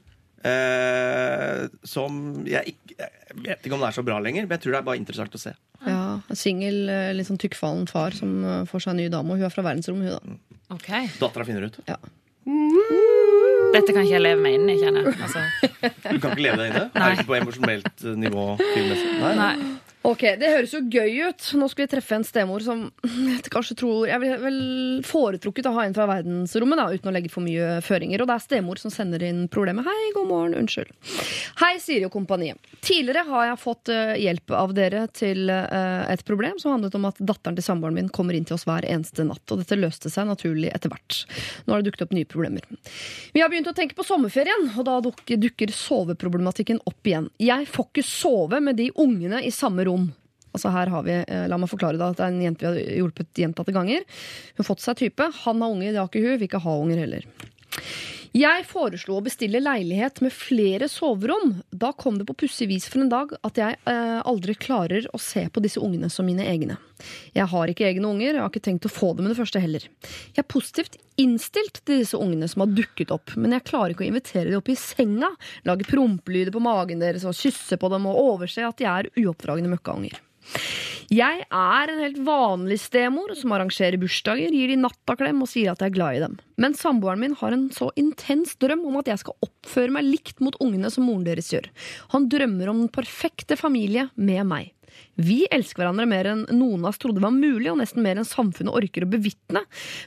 Eh, 0.46 1.64
som 1.89 2.20
jeg 2.46 2.76
ikke 2.76 2.98
Jeg 3.00 3.41
vet 3.43 3.66
ikke 3.66 3.74
om 3.76 3.82
det 3.82 3.88
er 3.89 3.96
så 3.98 4.04
bra 4.06 4.20
lenger, 4.24 4.46
men 4.46 4.54
jeg 4.56 4.62
tror 4.64 4.76
det 4.76 4.80
er 4.80 4.86
bare 4.88 5.00
interessant 5.02 5.34
å 5.36 5.41
se. 5.41 5.52
Ja, 5.86 6.04
en 6.32 6.38
Singel, 6.39 6.78
litt 7.18 7.28
sånn 7.28 7.39
tykkfallen 7.41 7.88
far 7.89 8.14
som 8.16 8.38
får 8.70 8.86
seg 8.86 8.93
en 8.93 9.02
ny 9.02 9.08
dame. 9.12 9.34
Og 9.34 9.41
hun 9.41 9.48
er 9.50 9.52
fra 9.52 9.66
verdensrommet, 9.66 10.14
hun, 10.22 10.38
da. 10.38 10.60
OK. 10.78 10.88
Dattera 11.20 11.46
finner 11.50 11.68
ut. 11.68 11.80
Ja. 11.89 11.98
Dette 13.76 13.95
kan 13.95 14.05
ikke 14.05 14.15
jeg 14.15 14.23
leve 14.23 14.43
meg 14.45 14.57
inn 14.59 14.69
i, 14.71 14.78
kjenner 14.82 15.05
jeg. 15.09 15.17
Altså, 15.26 15.41
Du 16.11 16.19
kan 16.23 16.32
ikke 16.32 16.45
leve 16.47 16.59
deg 16.61 16.69
inne? 16.71 16.86
Nei. 16.93 17.01
Er 17.01 17.09
det 17.11 17.17
ikke 17.19 17.30
på 17.32 17.38
emosjonelt 17.41 18.05
eh, 18.05 18.15
nivå 18.26 18.45
filmmessig? 18.61 19.11
Nei. 19.21 19.34
nei. 19.41 19.55
Ok, 20.06 20.22
Det 20.38 20.49
høres 20.51 20.74
jo 20.76 20.84
gøy 20.86 21.32
ut. 21.32 21.45
Nå 21.58 21.66
skal 21.72 21.86
vi 21.86 21.91
treffe 21.95 22.18
en 22.20 22.26
stemor 22.26 22.62
som 22.62 22.84
jeg 23.01 23.49
kanskje 23.53 23.78
tror 23.80 24.10
Jeg 24.10 24.22
ville 24.22 24.38
vel 24.38 24.60
foretrukket 25.06 25.66
å 25.70 25.74
ha 25.80 25.86
en 25.88 25.95
fra 25.95 26.06
verdensrommet, 26.10 26.78
da, 26.78 26.86
uten 26.93 27.10
å 27.10 27.14
legge 27.16 27.32
for 27.34 27.45
mye 27.45 27.80
føringer. 27.86 28.22
Og 28.22 28.30
det 28.30 28.36
er 28.36 28.43
stemor 28.43 28.82
som 28.82 28.93
sender 28.93 29.24
inn 29.26 29.47
problemet. 29.49 29.88
Hei, 29.88 30.12
god 30.14 30.30
morgen, 30.30 30.53
unnskyld. 30.62 30.91
Hei, 31.62 31.72
Siri 31.82 32.06
og 32.06 32.14
kompani. 32.14 32.51
Tidligere 32.86 33.26
har 33.32 33.47
jeg 33.49 33.62
fått 33.64 33.93
eh, 33.93 34.14
hjelp 34.22 34.53
av 34.60 34.76
dere 34.78 35.08
til 35.16 35.49
eh, 35.49 36.03
et 36.14 36.26
problem 36.28 36.62
som 36.62 36.76
handlet 36.76 36.99
om 36.99 37.10
at 37.10 37.24
datteren 37.26 37.58
til 37.58 37.66
samboeren 37.66 37.97
min 37.97 38.14
kommer 38.14 38.38
inn 38.38 38.45
til 38.45 38.60
oss 38.60 38.68
hver 38.70 38.86
eneste 38.86 39.26
natt. 39.26 39.43
Og 39.49 39.64
dette 39.64 39.80
løste 39.80 40.14
seg 40.14 40.30
naturlig 40.30 40.70
etter 40.76 40.93
hvert. 40.93 41.24
Nå 41.66 41.74
har 41.74 41.82
det 41.82 41.89
dukket 41.89 42.06
opp 42.06 42.16
nye 42.18 42.30
problemer. 42.30 42.70
Vi 43.34 43.41
har 43.41 43.49
begynt 43.49 43.72
å 43.74 43.76
tenke 43.78 43.97
på 43.97 44.06
sommerferien, 44.06 44.70
og 44.76 44.86
da 44.86 44.99
dukker 45.01 45.74
soveproblematikken 45.74 46.84
opp 46.86 47.10
igjen. 47.10 47.32
Jeg 47.41 47.66
får 47.74 47.89
ikke 47.89 48.06
sove 48.06 48.62
med 48.62 48.78
de 48.78 48.91
ungene 49.01 49.41
i 49.41 49.53
samme 49.53 49.88
rom. 49.88 49.95
Altså 50.56 50.72
her 50.72 50.91
har 50.93 51.04
vi, 51.04 51.16
eh, 51.20 51.48
La 51.52 51.58
meg 51.60 51.72
forklare 51.72 52.00
da, 52.00 52.12
at 52.14 52.20
det 52.20 52.26
er 52.26 52.34
en 52.34 52.43
jente 52.46 52.64
vi 52.64 52.84
har 52.86 53.00
hjulpet 53.02 53.34
gjentatte 53.36 53.76
ganger. 53.76 54.06
Hun 54.56 54.64
har 54.64 54.70
fått 54.70 54.84
seg 54.84 55.02
type. 55.02 55.28
Han 55.43 55.64
har 55.64 55.74
unger, 55.76 55.91
det 55.91 56.00
har 56.00 56.12
ikke 56.12 56.24
hun. 56.24 56.38
Vil 56.39 56.48
ikke 56.48 56.64
ha 56.64 56.76
unger 56.80 57.02
heller. 57.04 57.28
Jeg 58.36 58.66
foreslo 58.68 59.16
å 59.16 59.24
bestille 59.24 59.62
leilighet 59.62 60.18
med 60.20 60.34
flere 60.36 60.90
soverom. 60.92 61.54
Da 61.72 61.94
kom 61.96 62.18
det 62.20 62.26
på 62.28 62.34
pussig 62.42 62.66
vis 62.68 62.88
for 62.92 63.00
en 63.00 63.12
dag 63.14 63.32
at 63.48 63.62
jeg 63.62 63.78
eh, 63.88 64.18
aldri 64.28 64.58
klarer 64.60 65.08
å 65.16 65.20
se 65.24 65.46
på 65.48 65.64
disse 65.64 65.80
ungene 65.80 66.10
som 66.12 66.28
mine 66.28 66.44
egne. 66.44 66.76
Jeg 67.32 67.48
har 67.54 67.72
ikke 67.72 67.88
egne 67.88 68.10
unger, 68.10 68.34
jeg 68.34 68.42
har 68.44 68.52
ikke 68.52 68.66
tenkt 68.68 68.90
å 68.90 68.92
få 68.92 69.14
det 69.16 69.24
med 69.24 69.32
det 69.32 69.40
første 69.40 69.62
heller. 69.64 69.88
Jeg 70.36 70.44
er 70.44 70.50
positivt 70.52 71.00
innstilt 71.16 71.80
til 71.86 72.04
disse 72.04 72.20
ungene 72.20 72.52
som 72.52 72.66
har 72.66 72.76
dukket 72.76 73.16
opp, 73.16 73.38
men 73.40 73.56
jeg 73.56 73.70
klarer 73.72 73.96
ikke 73.96 74.04
å 74.04 74.12
invitere 74.12 74.50
dem 74.50 74.60
opp 74.60 74.74
i 74.74 74.76
senga, 74.84 75.32
lage 75.64 75.88
prompelyder 75.88 76.52
på 76.52 76.66
magen 76.68 77.08
deres 77.08 77.24
og 77.24 77.40
kysse 77.40 77.80
på 77.80 77.94
dem 77.96 78.12
og 78.12 78.20
overse 78.34 78.68
at 78.68 78.84
de 78.84 78.92
er 78.98 79.14
uoppdragne 79.16 79.72
møkkaunger. 79.78 80.20
Jeg 81.14 81.43
er 81.46 81.91
en 81.91 82.02
helt 82.02 82.18
vanlig 82.26 82.80
stemor 82.82 83.34
som 83.38 83.54
arrangerer 83.54 84.00
bursdager, 84.02 84.54
gir 84.54 84.72
de 84.72 84.78
nattaklem 84.80 85.43
og 85.46 85.50
sier 85.52 85.72
at 85.72 85.84
jeg 85.84 85.93
er 85.93 85.98
glad 85.98 86.18
i 86.18 86.24
dem. 86.24 86.38
Men 86.62 86.78
samboeren 86.78 87.22
min 87.22 87.36
har 87.39 87.54
en 87.54 87.68
så 87.74 87.91
intens 88.00 88.56
drøm 88.62 88.88
om 88.89 88.98
at 89.02 89.12
jeg 89.12 89.22
skal 89.22 89.38
oppføre 89.46 89.93
meg 89.93 90.08
likt 90.08 90.41
mot 90.41 90.58
ungene 90.64 90.89
som 90.93 91.06
moren 91.06 91.28
deres 91.28 91.52
gjør. 91.54 91.70
Han 92.16 92.30
drømmer 92.32 92.72
om 92.72 92.82
den 92.86 92.93
perfekte 92.93 93.58
familie 93.60 94.10
med 94.16 94.50
meg. 94.50 94.72
Vi 95.20 95.43
elsker 95.52 95.84
hverandre 95.84 96.08
mer 96.10 96.28
enn 96.32 96.43
noen 96.56 96.84
av 96.84 96.93
oss 96.93 97.00
trodde 97.02 97.24
var 97.24 97.34
mulig, 97.36 97.70
og 97.72 97.80
nesten 97.82 98.04
mer 98.04 98.20
enn 98.20 98.28
samfunnet 98.28 98.76
orker 98.76 99.06
å 99.06 99.12
bevitne. 99.12 99.64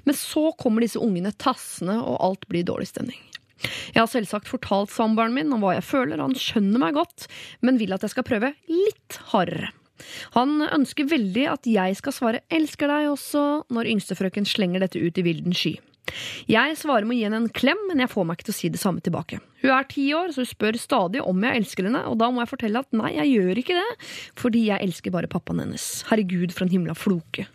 Men 0.09 0.17
så 0.17 0.49
kommer 0.61 0.85
disse 0.85 1.01
ungene 1.01 1.35
tassende, 1.37 1.99
og 2.01 2.21
alt 2.25 2.49
blir 2.51 2.67
dårlig 2.69 2.91
stemning. 2.91 3.21
Jeg 3.93 3.99
har 3.99 4.11
selvsagt 4.11 4.51
fortalt 4.51 4.93
samboeren 4.95 5.35
min 5.35 5.53
om 5.55 5.65
hva 5.65 5.75
jeg 5.77 5.87
føler, 5.89 6.23
han 6.23 6.37
skjønner 6.39 6.83
meg 6.83 6.99
godt, 6.99 7.27
men 7.65 7.81
vil 7.81 7.95
at 7.97 8.05
jeg 8.07 8.15
skal 8.15 8.27
prøve 8.29 8.55
litt 8.71 9.19
hardere. 9.33 9.73
Han 10.37 10.63
ønsker 10.63 11.09
veldig 11.11 11.47
at 11.53 11.67
jeg 11.67 11.97
skal 11.97 12.13
svare 12.13 12.41
'elsker 12.51 12.91
deg' 12.91 13.13
også, 13.13 13.45
når 13.71 13.91
yngstefrøken 13.95 14.47
slenger 14.47 14.85
dette 14.85 15.01
ut 15.01 15.19
i 15.19 15.27
vilden 15.27 15.57
sky. 15.57 15.79
Jeg 16.51 16.79
svarer 16.81 17.07
med 17.07 17.17
å 17.17 17.19
gi 17.19 17.27
henne 17.27 17.43
en 17.45 17.53
klem, 17.53 17.81
men 17.91 18.03
jeg 18.03 18.13
får 18.13 18.27
meg 18.27 18.39
ikke 18.39 18.49
til 18.51 18.57
å 18.57 18.59
si 18.59 18.73
det 18.75 18.81
samme 18.83 19.05
tilbake. 19.05 19.41
Hun 19.59 19.73
er 19.75 19.87
ti 19.91 20.05
år, 20.15 20.31
så 20.31 20.45
hun 20.45 20.49
spør 20.49 20.77
stadig 20.79 21.23
om 21.27 21.43
jeg 21.43 21.61
elsker 21.61 21.89
henne, 21.89 22.05
og 22.07 22.19
da 22.21 22.29
må 22.31 22.43
jeg 22.45 22.51
fortelle 22.53 22.83
at 22.85 22.95
nei, 22.95 23.11
jeg 23.17 23.33
gjør 23.33 23.61
ikke 23.63 23.79
det, 23.79 24.09
fordi 24.39 24.63
jeg 24.69 24.87
elsker 24.87 25.15
bare 25.15 25.31
pappaen 25.31 25.63
hennes. 25.65 25.87
Herregud, 26.11 26.55
for 26.55 26.67
en 26.67 26.73
himla 26.73 26.95
floke. 26.99 27.49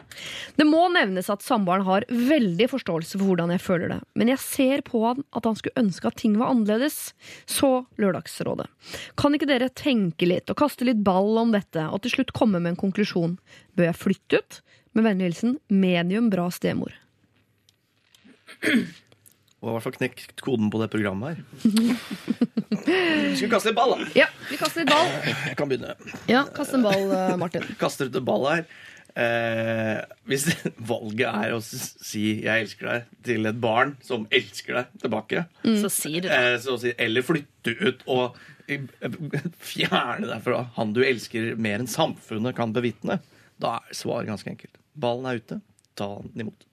Det 0.60 0.68
må 0.68 0.82
nevnes 0.93 1.32
at 1.32 1.45
samboeren 1.45 1.86
har 1.88 2.06
veldig 2.12 2.68
forståelse 2.74 3.16
for 3.16 3.30
hvordan 3.30 3.54
jeg 3.56 3.64
føler 3.64 3.95
det, 3.95 3.99
men 4.20 4.34
jeg 4.34 4.43
ser 4.43 4.84
på 4.88 5.06
han 5.06 5.24
at 5.32 5.47
han 5.47 5.56
skulle 5.60 5.86
ønske 5.86 6.12
at 6.12 6.20
ting 6.20 6.36
var 6.41 6.51
annerledes. 6.51 7.14
Så 7.49 7.72
Lørdagsrådet. 8.01 8.68
Kan 9.20 9.38
ikke 9.38 9.49
dere 9.49 9.72
tenke 9.72 10.28
litt 10.28 10.51
og 10.51 10.60
kaste 10.60 10.88
litt 10.88 10.99
ball 11.06 11.39
om 11.39 11.56
dette, 11.56 11.88
og 11.88 12.04
til 12.04 12.18
slutt 12.18 12.36
komme 12.36 12.60
med 12.60 12.76
en 12.76 12.82
konklusjon? 12.84 13.38
Bør 13.78 13.91
jeg 13.91 14.01
flytte 14.01 14.43
ut? 14.43 14.60
Med 14.93 15.08
vennlig 15.08 15.32
hilsen 15.32 15.56
medium 15.74 16.28
bra 16.30 16.51
stemor. 16.54 16.93
Og 19.64 19.70
i 19.70 19.74
hvert 19.78 19.86
fall 19.86 19.95
knekt 19.95 20.41
koden 20.43 20.72
på 20.74 20.80
det 20.82 20.89
programmet 20.91 21.38
her. 21.38 21.43
Skal 22.84 23.45
vi 23.45 23.51
kaste 23.51 23.72
litt 23.72 23.78
ball, 23.78 23.93
da? 23.95 24.08
Ja, 24.18 24.26
vi 24.49 24.58
kaster 24.60 24.84
litt 24.84 24.91
ball. 24.91 25.12
Jeg 25.30 25.56
kan 25.60 25.70
begynne. 25.72 25.93
Ja, 26.28 26.41
kast 26.51 26.76
en 26.76 26.84
ball, 26.84 27.06
eh, 27.16 27.36
Martin. 27.39 27.64
Kaster 27.82 28.12
ut 28.12 28.18
en 28.20 28.26
ball 28.28 28.43
her. 28.49 28.66
Eh, 29.14 30.01
hvis 30.28 30.49
valget 30.91 31.30
er 31.30 31.54
å 31.54 31.62
si 31.64 32.41
'jeg 32.41 32.66
elsker 32.66 32.89
deg' 32.89 33.12
til 33.30 33.45
et 33.45 33.60
barn 33.62 33.95
som 34.04 34.26
elsker 34.34 34.82
deg 34.82 34.97
tilbake, 35.06 35.45
Så 35.64 35.91
sier 35.93 36.26
du 36.26 36.28
det, 36.28 36.39
eh, 36.39 36.58
så 36.58 36.76
eller 36.97 37.22
flytte 37.22 37.76
ut 37.80 38.04
og 38.08 38.36
eh, 38.68 38.82
fjerne 39.72 40.28
deg 40.28 40.41
fra 40.43 40.66
han 40.76 40.91
du 40.97 41.04
elsker 41.06 41.56
mer 41.56 41.80
enn 41.80 41.88
samfunnet 41.88 42.58
kan 42.58 42.74
bevitne, 42.74 43.22
da 43.62 43.78
er 43.78 43.95
svaret 43.95 44.28
ganske 44.28 44.49
enkelt. 44.49 44.76
Ballen 44.97 45.30
er 45.30 45.39
ute. 45.39 45.62
Ta 45.95 46.10
den 46.20 46.47
imot. 46.47 46.66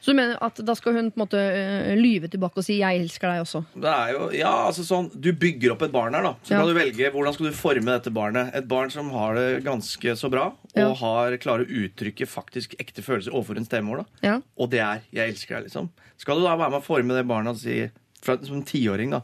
Så 0.00 0.12
du 0.12 0.16
mener 0.18 0.38
at 0.44 0.54
da 0.64 0.74
skal 0.78 0.94
hun 0.94 1.10
på 1.10 1.18
en 1.18 1.24
måte 1.26 1.38
eh, 1.40 1.94
lyve 1.98 2.28
tilbake 2.30 2.58
og 2.60 2.64
si 2.64 2.78
'jeg 2.78 3.00
elsker 3.00 3.26
deg' 3.26 3.42
også? 3.42 3.64
Det 3.74 3.90
er 3.90 4.12
jo, 4.12 4.30
ja, 4.30 4.52
altså 4.68 4.84
sånn, 4.84 5.10
Du 5.20 5.32
bygger 5.32 5.72
opp 5.72 5.82
et 5.82 5.92
barn 5.92 6.14
her. 6.14 6.22
da 6.22 6.34
Så 6.44 6.50
Ja. 6.54 6.58
kan 6.60 6.68
du 6.68 6.74
velge 6.74 7.10
hvordan 7.10 7.32
skal 7.34 7.46
du 7.46 7.52
forme 7.52 7.86
dette 7.86 8.12
barnet. 8.12 8.54
Et 8.54 8.68
barn 8.68 8.90
som 8.90 9.10
har 9.10 9.34
det 9.34 9.64
ganske 9.64 10.12
så 10.16 10.30
bra, 10.30 10.46
og 10.46 10.54
Ja. 10.76 10.94
har 10.94 11.36
klarer 11.38 11.66
å 11.66 11.70
uttrykke 11.90 12.26
faktisk 12.26 12.76
ekte 12.78 13.02
følelser 13.02 13.32
overfor 13.32 13.56
en 13.56 13.64
stemor. 13.64 13.96
da 13.98 14.04
Ja. 14.22 14.40
Og 14.58 14.70
det 14.70 14.80
er 14.80 15.02
'jeg 15.12 15.28
elsker 15.34 15.56
deg'. 15.56 15.64
liksom 15.64 15.90
Skal 16.18 16.36
du 16.36 16.42
da 16.42 16.56
være 16.56 16.70
med 16.70 16.82
å 16.82 16.84
forme 16.84 17.14
det 17.16 17.26
barnet 17.26 17.48
og 17.50 17.56
si 17.58 17.90
fra, 18.22 18.38
som 18.44 18.62
tiåring 18.62 19.10
da 19.10 19.22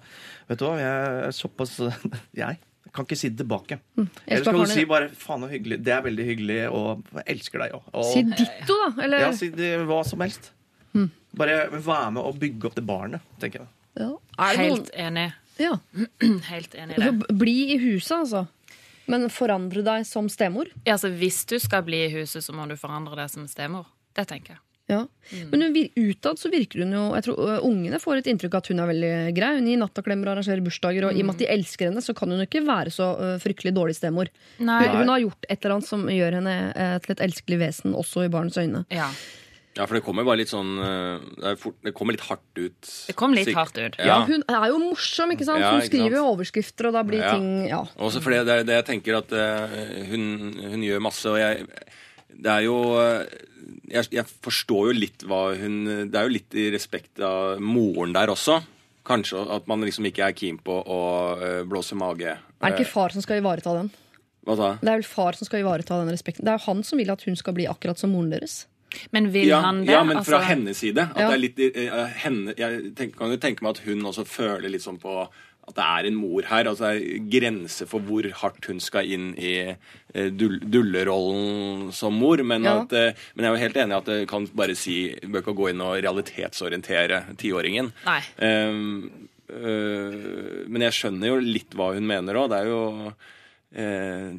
Vet 0.48 0.58
du 0.58 0.64
hva, 0.66 0.76
jeg 0.78 1.26
er 1.26 1.30
såpass 1.32 1.78
Jeg 2.34 2.58
kan 2.92 3.06
ikke 3.06 3.16
si 3.16 3.28
det 3.30 3.38
tilbake. 3.46 3.78
Mm. 3.96 4.08
Eller 4.28 4.42
skal 4.42 4.52
skal 4.52 4.64
du 4.64 4.66
si 4.66 4.84
bare 4.84 5.08
faen 5.08 5.40
så 5.40 5.48
hyggelig, 5.48 5.82
det 5.82 5.92
er 5.94 6.02
veldig 6.02 6.26
hyggelig, 6.26 6.70
og 6.70 7.04
jeg 7.14 7.24
elsker 7.38 7.58
deg 7.58 7.72
òg. 7.72 8.04
Si 8.12 8.22
ditto, 8.22 8.74
da. 8.96 9.02
Eller? 9.02 9.18
Ja, 9.18 9.30
si 9.32 9.48
det, 9.48 9.78
hva 9.86 10.04
som 10.04 10.20
helst. 10.20 10.50
Mm. 10.94 11.10
Bare 11.40 11.60
være 11.72 12.10
med 12.16 12.24
å 12.24 12.32
bygge 12.36 12.68
opp 12.68 12.74
det 12.76 12.84
barnet, 12.86 13.30
tenker 13.40 13.64
jeg. 13.64 13.72
Ja. 14.00 14.10
Er 14.38 14.58
Helt 14.60 14.90
enig. 14.96 15.28
Ja. 15.60 15.76
Helt 16.52 16.74
enig 16.74 16.98
i 16.98 17.04
det. 17.04 17.36
Bli 17.38 17.56
i 17.74 17.78
huset, 17.82 18.18
altså. 18.24 18.46
Men 19.10 19.28
forandre 19.32 19.82
deg 19.84 20.04
som 20.08 20.28
stemor. 20.32 20.70
Ja, 20.84 20.96
altså, 20.96 21.10
hvis 21.12 21.42
du 21.50 21.58
skal 21.60 21.84
bli 21.86 22.04
i 22.06 22.12
huset, 22.14 22.44
så 22.44 22.54
må 22.56 22.68
du 22.70 22.76
forandre 22.80 23.18
deg 23.18 23.32
som 23.32 23.48
stemor. 23.50 23.88
Det 24.16 24.28
tenker 24.30 24.56
jeg. 24.56 24.62
Ja. 24.90 25.06
Men 25.48 25.62
utad 25.94 26.40
så 26.40 26.50
virker 26.50 26.82
hun 26.82 26.90
jo 26.92 27.02
Jeg 27.14 27.24
tror 27.24 27.62
Ungene 27.64 28.00
får 28.02 28.18
et 28.18 28.26
inntrykk 28.32 28.56
av 28.58 28.64
at 28.64 28.70
hun 28.72 28.80
er 28.82 28.88
veldig 28.90 29.12
grei. 29.36 29.50
Hun 29.56 29.68
gir 29.70 29.78
nattaklemmer 29.80 30.28
og 30.28 30.34
arrangerer 30.34 30.64
bursdager. 30.64 31.06
Og 31.08 31.16
i 31.16 31.22
og 31.22 31.28
med 31.28 31.36
at 31.38 31.44
de 31.44 31.50
elsker 31.54 31.88
henne, 31.88 32.02
så 32.04 32.14
kan 32.18 32.32
hun 32.32 32.42
jo 32.42 32.48
ikke 32.48 32.64
være 32.66 32.92
så 32.92 33.06
fryktelig 33.42 33.72
dårlig 33.78 33.96
stemor. 33.96 34.28
Nei. 34.60 34.80
Hun, 34.90 34.98
hun 35.04 35.14
har 35.14 35.22
gjort 35.24 35.46
et 35.48 35.56
eller 35.62 35.76
annet 35.78 35.88
som 35.88 36.04
gjør 36.12 36.36
henne 36.40 36.56
til 37.06 37.14
et 37.14 37.24
elskelig 37.28 37.60
vesen, 37.62 37.96
også 37.96 38.26
i 38.26 38.32
barnets 38.34 38.60
øyne. 38.60 38.84
Ja. 38.92 39.08
Ja, 39.72 39.86
for 39.88 39.96
det 39.96 40.02
kommer 40.04 40.26
bare 40.28 40.42
litt 40.42 40.50
sånn 40.52 40.74
eh, 40.84 41.22
Det, 41.40 41.52
fort, 41.62 41.78
det 41.80 41.94
kommer 41.96 42.12
litt 42.12 42.24
hardt 42.26 42.58
ut. 42.60 42.88
Det 43.08 43.14
kom 43.16 43.32
litt 43.32 43.48
hardt 43.56 43.78
ut. 43.78 43.94
Ja, 43.96 44.06
Ja. 44.06 44.16
Hun 44.28 44.44
er 44.48 44.66
jo 44.68 44.80
morsom, 44.82 45.32
ikke 45.32 45.46
sant? 45.48 45.62
Ja, 45.64 45.70
Hun 45.72 45.80
ikke 45.80 45.88
skriver 45.94 46.16
jo 46.18 46.24
overskrifter, 46.34 46.90
og 46.90 46.98
da 46.98 47.02
blir 47.08 47.22
Ja. 47.22 47.30
ting 47.32 47.68
Ja. 47.70 47.78
Også 47.96 48.20
fordi 48.20 48.42
det 48.44 48.58
er 48.58 48.64
det 48.68 48.76
jeg 48.76 48.86
tenker 48.90 49.16
at 49.22 49.32
eh, 49.32 50.04
hun, 50.10 50.52
hun 50.60 50.82
gjør 50.84 51.00
masse, 51.00 51.24
og 51.26 51.38
jeg 51.40 51.66
Det 52.32 52.50
er 52.52 52.62
jo 52.66 52.76
eh, 53.00 53.24
jeg, 53.88 54.10
jeg 54.10 54.24
forstår 54.44 54.92
jo 54.92 54.98
litt 54.98 55.24
hva 55.24 55.56
hun 55.56 56.10
Det 56.10 56.16
er 56.20 56.28
jo 56.28 56.36
litt 56.36 56.54
i 56.54 56.70
respekt 56.70 57.20
av 57.20 57.60
moren 57.60 58.12
der 58.12 58.28
også. 58.28 58.62
Kanskje 59.04 59.40
at 59.50 59.66
man 59.66 59.80
liksom 59.80 60.04
ikke 60.06 60.28
er 60.28 60.32
keen 60.32 60.58
på 60.62 60.76
å 60.84 61.64
blåse 61.66 61.96
mage. 61.98 62.36
Er 62.36 62.70
det 62.70 62.78
ikke 62.78 62.92
far 62.92 63.10
som 63.10 63.22
skal 63.24 63.40
ivareta 63.40 63.72
den? 63.74 63.90
Hva 64.46 64.56
da? 64.58 64.68
Det 64.82 64.88
er 64.90 65.00
vel 65.00 65.06
far 65.06 65.32
som 65.38 65.46
skal 65.46 65.60
ivareta 65.62 65.98
den 65.98 66.10
respekten. 66.12 66.44
Det 66.44 66.52
er 66.52 66.58
jo 66.58 66.66
han 66.72 66.82
som 66.86 66.98
vil 66.98 67.10
at 67.10 67.22
hun 67.26 67.36
skal 67.38 67.54
bli 67.54 67.66
akkurat 67.70 67.98
som 67.98 68.10
moren 68.14 68.30
deres. 68.30 68.66
Men 69.12 69.30
vil 69.32 69.48
Ja, 69.48 69.60
han 69.60 69.84
det? 69.84 69.92
ja, 69.92 70.02
men 70.04 70.22
fra 70.24 70.38
Altså, 70.40 70.48
hennes 70.48 70.76
side. 70.78 70.98
At 71.10 71.16
Ja. 71.18 71.30
det 71.30 71.34
er 71.34 71.42
litt 71.46 71.58
uh, 71.92 72.06
henne, 72.24 72.54
Jeg 72.58 72.94
tenker, 72.94 73.16
kan 73.18 73.30
jo 73.30 73.36
tenke 73.36 73.62
meg 73.62 73.70
at 73.78 73.82
hun 73.86 74.02
også 74.02 74.24
føler 74.26 74.68
litt 74.70 74.82
sånn 74.84 74.98
på 75.00 75.28
at 75.68 75.76
det 75.76 75.84
er 75.84 76.06
en 76.08 76.16
mor 76.18 76.42
her. 76.42 76.64
Altså 76.66 76.88
det 76.90 77.02
er 77.06 77.26
grenser 77.30 77.86
for 77.86 78.00
hvor 78.02 78.26
hardt 78.40 78.66
hun 78.66 78.80
skal 78.82 79.06
inn 79.06 79.28
i 79.38 79.76
dull, 80.34 80.58
dullerollen 80.58 81.92
som 81.94 82.14
mor. 82.18 82.42
Men, 82.42 82.64
Ja. 82.64 82.80
at, 82.82 82.90
men 83.36 83.44
jeg 83.44 83.52
er 83.52 83.54
jo 83.56 83.62
helt 83.62 83.76
enig 83.76 83.94
i 83.94 83.98
at 83.98 84.04
det 84.10 84.28
kan 84.28 84.46
bare 84.58 84.74
si 84.74 85.14
bør 85.22 85.40
ikke 85.44 85.54
gå 85.54 85.70
inn 85.70 85.80
og 85.80 86.02
realitetsorientere 86.02 87.36
tiåringen. 87.38 87.92
Um, 88.42 89.28
men 90.72 90.80
jeg 90.86 90.96
skjønner 90.98 91.28
jo 91.30 91.38
litt 91.44 91.74
hva 91.76 91.92
hun 91.94 92.06
mener 92.08 92.34
òg. 92.42 92.50
Det 92.50 92.58
er 92.58 92.66
jo 92.72 93.12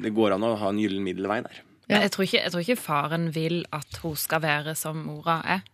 Det 0.04 0.12
går 0.14 0.34
an 0.36 0.44
å 0.46 0.56
ha 0.60 0.68
en 0.70 0.78
gyllen 0.78 1.02
middelvei 1.08 1.40
der. 1.42 1.62
Men 1.88 2.04
jeg 2.06 2.12
tror, 2.14 2.24
ikke, 2.26 2.40
jeg 2.40 2.52
tror 2.52 2.64
ikke 2.64 2.80
faren 2.80 3.28
vil 3.34 3.64
at 3.76 3.98
hun 4.02 4.16
skal 4.16 4.42
være 4.42 4.74
som 4.78 5.02
mora 5.04 5.40
er. 5.56 5.64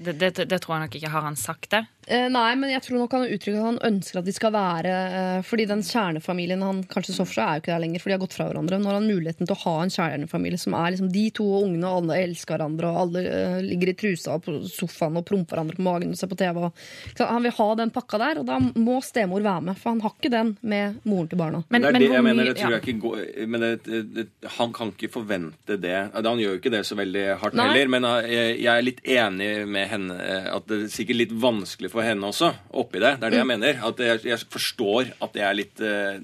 Det, 0.00 0.16
det, 0.20 0.46
det 0.50 0.60
tror 0.62 0.76
jeg 0.76 0.86
nok 0.86 0.94
ikke. 0.96 1.12
Har 1.12 1.26
han 1.28 1.36
sagt 1.36 1.70
det? 1.74 1.84
Eh, 2.08 2.26
nei, 2.32 2.54
men 2.56 2.70
jeg 2.72 2.80
tror 2.86 3.02
nok 3.02 3.12
han 3.12 3.26
uttrykker 3.28 3.58
at 3.60 3.66
han 3.66 3.80
ønsker 3.84 4.18
at 4.18 4.26
de 4.26 4.32
skal 4.32 4.54
være 4.54 4.92
eh, 5.14 5.40
Fordi 5.44 5.66
den 5.68 5.82
kjernefamilien 5.84 6.62
han 6.64 6.80
kanskje 6.88 7.12
så 7.12 7.26
for 7.26 7.36
seg, 7.36 7.44
er 7.44 7.58
jo 7.58 7.62
ikke 7.62 7.74
der 7.74 7.82
lenger, 7.84 8.00
for 8.00 8.10
de 8.10 8.14
har 8.16 8.22
gått 8.22 8.36
fra 8.38 8.46
hverandre. 8.48 8.78
Nå 8.80 8.88
har 8.88 8.96
han 8.96 9.08
muligheten 9.10 9.46
til 9.46 9.54
å 9.54 9.60
ha 9.66 9.74
en 9.84 9.92
kjernefamilie 9.92 10.60
som 10.60 10.74
er 10.78 10.94
liksom 10.94 11.10
de 11.12 11.26
to 11.36 11.44
og 11.44 11.66
ungene, 11.66 11.90
og 11.90 12.00
alle 12.00 12.22
elsker 12.24 12.56
hverandre, 12.56 12.88
og 12.88 13.00
alle 13.04 13.24
eh, 13.28 13.58
ligger 13.66 13.92
i 13.92 13.96
trusa 14.00 14.38
på 14.40 14.56
sofaen 14.72 15.20
og 15.20 15.26
promper 15.28 15.58
hverandre 15.58 15.76
på 15.76 15.84
magen 15.84 16.14
og 16.14 16.20
ser 16.20 16.30
på 16.32 16.38
TV. 16.40 16.62
Og, 16.70 16.80
ikke 17.12 17.28
han 17.28 17.44
vil 17.44 17.54
ha 17.58 17.68
den 17.82 17.92
pakka 17.94 18.22
der, 18.24 18.40
og 18.40 18.48
da 18.48 18.58
må 18.58 18.96
stemor 19.04 19.44
være 19.44 19.66
med, 19.68 19.80
for 19.82 19.92
han 19.92 20.02
har 20.06 20.16
ikke 20.16 20.32
den 20.32 20.54
med 20.72 20.98
moren 21.04 21.30
til 21.30 21.42
barna. 21.44 21.62
Men, 21.68 21.84
det 21.84 21.92
er 21.92 22.00
det 22.00 22.10
jeg 22.16 22.26
mener, 22.30 22.50
det 22.50 22.56
tror 22.62 22.76
jeg 22.78 22.84
ikke 22.86 22.96
går 23.04 23.22
Men 23.44 23.66
det, 23.66 23.72
det, 23.84 24.02
det, 24.16 24.26
han 24.56 24.72
kan 24.74 24.94
ikke 24.96 25.12
forvente 25.20 25.76
det. 25.84 25.98
Han 26.16 26.40
gjør 26.40 26.56
jo 26.56 26.62
ikke 26.62 26.74
det 26.74 26.82
så 26.88 26.96
veldig 26.96 27.28
hardt 27.44 27.60
Nei. 27.60 27.68
heller, 27.70 27.92
men 27.92 28.08
jeg, 28.32 28.56
jeg 28.64 28.72
er 28.72 28.88
litt 28.88 29.04
enig 29.04 29.52
med 29.68 29.88
henne 29.92 30.18
at 30.50 30.66
det 30.70 30.82
er 30.86 30.92
sikkert 30.92 31.20
litt 31.20 31.38
vanskelig 31.42 31.89
for 31.92 32.06
henne 32.06 32.30
også, 32.30 32.52
oppi 32.80 33.00
det. 33.02 33.16
Det 33.20 33.28
er 33.28 33.34
det 33.36 33.42
jeg 33.42 33.50
mener. 33.50 33.80
At 33.90 33.98
jeg, 34.04 34.22
jeg 34.30 34.38
forstår 34.50 35.12
at 35.20 35.34
det 35.36 35.42
er 35.46 35.58
litt 35.58 35.80
eh, 35.82 36.20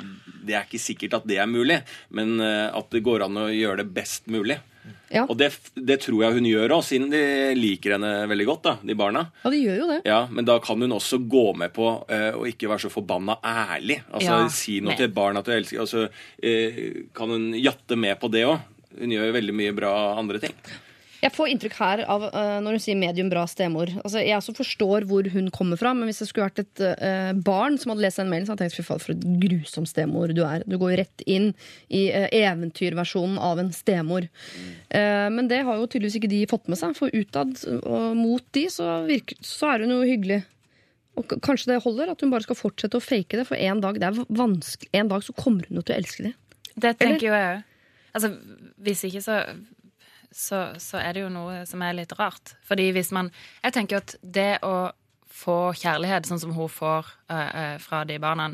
Det 0.47 0.55
er 0.55 0.65
ikke 0.69 0.79
sikkert 0.83 1.15
at 1.21 1.27
det 1.27 1.39
er 1.43 1.51
mulig, 1.51 1.81
men 2.15 2.39
eh, 2.41 2.71
at 2.71 2.89
det 2.95 3.03
går 3.07 3.25
an 3.27 3.37
å 3.45 3.51
gjøre 3.51 3.83
det 3.83 3.91
best 3.97 4.27
mulig. 4.31 4.59
Ja, 5.11 5.25
Og 5.27 5.35
det, 5.39 5.49
det 5.75 5.97
tror 6.03 6.21
jeg 6.23 6.35
hun 6.37 6.47
gjør 6.47 6.73
òg, 6.77 6.83
siden 6.87 7.11
de 7.11 7.21
liker 7.59 7.95
henne 7.97 8.11
veldig 8.31 8.47
godt, 8.47 8.63
da, 8.67 8.73
de 8.87 8.95
barna. 8.99 9.25
ja 9.43 9.51
de 9.51 9.59
gjør 9.63 9.77
jo 9.81 9.89
det. 9.91 9.99
Ja, 10.07 10.21
Men 10.31 10.47
da 10.47 10.57
kan 10.63 10.83
hun 10.83 10.95
også 10.95 11.19
gå 11.31 11.45
med 11.59 11.73
på 11.75 11.87
uh, 12.07 12.39
å 12.39 12.47
ikke 12.47 12.71
være 12.71 12.85
så 12.87 12.91
forbanna 12.95 13.37
ærlig. 13.43 14.01
Altså 14.11 14.31
Ja, 14.45 14.49
Si 14.51 14.79
noe 14.81 14.93
men- 14.93 14.99
til 15.01 15.09
et 15.11 15.15
barn 15.15 15.39
at 15.39 15.47
du 15.47 15.53
elsker 15.55 15.83
altså, 15.83 16.07
så 16.07 16.43
eh, 16.43 17.07
kan 17.15 17.31
hun 17.35 17.53
jatte 17.59 17.99
med 17.99 18.19
på 18.23 18.31
det 18.35 18.45
òg. 18.47 18.63
Hun 18.99 19.15
gjør 19.15 19.35
veldig 19.35 19.55
mye 19.59 19.75
bra 19.79 19.93
andre 20.19 20.39
ting. 20.43 20.55
Jeg 21.27 21.35
får 21.35 21.49
inntrykk 21.51 21.77
her 21.81 22.01
av 22.07 22.25
uh, 22.31 22.59
når 22.63 22.77
hun 22.77 22.83
sier 22.85 22.99
medium 22.99 23.31
bra 23.33 23.43
stemor. 23.51 23.91
Altså, 24.05 24.21
jeg 24.23 24.37
også 24.37 24.55
forstår 24.55 25.07
hvor 25.11 25.27
hun 25.33 25.49
kommer 25.55 25.79
fra, 25.81 25.91
men 25.97 26.07
hvis 26.07 26.21
det 26.23 26.29
skulle 26.31 26.47
vært 26.47 26.63
et 26.63 26.83
uh, 27.03 27.33
barn 27.35 27.79
som 27.83 27.91
hadde 27.93 28.05
lest 28.05 28.21
den 28.21 28.31
mailen, 28.31 28.47
så 28.47 28.55
hadde 28.55 28.69
jeg 28.69 28.77
tenkt 28.77 28.79
fy 28.79 28.87
faen, 28.87 29.03
for 29.03 29.15
et 29.17 29.27
grusom 29.43 29.89
stemor 29.91 30.31
du 30.37 30.45
er. 30.47 30.63
Du 30.71 30.77
går 30.79 30.95
jo 30.95 31.01
rett 31.03 31.25
inn 31.27 31.49
i 31.91 32.05
uh, 32.15 32.29
eventyrversjonen 32.31 33.41
av 33.43 33.63
en 33.63 33.73
stemor. 33.75 34.29
Men 34.97 35.49
det 35.51 35.59
har 35.67 35.79
jo 35.79 35.87
tydeligvis 35.91 36.17
ikke 36.21 36.31
de 36.31 36.39
fått 36.49 36.69
med 36.71 36.79
seg, 36.79 36.95
for 36.97 37.13
utad 37.13 37.59
og 37.83 38.17
mot 38.17 38.45
de 38.55 38.63
så, 38.73 38.87
virker, 39.09 39.39
så 39.45 39.75
er 39.75 39.85
hun 39.85 39.93
jo 39.97 40.01
hyggelig. 40.07 40.41
Og 41.19 41.37
kanskje 41.45 41.73
det 41.73 41.83
holder 41.85 42.13
at 42.13 42.23
hun 42.23 42.33
bare 42.33 42.47
skal 42.47 42.59
fortsette 42.59 42.99
å 42.99 43.03
fake 43.03 43.41
det, 43.41 43.47
for 43.49 43.59
en 43.59 43.83
dag, 43.83 43.99
det 44.01 44.09
er 44.09 44.21
en 45.01 45.11
dag 45.11 45.25
så 45.25 45.35
kommer 45.37 45.67
hun 45.69 45.81
jo 45.81 45.85
til 45.85 45.97
å 45.97 45.99
elske 45.99 46.29
det. 46.29 46.35
Det 46.77 46.93
tenker 47.01 47.29
jo 47.29 47.35
jeg 47.35 47.57
òg. 47.57 47.73
Altså, 48.17 48.31
hvis 48.87 49.03
ikke 49.09 49.25
så 49.25 49.41
så, 50.37 50.61
så 50.83 51.01
er 51.01 51.17
det 51.17 51.25
jo 51.25 51.33
noe 51.33 51.65
som 51.69 51.83
er 51.83 51.97
litt 51.97 52.13
rart. 52.19 52.55
Fordi 52.69 52.91
hvis 52.93 53.13
man 53.17 53.33
Jeg 53.65 53.73
tenker 53.73 54.03
at 54.03 54.17
det 54.21 54.59
å 54.67 54.93
få 55.37 55.73
kjærlighet 55.77 56.29
sånn 56.29 56.41
som 56.41 56.55
hun 56.57 56.69
får 56.73 57.09
uh, 57.33 57.37
uh, 57.37 57.77
fra 57.83 58.05
de 58.09 58.19
barna 58.21 58.53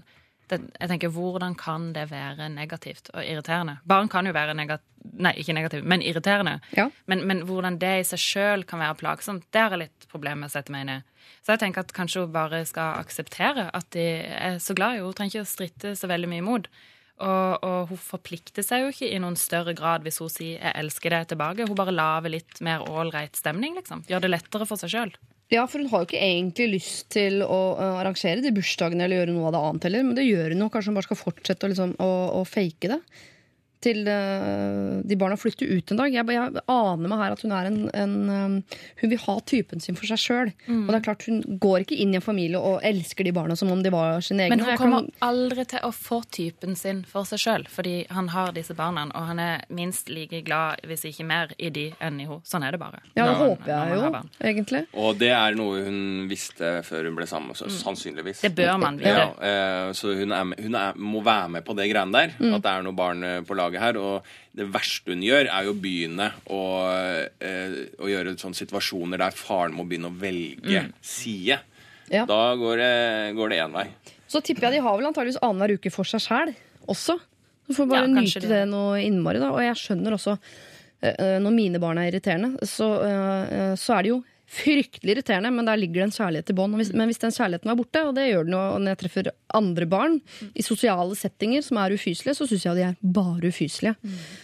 det, 0.50 0.58
jeg 0.78 0.90
tenker, 0.90 1.12
Hvordan 1.14 1.54
kan 1.58 1.92
det 1.96 2.10
være 2.10 2.48
negativt 2.52 3.10
og 3.14 3.22
irriterende? 3.24 3.78
Barn 3.88 4.10
kan 4.12 4.26
jo 4.26 4.34
være 4.36 4.54
negativt 4.58 4.88
Nei, 5.02 5.32
ikke 5.42 5.54
negativt, 5.56 5.82
men 5.82 5.98
irriterende. 6.06 6.60
Ja. 6.76 6.84
Men, 7.10 7.24
men 7.26 7.40
hvordan 7.48 7.74
det 7.82 7.90
i 7.98 8.04
seg 8.06 8.20
sjøl 8.22 8.62
kan 8.70 8.78
være 8.78 9.00
plagsomt, 9.00 9.48
det 9.50 9.58
har 9.58 9.74
jeg 9.74 9.80
litt 9.80 10.06
problemer 10.12 10.44
med 10.44 10.52
å 10.52 10.54
sette 10.54 10.70
meg 10.70 10.84
inn 10.84 10.92
i. 10.94 11.26
Så 11.42 11.56
jeg 11.56 11.62
tenker 11.64 11.82
at 11.82 11.90
kanskje 11.96 12.22
hun 12.22 12.34
bare 12.34 12.60
skal 12.70 13.00
akseptere 13.00 13.64
at 13.74 13.88
de 13.96 14.06
er 14.22 14.60
så 14.62 14.76
glad 14.78 14.94
i 14.94 15.00
henne. 15.00 15.10
Hun 15.10 15.16
trenger 15.18 15.40
ikke 15.40 15.48
å 15.48 15.50
stritte 15.50 15.94
så 15.98 16.10
veldig 16.10 16.30
mye 16.30 16.44
imot. 16.44 16.70
Og, 17.22 17.62
og 17.62 17.90
hun 17.92 18.00
forplikter 18.02 18.64
seg 18.66 18.82
jo 18.82 18.92
ikke 18.92 19.10
i 19.12 19.20
noen 19.22 19.36
større 19.38 19.76
grad 19.78 20.02
hvis 20.02 20.18
hun 20.22 20.30
sier 20.32 20.58
'jeg 20.58 20.74
elsker 20.80 21.14
deg' 21.14 21.28
tilbake. 21.30 21.68
Hun 21.68 21.78
bare 21.78 21.94
lager 21.94 22.34
litt 22.34 22.60
mer 22.60 22.82
ålreit 22.82 23.38
stemning, 23.38 23.76
liksom. 23.78 24.02
Gjør 24.10 24.24
det 24.24 24.32
lettere 24.32 24.66
for 24.66 24.80
seg 24.80 24.90
sjøl. 24.90 25.14
Ja, 25.52 25.66
for 25.68 25.82
hun 25.82 25.90
har 25.92 26.02
jo 26.02 26.08
ikke 26.08 26.24
egentlig 26.24 26.68
lyst 26.72 27.10
til 27.12 27.42
å 27.44 27.76
arrangere 28.00 28.40
de 28.40 28.54
bursdagene 28.56 29.04
eller 29.04 29.20
gjøre 29.20 29.34
noe 29.36 29.50
av 29.50 29.52
det 29.52 29.60
annet 29.60 29.86
heller, 29.88 30.06
men 30.08 30.16
det 30.16 30.24
gjør 30.24 30.54
hun 30.54 30.64
jo. 30.64 30.68
Kanskje 30.72 30.90
hun 30.90 30.96
bare 30.96 31.08
skal 31.10 31.20
fortsette 31.20 31.68
å, 31.68 31.72
liksom, 31.72 31.92
å, 32.00 32.10
å 32.40 32.42
fake 32.48 32.88
det. 32.94 33.00
Til 33.82 34.06
uh, 34.06 35.00
de 35.02 35.16
barna 35.18 35.36
flytter 35.38 35.66
ut 35.66 35.90
en 35.92 35.98
dag. 35.98 36.12
Jeg, 36.14 36.26
jeg 36.30 36.62
aner 36.70 37.10
meg 37.10 37.18
her 37.22 37.34
at 37.34 37.42
hun 37.42 37.54
er 37.56 37.68
en, 37.70 37.78
en 37.98 38.12
um, 38.30 38.56
Hun 39.00 39.10
vil 39.12 39.22
ha 39.24 39.36
typen 39.48 39.82
sin 39.82 39.96
for 39.98 40.06
seg 40.10 40.20
sjøl. 40.22 40.52
Mm. 40.66 40.84
Og 40.84 40.92
det 40.92 40.98
er 41.00 41.06
klart 41.08 41.26
hun 41.26 41.40
går 41.62 41.82
ikke 41.84 41.98
inn 42.02 42.14
i 42.14 42.18
en 42.20 42.24
familie 42.24 42.60
og 42.60 42.82
elsker 42.86 43.26
de 43.26 43.34
barna 43.34 43.56
som 43.58 43.72
om 43.74 43.82
de 43.82 43.92
var 43.92 44.20
sine 44.24 44.46
egne. 44.46 44.56
Men 44.56 44.66
hun 44.66 44.78
kommer 44.80 45.06
kan- 45.06 45.28
aldri 45.32 45.66
til 45.72 45.86
å 45.86 45.92
få 45.94 46.20
typen 46.30 46.76
sin 46.78 47.02
for 47.08 47.26
seg 47.28 47.42
sjøl, 47.42 47.66
fordi 47.70 47.94
han 48.10 48.30
har 48.34 48.52
disse 48.54 48.74
barna, 48.78 49.08
og 49.14 49.26
han 49.30 49.40
er 49.42 49.64
minst 49.72 50.10
like 50.12 50.42
glad, 50.46 50.82
hvis 50.88 51.04
ikke 51.08 51.26
mer, 51.26 51.54
i 51.58 51.70
de 51.74 51.88
enn 52.00 52.20
i 52.20 52.26
henne. 52.28 52.40
Sånn 52.48 52.64
er 52.66 52.74
det 52.74 52.80
bare. 52.80 53.02
ja, 53.14 53.26
det 53.26 53.32
Når 53.32 53.40
håper 53.42 53.72
jeg 53.72 53.98
jo, 53.98 54.22
egentlig. 54.50 54.82
Og 54.94 55.18
det 55.18 55.32
er 55.34 55.56
noe 55.58 55.82
hun 55.86 56.28
visste 56.30 56.74
før 56.86 57.10
hun 57.10 57.18
ble 57.18 57.26
sammen, 57.30 57.56
så 57.58 57.68
sannsynligvis. 57.70 58.42
Mm. 58.42 58.46
Det 58.46 58.54
bør 58.58 58.78
man 58.80 58.98
vite. 59.00 59.14
Ja, 59.16 59.26
eh, 59.50 59.92
så 59.96 60.14
hun, 60.18 60.32
er, 60.32 60.54
hun 60.62 60.78
er, 60.78 60.96
må 60.96 61.22
være 61.24 61.50
med 61.56 61.66
på 61.66 61.76
det 61.78 61.90
greiene 61.90 62.14
der. 62.14 62.36
Mm. 62.38 62.54
At 62.56 62.64
det 62.64 62.72
er 62.72 62.86
noe 62.86 62.96
barn 62.96 63.26
på 63.46 63.52
på 63.52 63.58
laget 63.72 63.82
her. 63.82 63.98
Og 63.98 64.22
det 64.54 64.68
verste 64.72 65.12
hun 65.14 65.22
gjør, 65.24 65.48
er 65.50 65.64
jo 65.64 65.72
å 65.74 65.80
begynne 65.80 66.30
å, 66.46 66.60
eh, 67.40 67.76
å 67.98 68.06
gjøre 68.10 68.36
sånne 68.38 68.58
situasjoner 68.60 69.18
der 69.18 69.30
faren 69.36 69.74
må 69.74 69.86
begynne 69.88 70.10
å 70.12 70.16
velge 70.18 70.84
Mm. 70.86 70.92
side. 71.02 71.58
Ja. 72.10 72.24
Da 72.26 72.54
går 72.56 72.76
det, 72.76 73.36
går 73.36 73.48
det 73.50 73.58
én 73.58 73.72
vei. 73.72 73.86
Så 74.28 74.40
tipper 74.42 74.68
jeg 74.70 74.72
de 74.80 74.80
har 74.86 74.96
vel 74.98 75.06
antageligvis 75.06 75.40
annenhver 75.42 75.78
uke 75.78 75.90
for 75.92 76.04
seg 76.04 76.20
sjæl 76.20 76.54
også. 76.88 77.18
Så 77.68 77.74
får 77.76 77.88
bare 77.88 78.06
Ja, 78.08 78.20
nyte 78.20 78.40
det. 78.40 78.48
det 78.48 78.68
noe 78.68 78.98
innmari, 79.00 79.38
da. 79.38 79.50
Og 79.52 79.60
jeg 79.60 79.74
skjønner 79.76 80.12
også, 80.12 80.38
eh, 81.02 81.14
eh, 81.18 81.38
når 81.38 81.52
mine 81.54 81.78
barn 81.80 81.98
er 81.98 82.10
irriterende, 82.10 82.58
så, 82.66 82.88
eh, 83.04 83.74
så 83.76 83.98
er 83.98 84.02
det 84.02 84.08
jo 84.10 84.24
fryktelig 84.52 85.14
irriterende, 85.16 85.50
men 85.54 85.68
der 85.68 85.80
ligger 85.80 86.02
det 86.02 86.08
en 86.10 86.14
kjærlighet 86.16 86.52
i 86.52 86.56
bånn. 86.56 86.74
Men 86.76 87.08
hvis 87.08 87.20
den 87.22 87.32
kjærligheten 87.32 87.72
er 87.72 87.78
borte, 87.78 88.04
og 88.04 88.14
det 88.18 88.28
gjør 88.28 88.46
den 88.48 88.56
jo 88.56 88.62
når 88.82 88.92
jeg 88.92 89.00
treffer 89.02 89.30
andre 89.56 89.88
barn 89.88 90.18
i 90.54 90.64
sosiale 90.64 91.16
settinger 91.18 91.64
som 91.64 91.80
er 91.80 91.94
ufyselige, 91.96 92.36
så 92.36 92.48
syns 92.48 92.66
jeg 92.66 92.78
de 92.78 92.84
er 92.90 92.98
bare 93.16 93.52
ufyselige. 93.52 93.94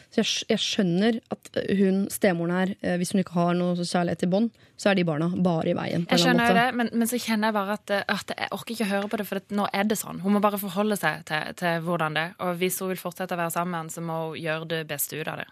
Så 0.08 0.22
jeg, 0.22 0.30
jeg 0.54 0.62
skjønner 0.64 1.18
at 1.34 1.50
eh, 1.60 1.82
hun, 1.82 2.00
stemoren 2.12 2.54
her, 2.54 2.72
eh, 2.80 2.96
hvis 3.00 3.12
hun 3.12 3.20
ikke 3.20 3.36
har 3.36 3.58
noe 3.58 3.76
kjærlighet 3.76 4.24
i 4.24 4.30
bånd, 4.32 4.48
så 4.80 4.90
er 4.90 4.96
de 4.96 5.04
barna 5.04 5.28
bare 5.44 5.74
i 5.74 5.76
veien. 5.76 6.06
på 6.08 6.16
Jeg 6.16 6.24
skjønner 6.24 6.56
det, 6.56 6.66
men, 6.80 6.90
men 6.94 7.10
så 7.10 7.20
kjenner 7.20 7.50
jeg 7.50 7.58
bare 7.58 7.76
at, 7.76 7.94
eh, 7.98 8.06
at 8.16 8.32
jeg 8.32 8.50
orker 8.56 8.76
ikke 8.76 8.88
høre 8.94 9.12
på 9.12 9.20
det, 9.20 9.28
for 9.28 9.54
nå 9.60 9.68
er 9.76 9.90
det 9.90 10.00
sånn. 10.00 10.22
Hun 10.24 10.38
må 10.38 10.42
bare 10.44 10.60
forholde 10.62 10.96
seg 11.00 11.26
til, 11.28 11.52
til 11.60 11.84
hvordan 11.84 12.16
det 12.16 12.24
er. 12.30 12.34
Og 12.46 12.56
hvis 12.62 12.80
hun 12.80 12.94
vil 12.94 13.02
fortsette 13.04 13.36
å 13.36 13.42
være 13.42 13.56
sammen 13.58 13.92
så 13.92 14.04
må 14.04 14.22
hun 14.30 14.40
gjøre 14.40 14.72
det 14.72 14.82
beste 14.88 15.20
ut 15.20 15.28
av 15.28 15.42
det. 15.42 15.50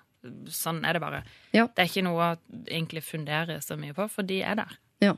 Sånn 0.53 0.82
er 0.86 0.97
det 0.97 1.03
bare. 1.05 1.23
Ja. 1.57 1.66
Det 1.69 1.85
er 1.85 1.90
ikke 1.90 2.05
noe 2.07 2.27
å 2.27 2.59
egentlig 2.65 3.05
fundere 3.07 3.61
så 3.65 3.78
mye 3.81 3.97
på, 3.97 4.09
for 4.12 4.27
de 4.28 4.40
er 4.47 4.59
der. 4.61 4.77
Ja. 5.05 5.15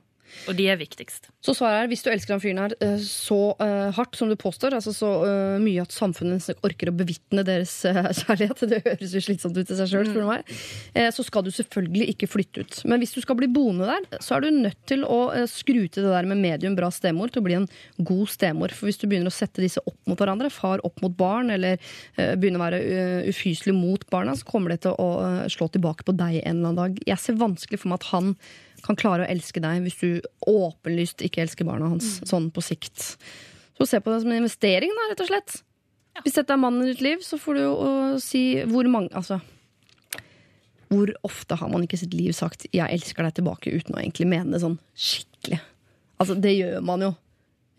Og 0.48 0.56
de 0.58 0.66
er 0.70 0.78
viktigst. 0.80 1.28
Så 1.44 1.54
svaret 1.56 1.84
er 1.84 1.90
hvis 1.90 2.02
du 2.04 2.10
elsker 2.10 2.34
han 2.34 2.42
fyren 2.42 2.60
her 2.62 2.74
eh, 2.84 2.96
så 3.04 3.38
uh, 3.60 3.88
hardt 3.94 4.18
som 4.18 4.30
du 4.30 4.36
påstår, 4.38 4.74
altså 4.76 4.92
så 4.94 5.10
uh, 5.22 5.58
mye 5.62 5.84
at 5.84 5.94
samfunnet 5.94 6.64
orker 6.66 6.90
å 6.90 6.96
bevitne 6.96 7.44
deres 7.46 7.72
uh, 7.88 8.08
kjærlighet, 8.10 8.64
det 8.72 8.80
høres 8.86 9.14
jo 9.16 9.22
slitsomt 9.24 9.58
ut 9.58 9.72
i 9.72 9.78
seg 9.78 9.92
sjøl, 9.92 10.10
eh, 10.98 11.08
så 11.14 11.24
skal 11.26 11.46
du 11.46 11.52
selvfølgelig 11.54 12.10
ikke 12.14 12.30
flytte 12.30 12.64
ut. 12.64 12.80
Men 12.90 13.02
hvis 13.02 13.14
du 13.16 13.20
skal 13.24 13.38
bli 13.38 13.50
boende 13.52 13.88
der, 13.88 14.20
så 14.24 14.36
er 14.36 14.44
du 14.46 14.60
nødt 14.60 14.80
til 14.90 15.04
å 15.06 15.20
skru 15.50 15.84
til 15.86 16.06
det 16.06 16.12
der 16.12 16.28
med 16.28 16.42
medium 16.42 16.76
bra 16.78 16.90
stemor 16.94 17.32
til 17.32 17.42
å 17.42 17.48
bli 17.48 17.58
en 17.60 17.68
god 17.98 18.34
stemor. 18.34 18.74
For 18.74 18.90
hvis 18.90 19.00
du 19.00 19.08
begynner 19.08 19.32
å 19.32 19.38
sette 19.38 19.64
disse 19.64 19.82
opp 19.86 19.98
mot 20.10 20.18
hverandre, 20.18 20.52
far 20.52 20.82
opp 20.86 21.02
mot 21.04 21.14
barn, 21.18 21.52
eller 21.54 21.78
begynner 22.16 22.60
å 22.60 22.66
være 22.66 23.28
ufyselig 23.30 23.74
mot 23.76 24.04
barna, 24.12 24.34
så 24.36 24.46
kommer 24.48 24.74
det 24.74 24.82
til 24.86 24.96
å 24.98 25.08
slå 25.50 25.70
tilbake 25.72 26.06
på 26.06 26.14
deg 26.18 26.40
en 26.42 26.58
eller 26.58 26.72
annen 26.72 26.80
dag. 26.82 27.02
Jeg 27.06 27.22
ser 27.22 27.38
vanskelig 27.40 27.82
for 27.82 27.92
meg 27.92 28.02
at 28.02 28.10
han 28.12 28.34
kan 28.84 28.98
klare 28.98 29.24
å 29.26 29.30
elske 29.30 29.62
deg 29.62 29.84
hvis 29.84 30.00
du 30.00 30.10
åpenlyst 30.48 31.24
ikke 31.26 31.42
elsker 31.44 31.68
barna 31.68 31.90
hans, 31.92 32.18
sånn 32.28 32.50
på 32.54 32.64
sikt. 32.64 33.16
Så 33.78 33.86
se 33.86 34.00
på 34.02 34.12
det 34.12 34.22
som 34.22 34.32
en 34.32 34.40
investering, 34.40 34.92
da, 34.94 35.10
rett 35.12 35.22
og 35.22 35.30
slett. 35.30 35.60
Hvis 36.24 36.34
dette 36.34 36.54
er 36.54 36.60
mannen 36.60 36.82
i 36.82 36.92
ditt 36.92 37.04
liv, 37.04 37.22
så 37.22 37.38
får 37.38 37.58
du 37.58 37.62
jo 37.62 37.76
si 38.22 38.42
hvor 38.66 38.88
mange 38.90 39.12
Altså 39.14 39.38
Hvor 40.90 41.12
ofte 41.26 41.54
har 41.60 41.70
man 41.70 41.84
ikke 41.84 42.00
sitt 42.00 42.14
liv 42.16 42.32
sagt 42.32 42.66
'jeg 42.72 42.90
elsker 42.90 43.22
deg' 43.22 43.38
tilbake 43.38 43.70
uten 43.70 43.94
å 43.94 44.00
egentlig 44.00 44.26
mene 44.26 44.52
det 44.52 44.62
sånn 44.62 44.78
skikkelig? 44.96 45.60
Altså, 46.18 46.34
det 46.34 46.56
gjør 46.56 46.82
man 46.82 47.00
jo. 47.00 47.14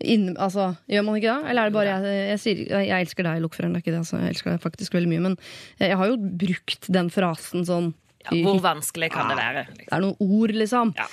Innen, 0.00 0.36
altså, 0.38 0.76
gjør 0.88 1.04
man 1.04 1.16
ikke 1.16 1.34
det? 1.34 1.50
Eller 1.50 1.62
er 1.62 1.68
det 1.68 1.74
bare 1.76 1.90
jeg, 1.90 2.28
jeg 2.30 2.40
sier 2.40 2.86
jeg 2.86 3.00
elsker 3.04 3.26
deg, 3.26 3.42
Lokføreren, 3.42 3.74
det 3.74 3.80
er 3.80 3.84
ikke 3.84 3.92
det. 3.92 3.98
Altså, 3.98 4.16
jeg 4.16 4.28
elsker 4.28 4.50
deg 4.50 4.62
faktisk 4.62 4.94
veldig 4.94 5.10
mye. 5.10 5.20
Men 5.20 5.36
jeg 5.78 5.96
har 5.96 6.06
jo 6.06 6.16
brukt 6.16 6.88
den 6.88 7.10
frasen 7.10 7.66
sånn 7.66 7.90
Ja, 8.26 8.36
hvor 8.44 8.60
vanskelig 8.62 9.10
kan 9.14 9.30
det 9.32 9.36
være? 9.38 9.66
det 9.76 9.86
er 9.88 10.02
noen 10.04 10.16
ord, 10.20 10.52
liksom. 10.56 10.94
Ja. 10.98 11.08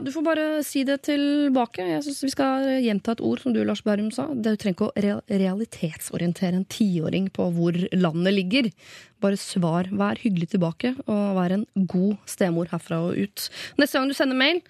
Du 0.00 0.08
får 0.14 0.22
bare 0.24 0.44
si 0.64 0.80
det 0.88 1.02
tilbake. 1.04 1.84
Jeg 1.84 2.04
synes 2.06 2.22
Vi 2.24 2.30
skal 2.32 2.68
gjenta 2.80 3.12
et 3.12 3.20
ord 3.20 3.42
som 3.42 3.52
du, 3.52 3.60
Lars 3.68 3.82
Berrum, 3.84 4.08
sa. 4.14 4.30
Du 4.32 4.48
trenger 4.56 4.72
ikke 4.72 4.88
å 4.88 5.18
realitetsorientere 5.28 6.56
en 6.56 6.64
tiåring 6.72 7.28
på 7.34 7.50
hvor 7.52 7.76
landet 7.92 8.32
ligger. 8.32 8.70
Bare 9.20 9.36
svar. 9.40 9.90
Vær 9.92 10.22
hyggelig 10.22 10.54
tilbake, 10.54 10.94
og 11.04 11.36
vær 11.36 11.58
en 11.58 11.66
god 11.76 12.16
stemor 12.30 12.72
herfra 12.72 13.02
og 13.10 13.20
ut. 13.20 13.48
Neste 13.76 14.00
gang 14.00 14.08
du 14.08 14.16
sender 14.16 14.40
mail, 14.40 14.62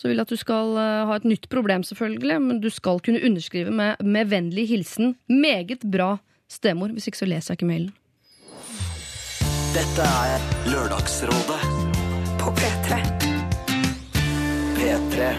så 0.00 0.08
vil 0.08 0.16
jeg 0.16 0.24
at 0.24 0.32
du 0.32 0.40
skal 0.40 0.76
eh, 0.80 1.04
ha 1.10 1.20
et 1.20 1.28
nytt 1.28 1.50
problem, 1.52 1.84
selvfølgelig, 1.86 2.40
men 2.42 2.62
du 2.64 2.70
skal 2.72 3.02
kunne 3.04 3.20
underskrive 3.22 3.70
med, 3.70 4.00
med 4.00 4.32
vennlig 4.32 4.70
hilsen 4.72 5.16
'meget 5.28 5.84
bra 5.84 6.16
stemor'. 6.48 6.96
Hvis 6.96 7.06
ikke 7.12 7.20
så 7.20 7.28
leser 7.28 7.52
jeg 7.52 7.60
ikke 7.60 7.70
mailen. 7.70 7.92
Dette 9.72 10.04
er 10.04 10.42
Lørdagsrådet 10.68 11.60
På 12.36 12.50
P3. 12.52 12.98
P3. 14.76 15.30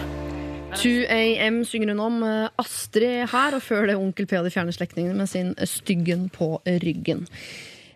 2AM 0.74 1.60
synger 1.64 1.92
hun 1.92 2.00
om 2.02 2.16
eh, 2.26 2.48
Astrid 2.58 3.28
her, 3.30 3.54
og 3.54 3.62
før 3.62 3.86
det 3.86 3.94
Onkel 3.94 4.26
P 4.26 4.34
og 4.40 4.48
de 4.48 4.50
fjerne 4.50 4.74
slektningene 4.74 5.14
med 5.14 5.30
sin 5.30 5.54
Styggen 5.62 6.26
på 6.34 6.56
ryggen. 6.66 7.28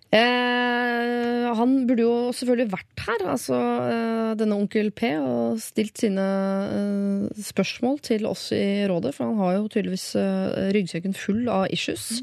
Eh, 0.09 1.49
han 1.59 1.73
burde 1.89 2.05
jo 2.05 2.13
selvfølgelig 2.33 2.71
vært 2.73 3.03
her, 3.05 3.25
altså 3.35 3.57
eh, 3.59 4.31
denne 4.41 4.57
Onkel 4.57 4.89
P, 4.97 5.11
og 5.21 5.59
stilt 5.61 6.01
sine 6.01 6.25
eh, 6.73 7.43
spørsmål 7.49 8.01
til 8.07 8.25
oss 8.29 8.47
i 8.57 8.87
rådet, 8.89 9.13
for 9.17 9.29
han 9.29 9.43
har 9.43 9.59
jo 9.59 9.67
tydeligvis 9.69 10.07
eh, 10.21 10.71
ryggsekken 10.77 11.17
full 11.17 11.45
av 11.53 11.67
issues. 11.75 12.23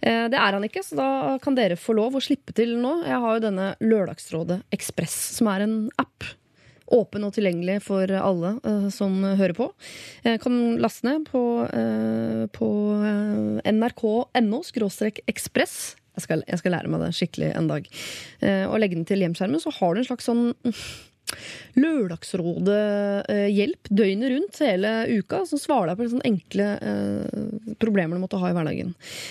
Eh, 0.00 0.26
det 0.32 0.36
er 0.36 0.58
han 0.58 0.68
ikke, 0.68 0.84
så 0.84 0.98
da 1.00 1.08
kan 1.42 1.56
dere 1.56 1.80
få 1.80 1.96
lov 1.96 2.18
å 2.18 2.24
slippe 2.24 2.52
til 2.56 2.76
nå. 2.82 2.98
Jeg 3.08 3.24
har 3.24 3.38
jo 3.38 3.46
denne 3.46 3.72
Lørdagsrådet 3.80 4.62
Ekspress, 4.76 5.16
som 5.38 5.48
er 5.54 5.64
en 5.64 5.76
app 6.02 6.28
åpen 6.92 7.24
og 7.24 7.32
tilgjengelig 7.32 7.78
for 7.86 8.10
alle 8.18 8.50
uh, 8.66 8.88
som 8.92 9.14
hører 9.24 9.54
på. 9.56 9.70
Uh, 10.26 10.36
kan 10.42 10.58
laste 10.82 11.06
ned 11.08 11.24
på, 11.30 11.40
uh, 11.64 12.44
på 12.52 12.68
nrk.no 13.64 14.60
ekspress. 15.32 15.78
Jeg 16.16 16.26
skal, 16.26 16.44
jeg 16.48 16.60
skal 16.60 16.76
lære 16.76 16.92
meg 16.92 17.04
det 17.04 17.14
skikkelig 17.16 17.54
en 17.56 17.70
dag. 17.70 17.88
Eh, 18.44 18.66
og 18.68 18.80
legge 18.82 18.98
den 18.98 19.08
til 19.08 19.22
hjemskjermen, 19.24 19.62
så 19.62 19.72
har 19.78 19.94
du 19.94 20.02
en 20.02 20.10
slags 20.10 20.28
sånn 20.28 20.44
mm, 20.52 20.76
Lørdagsrådet-hjelp 21.80 23.88
døgnet 23.88 24.28
rundt 24.34 24.58
hele 24.60 24.90
uka, 25.08 25.38
som 25.48 25.58
svarer 25.60 25.86
deg 25.88 25.98
på 25.98 26.08
sånne 26.12 26.28
enkle 26.28 26.66
eh, 26.84 27.26
problemer 27.80 28.14
du 28.18 28.22
måtte 28.24 28.40
ha 28.42 28.46
i 28.50 28.56
hverdagen. 28.56 28.90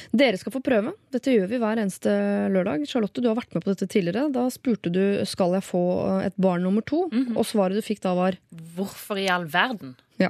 Dere 0.09 0.37
skal 0.41 0.55
få 0.55 0.61
prøve. 0.65 0.91
Dette 1.13 1.33
gjør 1.35 1.47
vi 1.51 1.61
hver 1.61 1.77
eneste 1.83 2.11
lørdag. 2.53 2.79
Charlotte, 2.89 3.21
du 3.21 3.27
har 3.29 3.37
vært 3.37 3.53
med 3.53 3.61
på 3.65 3.71
dette 3.73 3.91
tidligere. 3.91 4.33
Da 4.33 4.43
spurte 4.53 4.89
du 4.93 5.05
skal 5.29 5.49
jeg 5.59 5.67
få 5.67 5.83
eh, 6.07 6.27
et 6.31 6.37
barn 6.41 6.61
nummer 6.65 6.83
to, 6.85 6.99
og 7.35 7.43
svaret 7.47 7.77
du 7.77 7.83
fikk 7.85 8.01
da 8.05 8.11
var 8.17 8.33
Hvorfor 8.75 9.15
i 9.21 9.31
all 9.31 9.45
verden? 9.51 9.91
Ja. 10.21 10.29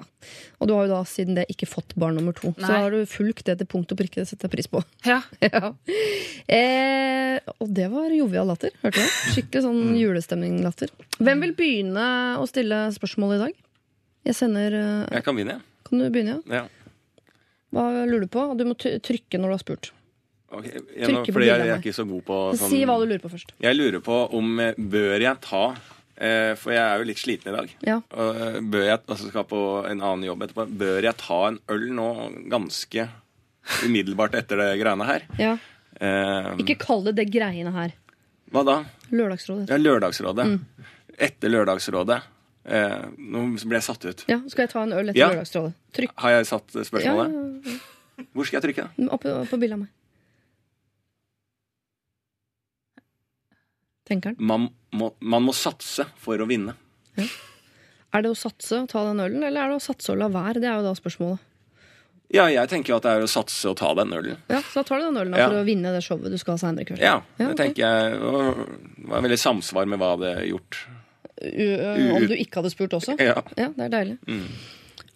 Og 0.61 0.69
du 0.69 0.73
har 0.75 0.85
jo 0.87 0.93
da 0.93 1.01
siden 1.09 1.37
det 1.37 1.47
ikke 1.51 1.67
fått 1.69 1.95
barn 1.99 2.15
nummer 2.19 2.35
to. 2.37 2.51
Så 2.55 2.63
Nei. 2.63 2.79
har 2.83 2.93
du 2.93 3.05
fulgt 3.09 3.45
det 3.49 3.57
til 3.59 3.69
punkt 3.69 3.91
og 3.93 3.99
prikke. 3.99 4.21
Det 4.21 4.29
setter 4.29 4.47
jeg 4.47 4.55
pris 4.57 4.71
på. 4.71 4.83
Ja. 5.07 5.21
Ja. 5.51 5.73
Eh, 6.51 7.37
og 7.61 7.71
det 7.73 7.87
var 7.91 8.11
jovial 8.13 8.49
latter. 8.51 8.73
Hørte 8.83 9.01
du? 9.01 9.15
Skikkelig 9.33 9.63
sånn 9.65 9.95
julestemning-latter. 9.97 10.91
Hvem 11.19 11.45
vil 11.45 11.53
begynne 11.57 12.05
å 12.41 12.45
stille 12.49 12.83
spørsmål 12.95 13.35
i 13.37 13.39
dag? 13.45 13.57
Jeg 14.29 14.37
sender 14.37 14.75
eh, 14.77 15.17
Jeg 15.17 15.25
kan 15.25 15.37
begynne, 15.37 15.57
jeg. 15.57 15.85
Kan 15.87 16.03
du 16.03 16.09
begynne, 16.13 16.37
ja? 16.45 16.61
Ja. 16.61 17.31
Hva 17.71 17.87
lurer 18.03 18.25
du 18.25 18.31
på? 18.31 18.43
Du 18.59 18.65
må 18.67 18.75
trykke 18.77 19.39
når 19.39 19.47
du 19.47 19.55
har 19.55 19.63
spurt. 19.63 19.91
Ok, 20.51 20.65
jeg, 20.67 21.07
nå, 21.07 21.21
fordi 21.23 21.47
jeg, 21.47 21.63
jeg 21.63 21.71
er 21.71 21.79
ikke 21.79 21.95
så 21.95 22.03
god 22.09 22.23
på 22.27 22.37
sånn 22.59 22.71
Si 22.73 22.81
hva 22.83 22.97
du 22.99 23.05
lurer 23.07 23.21
på 23.23 23.29
først. 23.31 23.53
Jeg 23.63 23.77
lurer 23.77 24.01
på 24.03 24.17
om 24.35 24.49
eh, 24.59 24.75
bør 24.75 25.23
jeg 25.23 25.39
ta 25.45 25.63
For 26.61 26.69
jeg 26.75 26.81
er 26.85 27.01
jo 27.01 27.07
litt 27.09 27.17
sliten 27.21 27.49
i 27.49 27.55
dag. 27.55 27.71
Ja. 27.87 27.95
Eh, 28.13 28.59
bør 28.61 28.83
jeg 28.85 28.99
altså 29.07 29.29
skal 29.31 29.45
på 29.49 29.61
en 29.89 30.01
annen 30.05 30.25
jobb 30.27 30.43
etterpå 30.45 30.65
Bør 30.77 31.01
jeg 31.07 31.17
ta 31.17 31.39
en 31.47 31.57
øl 31.73 31.87
nå 31.97 32.07
ganske 32.51 33.07
umiddelbart 33.85 34.35
etter 34.37 34.57
det 34.61 34.69
greiene 34.81 35.07
her? 35.09 35.27
ja. 35.41 35.55
Um, 36.01 36.57
Ikke 36.63 36.77
kall 36.81 37.03
det 37.05 37.11
det 37.19 37.25
greiene 37.29 37.69
her. 37.75 37.91
hva 38.49 38.61
da? 38.65 38.75
Lørdagsrådet. 39.13 39.67
Ja, 39.69 39.77
Lørdagsrådet. 39.77 40.45
Mm. 40.47 40.85
Etter 41.27 41.51
Lørdagsrådet. 41.51 42.21
Eh, 42.65 43.03
nå 43.17 43.43
ble 43.67 43.77
jeg 43.77 43.85
satt 43.85 44.05
ut. 44.07 44.23
Ja, 44.31 44.39
Skal 44.49 44.63
jeg 44.65 44.71
ta 44.71 44.81
en 44.85 44.93
øl 44.97 45.09
etter 45.11 45.19
Ja. 45.19 45.27
Lørdagsrådet? 45.29 45.73
Trykk. 45.93 46.13
Har 46.23 46.31
jeg 46.37 46.47
satt 46.49 46.73
spørsmålet? 46.87 47.35
ja, 47.35 47.75
ja. 47.75 48.25
Hvor 48.33 48.45
skal 48.47 48.61
jeg 48.61 48.65
trykke? 48.69 48.87
Oppe 49.09 49.13
Opp, 49.13 49.25
opp 49.43 49.49
på 49.53 49.59
bildet 49.61 49.77
av 49.77 49.79
meg. 49.83 49.89
Tenker 54.11 54.33
han. 54.33 54.39
Man 54.51 54.67
må, 54.99 55.13
man 55.23 55.45
må 55.47 55.53
satse 55.55 56.05
for 56.19 56.41
å 56.43 56.47
vinne. 56.49 56.75
Er 58.11 58.25
det 58.25 58.31
å 58.33 58.35
satse 58.35 58.81
å 58.83 58.87
ta 58.91 59.05
den 59.07 59.21
ølen, 59.23 59.43
eller 59.47 59.63
er 59.63 59.71
det 59.71 59.77
å 59.79 59.83
satse 59.85 60.11
å 60.11 60.17
la 60.19 60.27
være? 60.31 60.59
Det 60.59 60.67
er 60.67 60.81
jo 60.81 60.83
da 60.89 60.91
spørsmålet. 60.97 61.47
Ja, 62.31 62.45
jeg 62.47 62.69
tenker 62.71 62.93
jo 62.93 62.97
at 62.99 63.03
det 63.07 63.11
er 63.11 63.23
å 63.25 63.29
satse 63.31 63.67
og 63.71 63.75
ta 63.79 63.89
den 63.95 64.11
ølen. 64.15 64.37
Ja, 64.51 64.59
Så 64.63 64.79
da 64.81 64.83
tar 64.87 64.99
du 65.01 65.05
den 65.09 65.17
ølen 65.19 65.33
da, 65.35 65.39
Ja. 65.41 65.47
for 65.49 65.59
å 65.59 65.65
vinne 65.67 65.91
det 65.95 66.03
showet 66.03 66.31
du 66.31 66.37
skal 66.39 66.55
ha 66.55 66.61
senere 66.61 66.83
i 66.83 66.87
kveld. 66.87 66.99
Ja, 67.03 67.21
Ja, 67.39 67.47
det 67.49 67.57
tenker 67.59 67.81
jeg 67.83 68.19
Det 68.19 69.07
var 69.11 69.21
veldig 69.27 69.39
samsvar 69.39 69.87
med 69.87 69.99
hva 69.99 70.11
det 70.19 70.35
hadde 70.35 70.47
gjort. 70.51 70.77
U- 71.41 72.15
Om 72.15 72.27
du 72.27 72.35
ikke 72.35 72.61
hadde 72.61 72.71
spurt 72.71 72.93
også? 72.95 73.17
Ja. 73.19 73.41
Ja, 73.57 73.67
det 73.75 73.87
er 73.87 73.89
deilig. 73.95 74.17
Mm. 74.27 74.45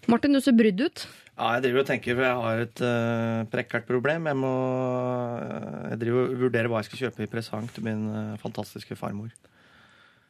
Martin, 0.08 0.34
du 0.34 0.42
ser 0.42 0.52
brydd 0.54 0.82
ut. 0.82 1.08
Ja, 1.36 1.50
jeg 1.58 1.66
driver 1.66 1.82
og 1.82 1.90
tenker, 1.90 2.16
for 2.16 2.24
jeg 2.24 2.44
har 2.46 2.62
et 2.64 2.82
uh, 2.88 3.42
prekkert 3.52 3.88
problem. 3.90 4.30
Jeg 4.32 4.40
må 4.40 4.52
eh, 5.36 5.90
jeg 5.92 6.00
driver 6.06 6.30
og 6.30 6.46
vurderer 6.46 6.72
hva 6.72 6.80
jeg 6.80 6.88
skal 6.88 7.02
kjøpe 7.04 7.26
i 7.26 7.32
presang 7.32 7.68
til 7.76 7.84
min 7.84 8.06
uh, 8.08 8.38
fantastiske 8.40 8.96
farmor. 8.96 9.34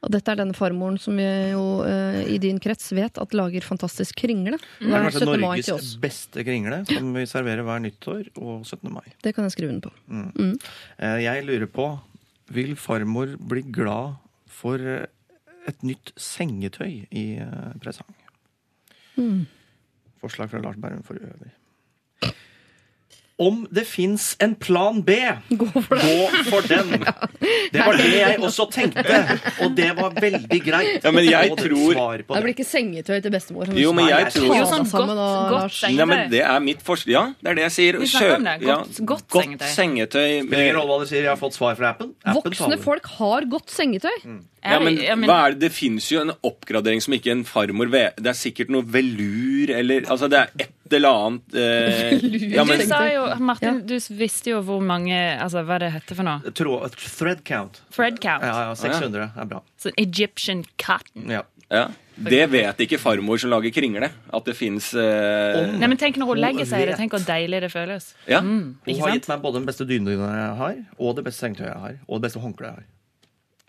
Og 0.05 0.11
dette 0.13 0.33
er 0.33 0.37
denne 0.37 0.53
farmoren 0.57 0.97
som 1.01 1.17
jo 1.17 1.63
uh, 1.85 2.19
i 2.25 2.37
din 2.41 2.57
krets 2.61 2.91
vet 2.93 3.17
at 3.21 3.37
lager 3.37 3.65
fantastisk 3.65 4.17
kringle. 4.21 4.57
Det 4.81 4.89
er 4.89 5.05
kanskje 5.07 5.23
17. 5.23 5.31
mai 5.31 5.61
Norges 5.61 5.93
beste 6.01 6.45
kringle, 6.45 6.81
som 6.89 7.09
vi 7.15 7.25
serverer 7.29 7.65
hver 7.65 7.81
nyttår 7.85 8.29
og 8.37 8.65
17. 8.65 8.89
mai. 8.93 9.05
Det 9.25 9.33
kan 9.37 9.45
jeg 9.45 9.55
skrive 9.55 9.73
under 9.73 9.89
på. 9.89 9.93
Mm. 10.09 10.53
Eh, 10.99 11.17
Jeg 11.25 11.45
lurer 11.45 11.69
på, 11.69 11.89
vil 12.53 12.75
farmor 12.77 13.33
bli 13.37 13.65
glad 13.73 14.17
for 14.49 14.81
eh, 14.81 15.05
et 15.69 15.85
nytt 15.85 16.13
sengetøy 16.21 17.05
i 17.09 17.25
eh, 17.41 17.73
presang? 17.81 18.09
Mm. 19.17 19.45
Forslag 20.17 20.49
fra 20.49 20.59
Lars 20.59 20.77
Berrum 20.77 21.03
for 21.03 21.13
øvrig. 21.13 21.51
Om 23.37 23.65
det 23.69 23.83
fins 23.83 24.29
en 24.39 24.53
plan 24.55 25.01
B, 25.03 25.11
gå 25.59 25.65
for, 25.83 26.61
den! 26.69 26.93
Det 27.75 27.81
var 27.83 27.97
det 27.99 28.05
jeg 28.15 28.37
også 28.39 28.65
tenkte, 28.71 29.03
og 29.65 29.73
det 29.75 29.89
var 29.97 30.13
veldig 30.15 30.59
greit. 30.63 31.03
Ja, 31.03 31.11
men 31.11 31.25
jeg 31.27 31.51
tror- 31.59 32.15
Det 32.15 32.23
det. 32.29 32.43
blir 32.45 32.53
ikke 32.53 32.65
sengetøy 32.65 33.19
til 33.25 33.33
bestemor. 33.33 33.67
Jo, 33.75 33.91
men 33.91 34.07
jeg 34.07 34.29
tror- 34.31 34.55
Jo, 34.55 34.63
sånn 34.69 34.87
godt- 34.87 35.11
godt 35.51 35.75
sengetøy. 35.75 35.97
Nei, 35.99 36.05
men 36.13 36.29
det 36.31 36.41
er 36.47 36.59
mitt 36.63 36.81
forslag. 36.87 37.11
Ja, 37.11 37.25
det 37.43 37.51
er 37.51 37.55
det 37.59 37.65
jeg 37.65 37.75
sier. 37.75 37.99
Kjøp- 37.99 38.45
Godt- 38.45 38.63
ja, 38.69 38.77
godt 39.11 39.27
godt 39.35 39.67
sengetøy. 39.75 40.29
Spiller 40.45 40.63
ingen 40.63 40.75
rolle 40.79 40.95
hva 40.95 40.99
du 41.03 41.05
sier, 41.11 41.23
jeg 41.27 41.33
har 41.35 41.41
fått 41.41 41.57
svar 41.59 41.75
fra 41.75 41.89
appen. 41.91 42.13
appen 42.23 42.51
Voksne 42.55 42.79
folk 42.87 43.05
har 43.19 43.41
godt 43.51 43.67
sengetøy. 43.75 44.15
Ja, 44.63 44.79
men, 44.79 44.97
Ja, 44.97 45.15
men- 45.15 45.29
hva 45.29 45.41
er 45.47 45.51
det? 45.51 45.59
det 45.67 45.71
fins 45.73 46.07
jo 46.09 46.21
en 46.21 46.31
oppgradering 46.41 47.01
som 47.03 47.13
ikke 47.13 47.31
en 47.35 47.43
farmor 47.43 47.91
vet. 47.91 48.15
Det 48.15 48.27
er 48.31 48.39
sikkert 48.39 48.69
noe 48.69 48.81
velur 48.81 49.69
eller 49.75 50.01
Altså, 50.07 50.29
det 50.29 50.39
er 50.39 50.47
et 50.59 50.71
eller 50.93 51.09
annet 51.09 51.55
eh, 51.55 52.11
ja, 52.55 52.65
men, 52.67 52.79
du 52.79 52.85
sa 52.85 53.01
jo, 53.09 53.25
Martin, 53.41 53.81
du 53.87 53.95
visste 54.19 54.51
jo 54.53 54.61
hvor 54.65 54.83
mange 54.85 55.17
altså, 55.41 55.63
Hva 55.65 55.79
det 55.81 55.91
heter 55.95 56.19
for 56.19 56.27
noe? 56.27 56.53
Tråd- 56.55 56.95
thread 57.01 57.43
count. 57.47 57.81
Thread 57.95 58.21
count. 58.21 58.45
Ja, 58.45 58.69
ja, 58.69 58.75
600 58.77 59.31
er 59.35 59.49
bra. 59.49 59.63
Så 59.81 59.91
Egyptian 59.97 60.65
cotton. 60.77 61.29
Ja. 61.31 61.43
Ja. 61.69 61.87
Det 62.15 62.45
vet 62.47 62.79
ikke 62.85 62.99
farmor 63.01 63.39
som 63.41 63.51
lager 63.51 63.73
kringle. 63.75 64.07
At 64.33 64.45
det 64.47 64.53
fins 64.55 64.91
eh, 64.95 65.57
Nei, 65.75 65.89
men 65.89 65.97
Tenk 65.99 66.19
når 66.21 66.29
hun 66.31 66.39
legger 66.39 66.69
seg 66.69 66.85
i 66.85 66.89
det. 66.91 66.97
Tenk 66.99 67.15
hvor 67.17 67.25
deilig 67.27 67.63
det 67.65 67.71
føles. 67.73 68.11
Ja. 68.29 68.39
Mm, 68.45 68.77
Hun 68.85 68.99
har 69.01 69.09
sant? 69.09 69.17
gitt 69.17 69.31
meg 69.31 69.41
både 69.43 69.59
den 69.59 69.67
beste 69.67 69.87
dynedyna 69.89 70.29
jeg 70.37 70.53
har, 70.61 70.77
og 70.99 71.17
det 71.17 71.25
beste 71.27 71.43
sengetøyet 71.43 71.71
jeg 71.71 71.81
har, 71.81 71.97
og 72.07 72.19
det 72.21 72.27
beste 72.29 72.43
håndkleet 72.43 72.69
jeg 72.71 72.77
har. 72.79 72.87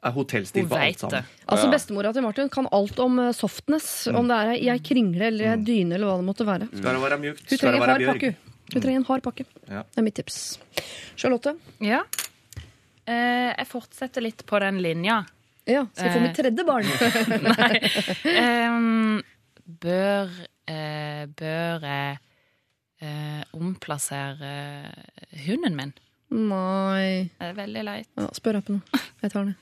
Er 0.07 0.13
hotellstil 0.15 0.67
på 0.67 0.75
for 0.75 0.85
alt 0.87 1.01
sammen. 1.03 1.25
Altså 1.51 1.71
Bestemora 1.73 2.13
til 2.15 2.23
Martin 2.27 2.51
kan 2.53 2.69
alt 2.73 2.99
om 3.03 3.19
eh, 3.25 3.33
softness. 3.37 3.89
Om 4.13 4.29
det 4.31 4.37
er 4.43 4.53
ei 4.75 4.79
kringle 4.87 5.29
eller 5.33 5.55
ei 5.55 5.63
dyne 5.67 5.97
eller 5.99 6.07
hva 6.13 6.17
det 6.21 6.27
måtte 6.29 6.47
være. 6.49 6.69
Skal 6.73 6.93
det 6.99 7.03
være 7.07 7.19
mjukt? 7.25 7.43
Hun 7.43 7.47
Skal 7.47 7.57
det 7.57 7.63
trenger 7.65 7.87
være 7.87 7.97
hard 7.97 8.13
pakke. 8.15 8.35
Hun 8.75 8.83
trenger 8.83 9.01
en 9.03 9.09
hard 9.11 9.23
pakke. 9.27 9.45
Ja. 9.71 9.83
Det 9.91 10.01
er 10.03 10.07
mitt 10.07 10.17
tips. 10.19 10.39
Charlotte? 11.17 11.57
Ja. 11.85 12.03
Eh, 13.07 13.51
jeg 13.57 13.67
fortsetter 13.71 14.25
litt 14.25 14.43
på 14.47 14.59
den 14.63 14.81
linja. 14.83 15.21
Ja, 15.67 15.85
skal 15.95 16.07
jeg 16.07 16.15
få 16.15 16.19
Eh. 16.19 16.27
mitt 16.27 16.39
tredje 16.39 16.65
barn? 16.67 16.87
Nei. 17.51 17.79
Em, 18.31 19.23
bør 19.83 20.31
eh, 20.71 21.25
Bør 21.27 21.87
jeg 21.87 22.19
eh, 23.03 23.43
omplassere 23.55 24.53
hunden 25.47 25.75
min? 25.79 25.93
Nei 26.31 27.31
Det 27.39 27.49
er 27.51 27.57
veldig 27.59 27.83
leit. 27.87 28.09
ja, 28.19 28.27
Spør 28.35 28.59
appen. 28.61 28.81
Jeg 29.23 29.31
tar 29.35 29.45
den. 29.47 29.55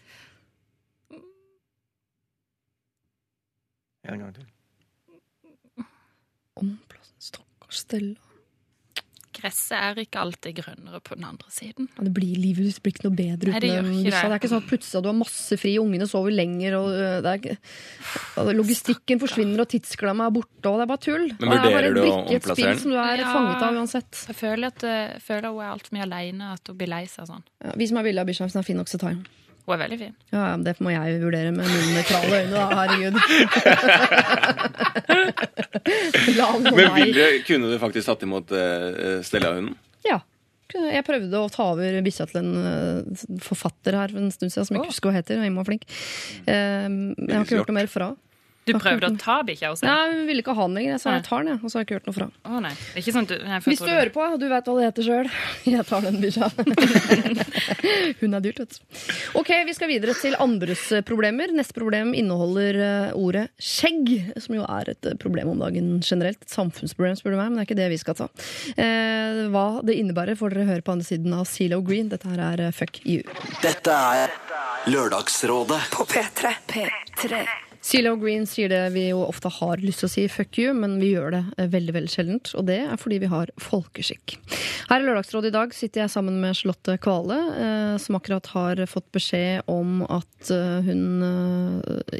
En 4.04 4.20
gang 4.20 4.34
til. 4.36 4.46
Omplassen, 6.60 7.18
stakkars 7.18 7.82
Stella. 7.84 8.20
Gresset 9.34 9.74
er 9.74 9.98
ikke 10.04 10.20
alltid 10.22 10.54
grønnere 10.60 11.00
på 11.02 11.16
den 11.18 11.24
andre 11.26 11.48
siden. 11.50 11.88
Ja, 11.96 12.04
det 12.06 12.12
blir 12.14 12.36
Livet 12.38 12.68
ditt 12.68 12.78
blir 12.84 12.94
ikke 12.94 13.08
noe 13.08 13.16
bedre 13.18 13.50
Nei, 13.50 13.60
det 13.64 13.70
gjør 13.72 13.88
ikke 13.88 14.04
det. 14.04 14.12
Det 14.14 14.20
er 14.28 14.36
ikke 14.38 14.50
sånn 14.52 14.62
at 14.62 14.68
plutselig 14.70 15.02
du 15.02 15.08
har 15.10 15.16
masse 15.18 15.58
fri, 15.58 15.72
ungene 15.82 16.06
sover 16.06 16.36
lenger, 16.36 16.76
og 16.78 16.86
øh, 16.94 17.16
det 17.24 17.32
er 17.32 17.40
ikke 17.42 17.56
logistikken 18.38 18.60
Logistikken 18.60 19.22
forsvinner, 19.24 19.64
og 19.64 19.70
tidsklemma 19.74 20.30
er 20.30 20.36
borte, 20.38 20.70
og 20.70 20.78
det 20.78 20.86
er 20.86 20.92
bare 20.94 21.04
tull. 21.08 21.26
Men 21.34 21.48
Og 21.50 21.50
det 21.50 21.58
er 21.58 21.64
bare 21.66 21.74
vurderer 21.74 21.90
en 21.90 21.98
du 21.98 22.02
å 22.04 22.16
omplassere 22.22 22.70
den? 22.70 22.82
som 22.84 22.94
du 22.94 22.98
er 23.02 23.24
Ja. 23.24 23.32
fanget 23.34 23.66
av 23.66 23.80
uansett. 23.82 24.24
Jeg 24.30 24.36
føler 24.38 24.66
at 24.70 24.86
jeg 24.86 25.22
føler 25.26 25.50
hun 25.50 25.64
er 25.66 25.72
altfor 25.74 25.98
mye 25.98 26.06
aleine, 26.06 26.52
at 26.54 26.70
hun 26.70 26.78
blir 26.78 26.92
lei 26.94 27.04
seg 27.10 27.26
sånn. 27.26 27.42
Ja, 27.64 27.74
vi 27.74 27.90
som 27.90 27.98
er 27.98 28.06
ville 28.06 28.22
av 28.22 28.30
bikkja, 28.30 28.46
er 28.54 28.62
fin 28.70 28.78
nok, 28.78 28.88
Hun 29.64 29.72
er 29.74 29.78
veldig 29.80 29.96
fin. 29.96 30.12
Ja, 30.34 30.56
det 30.60 30.74
må 30.84 30.90
jeg 30.92 31.20
vurdere 31.22 31.48
med 31.56 31.64
mine 31.64 31.94
nøytrale 31.96 32.36
øyne, 32.42 32.52
da. 32.52 32.64
Herregud. 32.82 33.16
La 36.38 36.48
Men 36.60 36.92
ville, 36.98 37.24
kunne 37.48 37.66
du 37.72 37.76
faktisk 37.80 38.06
tatt 38.10 38.22
imot 38.26 38.46
uh, 38.52 39.22
Stella-hunden? 39.24 39.72
Ja. 40.04 40.20
Jeg 40.74 41.04
prøvde 41.06 41.38
å 41.38 41.46
ta 41.52 41.62
over 41.70 42.00
bikkja 42.02 42.24
til 42.26 42.38
en 42.40 42.54
øh, 42.58 43.04
forfatter 43.44 43.94
her 43.94 44.08
for 44.10 44.18
en 44.18 44.32
stund 44.34 44.50
siden, 44.50 44.64
som 44.66 44.74
jeg 44.74 44.80
ikke 44.82 44.92
husker 44.94 45.08
hva 45.10 45.18
heter. 45.20 45.42
Jeg 45.44 45.52
var 45.54 45.64
flink. 45.68 45.84
Eh, 46.50 46.88
jeg 46.88 47.30
har 47.30 47.44
ikke 47.44 47.58
hørt 47.60 47.70
noe 47.70 47.76
mer 47.76 47.90
fra. 47.92 48.08
Du 48.64 48.72
prøvde 48.80 49.10
å 49.10 49.16
ta 49.20 49.36
bikkja 49.44 49.70
hos 49.74 49.82
henne? 49.84 49.92
Nei, 49.92 50.18
Hun 50.18 50.28
ville 50.30 50.40
ikke 50.44 50.54
ha 50.56 50.66
den 50.68 50.78
lenger. 50.78 50.94
Jeg 50.94 51.02
sa 51.02 51.14
jeg 51.18 51.24
tar 51.26 51.42
den, 51.44 51.50
jeg. 51.52 51.60
Og 51.60 51.70
så 51.70 51.76
har 51.76 51.82
jeg 51.84 51.88
ikke 51.88 51.98
hørt 51.98 52.08
noe 52.08 52.16
fra. 52.16 52.28
Å 52.48 52.60
nei. 52.64 52.72
Det 52.74 52.94
er 52.94 53.02
Ikke 53.02 53.14
sånn 53.16 53.26
at 53.28 53.32
du, 53.32 53.36
nei, 53.44 53.58
for 53.60 53.68
jeg 53.70 53.74
Hvis 53.74 53.82
du 53.84 53.90
hører 53.92 54.12
på, 54.14 54.22
og 54.24 54.38
du 54.40 54.46
vet 54.48 54.70
hva 54.70 54.76
det 54.78 54.86
heter 54.88 55.08
sjøl. 55.08 55.28
Jeg 55.74 55.86
tar 55.88 56.04
den 56.06 56.20
bikkja. 56.22 56.48
Hun 58.20 58.38
er 58.38 58.44
dyrt, 58.44 58.62
vet 58.62 58.76
du. 58.76 59.02
Ok, 59.40 59.50
vi 59.68 59.74
skal 59.76 59.90
videre 59.90 60.14
til 60.16 60.36
andres 60.40 60.86
problemer. 61.08 61.52
Neste 61.56 61.76
problem 61.76 62.14
inneholder 62.16 62.80
eh, 62.86 63.18
ordet 63.18 63.46
skjegg, 63.60 64.12
som 64.40 64.56
jo 64.58 64.64
er 64.64 64.92
et 64.94 65.10
eh, 65.10 65.18
problem 65.20 65.52
om 65.54 65.60
dagen 65.64 65.98
generelt. 66.04 66.40
Et 66.44 66.56
samfunnsproblem, 66.56 67.18
spør 67.20 67.36
du 67.36 67.40
meg, 67.40 67.50
men 67.52 67.60
det 67.60 67.64
er 67.64 67.70
ikke 67.70 67.80
det 67.82 67.90
vi 67.92 68.00
skal 68.00 68.18
ta. 68.22 68.30
Eh, 68.76 69.44
hva 69.52 69.66
det 69.84 69.98
innebærer, 70.00 70.38
får 70.40 70.56
dere 70.56 70.70
høre 70.72 70.86
på 70.86 70.96
andre 70.96 71.08
siden 71.08 71.36
av 71.36 71.44
Zelo 71.50 71.82
Green. 71.84 72.08
Dette 72.12 72.32
her 72.32 72.42
er 72.52 72.66
eh, 72.68 72.74
Fuck 72.74 73.02
You. 73.04 73.22
Dette 73.64 74.00
er 74.16 74.32
Lørdagsrådet 74.90 75.80
På 75.94 76.04
P3. 76.08 76.56
P3. 76.68 77.44
Zelo 77.84 78.14
Green 78.16 78.46
sier 78.48 78.70
det 78.72 78.80
vi 78.94 79.08
jo 79.10 79.20
ofte 79.26 79.50
har 79.52 79.82
lyst 79.84 80.00
til 80.00 80.08
å 80.08 80.12
si 80.14 80.24
fuck 80.32 80.56
you, 80.60 80.72
men 80.76 80.96
vi 81.02 81.10
gjør 81.12 81.34
det 81.34 81.42
eh, 81.60 81.68
veldig 81.72 81.94
veldig 81.98 82.12
sjeldent. 82.12 82.52
Og 82.56 82.64
det 82.70 82.78
er 82.86 83.00
fordi 83.00 83.20
vi 83.20 83.28
har 83.28 83.52
folkeskikk. 83.60 84.38
Her 84.88 85.02
i 85.02 85.04
Lørdagsrådet 85.04 85.52
i 85.52 85.56
dag 85.58 85.76
sitter 85.76 86.04
jeg 86.04 86.14
sammen 86.14 86.40
med 86.40 86.56
Charlotte 86.56 86.96
Kvale, 87.04 87.40
eh, 87.60 87.96
som 88.00 88.16
akkurat 88.16 88.48
har 88.54 88.84
fått 88.88 89.10
beskjed 89.12 89.68
om 89.68 90.00
at 90.08 90.54
eh, 90.54 90.88
hun 90.88 91.02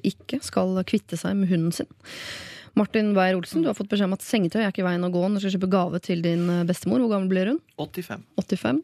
ikke 0.04 0.42
skal 0.44 0.76
kvitte 0.84 1.16
seg 1.20 1.38
med 1.38 1.48
hunden 1.52 1.72
sin. 1.72 1.88
Martin 2.74 3.12
Beyer-Olsen, 3.14 3.62
du 3.62 3.68
har 3.70 3.76
fått 3.78 3.90
beskjed 3.92 4.08
om 4.08 4.16
at 4.16 4.24
sengetøy 4.26 4.58
er 4.64 4.72
ikke 4.72 4.84
veien 4.86 5.06
å 5.06 5.10
gå 5.14 5.20
når 5.22 5.38
du 5.38 5.44
skal 5.44 5.54
kjøpe 5.54 5.70
gave 5.70 6.00
til 6.02 6.24
din 6.24 6.48
bestemor. 6.66 7.04
Hvor 7.04 7.12
gammel 7.12 7.30
blir 7.30 7.50
hun? 7.52 7.60
85. 7.78 8.24
85. 8.40 8.80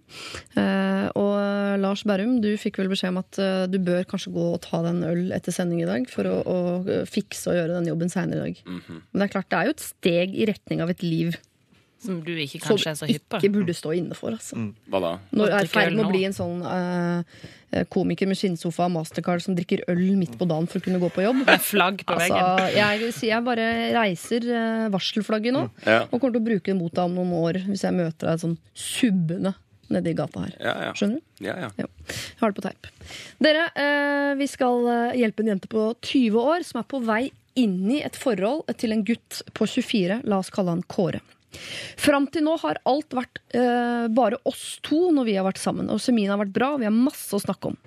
Eh, 0.63 1.07
og 1.19 1.30
Lars 1.79 2.03
Berrum, 2.09 2.41
du 2.43 2.49
fikk 2.59 2.79
vel 2.81 2.89
beskjed 2.91 3.13
om 3.15 3.21
at 3.23 3.39
eh, 3.39 3.67
du 3.71 3.79
bør 3.79 4.03
kanskje 4.11 4.33
gå 4.35 4.47
og 4.55 4.61
ta 4.65 4.81
deg 4.83 4.91
en 4.97 5.05
øl 5.11 5.31
etter 5.37 5.53
sending 5.55 5.83
i 5.85 5.89
dag 5.91 6.09
for 6.11 6.27
å, 6.27 6.35
å 6.43 6.57
eh, 6.89 7.05
fikse 7.07 7.53
og 7.53 7.59
gjøre 7.61 7.77
den 7.79 7.93
jobben 7.93 8.11
seinere 8.13 8.41
i 8.41 8.49
dag. 8.51 8.65
Mhm. 8.67 8.99
Men 9.13 9.23
det 9.23 9.29
er 9.29 9.35
klart, 9.37 9.51
det 9.53 9.61
er 9.61 9.71
jo 9.71 9.77
et 9.79 9.87
steg 9.87 10.35
i 10.35 10.49
retning 10.51 10.83
av 10.83 10.91
et 10.91 11.03
liv 11.07 11.37
Som 12.01 12.23
du 12.25 12.31
ikke 12.33 12.63
som 12.65 12.71
kanskje 12.79 12.91
er 12.91 12.95
så 12.97 13.07
du 13.07 13.13
hypp 13.13 13.25
på. 13.29 13.39
ikke 13.43 13.53
burde 13.53 13.75
stå 13.77 13.91
inne 13.93 14.17
for. 14.17 14.33
Altså. 14.33 14.57
Hva 14.89 15.01
da? 15.05 15.09
Når 15.37 15.51
er 15.59 15.67
i 15.67 15.69
ferd 15.69 15.93
med 15.99 16.07
å 16.07 16.09
bli 16.09 16.23
en 16.25 16.33
sånn 16.33 16.63
eh, 16.65 17.43
eh, 17.77 17.85
komiker 17.93 18.27
med 18.31 18.39
skinnsofa 18.41 18.87
og 18.89 18.95
mastercard 18.95 19.45
som 19.45 19.53
drikker 19.59 19.83
øl 19.93 20.01
midt 20.17 20.39
på 20.41 20.49
dagen 20.49 20.65
for 20.67 20.81
å 20.81 20.85
kunne 20.87 20.97
gå 21.03 21.11
på 21.13 21.27
jobb. 21.27 21.43
Med 21.51 21.61
flagg 21.61 22.01
på 22.09 22.17
Altså, 22.17 22.39
veggen. 22.41 22.79
jeg, 22.79 23.13
jeg 23.29 23.45
bare 23.45 23.67
reiser 23.99 24.49
uh, 24.49 24.87
varselflagget 24.97 25.53
nå, 25.59 25.67
Ja. 25.85 26.07
og 26.09 26.17
kommer 26.17 26.33
til 26.39 26.41
å 26.41 26.49
bruke 26.49 26.73
det 26.73 26.79
mot 26.81 26.89
deg 26.97 27.05
om 27.05 27.19
noen 27.21 27.37
år 27.37 27.61
hvis 27.69 27.85
jeg 27.85 27.93
møter 28.01 28.33
deg 28.33 28.41
sånn 28.47 28.57
subbende 28.73 29.53
nedi 29.95 30.15
gata 30.19 30.45
her. 30.47 30.55
Ja, 30.61 30.75
ja. 30.89 30.93
Skjønner 30.99 31.21
du? 31.21 31.45
ja, 31.47 31.57
ja. 31.67 31.71
Ja. 31.81 31.89
Har 32.41 32.53
det 32.53 32.61
på 32.61 32.65
teip. 32.65 32.89
Dere, 33.43 33.67
eh, 33.75 34.31
vi 34.41 34.49
skal 34.51 34.87
eh, 34.93 35.19
hjelpe 35.21 35.45
en 35.45 35.53
jente 35.55 35.71
på 35.71 35.91
20 35.99 36.41
år 36.55 36.65
som 36.67 36.83
er 36.83 36.89
på 36.91 37.03
vei 37.05 37.25
inn 37.59 37.91
i 37.91 38.01
et 38.07 38.17
forhold 38.17 38.71
til 38.81 38.95
en 38.95 39.05
gutt 39.07 39.43
på 39.57 39.67
24. 39.67 40.23
La 40.31 40.41
oss 40.41 40.53
kalle 40.55 40.77
han 40.77 40.87
Kåre. 40.87 41.21
Fram 41.99 42.29
til 42.31 42.45
nå 42.47 42.55
har 42.63 42.79
alt 42.87 43.15
vært 43.17 43.41
eh, 43.59 44.07
bare 44.15 44.39
oss 44.47 44.79
to 44.87 45.09
når 45.15 45.27
vi 45.27 45.37
har 45.39 45.47
vært 45.49 45.63
sammen. 45.63 45.91
Og 45.91 46.03
semien 46.03 46.31
har 46.31 46.41
vært 46.41 46.55
bra, 46.55 46.75
vi 46.79 46.87
har 46.87 46.95
masse 46.95 47.35
å 47.35 47.43
snakke 47.43 47.73
om. 47.73 47.79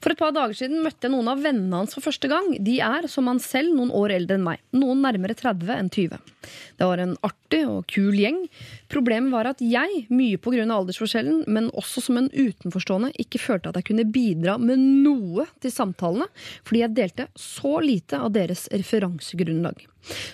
For 0.00 0.12
et 0.12 0.20
par 0.20 0.34
dager 0.36 0.54
siden 0.56 0.82
møtte 0.84 1.08
jeg 1.08 1.14
noen 1.14 1.30
av 1.30 1.42
vennene 1.42 1.80
hans 1.80 1.96
for 1.96 2.04
første 2.04 2.30
gang. 2.30 2.52
De 2.62 2.78
er, 2.84 3.08
som 3.10 3.26
han 3.30 3.40
selv, 3.42 3.74
noen 3.74 3.90
år 3.94 4.14
eldre 4.16 4.38
enn 4.38 4.46
meg. 4.46 4.62
Noen 4.76 5.02
nærmere 5.04 5.36
30 5.38 5.72
enn 5.74 5.90
20. 5.92 6.20
Det 6.78 6.86
var 6.86 7.02
en 7.02 7.16
artig 7.26 7.62
og 7.66 7.86
kul 7.90 8.14
gjeng. 8.14 8.38
Problemet 8.92 9.34
var 9.34 9.50
at 9.50 9.62
jeg, 9.64 10.04
mye 10.12 10.38
pga. 10.38 10.62
aldersforskjellen, 10.62 11.44
men 11.50 11.68
også 11.74 12.04
som 12.04 12.20
en 12.20 12.30
utenforstående, 12.30 13.12
ikke 13.22 13.42
følte 13.42 13.72
at 13.72 13.80
jeg 13.80 13.90
kunne 13.90 14.06
bidra 14.12 14.56
med 14.62 14.78
noe 14.78 15.48
til 15.62 15.74
samtalene, 15.74 16.28
fordi 16.66 16.84
jeg 16.84 16.96
delte 16.96 17.28
så 17.40 17.78
lite 17.82 18.20
av 18.22 18.32
deres 18.36 18.66
referansegrunnlag. 18.72 19.86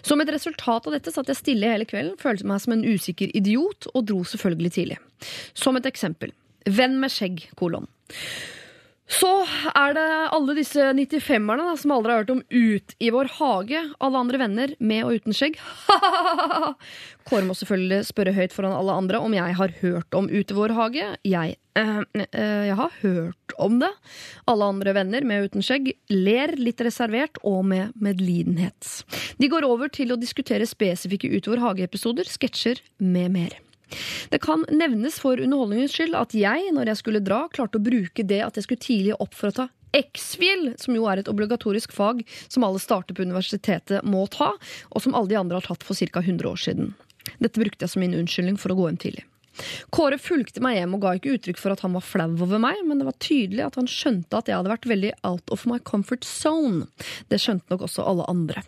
Som 0.05 0.21
et 0.21 0.33
resultat 0.33 0.87
av 0.87 0.97
dette 0.97 1.13
satt 1.15 1.31
jeg 1.33 1.41
stille 1.41 1.71
hele 1.73 1.89
kvelden, 1.89 2.19
følte 2.21 2.49
meg 2.49 2.61
som 2.61 2.77
en 2.77 2.85
usikker 2.85 3.33
idiot, 3.37 3.89
og 3.95 4.09
dro 4.11 4.21
selvfølgelig 4.29 4.75
tidlig. 4.77 4.99
Som 5.57 5.79
et 5.81 5.89
eksempel. 5.89 6.35
Venn 6.69 7.01
med 7.01 7.11
skjegg, 7.11 7.49
kolon. 7.59 7.89
Så 9.13 9.31
er 9.77 9.95
det 9.97 10.07
alle 10.33 10.55
disse 10.57 10.91
95-erne 10.97 11.67
da, 11.67 11.75
som 11.79 11.93
aldri 11.95 12.15
har 12.15 12.23
hørt 12.23 12.33
om 12.33 12.43
Ut 12.49 12.95
i 13.03 13.11
vår 13.13 13.29
hage. 13.37 13.83
Alle 14.01 14.21
andre 14.25 14.41
venner, 14.41 14.75
med 14.81 15.05
og 15.05 15.19
uten 15.21 15.37
skjegg. 15.37 15.59
Kåre 17.29 17.45
må 17.47 17.57
selvfølgelig 17.59 18.07
spørre 18.09 18.35
høyt 18.37 18.55
foran 18.57 18.77
alle 18.77 18.97
andre 19.03 19.21
om 19.23 19.35
jeg 19.37 19.57
har 19.59 19.75
hørt 19.83 20.17
om 20.19 20.31
Ut 20.33 20.53
i 20.53 20.57
vår 20.57 20.75
hage. 20.79 21.09
Jeg, 21.29 21.57
øh, 21.79 21.99
øh, 22.17 22.63
jeg 22.71 22.79
har 22.79 22.95
hørt 23.03 23.57
om 23.61 23.81
det. 23.83 23.91
Alle 24.49 24.71
andre 24.73 24.95
venner, 24.97 25.27
med 25.29 25.43
og 25.43 25.53
uten 25.53 25.67
skjegg, 25.67 25.93
ler 26.13 26.55
litt 26.61 26.81
reservert 26.85 27.41
og 27.45 27.67
med 27.69 27.93
medlidenhet. 28.01 29.03
De 29.37 29.51
går 29.53 29.69
over 29.69 29.93
til 29.93 30.15
å 30.15 30.21
diskutere 30.21 30.69
spesifikke 30.69 31.31
Ut 31.33 31.45
i 31.45 31.53
vår 31.53 31.67
hage-episoder, 31.67 32.33
sketsjer 32.33 32.81
med 33.03 33.37
mer. 33.37 33.61
Det 34.33 34.41
kan 34.45 34.65
nevnes 34.71 35.19
for 35.23 35.41
underholdningens 35.41 35.95
skyld 35.97 36.17
at 36.19 36.35
jeg, 36.37 36.73
når 36.75 36.93
jeg 36.93 37.01
skulle 37.03 37.23
dra, 37.25 37.45
klarte 37.53 37.81
å 37.81 37.85
bruke 37.85 38.27
det 38.27 38.43
at 38.45 38.59
jeg 38.59 38.67
skulle 38.67 38.85
tidlig 38.85 39.17
opp 39.19 39.37
for 39.37 39.53
å 39.53 39.57
ta 39.63 39.69
X-Fil, 39.93 40.71
som 40.81 40.97
jo 40.97 41.05
er 41.11 41.21
et 41.21 41.29
obligatorisk 41.29 41.93
fag 41.93 42.23
som 42.49 42.65
alle 42.65 42.81
starter 42.81 43.17
på 43.17 43.27
universitetet 43.27 44.07
må 44.09 44.25
ta, 44.33 44.55
og 44.89 45.05
som 45.05 45.17
alle 45.17 45.29
de 45.29 45.37
andre 45.41 45.61
har 45.61 45.69
tatt 45.69 45.85
for 45.85 45.97
ca. 45.97 46.23
100 46.25 46.49
år 46.49 46.63
siden. 46.63 46.95
Dette 47.39 47.61
brukte 47.61 47.85
jeg 47.85 47.93
som 47.93 48.03
min 48.03 48.17
unnskyldning 48.17 48.57
for 48.61 48.73
å 48.73 48.79
gå 48.79 48.89
hjem 48.89 49.01
tidlig. 49.05 49.27
Kåre 49.93 50.17
fulgte 50.17 50.63
meg 50.65 50.79
hjem 50.79 50.95
og 50.97 51.03
ga 51.05 51.13
ikke 51.19 51.35
uttrykk 51.37 51.59
for 51.61 51.75
at 51.75 51.83
han 51.85 51.93
var 51.93 52.05
flau 52.07 52.31
over 52.47 52.61
meg, 52.63 52.81
men 52.89 53.01
det 53.01 53.09
var 53.09 53.19
tydelig 53.21 53.67
at 53.67 53.77
han 53.77 53.91
skjønte 53.91 54.39
at 54.39 54.49
jeg 54.49 54.57
hadde 54.57 54.73
vært 54.73 54.89
veldig 54.89 55.13
out 55.29 55.53
of 55.53 55.67
my 55.69 55.77
comfort 55.85 56.25
zone. 56.25 56.87
Det 57.29 57.41
skjønte 57.43 57.69
nok 57.75 57.85
også 57.89 58.07
alle 58.09 58.29
andre. 58.33 58.65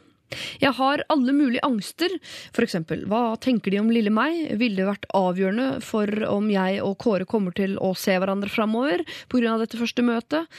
Jeg 0.63 0.75
har 0.79 1.05
alle 1.13 1.35
mulige 1.37 1.65
angster. 1.67 2.15
For 2.55 2.67
eksempel, 2.67 3.05
hva 3.11 3.37
tenker 3.43 3.75
de 3.75 3.81
om 3.83 3.93
lille 3.93 4.13
meg? 4.15 4.57
Ville 4.61 4.83
det 4.83 4.89
vært 4.89 5.09
avgjørende 5.15 5.69
for 5.85 6.11
om 6.31 6.51
jeg 6.53 6.81
og 6.85 6.99
Kåre 7.03 7.29
kommer 7.29 7.55
til 7.57 7.79
å 7.83 7.93
se 7.99 8.17
hverandre 8.19 8.53
framover 8.53 9.05
pga. 9.33 9.57
dette 9.61 9.81
første 9.81 10.05
møtet? 10.05 10.51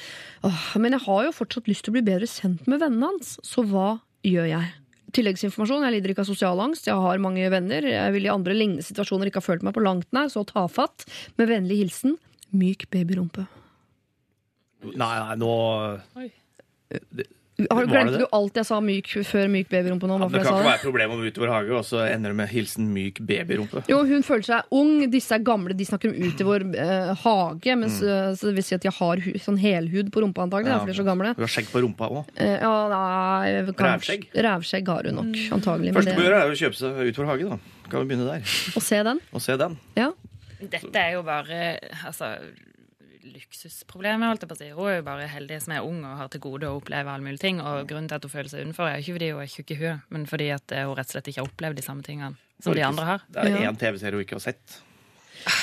Åh, 0.46 0.66
men 0.82 0.96
jeg 0.96 1.06
har 1.08 1.28
jo 1.28 1.36
fortsatt 1.36 1.70
lyst 1.72 1.86
til 1.86 1.94
å 1.94 1.98
bli 1.98 2.06
bedre 2.06 2.30
kjent 2.30 2.68
med 2.68 2.82
vennene 2.84 3.14
hans, 3.14 3.38
så 3.44 3.64
hva 3.66 4.00
gjør 4.26 4.50
jeg? 4.52 4.74
Tilleggsinformasjon, 5.16 5.86
jeg 5.86 5.96
lider 5.96 6.12
ikke 6.12 6.26
av 6.26 6.30
sosial 6.30 6.60
angst, 6.60 6.90
jeg 6.90 7.00
har 7.00 7.22
mange 7.24 7.48
venner. 7.52 7.86
Jeg 7.88 8.16
vil 8.16 8.28
i 8.28 8.34
andre 8.34 8.56
lignende 8.58 8.84
situasjoner 8.84 9.30
ikke 9.30 9.40
ha 9.40 9.48
følt 9.48 9.64
meg 9.64 9.76
på 9.78 9.84
langt 9.86 10.10
nær 10.16 10.28
så 10.34 10.44
tafatt. 10.48 11.06
Med 11.40 11.48
vennlig 11.52 11.80
hilsen 11.86 12.18
myk 12.56 12.88
babyrumpe. 12.92 13.46
Nei, 14.86 15.14
nei, 15.18 15.38
nå 15.40 15.54
Oi. 16.20 16.28
det, 16.92 17.26
Har, 17.56 17.86
du 17.86 17.88
glemt 17.88 17.92
glemte 17.92 18.18
det? 18.18 18.26
du 18.26 18.36
alt 18.36 18.58
jeg 18.60 18.68
sa 18.68 18.78
myk 18.84 19.12
før 19.24 19.48
myk 19.52 19.70
babyrumpe 19.72 20.10
nå? 20.10 20.18
Ja, 20.20 20.28
det 20.28 20.42
kan 20.44 20.50
jeg 20.50 20.60
ikke 20.60 20.68
være 20.68 20.76
et 20.76 20.84
problem 20.84 21.14
om 21.16 21.22
utover 21.24 21.52
hage, 21.54 21.72
og 21.78 21.86
så 21.88 22.02
ender 22.04 22.34
det 22.34 22.40
med 22.42 22.50
hilsen 22.52 22.90
myk 22.92 23.22
babyrumpe. 23.24 23.84
Jo, 23.88 24.02
hun 24.10 24.26
føler 24.28 24.44
seg 24.50 24.76
ung, 24.76 24.92
disse 25.14 25.38
er 25.38 25.46
gamle, 25.48 25.78
de 25.78 25.88
snakker 25.88 26.12
om 26.12 26.18
ut 26.20 26.44
i 26.44 26.48
vår 26.50 26.66
eh, 26.84 27.14
hage. 27.24 27.78
Mens, 27.80 28.02
mm. 28.04 28.36
så 28.36 28.50
det 28.50 28.56
vil 28.58 28.68
si 28.68 28.76
at 28.76 28.84
de 28.84 28.92
har 28.98 29.24
hu 29.24 29.32
sånn 29.40 29.62
helhud 29.62 30.12
på 30.12 30.26
rumpa, 30.26 30.50
antagelig, 30.50 30.74
Ja, 30.74 30.82
derfor 30.82 30.92
de 30.92 30.96
er 30.98 31.00
så 31.00 31.08
gamle. 31.08 31.32
Hun 31.38 31.48
har 31.48 31.56
skjegg 31.56 31.72
på 31.72 31.86
rumpa 31.86 32.12
òg. 32.12 32.36
Eh, 32.36 32.58
ja, 32.60 32.76
nei, 32.92 33.56
Rævskjegg? 33.72 34.30
Rævskjegg 34.50 34.92
har 34.92 35.10
hun 35.12 35.20
nok, 35.22 35.42
antagelig. 35.56 35.94
Men 35.94 36.02
Første 36.02 36.20
det, 36.20 36.28
gjøre, 36.28 36.44
er 36.44 36.56
å 36.58 36.62
kjøpe 36.66 36.82
seg 36.82 37.02
utover 37.08 37.32
hage. 37.32 37.56
da. 37.56 37.88
Kan 37.88 38.02
vi 38.04 38.12
begynne 38.12 38.28
der 38.28 38.56
Og 38.76 38.84
se 38.84 39.04
den. 39.08 39.20
og 39.32 39.48
se 39.48 39.56
den? 39.62 39.80
Ja. 39.96 40.12
Dette 40.60 41.00
er 41.00 41.16
jo 41.16 41.24
bare 41.24 41.78
altså, 42.04 42.36
luksusproblemet, 43.26 44.28
holdt 44.30 44.44
jeg 44.46 44.50
på 44.52 44.56
å 44.56 44.60
si. 44.62 44.70
Hun 44.76 44.90
er 44.92 44.98
jo 45.00 45.06
bare 45.08 45.28
heldig 45.32 45.60
som 45.64 45.74
er 45.76 45.86
ung 45.86 46.02
og 46.06 46.18
har 46.22 46.32
til 46.34 46.42
gode 46.44 46.70
å 46.70 46.78
oppleve 46.80 47.12
alle 47.12 47.26
mulige 47.26 47.44
ting. 47.46 47.62
Og 47.64 47.88
grunnen 47.90 48.10
til 48.12 48.20
at 48.20 48.26
hun 48.28 48.34
føler 48.34 48.52
seg 48.52 48.66
utenfor, 48.66 48.90
er 48.90 49.02
ikke 49.04 49.16
fordi 49.18 49.30
hun 49.34 49.44
er 49.46 49.52
tjukk 49.54 49.72
i 49.76 49.80
huet, 49.82 50.02
men 50.16 50.26
fordi 50.30 50.50
at 50.56 50.76
eh, 50.76 50.86
hun 50.88 50.96
rett 51.00 51.10
og 51.12 51.16
slett 51.18 51.30
ikke 51.32 51.42
har 51.44 51.50
opplevd 51.52 51.80
de 51.82 51.86
samme 51.86 52.06
tingene 52.06 52.36
som 52.64 52.76
de 52.78 52.84
andre 52.86 53.06
har. 53.10 53.24
Det 53.30 53.46
er 53.50 53.64
én 53.70 53.80
TV-serie 53.80 54.16
hun 54.20 54.26
ikke 54.26 54.38
har 54.40 54.46
sett. 54.48 54.78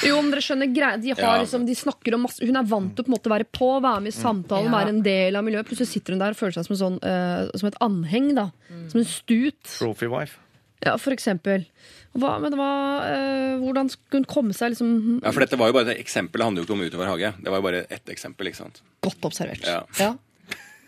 Jo, 0.06 0.18
men 0.20 0.30
dere 0.30 0.42
skjønner 0.44 0.68
greia. 0.70 0.98
De, 1.00 1.10
har 1.16 1.18
Ja. 1.22 1.40
liksom, 1.42 1.64
de 1.66 1.74
snakker 1.74 2.14
om 2.14 2.22
masse 2.28 2.44
Hun 2.44 2.56
er 2.60 2.66
vant 2.68 2.92
til 2.94 3.02
å 3.02 3.06
på 3.06 3.10
en 3.10 3.16
måte 3.16 3.30
være 3.32 3.46
på, 3.50 3.70
være 3.82 4.02
med 4.04 4.12
i 4.12 4.14
samtalen, 4.14 4.68
Ja. 4.70 4.76
være 4.78 4.88
en 4.92 5.02
del 5.02 5.34
av 5.34 5.42
miljøet. 5.44 5.66
Plutselig 5.66 5.88
sitter 5.88 6.12
hun 6.14 6.20
der 6.20 6.36
og 6.36 6.38
føler 6.38 6.52
seg 6.54 6.66
som, 6.68 6.74
en 6.76 6.82
sånn, 6.82 6.98
uh, 7.02 7.50
som 7.56 7.66
et 7.70 7.78
anheng. 7.80 8.34
da 8.36 8.50
Som 8.92 9.00
en 9.00 9.08
stut. 9.08 9.62
Trophy 9.64 10.06
wife. 10.06 10.38
Ja, 10.82 10.96
for 10.98 11.14
eksempel. 11.14 11.66
Hva, 12.12 12.34
men 12.42 12.52
hva, 12.58 12.70
øh, 13.08 13.62
hvordan 13.62 13.88
skulle 13.92 14.20
hun 14.20 14.28
komme 14.28 14.56
seg 14.56 14.74
liksom 14.74 15.20
Ja, 15.22 15.30
for 15.30 15.40
dette 15.44 15.56
var 15.60 15.70
jo 15.70 15.76
bare 15.78 15.94
et 15.94 16.02
eksempel. 16.02 16.42
Det 16.42 16.48
handler 16.48 16.64
jo 16.64 16.66
ikke 16.68 16.76
om 16.76 16.84
utover 16.84 17.08
hage. 17.12 17.30
Det 17.38 17.54
var 17.54 17.62
jo 17.62 17.66
bare 17.68 17.84
ett 17.88 18.12
eksempel. 18.12 18.50
ikke 18.50 18.60
sant? 18.64 18.82
godt 19.02 19.24
observert? 19.30 19.64
Ja. 19.66 19.82
Ja. 19.98 20.12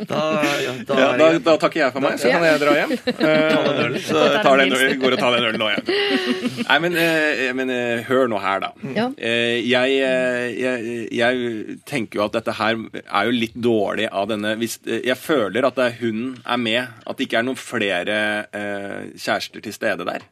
Da, 0.08 0.20
ja, 0.62 0.74
da 0.88 0.98
Ja, 1.00 1.08
da, 1.20 1.28
da 1.44 1.56
takker 1.62 1.82
jeg 1.82 1.94
for 1.96 2.04
meg, 2.04 2.18
så 2.22 2.30
kan 2.32 2.44
jeg 2.46 2.60
dra 2.62 2.74
hjem. 2.78 2.94
Eh, 3.28 3.98
så 4.06 4.24
tar 4.44 4.62
den, 4.62 4.74
øl- 4.78 4.96
går 5.02 5.16
og 5.18 5.22
tar 5.22 5.36
den 5.38 5.48
ølen 5.50 5.62
nå 5.62 5.70
igjen. 5.72 6.64
Nei, 6.68 6.78
men, 6.86 6.98
eh, 7.02 7.44
men 7.58 7.72
eh, 7.74 8.04
hør 8.08 8.30
nå 8.32 8.40
her, 8.44 8.62
da. 8.66 8.72
Ja. 8.96 9.08
Eh, 9.18 9.60
jeg, 9.68 9.98
jeg, 10.60 11.10
jeg 11.18 11.78
tenker 11.90 12.22
jo 12.22 12.26
at 12.28 12.38
dette 12.40 12.56
her 12.60 12.78
er 13.04 13.30
jo 13.32 13.36
litt 13.36 13.58
dårlig 13.58 14.10
av 14.12 14.30
denne 14.32 14.56
hvis, 14.60 14.80
Jeg 14.86 15.18
føler 15.20 15.68
at 15.70 15.80
hun 16.02 16.24
er 16.46 16.58
med, 16.62 16.88
at 17.08 17.18
det 17.18 17.28
ikke 17.30 17.42
er 17.42 17.48
noen 17.48 17.60
flere 17.60 18.18
eh, 18.52 19.14
kjærester 19.18 19.64
til 19.66 19.76
stede 19.76 20.06
der. 20.08 20.26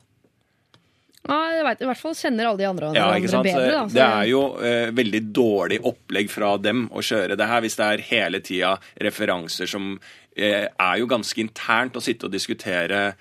Nei, 1.26 1.56
jeg 1.58 1.66
vet, 1.66 1.80
I 1.82 1.88
hvert 1.90 2.02
fall 2.02 2.18
kjenner 2.20 2.50
alle 2.52 2.62
de 2.62 2.68
andre 2.70 2.90
Ja, 2.94 3.08
sant? 3.32 3.48
bedre. 3.48 3.70
Da, 3.72 3.86
det 3.96 4.04
er 4.06 4.28
jo 4.30 4.42
eh, 4.62 4.90
veldig 4.94 5.22
dårlig 5.34 5.80
opplegg 5.90 6.30
fra 6.30 6.52
dem 6.62 6.86
å 6.94 7.02
kjøre 7.06 7.38
det 7.40 7.48
her, 7.50 7.64
hvis 7.66 7.78
det 7.80 7.88
er 7.88 8.04
hele 8.12 8.42
tida 8.46 8.76
referanser 9.02 9.70
som 9.72 9.96
eh, 10.38 10.68
er 10.70 11.00
jo 11.02 11.08
ganske 11.10 11.42
internt 11.42 11.98
å 11.98 12.04
sitte 12.04 12.28
og 12.30 12.36
diskutere 12.36 13.16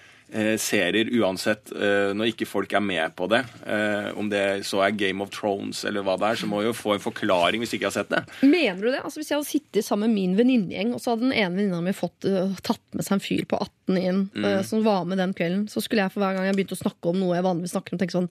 serier 0.59 1.11
uansett 1.21 1.71
eh, 1.77 2.11
når 2.17 2.33
ikke 2.33 2.47
folk 2.49 2.73
er 2.75 2.83
med 2.83 3.13
på 3.15 3.29
det. 3.31 3.43
Eh, 3.67 4.09
om 4.19 4.27
det 4.33 4.65
så 4.67 4.81
er 4.87 4.97
Game 4.99 5.23
of 5.23 5.31
Thrones 5.35 5.85
eller 5.87 6.03
hva 6.07 6.17
det 6.19 6.31
er, 6.33 6.41
så 6.41 6.49
må 6.51 6.63
jo 6.65 6.73
få 6.75 6.95
en 6.97 7.03
forklaring 7.05 7.63
hvis 7.63 7.77
ikke 7.77 7.87
jeg 7.87 7.93
har 7.93 7.99
sett 8.01 8.11
det. 8.15 8.23
Mener 8.43 8.81
du 8.83 8.89
det? 8.91 9.03
Altså, 9.05 9.21
hvis 9.21 9.31
jeg 9.31 9.39
hadde 9.39 9.51
sittet 9.51 9.87
sammen 9.87 10.11
med 10.11 10.19
min 10.21 10.35
venninnegjeng, 10.41 10.95
og 10.97 11.03
så 11.05 11.13
hadde 11.15 11.29
den 11.29 11.37
ene 11.37 11.55
venninna 11.59 11.83
mi 11.85 11.95
fått 11.95 12.27
tatt 12.67 12.83
med 12.97 13.07
seg 13.07 13.19
en 13.19 13.25
fyr 13.25 13.45
på 13.51 13.61
18 13.61 14.01
inn 14.01 14.23
Mm. 14.35 14.63
som 14.65 14.81
var 14.83 15.05
med 15.05 15.19
den 15.21 15.35
kvelden, 15.37 15.67
så 15.69 15.83
skulle 15.85 16.03
jeg 16.03 16.13
for 16.15 16.23
hver 16.25 16.35
gang 16.35 16.47
jeg 16.49 16.57
begynte 16.57 16.75
å 16.77 16.81
snakke 16.81 17.11
om 17.11 17.19
noe 17.21 17.35
jeg 17.37 17.45
vanligvis 17.45 17.75
snakker 17.77 17.93
om, 17.95 17.99
tenke 18.01 18.15
sånn 18.17 18.29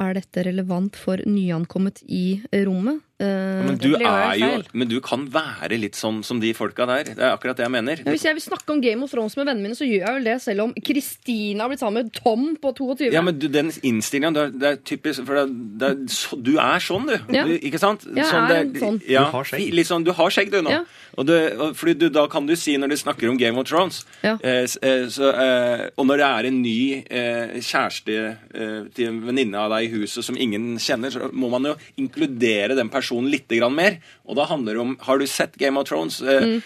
Er 0.00 0.14
dette 0.16 0.42
relevant 0.46 0.96
for 0.96 1.20
nyankommet 1.28 1.98
i 2.08 2.40
rommet? 2.64 3.02
Eh, 3.20 3.26
Men 3.66 3.76
du, 3.76 3.90
jo 3.90 3.98
er 4.00 4.38
jo, 4.40 4.46
men 4.72 4.88
du 4.88 4.94
kan 5.04 5.26
være 5.28 5.76
litt 5.76 5.92
sånn 5.98 6.22
som 6.24 6.38
de 6.40 6.54
folka 6.56 6.86
der. 6.88 7.10
Det 7.10 7.18
er 7.20 7.34
akkurat 7.34 7.58
det 7.58 7.66
jeg 7.66 7.72
mener. 7.74 8.00
men 8.06 8.14
hvis 8.14 8.24
jeg 8.24 8.32
vil 8.38 8.40
snakke 8.46 8.72
om 8.72 8.80
Game 8.80 9.04
of 9.04 9.10
Thrones 9.12 9.36
med 9.36 9.44
vennene 9.50 9.66
mine, 9.68 9.76
så 9.76 9.84
gjør 9.84 10.06
jeg 10.06 10.14
vel 10.16 10.24
det 10.30 10.36
selv 10.40 10.64
om 10.64 10.72
Kristina 10.72 11.66
har 11.66 11.68
blitt 11.74 11.82
sammen 11.84 12.06
med 12.06 12.14
Tom 12.16 12.46
på 12.62 12.72
22. 12.78 13.10
Ja, 13.12 13.20
men 13.26 13.36
du, 13.38 13.44
den 13.52 13.68
innstillinga, 13.82 14.32
det, 14.32 14.46
er- 14.46 14.56
det 14.62 14.68
er 14.70 14.80
typisk 14.88 15.26
For 15.28 15.36
det, 15.36 15.42
er- 15.44 15.52
det 15.82 15.90
er, 15.90 16.40
du 16.48 16.52
er 16.56 16.80
sånn, 16.80 17.06
du. 17.10 17.18
Ja. 17.36 17.44
du 17.44 17.52
ikke 17.58 17.78
sant? 17.82 18.08
Jeg 18.08 18.24
er 18.24 18.48
det, 18.72 18.80
sånn. 18.80 19.02
Ja, 19.06 19.26
Du 19.28 19.36
har 19.36 19.44
skjegg. 19.52 19.68
Litt 19.76 19.86
sånn, 19.92 20.04
du 20.08 20.12
har 20.16 20.30
skjegg, 20.32 20.50
du, 20.50 20.62
nå. 20.64 20.70
Ja. 20.78 20.80
Og 21.20 21.26
du, 21.28 21.34
fordi 21.76 21.92
du, 22.00 22.06
da 22.08 22.22
kan 22.32 22.46
du 22.48 22.54
si, 22.56 22.78
når 22.80 22.94
du 22.94 22.96
snakker 22.96 23.28
om 23.28 23.36
Game 23.36 23.60
of 23.60 23.66
Thrones 23.68 23.98
Ja. 24.24 24.38
eh, 24.40 24.64
eh, 24.64 25.04
så, 25.12 25.28
eh, 25.36 25.82
Og 26.00 26.06
når 26.08 26.16
det 26.22 26.26
er 26.28 26.48
en 26.48 26.60
ny 26.62 26.76
eh, 27.10 27.52
kjæreste 27.60 28.16
eh, 28.54 28.78
til 28.96 29.10
en 29.10 29.18
venninne 29.28 29.60
av 29.60 29.74
deg 29.74 29.90
i 29.90 29.92
huset 29.98 30.24
som 30.24 30.38
ingen 30.40 30.78
kjenner, 30.80 31.12
så 31.12 31.28
må 31.32 31.50
man 31.52 31.68
jo 31.68 31.74
inkludere 32.00 32.74
den 32.78 32.88
personen 32.88 33.28
litt 33.30 33.48
grann 33.52 33.74
mer. 33.76 33.98
Og 34.24 34.36
da 34.40 34.46
handler 34.48 34.78
det 34.78 34.80
om 34.86 34.96
Har 35.04 35.18
du 35.20 35.26
sett 35.26 35.58
Game 35.60 35.76
of 35.78 35.88
Thrones? 35.90 36.22
Eh, 36.22 36.40
Mm. 36.40 36.62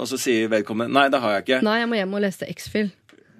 og 0.00 0.06
så 0.10 0.18
sier 0.18 0.48
vedkommende 0.50 0.92
Nei, 0.92 1.08
det 1.08 1.20
har 1.22 1.36
jeg 1.38 1.44
ikke. 1.46 1.62
Nei, 1.62 1.78
jeg 1.80 1.88
må 1.88 1.94
hjem 2.00 2.14
og 2.18 2.20
lese 2.24 2.48
X-Fill. 2.50 2.90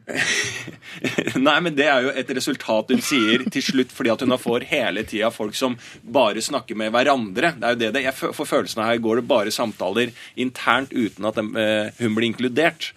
Nei, 1.47 1.57
men 1.63 1.77
det 1.79 1.87
er 1.87 2.07
jo 2.07 2.13
et 2.19 2.31
resultat 2.37 2.91
hun 2.93 3.03
sier 3.05 3.45
til 3.53 3.65
slutt, 3.65 3.93
fordi 3.95 4.13
at 4.13 4.25
hun 4.25 4.35
får 4.41 4.67
hele 4.73 5.05
tida 5.09 5.31
folk 5.35 5.57
som 5.59 5.77
bare 6.03 6.43
snakker 6.43 6.79
med 6.79 6.93
hverandre. 6.95 7.55
Det 7.59 7.69
er 7.69 7.77
jo 7.77 7.81
det 7.85 7.93
det 7.97 8.05
Jeg 8.09 8.35
får 8.35 8.49
følelsen 8.49 8.83
av 8.83 8.91
her 8.91 9.03
går 9.03 9.21
det 9.21 9.29
bare 9.31 9.55
samtaler 9.55 10.13
internt 10.35 10.93
uten 10.93 11.29
at 11.29 11.39
eh, 11.39 11.93
hun 12.03 12.19
blir 12.19 12.31
inkludert. 12.31 12.93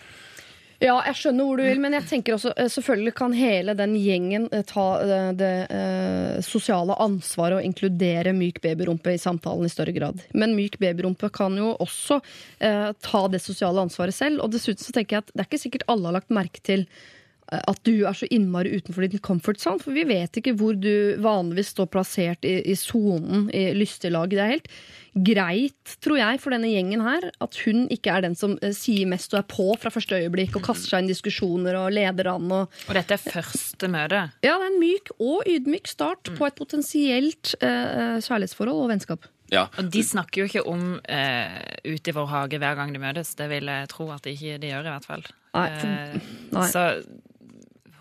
Ja, 0.83 0.97
jeg 1.07 1.15
skjønner 1.15 1.47
hvor 1.47 1.59
du 1.59 1.63
vil, 1.63 1.79
men 1.79 1.95
jeg 1.95 2.07
tenker 2.09 2.35
også 2.35 2.51
eh, 2.59 2.67
selvfølgelig 2.71 3.13
kan 3.15 3.35
hele 3.35 3.75
den 3.79 3.93
gjengen 3.95 4.49
eh, 4.51 4.63
ta 4.67 4.85
det, 5.07 5.19
det 5.39 5.51
eh, 5.71 6.41
sosiale 6.43 6.97
ansvaret 6.99 7.61
og 7.61 7.67
inkludere 7.67 8.33
myk 8.35 8.59
babyrumpe 8.63 9.13
i 9.15 9.21
samtalen 9.21 9.67
i 9.67 9.71
større 9.71 9.95
grad. 9.95 10.19
Men 10.35 10.55
myk 10.57 10.75
babyrumpe 10.81 11.31
kan 11.35 11.55
jo 11.59 11.71
også 11.79 12.19
eh, 12.59 12.89
ta 12.91 13.25
det 13.31 13.39
sosiale 13.43 13.85
ansvaret 13.87 14.17
selv. 14.17 14.43
Og 14.43 14.51
dessuten 14.51 14.83
så 14.83 14.95
tenker 14.95 15.17
jeg 15.17 15.25
at 15.25 15.31
det 15.31 15.45
er 15.45 15.49
ikke 15.49 15.63
sikkert 15.63 15.87
alle 15.91 16.09
har 16.09 16.17
lagt 16.19 16.35
merke 16.35 16.63
til 16.67 16.83
eh, 16.83 17.61
at 17.61 17.79
du 17.87 17.93
er 18.03 18.19
så 18.19 18.27
innmari 18.27 18.75
utenfor 18.75 19.07
din 19.07 19.23
comfort 19.23 19.63
zone. 19.63 19.79
For 19.79 19.95
vi 19.95 20.03
vet 20.11 20.41
ikke 20.41 20.57
hvor 20.59 20.75
du 20.75 21.15
vanligvis 21.23 21.71
står 21.77 21.87
plassert 21.95 22.43
i 22.43 22.75
sonen 22.79 23.47
i 23.55 23.69
i 23.71 23.79
lystelaget. 23.79 24.35
Det 24.35 24.43
er 24.43 24.55
helt 24.57 24.71
greit, 25.15 25.95
tror 26.03 26.17
jeg, 26.19 26.39
for 26.43 26.51
denne 26.51 26.67
gjengen 26.67 27.01
her 27.05 27.29
at 27.41 27.55
hun 27.63 27.85
ikke 27.93 28.11
er 28.11 28.25
den 28.25 28.35
som 28.35 28.57
eh, 28.61 28.73
sier 28.75 29.07
mest 29.07 29.31
og 29.33 29.39
er 29.39 29.47
på 29.47 29.67
fra 29.79 29.91
første 29.93 30.17
øyeblikk 30.19 30.57
og 30.59 30.65
kaster 30.67 30.89
seg 30.91 31.03
inn 31.03 31.09
i 31.09 31.13
diskusjoner 31.13 31.77
og 31.79 31.93
leder 31.95 32.27
an. 32.33 32.49
Og, 32.51 32.81
Og 32.89 32.97
dette 32.97 33.15
er 33.15 33.23
første 33.23 33.87
møte. 33.91 34.25
ja, 34.43 34.57
det 34.59 34.65
er 34.67 34.67
en 34.73 34.79
myk 34.81 35.13
og 35.19 35.47
ydmyk 35.47 35.87
start 35.87 36.33
på 36.35 36.47
et 36.49 36.57
potensielt 36.59 37.55
eh, 37.61 38.19
kjærlighetsforhold 38.25 38.83
og 38.83 38.91
vennskap. 38.91 39.29
Ja. 39.53 39.67
Og 39.77 39.91
de 39.93 40.01
snakker 40.03 40.41
jo 40.41 40.49
ikke 40.49 40.65
om 40.67 40.95
eh, 41.07 41.59
ute 41.85 42.09
i 42.11 42.15
vår 42.17 42.27
hage 42.31 42.57
hver 42.59 42.75
gang 42.79 42.91
de 42.95 42.99
møtes. 43.03 43.35
Det 43.37 43.45
vil 43.51 43.69
jeg 43.71 43.87
tro 43.93 44.09
at 44.11 44.25
de 44.25 44.33
ikke 44.33 44.57
de 44.63 44.71
gjør, 44.73 44.87
i 44.89 44.93
hvert 44.95 45.05
fall. 45.07 45.25
Nei, 45.55 45.67
for- 45.79 45.95
Eh, 45.95 46.31
nei. 46.51 46.67
Så 46.73 46.85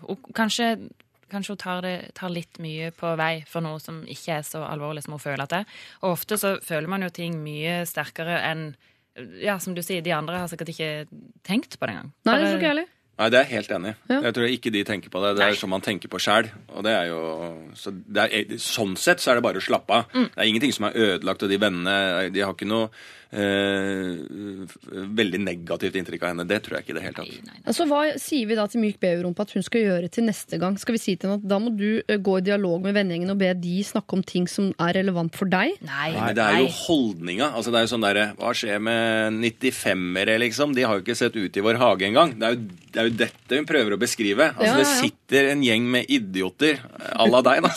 og 0.09 0.21
kanskje, 0.37 0.65
kanskje 1.35 1.55
hun 1.55 1.61
tar, 1.61 1.85
det, 1.85 1.93
tar 2.17 2.33
litt 2.33 2.59
mye 2.63 2.89
på 2.95 3.13
vei 3.19 3.33
for 3.49 3.65
noe 3.65 3.81
som 3.83 4.01
ikke 4.09 4.39
er 4.39 4.47
så 4.47 4.63
alvorlig 4.67 5.05
som 5.05 5.17
hun 5.17 5.23
føler 5.23 5.45
at 5.45 5.53
det 5.53 5.61
er. 5.63 5.79
Og 6.03 6.15
ofte 6.15 6.39
så 6.41 6.55
føler 6.65 6.91
man 6.91 7.05
jo 7.05 7.13
ting 7.13 7.37
mye 7.43 7.81
sterkere 7.89 8.41
enn 8.47 8.69
ja, 9.39 9.55
som 9.63 9.75
du 9.75 9.79
sier, 9.83 10.03
de 10.03 10.11
andre 10.11 10.41
har 10.41 10.49
sikkert 10.51 10.73
ikke 10.73 10.89
tenkt 11.47 11.77
på 11.79 11.87
det 11.87 11.95
engang. 11.95 12.11
Nei, 12.27 12.35
det 12.35 12.49
tror 12.49 12.57
ikke 12.57 12.65
jeg 12.65 12.73
heller. 12.73 12.94
Nei, 13.15 13.29
det 13.31 13.39
er 13.39 13.45
jeg 13.45 13.55
helt 13.55 13.73
enig 13.77 13.91
i. 13.93 13.97
Ja. 14.11 14.17
Jeg 14.27 14.35
tror 14.35 14.49
ikke 14.51 14.71
de 14.75 14.83
tenker 14.87 15.11
på 15.13 15.21
det. 15.23 15.35
Det 15.37 15.45
er 15.45 15.59
som 15.59 15.71
man 15.71 15.83
tenker 15.85 16.11
på 16.11 16.19
sjæl. 16.19 16.49
Og 16.75 16.83
det 16.83 16.95
er 16.95 17.11
jo 17.13 17.19
så 17.79 17.93
er, 18.25 18.57
Sånn 18.59 18.97
sett 18.99 19.23
så 19.23 19.31
er 19.31 19.39
det 19.39 19.45
bare 19.45 19.61
å 19.61 19.63
slappe 19.63 20.01
av. 20.01 20.09
Det 20.11 20.35
er 20.35 20.49
ingenting 20.49 20.75
som 20.75 20.89
er 20.89 20.97
ødelagt, 21.05 21.45
og 21.45 21.51
de 21.53 21.61
vennene 21.61 21.95
de 22.35 22.43
har 22.43 22.51
ikke 22.55 22.67
noe 22.67 22.89
eh, 23.35 24.67
veldig 25.19 25.41
negativt 25.43 25.97
inntrykk 25.99 26.23
av 26.25 26.31
henne. 26.33 26.45
Det 26.49 26.59
tror 26.65 26.77
jeg 26.77 26.85
ikke 26.85 26.93
i 26.93 26.97
det 26.97 27.03
hele 27.05 27.17
tatt. 27.19 27.51
Altså, 27.63 27.87
Hva 27.89 28.01
sier 28.21 28.49
vi 28.49 28.57
da 28.57 28.67
til 28.71 28.83
myk 28.83 28.99
babyrumpe 29.03 29.45
at 29.45 29.53
hun 29.55 29.65
skal 29.65 29.85
gjøre 29.85 30.11
til 30.13 30.27
neste 30.29 30.59
gang? 30.61 30.77
Skal 30.81 30.97
vi 30.97 31.01
si 31.01 31.15
til 31.15 31.29
henne 31.31 31.41
at 31.41 31.47
da 31.49 31.59
må 31.61 31.73
du 31.75 32.01
eh, 32.01 32.19
gå 32.19 32.37
i 32.39 32.45
dialog 32.45 32.83
med 32.85 32.95
vennegjengen 32.97 33.33
og 33.33 33.39
be 33.41 33.51
de 33.59 33.77
snakke 33.87 34.19
om 34.19 34.23
ting 34.25 34.49
som 34.51 34.71
er 34.75 34.95
relevant 34.99 35.35
for 35.37 35.51
deg? 35.51 35.75
Nei, 35.85 36.09
Nei, 36.15 36.31
det 36.37 36.45
er 36.45 36.61
jo 36.63 36.71
holdninga. 36.85 37.51
Altså, 37.53 37.73
det 37.73 37.81
er 37.81 37.87
jo 37.87 37.93
sånn 37.95 38.05
derre 38.05 38.27
Hva 38.39 38.53
skjer 38.57 38.83
med 38.83 39.39
95-ere, 39.41 40.39
liksom? 40.45 40.75
De 40.77 40.85
har 40.85 40.97
jo 40.97 41.05
ikke 41.05 41.17
sett 41.17 41.37
ut 41.39 41.59
i 41.59 41.65
vår 41.65 41.81
hage 41.81 42.09
engang. 42.09 42.35
Det 42.39 42.47
er 42.49 42.57
jo, 42.57 42.63
det 42.91 43.01
er 43.01 43.04
jo 43.07 43.11
dette 43.21 43.57
hun 43.59 43.67
prøver 43.67 43.95
å 43.95 43.99
beskrive. 44.01 44.45
Altså, 44.53 44.65
Ja, 44.65 44.73
ja. 44.73 44.77
Det 44.81 44.87
sitter 44.99 45.41
en 45.51 45.61
gjeng 45.65 45.85
med 45.91 46.03
idioter, 46.11 46.75
à 47.15 47.25
la 47.29 47.41
deg, 47.45 47.57
da, 47.65 47.69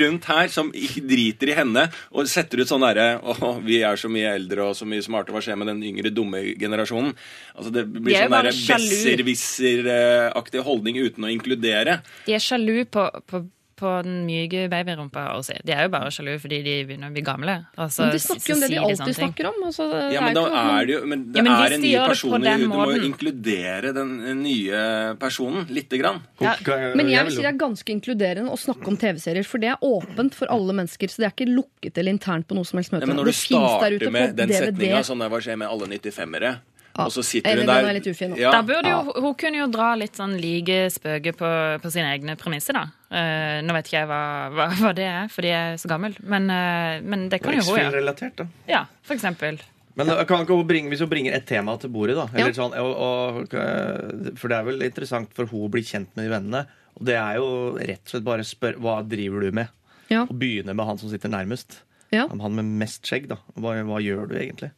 rundt 0.00 0.24
her 0.30 0.46
som 0.52 0.66
ikke 0.74 1.02
driter 1.08 1.46
i 1.52 1.56
henne 1.56 1.84
og 2.10 2.28
setter 2.30 2.56
ut 2.62 2.68
sånn 2.70 2.82
derre 2.84 3.08
Å, 3.20 3.52
vi 3.64 3.76
er 3.86 3.96
så 4.00 4.08
mye 4.12 4.32
eldre 4.38 4.60
og 4.70 4.74
så 4.78 4.84
mye 4.88 5.02
smarte, 5.04 5.32
hva 5.34 5.42
skjer 5.44 5.58
med 5.60 5.70
den 5.72 5.82
yngre, 5.90 6.12
dumme 6.14 6.38
generasjonen? 6.60 7.12
Altså, 7.54 7.70
det 7.74 7.82
blir 7.90 8.12
de 8.12 8.16
sånn 8.24 8.36
derre 8.36 8.54
besserwisser-aktig 8.56 10.60
holdning 10.66 10.96
uten 11.00 11.26
å 11.26 11.30
inkludere. 11.32 12.00
De 12.26 12.32
er 12.36 12.42
sjalu 12.42 12.82
på, 12.90 13.02
på, 13.30 13.36
på 13.80 13.90
den 14.04 14.18
myke 14.28 14.66
babyrumpa. 14.70 15.22
også. 15.38 15.56
De 15.64 15.72
er 15.72 15.86
jo 15.86 15.92
bare 15.94 16.10
sjalu 16.14 16.34
fordi 16.42 16.58
de 16.66 16.74
begynner 16.88 17.10
å 17.10 17.14
bli 17.16 17.22
gamle. 17.26 17.54
Altså, 17.80 18.04
Men 18.04 18.12
de 18.14 18.20
snakker 18.22 18.50
jo 18.52 18.54
om 18.54 18.60
det 18.64 18.70
de 18.70 18.78
alltid 18.84 19.16
snakker 19.16 19.48
om. 19.50 19.58
Altså, 19.70 19.86
det 19.90 20.00
Ja, 20.12 20.20
er 20.20 20.26
men 20.28 20.36
ikke 20.36 20.60
er 20.60 20.86
det 20.86 20.94
jo 20.94 21.00
Men 21.06 21.24
det 21.32 21.36
Ja, 21.40 21.42
men 21.42 21.52
er 21.64 21.74
en 21.76 21.80
ny 21.82 21.94
person 22.10 22.30
i 22.44 22.50
huet. 22.50 22.60
Du 22.60 22.68
må 22.68 22.86
jo 22.92 23.02
inkludere 23.10 23.92
den 23.96 24.42
nye 24.42 24.82
personen 25.20 25.66
lite 25.70 25.98
grann. 26.00 26.20
Ja, 26.40 26.54
Men 26.94 27.08
jeg 27.08 27.24
vil 27.24 27.32
si 27.32 27.42
det 27.42 27.50
er 27.54 27.58
ganske 27.58 27.88
inkluderende 27.96 28.50
å 28.52 28.58
snakke 28.60 28.86
om 28.92 28.96
TV-serier, 29.00 29.44
for 29.46 29.58
det 29.58 29.72
er 29.72 29.78
åpent 29.82 30.34
for 30.34 30.46
alle 30.52 30.72
mennesker. 30.76 31.08
Så 31.08 31.22
det 31.24 31.30
er 31.30 31.34
ikke 31.34 31.50
lukket 31.50 31.98
eller 31.98 32.12
internt 32.12 32.46
på 32.46 32.54
noe 32.54 32.64
som 32.68 32.78
helst 32.78 32.92
møte. 32.92 33.06
Ja, 33.08 33.12
men 33.12 33.16
når 33.16 33.32
du 33.32 33.32
starter 33.32 34.10
med 34.10 34.36
den 34.36 34.48
setninga 34.54 35.02
sånn 35.06 35.18
der, 35.24 35.28
Hva 35.30 35.40
skjer 35.40 35.56
med 35.56 35.68
alle 35.68 35.86
95-ere? 35.86 36.56
Ja. 36.90 37.06
Og 37.06 37.12
så 37.14 37.22
sitter 37.24 37.60
hun 37.60 37.68
der 37.70 37.86
er 37.86 37.96
litt 37.96 38.06
ufin. 38.10 38.34
Ja. 38.38 38.50
Da 38.52 38.62
burde 38.66 38.90
jo, 38.90 39.14
Hun 39.22 39.34
kunne 39.38 39.60
jo 39.62 39.66
dra 39.70 39.92
litt 39.98 40.18
sånn 40.18 40.34
like 40.42 40.82
spøker 40.92 41.36
på, 41.38 41.50
på 41.82 41.92
sine 41.92 42.10
egne 42.16 42.36
premisser, 42.40 42.76
da. 42.76 42.88
Uh, 43.10 43.58
nå 43.66 43.74
vet 43.76 43.90
ikke 43.90 44.00
jeg 44.00 44.08
hva, 44.10 44.22
hva, 44.54 44.66
hva 44.80 44.94
det 44.96 45.06
er, 45.06 45.28
fordi 45.32 45.52
jeg 45.52 45.74
er 45.74 45.82
så 45.82 45.90
gammel, 45.90 46.16
men, 46.22 46.50
uh, 46.50 46.98
men 47.02 47.28
det 47.30 47.40
kan 47.42 47.56
jo 47.56 47.66
hun 47.68 47.78
gjøre. 47.78 47.94
Relatert, 47.98 48.42
da. 48.42 48.48
Ja, 48.70 48.84
for 49.06 49.16
eksempel. 49.16 49.60
Men 49.98 50.10
kan 50.26 50.44
ikke 50.44 50.56
hun 50.56 50.68
bringe, 50.68 50.90
hvis 50.92 51.02
hun 51.02 51.10
bringer 51.10 51.34
et 51.36 51.46
tema 51.48 51.74
til 51.80 51.90
bordet, 51.92 52.16
da 52.18 52.28
eller 52.32 52.52
Ja. 52.52 52.56
sånn, 52.56 52.74
og, 52.78 52.92
og, 52.94 54.36
For 54.38 54.48
det 54.48 54.56
er 54.56 54.64
vel 54.68 54.82
interessant 54.86 55.32
for 55.34 55.50
hun 55.50 55.66
å 55.66 55.72
bli 55.72 55.82
kjent 55.82 56.14
med 56.16 56.26
de 56.28 56.34
vennene. 56.34 56.64
Og 56.96 57.06
det 57.06 57.16
er 57.18 57.38
jo 57.40 57.50
rett 57.76 58.02
og 58.06 58.14
slett 58.14 58.26
bare 58.26 58.46
spørre 58.46 58.80
hva 58.82 59.00
driver 59.06 59.44
du 59.44 59.52
med? 59.60 59.68
Ja. 60.10 60.24
Og 60.26 60.34
begynne 60.38 60.74
med 60.74 60.86
han 60.86 60.98
som 60.98 61.10
sitter 61.10 61.30
nærmest. 61.30 61.80
Ja. 62.14 62.26
Han 62.28 62.54
med 62.56 62.66
mest 62.80 63.06
skjegg. 63.06 63.28
da 63.30 63.38
Hva, 63.54 63.76
hva 63.86 64.00
gjør 64.02 64.30
du 64.30 64.36
egentlig? 64.38 64.70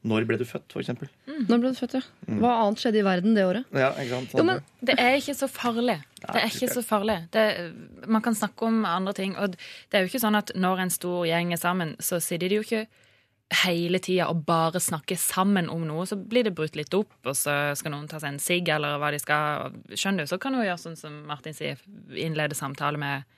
Når 0.00 0.24
ble 0.24 0.38
du 0.40 0.46
født, 0.48 0.64
for 0.72 0.80
eksempel? 0.80 1.10
Når 1.28 1.60
ble 1.60 1.72
du 1.74 1.76
født, 1.76 1.98
ja? 1.98 2.00
Hva 2.40 2.54
annet 2.62 2.80
skjedde 2.80 3.02
i 3.02 3.04
verden 3.04 3.34
det 3.36 3.44
året? 3.44 3.66
Ja, 3.76 3.90
ikke 4.00 4.14
sant? 4.14 4.32
Jo, 4.38 4.44
men 4.48 4.62
Det 4.80 4.94
er 4.96 5.18
ikke 5.18 5.34
så 5.36 5.48
farlig. 5.52 5.98
Det 6.22 6.40
er 6.40 6.48
ikke 6.48 6.70
så 6.72 6.82
farlig. 6.86 7.16
Det, 7.34 7.44
man 8.08 8.24
kan 8.24 8.34
snakke 8.38 8.64
om 8.70 8.84
andre 8.88 9.12
ting. 9.16 9.36
Og 9.36 9.52
det 9.52 9.98
er 9.98 10.06
jo 10.06 10.08
ikke 10.08 10.22
sånn 10.22 10.38
at 10.40 10.54
når 10.56 10.86
en 10.86 10.94
stor 10.94 11.26
gjeng 11.28 11.52
er 11.52 11.60
sammen, 11.60 11.92
så 12.00 12.20
sitter 12.24 12.48
de 12.48 12.60
jo 12.60 12.64
ikke 12.64 12.86
hele 13.64 13.98
tida 13.98 14.28
og 14.30 14.44
bare 14.46 14.80
snakker 14.80 15.18
sammen 15.20 15.68
om 15.72 15.84
noe. 15.88 16.06
Så 16.08 16.16
blir 16.16 16.46
det 16.46 16.54
brutt 16.56 16.78
litt 16.78 16.94
opp, 16.96 17.12
og 17.26 17.36
så 17.36 17.74
skal 17.76 17.92
noen 17.92 18.08
ta 18.08 18.20
seg 18.22 18.34
en 18.36 18.42
sigg, 18.42 18.70
eller 18.72 18.96
hva 19.02 19.10
de 19.12 19.20
skal. 19.20 19.76
Skjønner 19.92 20.24
du, 20.24 20.30
så 20.30 20.38
kan 20.40 20.56
hun 20.56 20.64
gjøre 20.64 20.80
sånn 20.80 20.98
som 20.98 21.20
Martin 21.28 21.56
sier, 21.56 21.82
innlede 22.14 22.56
samtale 22.58 23.00
med 23.00 23.28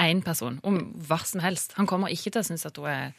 én 0.00 0.22
person 0.24 0.60
om 0.64 0.78
hva 1.08 1.18
som 1.26 1.42
helst. 1.44 1.74
Han 1.80 1.88
kommer 1.90 2.12
ikke 2.12 2.30
til 2.30 2.44
å 2.44 2.46
synes 2.46 2.66
at 2.68 2.78
hun 2.80 2.88
er 2.92 3.16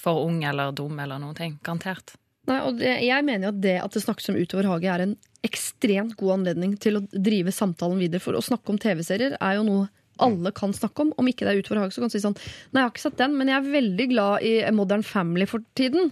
for 0.00 0.24
ung 0.24 0.42
eller 0.48 0.72
dum 0.72 0.98
eller 1.00 1.20
noen 1.20 1.36
ting. 1.36 1.58
Garantert. 1.64 2.16
Nei, 2.48 2.58
og 2.64 2.78
det, 2.80 2.92
jeg 3.04 3.24
mener 3.26 3.48
jo 3.48 3.54
at 3.54 3.62
det 3.62 3.76
at 3.82 3.96
det 3.96 4.02
snakkes 4.04 4.30
om 4.32 4.38
Utover 4.40 4.68
hage, 4.70 4.88
er 4.88 5.04
en 5.04 5.16
ekstremt 5.46 6.16
god 6.20 6.40
anledning 6.40 6.76
til 6.80 6.98
å 6.98 7.06
drive 7.12 7.52
samtalen 7.54 8.00
videre. 8.00 8.22
For 8.22 8.36
å 8.36 8.44
snakke 8.44 8.72
om 8.72 8.80
TV-serier 8.80 9.36
er 9.38 9.58
jo 9.58 9.66
noe 9.68 9.88
alle 10.20 10.52
kan 10.52 10.72
snakke 10.76 11.04
om. 11.04 11.12
Om 11.20 11.28
ikke 11.30 11.46
det 11.46 11.54
er 11.54 11.62
Utover 11.62 11.82
hage, 11.82 11.94
så 11.96 12.02
kan 12.02 12.10
du 12.12 12.14
si 12.16 12.22
sånn 12.22 12.36
Nei, 12.36 12.80
jeg 12.80 12.84
har 12.84 12.92
ikke 12.92 13.04
sett 13.06 13.20
den, 13.20 13.36
men 13.38 13.48
jeg 13.48 13.56
er 13.60 13.70
veldig 13.72 14.06
glad 14.12 14.44
i 14.46 14.52
Modern 14.76 15.04
Family 15.06 15.46
for 15.48 15.64
tiden. 15.78 16.10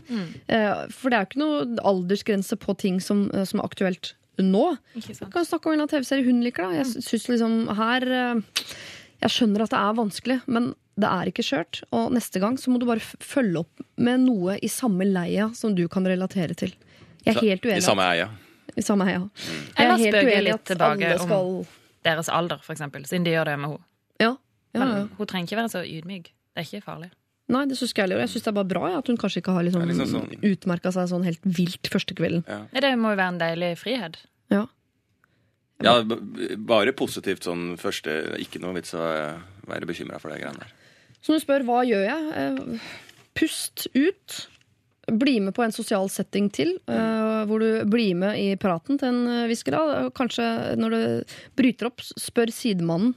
Eh, 0.49 0.87
for 0.95 1.11
det 1.13 1.19
er 1.19 1.25
jo 1.27 1.31
ikke 1.31 1.43
noe 1.43 1.67
aldersgrense 1.93 2.59
på 2.61 2.77
ting 2.81 3.03
som, 3.05 3.27
eh, 3.35 3.45
som 3.49 3.61
er 3.61 3.69
aktuelt 3.69 4.15
nå. 4.39 4.65
Du 4.95 5.33
kan 5.35 5.45
snakke 5.45 5.69
om 5.69 5.77
en 5.77 5.91
TV-serie 5.91 6.25
hun 6.25 6.41
liker. 6.45 6.69
da 6.71 6.79
Jeg 6.81 6.87
synes 7.05 7.29
liksom 7.35 7.57
her 7.77 8.03
eh, 8.07 8.43
Jeg 9.21 9.35
skjønner 9.35 9.65
at 9.65 9.73
det 9.75 9.81
er 9.83 9.99
vanskelig, 9.99 10.41
men 10.47 10.75
det 10.99 11.09
er 11.09 11.31
ikke 11.31 11.45
skjørt. 11.47 11.83
Og 11.95 12.11
neste 12.15 12.41
gang 12.43 12.57
så 12.59 12.73
må 12.73 12.81
du 12.83 12.87
bare 12.89 13.03
følge 13.03 13.61
opp 13.62 13.83
med 13.97 14.25
noe 14.27 14.57
i 14.62 14.70
samme 14.73 15.07
leia 15.07 15.51
som 15.55 15.75
du 15.79 15.85
kan 15.89 16.07
relatere 16.09 16.57
til. 16.59 16.75
Jeg 17.27 17.37
er 17.37 17.41
helt 17.45 17.66
uenig. 17.69 17.83
I 17.83 17.87
samme 17.87 18.07
eia. 18.11 18.29
I 18.79 18.83
samme 18.85 19.07
heia. 19.09 19.23
Jeg 19.79 19.87
er 19.87 20.03
helt 20.03 20.19
uenig 20.23 20.55
at 20.55 20.73
alle 20.81 21.12
om- 21.19 21.27
skal 21.29 21.66
Deres 22.07 22.29
alder, 22.31 22.59
for 22.62 22.73
eksempel, 22.73 23.03
siden 23.05 23.25
de 23.27 23.33
gjør 23.35 23.45
det 23.51 23.57
med 23.59 23.70
henne. 23.73 23.85
Ja. 24.23 24.37
ja, 24.73 24.79
Men 24.85 25.09
hun 25.19 25.27
trenger 25.27 25.49
ikke 25.49 25.59
være 25.59 25.73
så 25.73 25.81
ydmyk. 25.83 26.29
Det 26.55 26.62
er 26.62 26.66
ikke 26.79 26.85
farlig. 26.87 27.11
Nei, 27.51 27.65
det 27.66 27.77
syns 27.77 27.93
jeg 27.95 28.05
heller. 28.05 28.20
Jeg 28.23 28.29
syns 28.29 28.45
det 28.45 28.51
er 28.53 28.57
bare 28.59 28.69
bra 28.70 28.89
ja, 28.93 28.99
at 29.03 29.07
hun 29.11 29.16
kanskje 29.19 29.41
ikke 29.43 29.53
har 29.57 29.65
liksom, 29.66 29.83
liksom 29.89 30.11
sånn- 30.15 30.43
utmerka 30.47 30.93
seg 30.95 31.09
sånn 31.11 31.25
helt 31.27 31.41
vilt 31.45 31.89
første 31.91 32.15
kvelden. 32.15 32.45
Nei, 32.47 32.81
Det 32.81 32.93
må 32.97 33.11
jo 33.11 33.16
være 33.19 33.29
en 33.35 33.39
deilig 33.43 33.79
frihet. 33.83 34.16
Ja. 34.51 34.66
Ja, 35.83 36.03
bare 36.03 36.93
positivt 36.93 37.45
sånn 37.47 37.77
første 37.79 38.37
Ikke 38.43 38.59
noe 38.61 38.75
vits 38.75 38.95
å 38.99 39.03
være 39.69 39.87
bekymra 39.87 40.19
for 40.20 40.31
de 40.33 40.41
greiene 40.41 40.59
der. 40.59 40.73
Så 41.23 41.32
når 41.35 41.40
du 41.40 41.45
spør 41.47 41.66
hva 41.69 41.81
gjør 41.89 42.05
jeg, 42.07 42.31
eh, 42.39 42.89
pust 43.39 43.86
ut. 43.95 44.39
Bli 45.09 45.39
med 45.40 45.55
på 45.57 45.62
en 45.65 45.73
sosial 45.73 46.09
setting 46.12 46.51
til, 46.53 46.74
eh, 46.86 47.45
hvor 47.49 47.62
du 47.62 47.85
blir 47.89 48.15
med 48.19 48.36
i 48.39 48.51
praten 48.61 48.99
til 49.01 49.09
en 49.09 49.23
eh, 49.43 49.47
viss 49.49 49.62
grad. 49.65 50.11
Kanskje 50.19 50.77
når 50.77 50.90
du 50.95 51.01
bryter 51.57 51.89
opp, 51.89 52.05
spør 52.20 52.53
sidemannen 52.53 53.15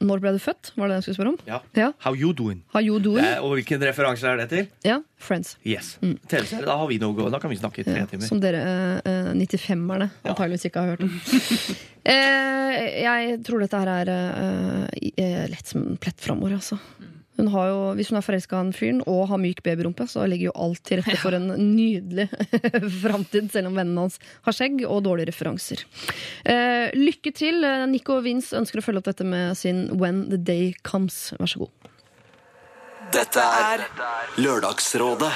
når 0.00 0.20
ble 0.22 0.30
du 0.32 0.38
født? 0.40 0.70
Var 0.80 0.88
det 0.88 0.94
det 0.94 0.98
jeg 0.98 1.04
skulle 1.04 1.18
spørre 1.18 1.32
om? 1.34 1.38
Ja. 1.48 1.58
Ja. 1.76 1.88
How 2.04 2.14
you 2.16 2.32
doing? 2.36 2.62
How 2.72 2.80
you 2.80 2.98
doing? 3.04 3.24
Eh, 3.24 3.40
og 3.44 3.52
hvilken 3.58 3.82
referanse 3.84 4.24
er 4.28 4.38
det 4.40 4.46
til? 4.52 4.68
Ja, 4.84 4.98
Friends. 5.20 5.56
Yes. 5.64 5.98
TV-serie. 6.00 6.64
Da 6.64 6.76
har 6.80 6.88
vi 6.88 6.96
noe. 7.02 7.28
Da 7.32 7.40
kan 7.42 7.52
vi 7.52 7.58
snakke 7.60 7.82
i 7.82 7.84
tre 7.84 7.98
Ja, 8.00 8.06
timer. 8.08 8.24
som 8.28 8.40
dere 8.40 8.62
eh, 9.04 9.32
95-erne 9.36 10.08
antageligvis 10.24 10.64
ikke 10.70 10.80
har 10.84 10.94
hørt 10.94 11.04
om. 11.04 11.12
eh, 12.16 12.80
jeg 13.04 13.40
tror 13.44 13.64
dette 13.64 13.80
her 13.82 13.92
er 13.98 14.12
eh, 14.14 15.10
eh, 15.20 15.44
lett 15.52 15.68
som 15.68 15.84
en 15.84 16.00
plett 16.00 16.20
framover, 16.20 16.56
altså. 16.56 16.80
Hun 17.40 17.48
har 17.54 17.70
jo, 17.70 17.78
hvis 17.96 18.10
hun 18.12 18.20
er 18.20 18.24
forelska 18.24 18.58
i 18.58 18.66
en 18.66 18.74
fyren 18.76 19.00
og 19.08 19.22
har 19.30 19.40
myk 19.40 19.62
babyrumpe, 19.64 20.04
så 20.10 20.26
ligger 20.28 20.50
jo 20.50 20.56
alt 20.66 20.82
til 20.84 21.00
rette 21.00 21.16
for 21.22 21.36
en 21.36 21.48
nydelig 21.56 22.28
framtid, 23.02 23.48
selv 23.54 23.70
om 23.70 23.78
vennene 23.80 24.04
hans 24.04 24.20
har 24.46 24.56
skjegg 24.56 24.84
og 24.84 25.00
dårlige 25.06 25.30
referanser. 25.32 25.86
Eh, 26.44 26.92
lykke 26.98 27.32
til. 27.36 27.64
Eh, 27.64 27.86
Nico 27.88 28.20
Vince 28.24 28.58
ønsker 28.60 28.82
å 28.82 28.84
følge 28.84 29.00
opp 29.00 29.08
dette 29.08 29.24
med 29.24 29.56
sin 29.56 29.86
When 30.00 30.26
the 30.28 30.40
Day 30.40 30.74
Comes. 30.84 31.30
Vær 31.40 31.48
så 31.48 31.64
god. 31.64 31.90
Dette 33.10 33.42
er 33.42 33.88
Lørdagsrådet 34.38 35.32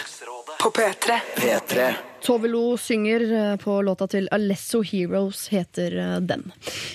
På 0.61 0.71
P3. 0.71 1.19
P3. 1.37 1.95
Tovelo 2.25 2.77
synger 2.81 3.21
eh, 3.53 3.57
på 3.61 3.75
låta 3.85 4.07
til 4.09 4.29
Alesso 4.33 4.81
Heroes, 4.87 5.43
heter 5.53 5.97
eh, 6.01 6.15
den. 6.25 6.47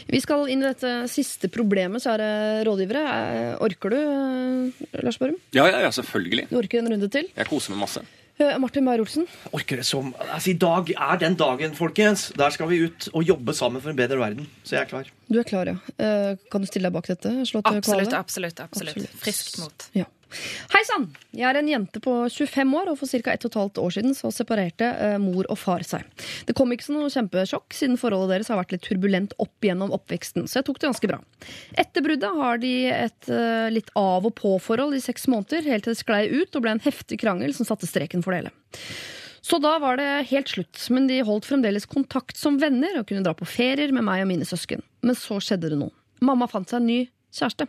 Vi 0.09 0.21
skal 0.23 0.47
inn 0.49 0.63
i 0.63 0.69
dette 0.71 0.93
siste 1.11 1.51
problemet, 1.53 2.01
så 2.01 2.15
er 2.15 2.23
det 2.23 2.31
rådgivere. 2.65 3.03
Eh, 3.35 3.51
Orker 3.61 3.93
du, 3.93 3.99
Lars 5.05 5.19
Børum? 5.21 5.37
Ja, 5.53 5.67
ja, 5.69 5.83
ja, 5.85 5.91
selvfølgelig. 5.93 6.47
Du 6.49 6.57
orker 6.63 6.81
en 6.81 6.89
runde 6.95 7.11
til? 7.13 7.29
Jeg 7.37 7.49
koser 7.51 7.75
meg 7.75 7.83
masse. 7.85 8.05
Martin 8.39 8.85
Beyer-Olsen? 8.87 9.25
Orker 9.51 9.81
det 9.81 9.83
som 9.83 10.13
Altså, 10.15 10.53
I 10.53 10.59
dag 10.61 10.87
er 10.95 11.17
den 11.19 11.33
dagen, 11.35 11.73
folkens. 11.75 12.29
Der 12.39 12.53
skal 12.55 12.69
vi 12.71 12.77
ut 12.87 13.09
og 13.11 13.25
jobbe 13.27 13.51
sammen 13.53 13.83
for 13.83 13.91
en 13.91 13.97
bedre 13.99 14.15
verden. 14.21 14.47
Så 14.63 14.77
jeg 14.77 14.85
er 14.85 14.87
klar. 14.93 15.09
Du 15.27 15.41
er 15.41 15.43
klar, 15.49 15.67
ja. 15.67 15.75
Eh, 15.99 16.37
Kan 16.49 16.63
du 16.63 16.69
stille 16.71 16.87
deg 16.87 16.95
bak 16.95 17.09
dette? 17.11 17.33
Slå 17.49 17.59
til 17.59 17.81
Absolutt, 17.81 18.07
kvale? 18.07 18.21
absolutt. 18.23 18.61
absolutt. 18.63 19.09
Friskt 19.19 19.59
mot. 19.59 19.89
Ja. 19.99 20.07
Hei 20.69 20.81
sann! 20.85 21.07
Jeg 21.33 21.47
er 21.49 21.57
en 21.57 21.69
jente 21.71 21.99
på 22.03 22.11
25 22.29 22.73
år, 22.77 22.91
og 22.91 22.99
for 22.99 23.09
ca. 23.09 23.33
1 23.33 23.47
12 23.49 23.79
år 23.81 23.93
siden 23.95 24.15
så 24.17 24.29
separerte 24.33 24.85
eh, 24.85 25.15
mor 25.21 25.47
og 25.49 25.57
far 25.57 25.85
seg. 25.87 26.05
Det 26.45 26.53
kom 26.57 26.69
ikke 26.73 26.85
som 26.85 26.99
noe 26.99 27.09
kjempesjokk, 27.13 27.73
siden 27.73 27.97
forholdet 27.97 28.37
deres 28.37 28.51
har 28.53 28.59
vært 28.61 28.75
litt 28.75 28.85
turbulent 28.85 29.33
opp 29.41 29.65
gjennom 29.65 29.93
oppveksten, 29.95 30.45
så 30.45 30.59
jeg 30.59 30.69
tok 30.69 30.81
det 30.81 30.89
ganske 30.91 31.11
bra. 31.11 31.19
Etter 31.81 32.05
bruddet 32.05 32.41
har 32.43 32.61
de 32.61 32.73
et 32.93 33.31
eh, 33.33 33.69
litt 33.73 33.89
av 33.97 34.29
og 34.29 34.35
på-forhold 34.37 34.97
i 34.97 35.03
seks 35.03 35.25
måneder, 35.31 35.65
helt 35.65 35.87
til 35.87 35.97
det 35.97 36.03
sklei 36.03 36.23
ut 36.29 36.53
og 36.53 36.65
ble 36.65 36.77
en 36.77 36.85
heftig 36.85 37.21
krangel 37.23 37.55
som 37.57 37.67
satte 37.67 37.89
streken 37.89 38.25
for 38.25 38.35
det 38.35 38.43
hele. 38.43 38.53
Så 39.41 39.57
da 39.63 39.77
var 39.81 39.97
det 39.97 40.09
helt 40.29 40.51
slutt, 40.51 40.77
men 40.93 41.07
de 41.09 41.23
holdt 41.25 41.47
fremdeles 41.49 41.89
kontakt 41.89 42.37
som 42.37 42.59
venner 42.61 42.99
og 42.99 43.07
kunne 43.09 43.25
dra 43.25 43.33
på 43.33 43.47
ferier 43.49 43.89
med 43.95 44.05
meg 44.05 44.21
og 44.21 44.29
mine 44.29 44.45
søsken. 44.45 44.83
Men 45.01 45.17
så 45.17 45.39
skjedde 45.41 45.71
det 45.71 45.79
noe. 45.79 45.95
Mamma 46.21 46.45
fant 46.51 46.69
seg 46.69 46.83
en 46.83 46.91
ny 46.91 46.99
kjæreste. 47.35 47.67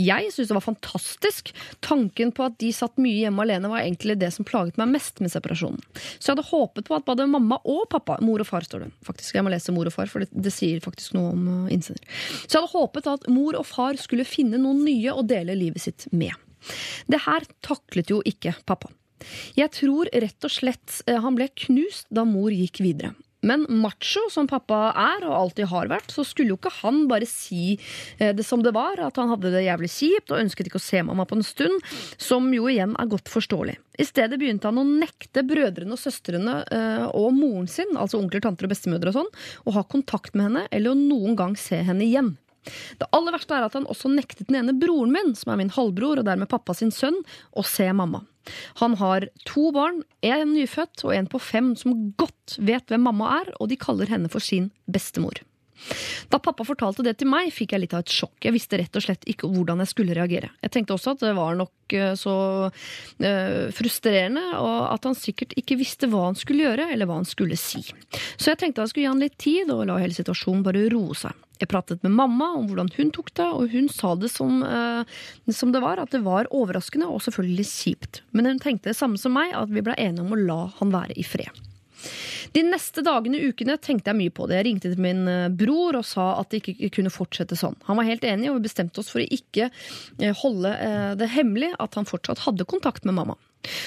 Jeg 0.00 0.30
syntes 0.32 0.50
det 0.50 0.56
var 0.56 0.64
fantastisk. 0.64 1.52
Tanken 1.84 2.32
på 2.34 2.46
at 2.46 2.56
de 2.62 2.72
satt 2.74 2.98
mye 3.02 3.22
hjemme 3.22 3.44
alene 3.44 3.70
var 3.70 3.84
egentlig 3.84 4.18
det 4.20 4.32
som 4.34 4.46
plaget 4.48 4.78
meg 4.80 4.92
mest 4.94 5.22
med 5.22 5.32
separasjonen. 5.32 5.82
Så 6.18 6.30
jeg 6.30 6.34
hadde 6.34 6.48
håpet 6.50 6.88
på 6.88 6.98
at 6.98 7.06
både 7.08 7.28
mamma 7.30 7.60
og 7.64 7.86
pappa 7.92 8.18
Mor 8.24 8.42
og 8.42 8.48
far 8.48 8.64
står 8.66 8.86
det. 8.86 8.90
Faktisk, 9.06 9.34
Jeg 9.36 9.44
må 9.44 9.52
lese 9.52 9.74
mor 9.74 9.88
og 9.88 9.94
far, 9.94 10.10
for 10.10 10.24
det, 10.24 10.30
det 10.32 10.52
sier 10.54 10.80
faktisk 10.82 11.14
noe 11.16 11.34
om 11.34 11.46
uh, 11.46 11.72
innsender. 11.72 12.02
Så 12.46 12.56
jeg 12.56 12.62
hadde 12.62 12.74
håpet 12.74 13.10
at 13.12 13.28
mor 13.30 13.58
og 13.58 13.66
far 13.68 13.98
skulle 14.00 14.26
finne 14.26 14.60
noen 14.60 14.84
nye 14.86 15.14
å 15.14 15.24
dele 15.26 15.56
livet 15.58 15.84
sitt 15.84 16.08
med. 16.12 16.34
Det 17.06 17.22
her 17.26 17.46
taklet 17.64 18.10
jo 18.10 18.22
ikke 18.26 18.56
pappa. 18.66 18.90
Jeg 19.56 19.72
tror 19.74 20.10
rett 20.12 20.46
og 20.46 20.52
slett 20.52 21.00
eh, 21.06 21.18
han 21.22 21.36
ble 21.38 21.48
knust 21.66 22.08
da 22.12 22.26
mor 22.28 22.52
gikk 22.52 22.82
videre. 22.84 23.14
Men 23.46 23.66
macho 23.82 24.26
som 24.32 24.48
pappa 24.50 24.90
er, 24.92 25.26
og 25.28 25.36
alltid 25.36 25.70
har 25.70 25.90
vært, 25.92 26.12
så 26.14 26.24
skulle 26.26 26.54
jo 26.54 26.58
ikke 26.60 26.74
han 26.80 27.04
bare 27.10 27.28
si 27.30 27.76
eh, 28.18 28.32
det 28.36 28.46
som 28.46 28.64
det 28.64 28.74
var, 28.76 29.00
at 29.02 29.18
han 29.20 29.30
hadde 29.32 29.52
det 29.54 29.66
jævlig 29.66 29.90
kjipt 29.92 30.32
og 30.32 30.42
ønsket 30.42 30.70
ikke 30.70 30.80
å 30.80 30.86
se 30.86 31.02
mamma 31.06 31.26
på 31.28 31.38
en 31.38 31.46
stund, 31.46 31.90
som 32.18 32.48
jo 32.54 32.68
igjen 32.72 32.96
er 32.98 33.10
godt 33.10 33.30
forståelig. 33.32 33.76
I 33.96 34.04
stedet 34.04 34.38
begynte 34.40 34.68
han 34.68 34.80
å 34.80 34.86
nekte 34.86 35.44
brødrene 35.46 35.94
og 35.96 36.00
søstrene 36.00 36.58
eh, 36.74 37.06
og 37.16 37.30
moren 37.36 37.70
sin, 37.70 37.94
altså 37.96 38.20
onkler, 38.20 38.44
tanter 38.44 38.68
og 38.68 38.74
bestemødre 38.74 39.12
og 39.12 39.20
sånn, 39.20 39.30
å 39.64 39.76
ha 39.78 39.86
kontakt 39.86 40.34
med 40.36 40.50
henne 40.50 40.66
eller 40.70 40.92
å 40.92 40.98
noen 40.98 41.38
gang 41.38 41.56
se 41.60 41.80
henne 41.86 42.04
igjen. 42.04 42.34
Det 43.00 43.08
aller 43.16 43.34
verste 43.36 43.56
er 43.56 43.66
at 43.66 43.76
han 43.78 43.88
også 43.90 44.10
nektet 44.12 44.48
den 44.50 44.60
ene 44.60 44.76
broren 44.76 45.12
min, 45.14 45.34
som 45.38 45.52
er 45.52 45.60
min 45.60 45.72
halvbror 45.74 46.22
og 46.22 46.28
dermed 46.28 46.50
pappa 46.50 46.76
sin 46.76 46.94
sønn, 46.94 47.18
å 47.56 47.64
se 47.66 47.88
mamma. 47.96 48.24
Han 48.80 48.94
har 49.00 49.26
to 49.48 49.70
barn, 49.74 50.02
en 50.22 50.54
nyfødt 50.54 51.02
og 51.06 51.14
en 51.16 51.28
på 51.30 51.42
fem 51.42 51.74
som 51.78 52.12
godt 52.18 52.58
vet 52.62 52.86
hvem 52.90 53.06
mamma 53.08 53.40
er, 53.40 53.52
og 53.58 53.70
de 53.72 53.78
kaller 53.80 54.10
henne 54.10 54.30
for 54.32 54.44
sin 54.44 54.70
bestemor. 54.86 55.42
Da 56.32 56.40
pappa 56.42 56.66
fortalte 56.66 57.04
det 57.06 57.16
til 57.20 57.30
meg, 57.30 57.52
fikk 57.54 57.74
jeg 57.74 57.84
litt 57.84 57.96
av 57.96 58.04
et 58.04 58.12
sjokk. 58.12 58.36
Jeg 58.44 58.54
visste 58.56 58.80
rett 58.80 58.98
og 58.98 59.04
slett 59.04 59.26
ikke 59.30 59.50
hvordan 59.50 59.82
jeg 59.82 59.92
skulle 59.92 60.16
reagere. 60.16 60.50
Jeg 60.64 60.74
tenkte 60.74 60.96
også 60.96 61.16
at 61.16 61.24
det 61.24 61.34
var 61.36 61.56
nok 61.58 61.96
eh, 61.96 62.12
så 62.18 62.36
øh, 62.66 63.64
frustrerende, 63.76 64.44
og 64.58 64.78
at 64.92 65.08
han 65.08 65.18
sikkert 65.18 65.56
ikke 65.60 65.78
visste 65.80 66.10
hva 66.12 66.28
han 66.28 66.38
skulle 66.38 66.66
gjøre, 66.66 66.90
eller 66.94 67.08
hva 67.08 67.20
han 67.20 67.28
skulle 67.28 67.58
si. 67.60 67.84
Så 68.36 68.52
jeg 68.52 68.60
tenkte 68.62 68.84
jeg 68.84 68.94
skulle 68.94 69.06
gi 69.06 69.12
han 69.12 69.22
litt 69.22 69.38
tid, 69.42 69.72
og 69.74 69.86
la 69.88 70.00
hele 70.02 70.16
situasjonen 70.16 70.64
bare 70.66 70.88
roe 70.92 71.16
seg. 71.16 71.42
Jeg 71.56 71.70
pratet 71.72 72.02
med 72.04 72.12
mamma 72.12 72.50
om 72.58 72.66
hvordan 72.68 72.90
hun 72.98 73.12
tok 73.16 73.30
det, 73.38 73.46
og 73.46 73.72
hun 73.72 73.88
sa 73.92 74.12
det 74.20 74.28
som, 74.32 74.60
eh, 74.62 75.16
som 75.52 75.72
det 75.72 75.80
var, 75.84 76.02
at 76.02 76.12
det 76.12 76.24
var 76.26 76.50
overraskende 76.52 77.08
og 77.08 77.22
selvfølgelig 77.24 77.68
kjipt. 77.70 78.20
Men 78.36 78.50
hun 78.50 78.60
tenkte 78.60 78.92
det 78.92 78.98
samme 78.98 79.20
som 79.20 79.32
meg, 79.36 79.54
at 79.56 79.72
vi 79.72 79.84
ble 79.84 79.96
enige 79.96 80.26
om 80.26 80.36
å 80.36 80.42
la 80.42 80.60
han 80.80 80.92
være 80.92 81.16
i 81.16 81.24
fred. 81.24 81.64
De 82.56 82.62
neste 82.66 83.04
dagene 83.06 83.40
og 83.40 83.54
ukene 83.54 83.76
tenkte 83.82 84.12
jeg 84.12 84.20
mye 84.20 84.34
på 84.34 84.48
det. 84.48 84.60
Jeg 84.60 84.68
ringte 84.68 84.92
til 84.92 85.02
min 85.02 85.24
eh, 85.30 85.48
bror 85.52 85.98
og 86.00 86.06
sa 86.08 86.28
at 86.40 86.52
det 86.52 86.62
ikke 86.62 86.92
kunne 86.98 87.12
fortsette 87.12 87.58
sånn. 87.58 87.76
Han 87.88 88.00
var 88.00 88.08
helt 88.08 88.24
enig, 88.26 88.50
og 88.50 88.60
vi 88.60 88.68
bestemte 88.68 89.02
oss 89.02 89.10
for 89.12 89.22
å 89.22 89.28
ikke 89.38 89.68
eh, 89.68 90.32
holde 90.42 90.72
eh, 90.72 91.12
det 91.20 91.30
hemmelig 91.34 91.74
at 91.82 91.98
han 91.98 92.08
fortsatt 92.08 92.44
hadde 92.46 92.68
kontakt 92.68 93.06
med 93.08 93.18
mamma. 93.18 93.38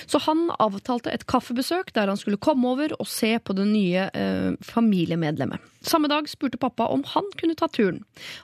Så 0.09 0.21
han 0.25 0.47
avtalte 0.59 1.11
et 1.13 1.25
kaffebesøk 1.29 1.93
der 1.95 2.11
han 2.11 2.19
skulle 2.19 2.41
komme 2.41 2.73
over 2.73 2.93
og 2.99 3.09
se 3.09 3.35
på 3.39 3.55
det 3.57 3.67
nye 3.69 4.09
eh, 4.13 4.51
familiemedlemmet. 4.65 5.63
Samme 5.85 6.09
dag 6.11 6.27
spurte 6.27 6.59
pappa 6.59 6.89
om 6.91 7.05
han 7.13 7.27
kunne 7.39 7.55
ta 7.55 7.69
turen. 7.71 8.01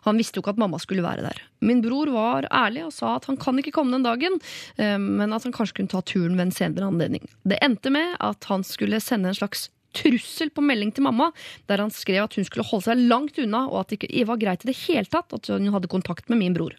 Han 0.07 0.19
visste 0.19 0.39
jo 0.39 0.43
ikke 0.43 0.53
at 0.55 0.61
mamma 0.61 0.79
skulle 0.79 1.03
være 1.03 1.25
der. 1.25 1.41
Min 1.65 1.81
bror 1.83 2.11
var 2.13 2.47
ærlig 2.47 2.85
og 2.87 2.93
sa 2.95 3.17
at 3.17 3.27
han 3.27 3.39
kan 3.41 3.59
ikke 3.59 3.73
komme 3.75 3.95
den 3.95 4.05
dagen, 4.07 4.39
eh, 4.79 4.97
men 4.97 5.35
at 5.35 5.43
han 5.43 5.55
kanskje 5.55 5.81
kunne 5.81 5.91
ta 5.91 6.03
turen 6.05 6.37
ved 6.37 6.47
en 6.47 6.55
senere 6.55 6.87
anledning. 6.87 7.27
Det 7.43 7.59
endte 7.65 7.91
med 7.91 8.15
at 8.23 8.47
han 8.51 8.63
skulle 8.63 9.01
sende 9.03 9.31
en 9.31 9.39
slags 9.41 9.69
trussel 9.95 10.51
på 10.53 10.63
melding 10.65 10.93
til 10.95 11.05
mamma, 11.07 11.31
der 11.69 11.83
han 11.83 11.93
skrev 11.93 12.25
at 12.25 12.37
hun 12.37 12.47
skulle 12.47 12.67
holde 12.67 12.87
seg 12.89 13.05
langt 13.09 13.39
unna, 13.41 13.65
og 13.69 13.81
at 13.83 13.93
det 13.93 13.99
ikke 14.05 14.27
var 14.29 14.41
greit 14.41 14.65
i 14.65 14.71
det 14.71 14.77
hele 14.85 15.09
tatt 15.11 15.35
at 15.35 15.51
hun 15.53 15.71
hadde 15.73 15.91
kontakt 15.91 16.29
med 16.31 16.41
min 16.41 16.55
bror. 16.57 16.75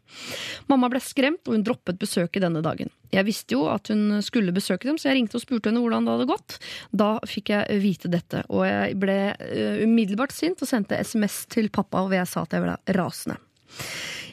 Mamma 0.71 0.91
ble 0.93 1.03
skremt, 1.05 1.45
og 1.47 1.57
hun 1.57 1.67
droppet 1.67 2.01
besøket 2.01 2.45
denne 2.45 2.63
dagen. 2.65 2.93
Jeg 3.15 3.27
visste 3.29 3.55
jo 3.55 3.67
at 3.71 3.89
hun 3.93 4.21
skulle 4.25 4.55
besøke 4.55 4.89
dem, 4.89 4.99
så 4.99 5.11
jeg 5.11 5.21
ringte 5.21 5.39
og 5.39 5.45
spurte 5.45 5.71
henne 5.71 5.83
hvordan 5.85 6.07
det 6.07 6.17
hadde 6.17 6.29
gått. 6.31 6.59
Da 6.91 7.11
fikk 7.29 7.55
jeg 7.55 7.81
vite 7.83 8.11
dette, 8.13 8.43
og 8.51 8.67
jeg 8.67 8.99
ble 9.01 9.19
eh, 9.33 9.83
umiddelbart 9.87 10.35
sint 10.35 10.63
og 10.63 10.71
sendte 10.71 10.99
SMS 10.99 11.45
til 11.53 11.71
pappa 11.73 12.05
hvor 12.05 12.17
jeg 12.17 12.29
sa 12.31 12.45
at 12.45 12.57
jeg 12.57 12.67
ble 12.67 12.77
rasende. 12.99 13.39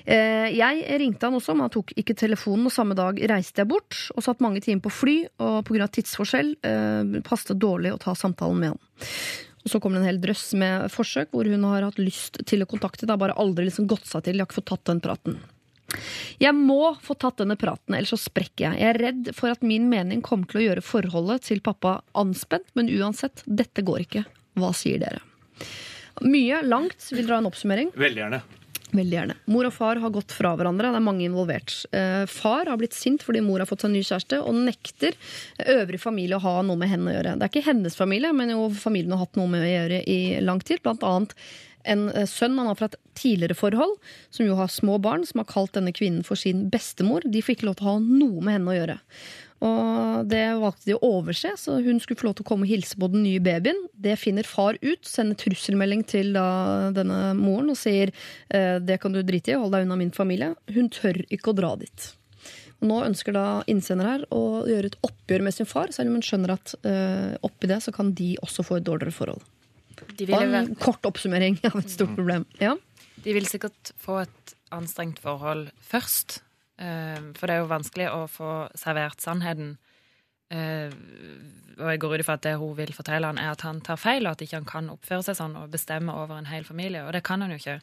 Eh, 0.05 0.49
Jeg 0.57 0.99
ringte 0.99 1.29
han 1.29 1.37
også, 1.37 1.55
men 1.55 1.67
han 1.67 1.73
tok 1.73 1.93
ikke 1.99 2.15
telefonen, 2.19 2.67
og 2.67 2.75
samme 2.75 2.95
dag 2.97 3.19
reiste 3.29 3.63
jeg 3.63 3.69
bort 3.71 3.95
og 4.15 4.23
satt 4.25 4.43
mange 4.43 4.61
timer 4.63 4.83
på 4.83 4.91
fly, 4.91 5.15
og 5.39 5.63
pga. 5.69 5.87
tidsforskjell 5.87 6.55
eh, 6.59 7.21
passet 7.23 7.59
dårlig 7.59 7.93
å 7.93 8.01
ta 8.01 8.15
samtalen 8.17 8.59
med 8.59 8.73
han. 8.73 8.81
Og 9.63 9.71
så 9.71 9.79
kommer 9.79 9.95
det 9.99 10.03
en 10.03 10.11
hel 10.11 10.21
drøss 10.23 10.53
med 10.59 10.91
forsøk 10.91 11.31
hvor 11.31 11.47
hun 11.47 11.63
har 11.69 11.85
hatt 11.87 11.99
lyst 12.01 12.41
til 12.49 12.65
å 12.65 12.67
kontakte. 12.67 13.07
Det 13.07 13.13
har 13.15 13.21
bare 13.21 13.37
aldri 13.39 13.69
liksom 13.69 13.87
gått 13.87 14.09
seg 14.09 14.25
til. 14.25 14.35
Jeg 14.35 14.43
har 14.43 14.49
ikke 14.51 14.59
fått 14.59 14.71
tatt 14.73 14.89
den 14.91 14.99
praten. 15.03 15.37
Jeg 16.41 16.55
må 16.57 16.95
få 17.03 17.15
tatt 17.19 17.39
denne 17.39 17.55
praten, 17.59 17.95
ellers 17.95 18.11
så 18.15 18.19
sprekker 18.19 18.65
jeg. 18.65 18.79
Jeg 18.81 18.89
er 18.89 18.99
redd 18.99 19.29
for 19.37 19.53
at 19.53 19.63
min 19.63 19.87
mening 19.91 20.23
kommer 20.25 20.49
til 20.49 20.59
å 20.59 20.65
gjøre 20.65 20.83
forholdet 20.83 21.45
til 21.47 21.61
pappa 21.63 22.01
anspent, 22.17 22.65
men 22.75 22.91
uansett, 22.91 23.45
dette 23.45 23.85
går 23.85 24.03
ikke. 24.07 24.25
Hva 24.59 24.73
sier 24.75 24.99
dere? 25.03 25.21
Mye 26.27 26.59
langt. 26.65 26.99
Vil 27.13 27.23
dere 27.23 27.37
ha 27.39 27.43
en 27.43 27.49
oppsummering? 27.49 27.93
Veldig 27.95 28.23
gjerne. 28.23 28.41
Veldig 28.93 29.17
gjerne. 29.17 29.35
Mor 29.49 29.67
og 29.67 29.73
far 29.73 29.99
har 30.03 30.13
gått 30.13 30.33
fra 30.35 30.53
hverandre. 30.57 30.91
Det 30.93 30.99
er 30.99 31.05
mange 31.05 31.25
involvert. 31.25 31.73
Eh, 31.95 32.23
far 32.29 32.69
har 32.69 32.77
blitt 32.77 32.93
sint 32.93 33.25
fordi 33.25 33.41
mor 33.41 33.63
har 33.63 33.69
fått 33.69 33.85
seg 33.85 33.93
ny 33.93 34.03
kjæreste, 34.05 34.39
og 34.45 34.59
nekter 34.67 35.17
øvrig 35.73 35.99
familie 36.01 36.37
å 36.37 36.43
ha 36.45 36.55
noe 36.65 36.77
med 36.79 36.91
henne 36.93 37.09
å 37.09 37.15
gjøre. 37.15 37.35
Det 37.39 37.47
er 37.47 37.53
ikke 37.53 37.67
hennes 37.71 37.97
familie, 37.97 38.33
men 38.37 38.53
jo 38.53 38.69
familien 38.77 39.15
har 39.15 39.25
hatt 39.25 39.39
noe 39.39 39.49
med 39.49 39.65
å 39.65 39.71
gjøre 39.71 40.01
i 40.05 40.19
lang 40.45 40.61
tid. 40.61 40.83
Blant 40.85 41.05
annet 41.09 41.33
en 41.83 42.07
eh, 42.11 42.27
sønn 42.29 42.57
han 42.59 42.69
har 42.69 42.77
fra 42.79 42.91
et 42.91 42.99
tidligere 43.17 43.57
forhold, 43.57 43.97
som 44.33 44.45
jo 44.47 44.57
har 44.59 44.71
små 44.71 44.99
barn, 45.03 45.25
som 45.27 45.41
har 45.41 45.49
kalt 45.49 45.73
denne 45.77 45.93
kvinnen 45.95 46.23
for 46.27 46.39
sin 46.39 46.67
bestemor. 46.73 47.25
De 47.25 47.43
fikk 47.45 47.65
lov 47.65 47.79
til 47.79 47.89
å 47.89 47.95
ha 47.95 48.03
noe 48.03 48.43
med 48.43 48.57
henne 48.57 48.71
å 48.73 48.77
gjøre. 48.77 48.99
Og 49.63 50.25
det 50.27 50.41
valgte 50.59 50.89
de 50.89 50.95
å 50.97 51.11
overse, 51.19 51.53
så 51.59 51.77
hun 51.83 52.01
skulle 52.03 52.19
få 52.19 52.27
lov 52.27 52.35
til 52.37 52.45
å 52.45 52.49
komme 52.49 52.67
og 52.67 52.73
hilse 52.73 52.97
på 52.99 53.09
den 53.13 53.23
nye 53.23 53.43
babyen. 53.43 53.79
Det 53.93 54.17
finner 54.19 54.47
far 54.47 54.79
ut, 54.83 55.05
sender 55.07 55.39
trusselmelding 55.39 56.03
til 56.09 56.33
da, 56.35 56.47
denne 56.95 57.31
moren 57.37 57.71
og 57.71 57.79
sier 57.79 58.11
eh, 58.49 58.81
det 58.83 58.99
kan 59.03 59.15
du 59.15 59.21
drite 59.23 59.53
i, 59.53 59.59
hold 59.59 59.71
deg 59.75 59.87
unna 59.87 59.99
min 59.99 60.11
familie. 60.15 60.51
Hun 60.73 60.91
tør 60.93 61.21
ikke 61.29 61.53
å 61.53 61.57
dra 61.61 61.73
dit. 61.79 62.09
Og 62.83 62.89
nå 62.89 62.99
ønsker 63.05 63.35
da 63.35 63.47
innsender 63.71 64.09
her 64.09 64.23
å 64.35 64.43
gjøre 64.67 64.91
et 64.91 64.99
oppgjør 65.07 65.45
med 65.47 65.55
sin 65.55 65.69
far, 65.69 65.93
selv 65.95 66.11
om 66.11 66.19
hun 66.19 66.25
skjønner 66.27 66.57
at 66.57 66.73
uh, 66.83 67.31
oppi 67.47 67.69
det 67.71 67.79
så 67.85 67.93
kan 67.95 68.11
de 68.17 68.33
også 68.43 68.65
få 68.67 68.81
et 68.81 68.87
dårligere 68.89 69.15
forhold. 69.15 69.45
De 70.19 70.27
Og 70.27 70.43
en 70.43 70.73
kort 70.81 71.07
oppsummering 71.07 71.61
av 71.69 71.79
et 71.79 71.93
stort 71.93 72.11
problem. 72.17 72.43
Ja. 72.59 72.75
de 73.23 73.37
vil 73.37 73.47
sikkert 73.47 73.93
få 74.03 74.25
et 74.25 74.55
anstrengt 74.75 75.21
forhold 75.23 75.69
først. 75.79 76.41
Eh, 76.79 77.19
For 77.37 77.47
det 77.47 77.55
er 77.55 77.61
jo 77.63 77.69
vanskelig 77.71 78.07
å 78.11 78.23
få 78.31 78.51
servert 78.79 79.21
sannheten. 79.21 79.75
Eh, 80.51 80.89
Og 81.79 81.87
jeg 81.89 81.99
går 81.99 82.13
ut 82.13 82.19
ifra 82.21 82.33
at 82.37 82.43
det 82.45 82.57
hun 82.61 82.75
vil 82.77 82.93
fortelle 82.93 83.25
han, 83.25 83.37
er 83.41 83.51
at 83.51 83.61
han 83.65 83.79
tar 83.81 83.97
feil, 83.97 84.27
og 84.27 84.31
at 84.35 84.41
ikke 84.45 84.59
han 84.59 84.65
kan 84.69 84.89
oppføre 84.93 85.23
seg 85.25 85.35
sånn 85.39 85.55
og 85.57 85.71
bestemme 85.73 86.13
over 86.13 86.37
en 86.37 86.45
hel 86.51 86.63
familie. 86.63 87.01
Og 87.07 87.13
det 87.13 87.23
kan 87.25 87.41
han 87.41 87.49
jo 87.49 87.57
ikke. 87.57 87.79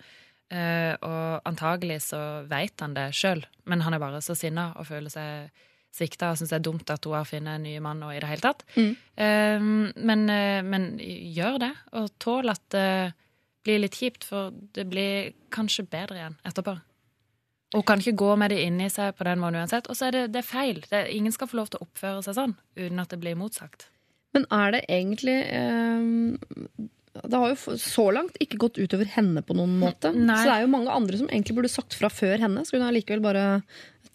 Eh, 0.50 0.94
Og 1.02 1.42
antagelig 1.46 2.00
så 2.10 2.46
vet 2.48 2.78
han 2.80 2.94
det 2.94 3.08
sjøl, 3.14 3.44
men 3.66 3.80
han 3.82 3.94
er 3.94 3.98
bare 3.98 4.20
så 4.22 4.34
sinna 4.36 4.72
og 4.76 4.86
føler 4.86 5.10
seg 5.10 5.50
sikta 5.92 6.30
og 6.30 6.36
syns 6.38 6.50
det 6.50 6.58
er 6.60 6.62
dumt 6.70 6.90
at 6.90 7.04
hun 7.04 7.14
har 7.18 7.24
funnet 7.26 7.56
en 7.56 7.62
ny 7.66 7.78
mann 7.82 8.02
og 8.06 8.14
i 8.14 8.20
det 8.22 8.28
hele 8.30 8.40
tatt. 8.44 8.62
Mm. 8.76 9.92
Men, 10.06 10.30
eh, 10.30 10.62
men 10.62 10.98
gjør 11.00 11.58
det, 11.58 11.72
og 11.92 12.10
tål 12.22 12.50
at 12.50 12.62
det 12.70 13.12
blir 13.64 13.80
litt 13.82 13.98
kjipt, 13.98 14.24
for 14.24 14.50
det 14.72 14.86
blir 14.88 15.32
kanskje 15.50 15.88
bedre 15.90 16.14
igjen 16.16 16.36
etterpå. 16.46 16.76
Og 17.78 17.84
kan 17.86 18.00
ikke 18.02 18.18
gå 18.18 18.34
med 18.40 18.50
det 18.50 18.64
inni 18.64 18.88
seg 18.90 19.14
på 19.14 19.26
den 19.28 19.38
måten 19.42 19.60
uansett. 19.60 19.86
Og 19.90 19.98
så 19.98 20.08
er 20.08 20.16
det, 20.16 20.22
det 20.34 20.40
er 20.42 20.48
feil. 20.48 20.80
Det, 20.90 21.04
ingen 21.14 21.34
skal 21.34 21.50
få 21.50 21.60
lov 21.60 21.70
til 21.70 21.78
å 21.78 21.86
oppføre 21.86 22.22
seg 22.26 22.36
sånn 22.38 22.54
uten 22.78 23.02
at 23.02 23.12
det 23.12 23.20
blir 23.22 23.38
motsagt. 23.38 23.86
Men 24.34 24.46
er 24.54 24.74
det 24.76 24.80
egentlig 24.86 25.36
eh, 25.50 26.02
Det 27.18 27.38
har 27.42 27.52
jo 27.52 27.76
så 27.82 28.04
langt 28.14 28.36
ikke 28.42 28.60
gått 28.62 28.78
utover 28.78 29.08
henne 29.14 29.42
på 29.46 29.54
noen 29.58 29.78
måte. 29.82 30.12
Nei. 30.14 30.38
Så 30.38 30.50
det 30.50 30.56
er 30.56 30.66
jo 30.66 30.74
mange 30.74 30.94
andre 30.94 31.20
som 31.22 31.30
egentlig 31.30 31.58
burde 31.60 31.72
sagt 31.72 31.94
fra 31.98 32.10
før 32.10 32.42
henne. 32.42 32.64
Skulle 32.66 32.84
hun 32.86 32.92
allikevel 32.92 33.22
bare 33.24 33.46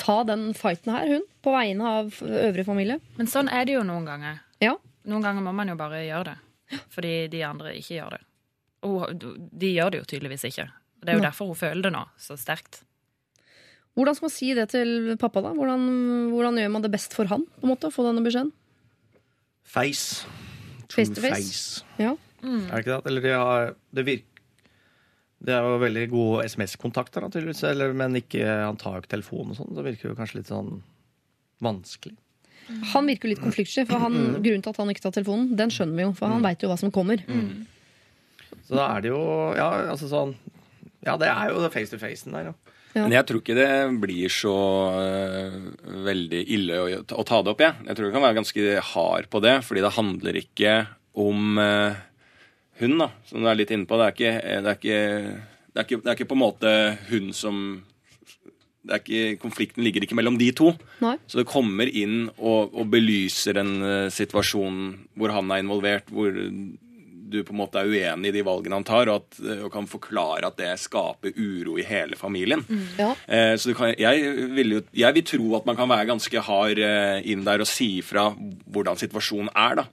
ta 0.01 0.21
den 0.27 0.49
fighten 0.57 0.91
her, 0.91 1.07
hun, 1.07 1.23
på 1.43 1.53
vegne 1.55 1.91
av 2.01 2.17
øvrig 2.19 2.65
familie? 2.67 2.99
Men 3.15 3.31
sånn 3.31 3.51
er 3.51 3.67
det 3.67 3.77
jo 3.77 3.85
noen 3.87 4.07
ganger. 4.07 4.41
Ja. 4.63 4.75
Noen 5.07 5.23
ganger 5.23 5.45
må 5.45 5.53
man 5.55 5.71
jo 5.71 5.77
bare 5.79 6.03
gjøre 6.03 6.33
det. 6.33 6.81
Fordi 6.91 7.13
de 7.31 7.43
andre 7.47 7.75
ikke 7.77 7.99
gjør 7.99 8.17
det. 8.17 8.25
Og 8.85 9.23
de 9.61 9.69
gjør 9.71 9.93
det 9.93 10.01
jo 10.01 10.09
tydeligvis 10.11 10.47
ikke. 10.49 10.67
Det 11.05 11.13
er 11.13 11.19
jo 11.19 11.23
derfor 11.23 11.51
hun 11.51 11.59
føler 11.59 11.85
det 11.85 11.93
nå 11.93 12.03
så 12.19 12.35
sterkt. 12.39 12.81
Hvordan 13.95 14.17
skal 14.17 14.27
man 14.27 14.33
si 14.35 14.51
det 14.57 14.67
til 14.73 15.15
pappa, 15.19 15.41
da? 15.45 15.53
Hvordan, 15.55 15.83
hvordan 16.33 16.59
gjør 16.59 16.71
man 16.73 16.83
det 16.83 16.91
best 16.91 17.15
for 17.15 17.31
han? 17.31 17.45
på 17.47 17.63
en 17.67 17.71
måte, 17.71 17.87
å 17.87 17.95
få 17.95 18.03
denne 18.07 18.23
beskjeden? 18.25 18.51
Face. 19.63 20.25
Face 20.91 21.13
to 21.15 21.23
face. 21.23 21.31
face. 21.31 21.85
Ja. 22.01 22.15
Mm. 22.41 22.65
Er 22.67 22.73
det 22.73 22.81
ikke 22.83 22.91
det? 22.91 22.99
Eller 23.09 23.37
har, 23.39 23.71
det 23.95 24.05
virker 24.05 24.31
Det 25.45 25.53
er 25.53 25.65
jo 25.65 25.79
veldig 25.81 26.03
gode 26.09 26.43
SMS-kontakter, 26.49 27.23
naturligvis. 27.23 27.63
Eller, 27.69 27.93
men 27.93 28.19
ikke, 28.19 28.43
han 28.43 28.77
tar 28.81 28.97
jo 28.97 29.03
ikke 29.03 29.13
telefonen 29.15 29.53
og 29.53 29.59
sånn. 29.59 29.73
Det 29.77 29.83
virker 29.85 30.09
jo 30.09 30.17
kanskje 30.17 30.39
litt 30.41 30.51
sånn 30.51 30.79
vanskelig. 31.63 32.15
Han 32.95 33.05
virker 33.05 33.27
jo 33.29 33.35
litt 33.35 33.43
konfliktsky, 33.43 33.85
for 33.85 34.01
han, 34.01 34.15
grunnen 34.41 34.63
til 34.65 34.73
at 34.73 34.79
han 34.81 34.91
ikke 34.91 35.03
tar 35.05 35.13
telefonen, 35.19 35.51
den 35.59 35.71
skjønner 35.73 35.99
vi 35.99 36.05
jo, 36.07 36.13
for 36.17 36.33
han 36.33 36.41
veit 36.45 36.63
jo 36.65 36.71
hva 36.71 36.77
som 36.81 36.91
kommer. 36.93 37.21
Så 38.65 38.73
da 38.73 38.87
er 38.95 39.03
det 39.05 39.11
jo 39.11 39.21
Ja, 39.53 39.67
altså 39.91 40.07
sånn 40.09 40.31
Ja, 41.05 41.13
det 41.21 41.27
er 41.29 41.51
jo 41.51 41.67
face 41.69 41.91
to 41.93 41.99
face-en 42.01 42.33
der, 42.33 42.49
ja. 42.49 42.55
Men 42.95 43.15
jeg 43.17 43.27
tror 43.27 43.41
ikke 43.41 43.57
det 43.57 43.71
blir 43.99 44.31
så 44.31 44.55
uh, 44.95 45.55
veldig 46.05 46.43
ille 46.55 46.77
å, 46.79 46.85
å 47.03 47.25
ta 47.27 47.41
det 47.43 47.51
opp, 47.51 47.63
jeg. 47.65 47.75
Jeg 47.89 47.97
tror 47.97 48.07
det 48.07 48.15
kan 48.15 48.23
være 48.23 48.37
ganske 48.39 48.75
hard 48.91 49.27
på 49.31 49.41
det, 49.43 49.55
fordi 49.67 49.83
det 49.83 49.95
handler 49.97 50.39
ikke 50.39 50.75
om 51.25 51.59
uh, 51.59 51.97
hun, 52.79 52.95
da, 53.01 53.09
som 53.27 53.43
du 53.43 53.49
er 53.51 53.59
litt 53.59 53.73
inne 53.75 53.89
på. 53.89 53.99
Det 53.99 54.07
er 54.07 54.15
ikke, 54.15 54.31
det 54.39 54.71
er 54.71 54.79
ikke, 54.79 55.01
det 55.75 55.83
er 55.83 55.89
ikke, 55.89 55.99
det 55.99 56.13
er 56.13 56.17
ikke 56.19 56.29
på 56.31 56.39
en 56.39 56.43
måte 56.45 56.71
hun 57.11 57.35
som 57.35 57.59
det 58.85 58.93
er 58.93 59.01
ikke, 59.01 59.37
Konflikten 59.41 59.81
ligger 59.81 60.03
ikke 60.05 60.17
mellom 60.17 60.35
de 60.37 60.51
to. 60.53 60.71
Nei. 61.01 61.15
Så 61.25 61.39
det 61.39 61.47
kommer 61.49 61.89
inn 61.89 62.27
og, 62.37 62.75
og 62.75 62.89
belyser 62.93 63.57
en 63.59 63.75
uh, 63.81 64.13
situasjon 64.13 64.81
hvor 65.17 65.33
han 65.35 65.51
er 65.51 65.63
involvert, 65.63 66.11
hvor 66.13 66.31
du 67.25 67.39
på 67.45 67.53
en 67.55 67.59
måte 67.63 67.81
er 67.81 67.89
uenig 67.89 68.29
i 68.29 68.35
de 68.35 68.43
valgene 68.45 68.77
han 68.77 68.85
tar, 68.87 69.09
og, 69.09 69.23
at, 69.23 69.39
og 69.65 69.69
kan 69.73 69.87
forklare 69.89 70.49
at 70.49 70.57
det 70.59 70.71
skaper 70.81 71.33
uro 71.35 71.77
i 71.81 71.85
hele 71.87 72.17
familien. 72.19 72.61
Ja. 72.99 73.11
Eh, 73.25 73.55
så 73.61 73.73
kan, 73.77 73.95
jeg, 73.97 74.49
vil 74.53 74.77
jo, 74.77 74.81
jeg 74.93 75.17
vil 75.17 75.25
tro 75.25 75.55
at 75.57 75.65
man 75.69 75.79
kan 75.79 75.89
være 75.89 76.09
ganske 76.11 76.43
hard 76.47 76.81
eh, 76.81 77.21
inn 77.31 77.45
der 77.47 77.63
og 77.65 77.69
si 77.69 77.95
ifra 78.03 78.29
hvordan 78.69 79.01
situasjonen 79.01 79.49
er. 79.55 79.81
da. 79.81 79.87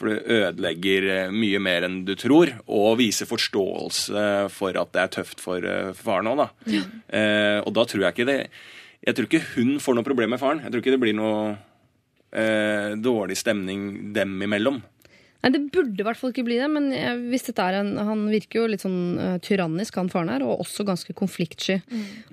For 0.00 0.08
det 0.08 0.22
ødelegger 0.32 1.08
eh, 1.12 1.32
mye 1.34 1.60
mer 1.60 1.84
enn 1.84 2.02
du 2.08 2.14
tror, 2.16 2.54
og 2.70 2.98
viser 3.02 3.28
forståelse 3.28 4.26
for 4.54 4.76
at 4.80 4.92
det 4.94 5.02
er 5.02 5.16
tøft 5.18 5.42
for 5.44 5.66
eh, 5.66 5.90
faren 5.98 6.30
òg. 6.32 6.46
Eh, 6.70 7.58
og 7.60 7.74
da 7.76 7.84
tror 7.84 8.06
jeg 8.06 8.14
ikke 8.14 8.28
det 8.30 8.40
Jeg 9.04 9.16
tror 9.16 9.26
ikke 9.26 9.46
hun 9.56 9.74
får 9.80 9.96
noe 9.96 10.06
problem 10.06 10.32
med 10.34 10.40
faren. 10.40 10.62
Jeg 10.64 10.72
tror 10.72 10.82
ikke 10.82 10.94
det 10.94 11.02
blir 11.02 11.16
noe 11.16 11.42
eh, 12.32 12.96
dårlig 13.00 13.36
stemning 13.40 14.12
dem 14.16 14.34
imellom. 14.44 14.80
Nei, 15.40 15.50
Det 15.54 15.60
burde 15.72 16.02
i 16.02 16.04
hvert 16.04 16.18
fall 16.20 16.34
ikke 16.34 16.44
bli 16.44 16.58
det, 16.60 16.68
men 16.68 16.90
jeg, 16.92 17.20
hvis 17.32 17.46
dette 17.46 17.64
er 17.64 17.78
en, 17.78 17.94
han 18.10 18.26
virker 18.28 18.60
jo 18.60 18.66
litt 18.68 18.84
sånn 18.84 18.98
uh, 19.16 19.36
tyrannisk, 19.44 19.96
han 19.96 20.10
faren 20.12 20.32
her, 20.34 20.44
og 20.44 20.64
også 20.66 20.84
ganske 20.88 21.16
konfliktsky. 21.16 21.78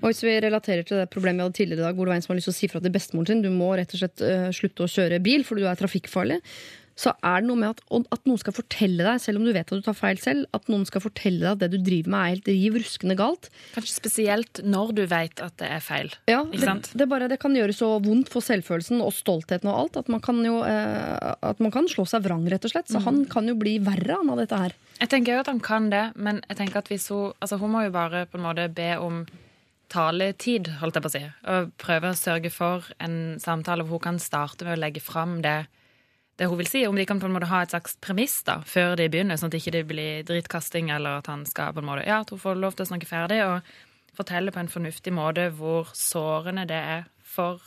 Og 0.02 0.10
hvis 0.10 0.20
vi 0.26 0.34
relaterer 0.44 0.84
til 0.84 1.00
det 1.00 1.08
problemet 1.12 1.40
vi 1.40 1.46
hadde 1.46 1.58
tidligere 1.60 1.84
i 1.84 1.86
dag, 1.86 1.96
hvor 1.96 2.08
det 2.08 2.12
var 2.12 2.20
en 2.20 2.26
som 2.26 2.34
har 2.34 2.40
lyst 2.40 2.50
til 2.50 2.56
å 2.56 2.58
si 2.58 2.70
fra 2.72 2.82
til 2.84 2.92
bestemoren 2.92 3.30
sin 3.30 3.40
du 3.44 3.48
må 3.54 3.70
rett 3.78 3.94
og 3.96 4.02
slett 4.02 4.24
uh, 4.24 4.50
slutte 4.52 4.84
å 4.84 4.92
kjøre 4.92 5.22
bil 5.24 5.46
fordi 5.48 5.64
du 5.64 5.70
er 5.70 5.80
trafikkfarlig, 5.80 6.42
så 6.98 7.12
er 7.22 7.42
det 7.42 7.46
noe 7.46 7.60
med 7.60 7.76
at, 7.76 7.82
at 8.10 8.24
noen 8.26 8.40
skal 8.42 8.54
fortelle 8.56 9.04
deg, 9.06 9.20
selv 9.22 9.38
om 9.38 9.46
du 9.46 9.52
vet 9.54 9.68
at 9.70 9.78
du 9.78 9.84
tar 9.86 9.94
feil 9.94 10.18
selv, 10.18 10.48
at 10.56 10.66
noen 10.72 10.82
skal 10.88 11.04
fortelle 11.04 11.44
deg 11.44 11.52
at 11.52 11.60
det 11.62 11.68
du 11.76 11.78
driver 11.86 12.10
med 12.10 12.24
er 12.24 12.32
helt 12.34 12.50
riv 12.50 12.78
ruskende 12.82 13.16
galt. 13.18 13.50
Kanskje 13.76 13.94
spesielt 13.94 14.62
når 14.66 14.94
du 14.98 15.04
vet 15.10 15.42
at 15.44 15.54
det 15.62 15.70
er 15.76 15.84
feil. 15.84 16.10
Ja, 16.30 16.42
Ikke 16.42 16.58
det, 16.58 16.66
sant? 16.66 16.90
det, 16.98 17.08
bare, 17.10 17.30
det 17.30 17.38
kan 17.42 17.54
gjøre 17.54 17.76
så 17.76 17.92
vondt 18.02 18.32
for 18.32 18.42
selvfølelsen 18.42 19.04
og 19.04 19.14
stoltheten 19.14 19.70
og 19.70 19.78
alt 19.84 20.00
at 20.02 20.10
man 20.10 20.24
kan 20.24 20.42
jo 20.42 20.58
eh, 20.66 21.34
at 21.52 21.62
man 21.62 21.74
kan 21.74 21.86
slå 21.90 22.06
seg 22.08 22.26
vrang, 22.26 22.42
rett 22.50 22.66
og 22.66 22.74
slett. 22.74 22.90
Så 22.90 23.02
han 23.06 23.22
kan 23.30 23.46
jo 23.46 23.54
bli 23.58 23.78
verre 23.84 24.18
han, 24.18 24.34
av 24.34 24.42
dette 24.42 24.58
her. 24.58 24.74
Jeg 24.98 25.12
tenker 25.12 25.36
jo 25.36 25.42
at 25.44 25.52
han 25.52 25.62
kan 25.62 25.86
det, 25.92 26.08
men 26.18 26.42
jeg 26.48 26.58
tenker 26.64 26.82
at 26.82 26.90
hvis 26.90 27.10
hun 27.14 27.30
Altså, 27.38 27.58
hun 27.60 27.70
må 27.70 27.84
jo 27.84 27.94
bare 27.94 28.24
på 28.26 28.38
en 28.38 28.44
måte 28.44 28.66
be 28.74 28.90
om 28.98 29.22
taletid, 29.92 30.68
holdt 30.80 30.98
jeg 30.98 31.04
på 31.04 31.10
å 31.10 31.14
si. 31.14 31.22
Og 31.54 31.70
prøve 31.80 32.10
å 32.10 32.18
sørge 32.18 32.50
for 32.52 32.88
en 33.02 33.38
samtale 33.42 33.86
hvor 33.86 34.00
hun 34.00 34.06
kan 34.10 34.20
starte 34.22 34.66
med 34.66 34.76
å 34.76 34.82
legge 34.82 35.02
fram 35.04 35.38
det, 35.44 35.60
det 36.38 36.46
hun 36.46 36.60
vil 36.60 36.70
si. 36.70 36.84
Om 36.86 36.96
de 36.98 37.06
kan 37.08 37.20
på 37.20 37.26
en 37.26 37.34
måte 37.34 37.50
ha 37.50 37.64
et 37.64 37.74
slags 37.74 37.96
premiss 38.04 38.40
da, 38.46 38.60
før 38.66 38.96
de 38.98 39.08
begynner, 39.10 39.38
sånn 39.38 39.50
at 39.50 39.56
det 39.56 39.62
ikke 39.64 39.84
blir 39.90 40.22
drittkasting, 40.28 40.92
eller 40.94 41.20
at 41.22 41.30
han 41.30 41.44
skal 41.48 41.74
på 41.74 41.82
en 41.82 41.90
måte 41.90 42.06
Ja, 42.06 42.20
at 42.22 42.30
hun 42.34 42.42
får 42.42 42.60
lov 42.62 42.78
til 42.78 42.86
å 42.86 42.90
snakke 42.92 43.10
ferdig, 43.10 43.42
og 43.46 43.74
fortelle 44.18 44.54
på 44.54 44.62
en 44.62 44.70
fornuftig 44.70 45.12
måte 45.14 45.48
hvor 45.54 45.90
sårende 45.94 46.66
det 46.68 46.78
er 46.78 47.04
for 47.22 47.62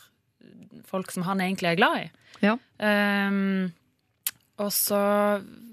folk 0.87 1.11
som 1.13 1.23
han 1.27 1.43
egentlig 1.43 1.71
er 1.71 1.77
glad 1.79 1.99
i. 2.01 2.07
Ja. 2.41 2.55
Um, 2.81 3.69
og 4.61 4.71
så, 4.75 5.01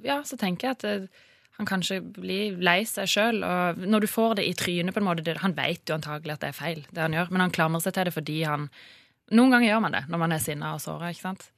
ja, 0.05 0.21
så 0.25 0.39
tenker 0.41 0.69
jeg 0.69 0.79
at 0.79 0.85
det, 0.87 1.25
han 1.59 1.67
kanskje 1.67 1.99
blir 2.03 2.59
lei 2.63 2.85
seg 2.87 3.11
sjøl. 3.11 3.41
Og 3.43 3.81
når 3.83 4.05
du 4.05 4.11
får 4.11 4.39
det 4.39 4.47
i 4.47 4.55
trynet 4.59 4.95
på 4.95 5.03
en 5.03 5.09
måte 5.09 5.25
det, 5.27 5.41
Han 5.43 5.57
vet 5.57 5.83
jo 5.89 5.97
antagelig 5.97 6.37
at 6.37 6.45
det 6.45 6.53
er 6.53 6.61
feil, 6.61 6.85
det 6.95 7.03
han 7.03 7.17
gjør, 7.17 7.33
men 7.35 7.43
han 7.47 7.55
klamrer 7.55 7.83
seg 7.83 7.97
til 7.97 8.09
det 8.09 8.15
fordi 8.15 8.39
han 8.47 8.71
Noen 9.29 9.51
ganger 9.53 9.69
gjør 9.69 9.81
man 9.85 9.93
det 9.93 10.07
når 10.09 10.21
man 10.23 10.33
er 10.33 10.41
sinna 10.41 10.71
og 10.73 10.81
såra. 10.81 11.11
ikke 11.13 11.27
sant? 11.27 11.51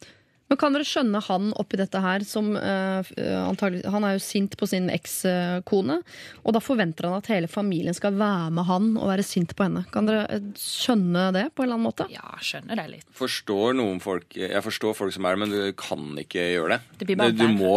Men 0.51 0.59
kan 0.59 0.75
dere 0.75 0.87
skjønne 0.87 1.21
han 1.23 1.53
oppi 1.63 1.79
dette 1.79 2.01
her 2.03 2.25
som 2.27 2.49
uh, 2.59 3.07
antagelig, 3.47 3.85
Han 3.95 4.07
er 4.07 4.17
jo 4.17 4.23
sint 4.25 4.57
på 4.59 4.67
sin 4.67 4.89
ekskone, 4.91 6.01
og 6.43 6.57
da 6.57 6.63
forventer 6.63 7.07
han 7.07 7.21
at 7.21 7.31
hele 7.31 7.51
familien 7.51 7.95
skal 7.95 8.17
være 8.19 8.51
med 8.57 8.67
han 8.67 8.89
og 8.99 9.13
være 9.13 9.27
sint 9.27 9.55
på 9.55 9.69
henne. 9.69 9.85
Kan 9.95 10.11
dere 10.11 10.25
eh, 10.27 10.49
skjønne 10.59 11.29
det 11.37 11.45
på 11.55 11.63
en 11.63 11.69
eller 11.69 11.79
annen 11.79 11.87
måte? 11.87 12.09
Ja, 12.11 12.35
skjønner 12.43 12.83
det 12.83 12.89
litt. 12.97 13.07
Forstår 13.15 13.79
noen 13.79 14.03
folk 14.03 14.35
Jeg 14.35 14.65
forstår 14.65 14.97
folk 14.99 15.15
som 15.15 15.29
er 15.29 15.39
det, 15.39 15.45
men 15.45 15.55
du 15.55 15.79
kan 15.79 16.19
ikke 16.19 16.51
gjøre 16.57 16.75
det. 16.75 16.99
Det 16.99 17.09
blir 17.13 17.21
bare 17.21 17.37
du 17.37 17.47
må, 17.55 17.77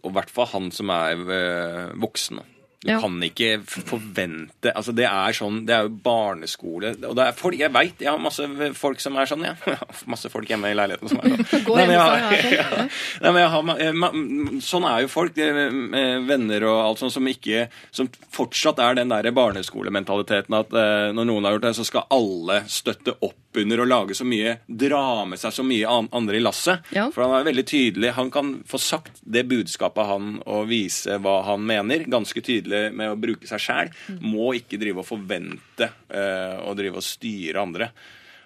Og 0.00 0.08
i 0.08 0.16
hvert 0.16 0.32
fall 0.32 0.48
han 0.54 0.72
som 0.72 0.92
er 0.96 1.92
voksen. 2.00 2.40
Du 2.82 2.90
Ja. 2.90 2.98
kan 3.00 3.14
ikke 3.22 3.60
forvente 3.64 4.72
altså 4.74 4.90
Det 4.94 5.04
er 5.06 5.32
sånn, 5.36 5.60
det 5.66 5.74
er 5.76 5.82
jo 5.86 5.92
barneskole. 6.02 6.96
Og 7.06 7.14
det 7.14 7.26
er 7.28 7.32
folk, 7.38 7.54
Jeg 7.58 7.70
veit 7.72 8.00
jeg 8.02 8.10
har 8.10 8.18
masse 8.18 8.42
folk 8.74 8.98
som 9.00 9.16
er 9.16 9.26
sånn. 9.30 9.44
Ja. 9.46 9.54
masse 10.10 10.28
folk 10.32 10.48
hjemme 10.50 10.72
i 10.72 10.74
leiligheten 10.74 11.08
som 11.12 11.18
er 11.22 11.36
sånn. 11.36 11.66
Nei, 11.76 11.86
men 11.86 11.94
jeg 11.94 12.00
har- 12.00 12.32
ja. 12.58 12.88
Nei, 13.22 13.30
men 13.30 13.40
jeg 13.44 13.50
har, 13.54 13.62
ma- 13.62 13.78
eh, 13.78 14.58
sånn 14.66 14.88
er 14.90 15.04
jo 15.04 15.12
folk, 15.12 15.38
eh, 15.38 16.18
venner 16.26 16.66
og 16.66 16.80
alt 16.88 16.98
sånt, 17.04 17.12
som 17.14 17.26
ikke 17.30 17.68
Som 17.92 18.08
fortsatt 18.32 18.78
er 18.82 18.94
den 18.98 19.08
der 19.14 19.30
barneskolementaliteten 19.30 20.54
at 20.58 20.72
eh, 20.74 21.12
når 21.14 21.26
noen 21.28 21.44
har 21.46 21.52
gjort 21.56 21.68
det, 21.68 21.74
så 21.78 21.84
skal 21.86 22.06
alle 22.10 22.62
støtte 22.66 23.14
opp 23.22 23.38
under 23.60 23.82
å 23.82 23.86
lage 23.88 24.16
så 24.16 24.24
mye 24.28 24.56
Dra 24.66 25.24
med 25.28 25.40
seg 25.40 25.54
så 25.54 25.64
mye 25.66 25.90
andre 25.90 26.38
i 26.38 26.42
lasset. 26.42 26.86
Ja. 26.94 27.08
For 27.12 27.24
han 27.24 27.34
er 27.36 27.48
veldig 27.50 27.64
tydelig. 27.68 28.14
Han 28.16 28.30
kan 28.32 28.54
få 28.68 28.80
sagt 28.80 29.20
det 29.22 29.44
budskapet 29.50 30.08
han 30.08 30.32
og 30.46 30.70
vise 30.70 31.18
hva 31.22 31.40
han 31.46 31.64
mener, 31.66 32.06
ganske 32.10 32.42
tydelig 32.44 32.88
med 32.96 33.12
å 33.12 33.20
bruke 33.20 33.48
seg 33.50 33.62
sjæl. 33.62 33.92
Må 34.24 34.52
ikke 34.58 34.80
drive 34.80 35.02
og 35.02 35.08
forvente 35.08 35.90
uh, 36.12 36.62
og 36.66 36.76
drive 36.80 37.00
og 37.00 37.06
styre 37.06 37.62
andre. 37.62 37.90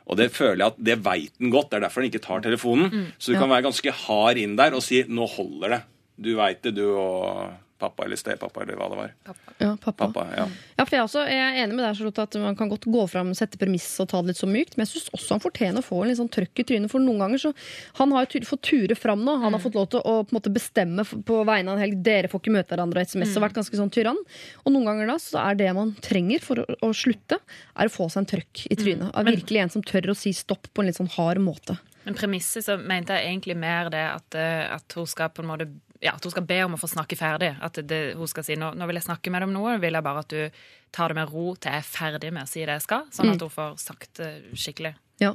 Og 0.06 0.18
det 0.20 0.30
føler 0.34 0.62
jeg 0.62 0.74
at 0.74 0.82
det 0.88 0.98
veit 1.02 1.34
han 1.40 1.52
godt. 1.52 1.70
Det 1.70 1.78
er 1.78 1.86
derfor 1.86 2.02
han 2.02 2.10
ikke 2.10 2.24
tar 2.26 2.42
telefonen. 2.44 3.06
Så 3.18 3.32
du 3.32 3.40
kan 3.40 3.50
være 3.50 3.66
ganske 3.66 3.94
hard 4.06 4.42
inn 4.42 4.58
der 4.58 4.76
og 4.76 4.84
si 4.86 5.02
'nå 5.02 5.26
holder 5.36 5.74
det'. 5.74 5.86
Du 6.16 6.30
veit 6.38 6.62
det, 6.62 6.76
du 6.78 6.86
og 6.96 7.52
pappa 7.78 8.04
eller 8.06 8.18
stepappa 8.18 8.62
eller 8.62 8.78
hva 8.78 8.88
det 8.90 8.98
var. 8.98 9.12
Ja, 9.58 9.72
pappa. 9.76 10.06
Pappa, 10.06 10.24
ja. 10.36 10.46
Ja, 10.76 10.84
for 10.84 10.94
jeg, 10.94 11.00
er 11.00 11.06
også, 11.06 11.24
jeg 11.28 11.42
er 11.42 11.58
enig 11.62 11.76
med 11.76 11.84
deg, 11.84 11.96
Charlotte, 11.98 12.26
at 12.26 12.38
man 12.40 12.56
kan 12.58 12.70
godt 12.72 12.88
gå 12.92 13.04
fram, 13.10 13.32
sette 13.36 13.60
premiss 13.60 13.88
og 14.02 14.08
ta 14.12 14.20
det 14.22 14.32
litt 14.32 14.40
så 14.40 14.48
mykt, 14.50 14.76
men 14.76 14.86
jeg 14.86 14.94
syns 14.94 15.10
også 15.16 15.36
han 15.36 15.44
fortjener 15.44 15.82
å 15.82 15.86
få 15.86 16.00
en 16.02 16.10
litt 16.10 16.20
sånn 16.20 16.32
trøkk 16.32 16.62
i 16.62 16.66
trynet, 16.70 16.92
for 16.92 17.04
noen 17.04 17.24
ganger 17.24 17.42
så 17.42 17.52
Han 17.96 18.12
har 18.12 18.26
jo 18.26 18.42
fått 18.46 18.64
ture 18.68 18.94
fram 18.98 19.22
nå. 19.24 19.36
Han 19.42 19.54
har 19.54 19.62
fått 19.62 19.76
lov 19.76 19.88
til 19.92 20.00
å 20.00 20.18
på 20.26 20.32
en 20.32 20.36
måte 20.36 20.52
bestemme 20.52 21.04
på 21.04 21.38
vegne 21.48 21.72
av 21.72 21.78
en 21.78 21.82
helg. 21.82 21.98
Dere 22.04 22.28
får 22.30 22.42
ikke 22.42 22.54
møte 22.54 22.74
hverandre 22.74 23.02
og 23.02 23.08
SMS 23.08 23.34
og 23.36 23.44
vært 23.46 23.56
ganske 23.58 23.78
sånn 23.78 23.92
tyrann. 23.92 24.20
Og 24.64 24.74
noen 24.74 24.88
ganger 24.90 25.10
da 25.12 25.16
så 25.22 25.40
er 25.42 25.58
det 25.58 25.72
man 25.76 25.94
trenger 26.04 26.44
for 26.44 26.62
å, 26.62 26.78
å 26.84 26.92
slutte, 26.96 27.40
er 27.76 27.88
å 27.88 27.92
få 27.92 28.08
seg 28.12 28.24
en 28.24 28.30
trøkk 28.34 28.66
i 28.68 28.78
trynet. 28.78 29.10
Av 29.16 29.28
virkelig 29.28 29.62
en 29.62 29.74
som 29.78 29.84
tør 29.86 30.12
å 30.12 30.18
si 30.18 30.34
stopp 30.36 30.68
på 30.72 30.82
en 30.82 30.90
litt 30.90 31.00
sånn 31.00 31.12
hard 31.16 31.42
måte. 31.42 31.78
Men 32.06 32.14
premisset 32.14 32.62
så 32.62 32.76
mente 32.78 33.16
jeg 33.16 33.32
egentlig 33.32 33.56
mer 33.58 33.90
det 33.90 34.04
at, 34.06 34.36
eh, 34.38 34.62
at 34.70 34.94
hun 34.94 35.08
skal 35.10 35.32
på 35.34 35.42
en 35.42 35.50
måte 35.50 35.66
ja, 36.06 36.14
at 36.16 36.26
hun 36.26 36.34
skal 36.34 36.46
be 36.46 36.60
om 36.66 36.76
å 36.76 36.80
få 36.80 36.90
snakke 36.90 37.18
ferdig. 37.18 37.52
At 37.62 37.80
det, 37.82 38.00
hun 38.18 38.30
skal 38.30 38.46
si 38.46 38.56
nå, 38.58 38.72
nå 38.78 38.88
vil 38.88 39.00
jeg 39.00 39.08
snakke 39.08 39.32
med 39.32 39.42
deg 39.42 39.50
om 39.50 39.58
noe, 39.58 39.76
vil 39.82 39.98
jeg 39.98 40.06
bare 40.06 40.22
at 40.24 40.32
du 40.32 40.62
tar 40.94 41.12
det 41.12 41.18
med 41.18 41.34
ro 41.34 41.50
til 41.58 41.74
jeg 41.74 41.82
er 41.82 41.90
ferdig 41.90 42.32
med 42.32 42.46
å 42.46 42.50
si 42.50 42.62
det 42.64 42.78
jeg 42.78 42.86
skal. 42.86 43.04
Sånn 43.12 43.34
at 43.34 43.44
hun 43.44 43.52
får 43.52 43.76
sagt 43.82 44.22
det 44.22 44.32
skikkelig. 44.56 44.96
Ja. 45.22 45.34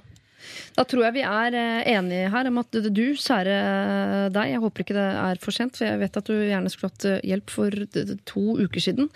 Da 0.75 0.85
tror 0.87 1.05
jeg 1.05 1.17
vi 1.19 1.23
er 1.25 1.55
eh, 1.57 1.89
enige 1.93 2.29
her 2.33 2.49
om 2.49 2.59
at 2.61 2.73
du, 2.73 3.03
kjære 3.19 3.57
deg, 4.33 4.53
jeg 4.53 4.61
håper 4.63 4.85
ikke 4.85 4.97
det 4.97 5.07
er 5.23 5.41
for 5.43 5.55
sent, 5.55 5.77
for 5.77 5.87
jeg 5.87 6.01
vet 6.01 6.17
at 6.17 6.31
du 6.31 6.33
gjerne 6.37 6.71
skulle 6.73 6.91
hatt 6.93 7.07
eh, 7.09 7.19
hjelp 7.31 7.53
for 7.53 7.83
to 8.29 8.45
uker 8.61 8.87
siden, 8.89 9.11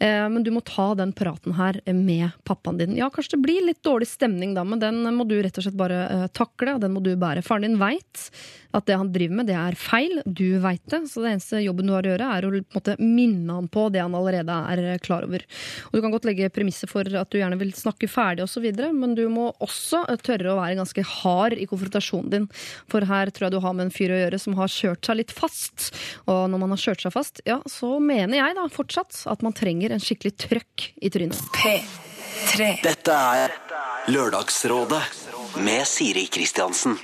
Eh, 0.00 0.26
men 0.32 0.44
du 0.44 0.50
må 0.54 0.62
ta 0.64 0.92
den 0.96 1.12
praten 1.16 1.54
her 1.58 1.76
med 1.92 2.32
pappaen 2.48 2.78
din. 2.80 2.94
Ja, 2.96 3.10
kanskje 3.12 3.36
det 3.36 3.44
blir 3.44 3.66
litt 3.66 3.82
dårlig 3.84 4.08
stemning 4.08 4.54
da, 4.56 4.64
men 4.64 4.80
den 4.80 5.02
må 5.16 5.26
du 5.28 5.36
rett 5.42 5.58
og 5.60 5.66
slett 5.66 5.78
bare 5.78 6.00
eh, 6.06 6.26
takle, 6.36 6.76
og 6.76 6.84
den 6.84 6.94
må 6.94 7.02
du 7.04 7.12
bære. 7.20 7.44
Faren 7.44 7.66
din 7.66 7.80
veit 7.80 8.30
at 8.76 8.86
det 8.86 8.96
han 8.98 9.10
driver 9.12 9.40
med, 9.40 9.48
det 9.50 9.56
er 9.58 9.78
feil. 9.78 10.20
Du 10.24 10.58
veit 10.62 10.82
det, 10.90 11.02
så 11.10 11.24
det 11.24 11.34
eneste 11.34 11.62
jobben 11.64 11.88
du 11.88 11.94
har 11.94 12.06
å 12.06 12.12
gjøre, 12.12 12.28
er 12.36 12.46
å 12.46 12.50
på 12.50 12.60
en 12.60 12.78
måte 12.78 12.96
minne 13.00 13.56
han 13.56 13.68
på 13.72 13.86
det 13.92 14.02
han 14.02 14.14
allerede 14.16 14.56
er 14.72 14.82
eh, 14.92 15.00
klar 15.02 15.26
over. 15.26 15.44
Og 15.88 15.96
du 15.96 16.02
kan 16.04 16.14
godt 16.14 16.28
legge 16.28 16.50
premisset 16.54 16.90
for 16.90 17.06
at 17.06 17.30
du 17.32 17.40
gjerne 17.40 17.58
vil 17.60 17.72
snakke 17.76 18.10
ferdig 18.10 18.44
osv., 18.46 18.68
men 18.94 19.16
du 19.18 19.24
må 19.32 19.50
også 19.62 20.04
eh, 20.06 20.20
tørre 20.22 20.54
å 20.54 20.58
være 20.60 20.78
ganske 20.80 21.06
hard 21.16 21.58
i 21.58 21.68
konfrontasjonen 21.70 22.34
din. 22.34 22.48
For 22.90 23.06
her 23.10 23.32
tror 23.34 23.48
jeg 23.48 23.56
du 23.56 23.62
har 23.64 23.76
med 23.76 23.88
en 23.88 23.94
fyr 23.94 24.14
å 24.14 24.20
gjøre 24.22 24.42
som 24.42 24.58
har 24.60 24.72
kjørt 24.72 25.10
seg 25.10 25.20
litt 25.22 25.34
fast. 25.34 25.90
Og 26.26 26.46
når 26.52 26.64
man 26.64 26.76
har 26.76 26.84
kjørt 26.84 27.06
seg 27.06 27.14
fast, 27.14 27.42
ja, 27.48 27.60
så 27.70 27.96
mener 28.02 28.38
jeg 28.40 28.58
da 28.58 28.68
fortsatt 28.70 29.24
at 29.30 29.42
man 29.46 29.56
trenger 29.56 29.94
en 29.94 30.02
skikkelig 30.02 30.36
trøkk 30.46 30.90
i 31.02 31.10
trynet. 31.12 31.42
P3. 31.56 32.74
Dette 32.84 33.16
er 33.36 33.56
Lørdagsrådet 34.10 35.02
med 35.66 35.86
Siri 35.88 36.26
Kristiansen. 36.32 36.96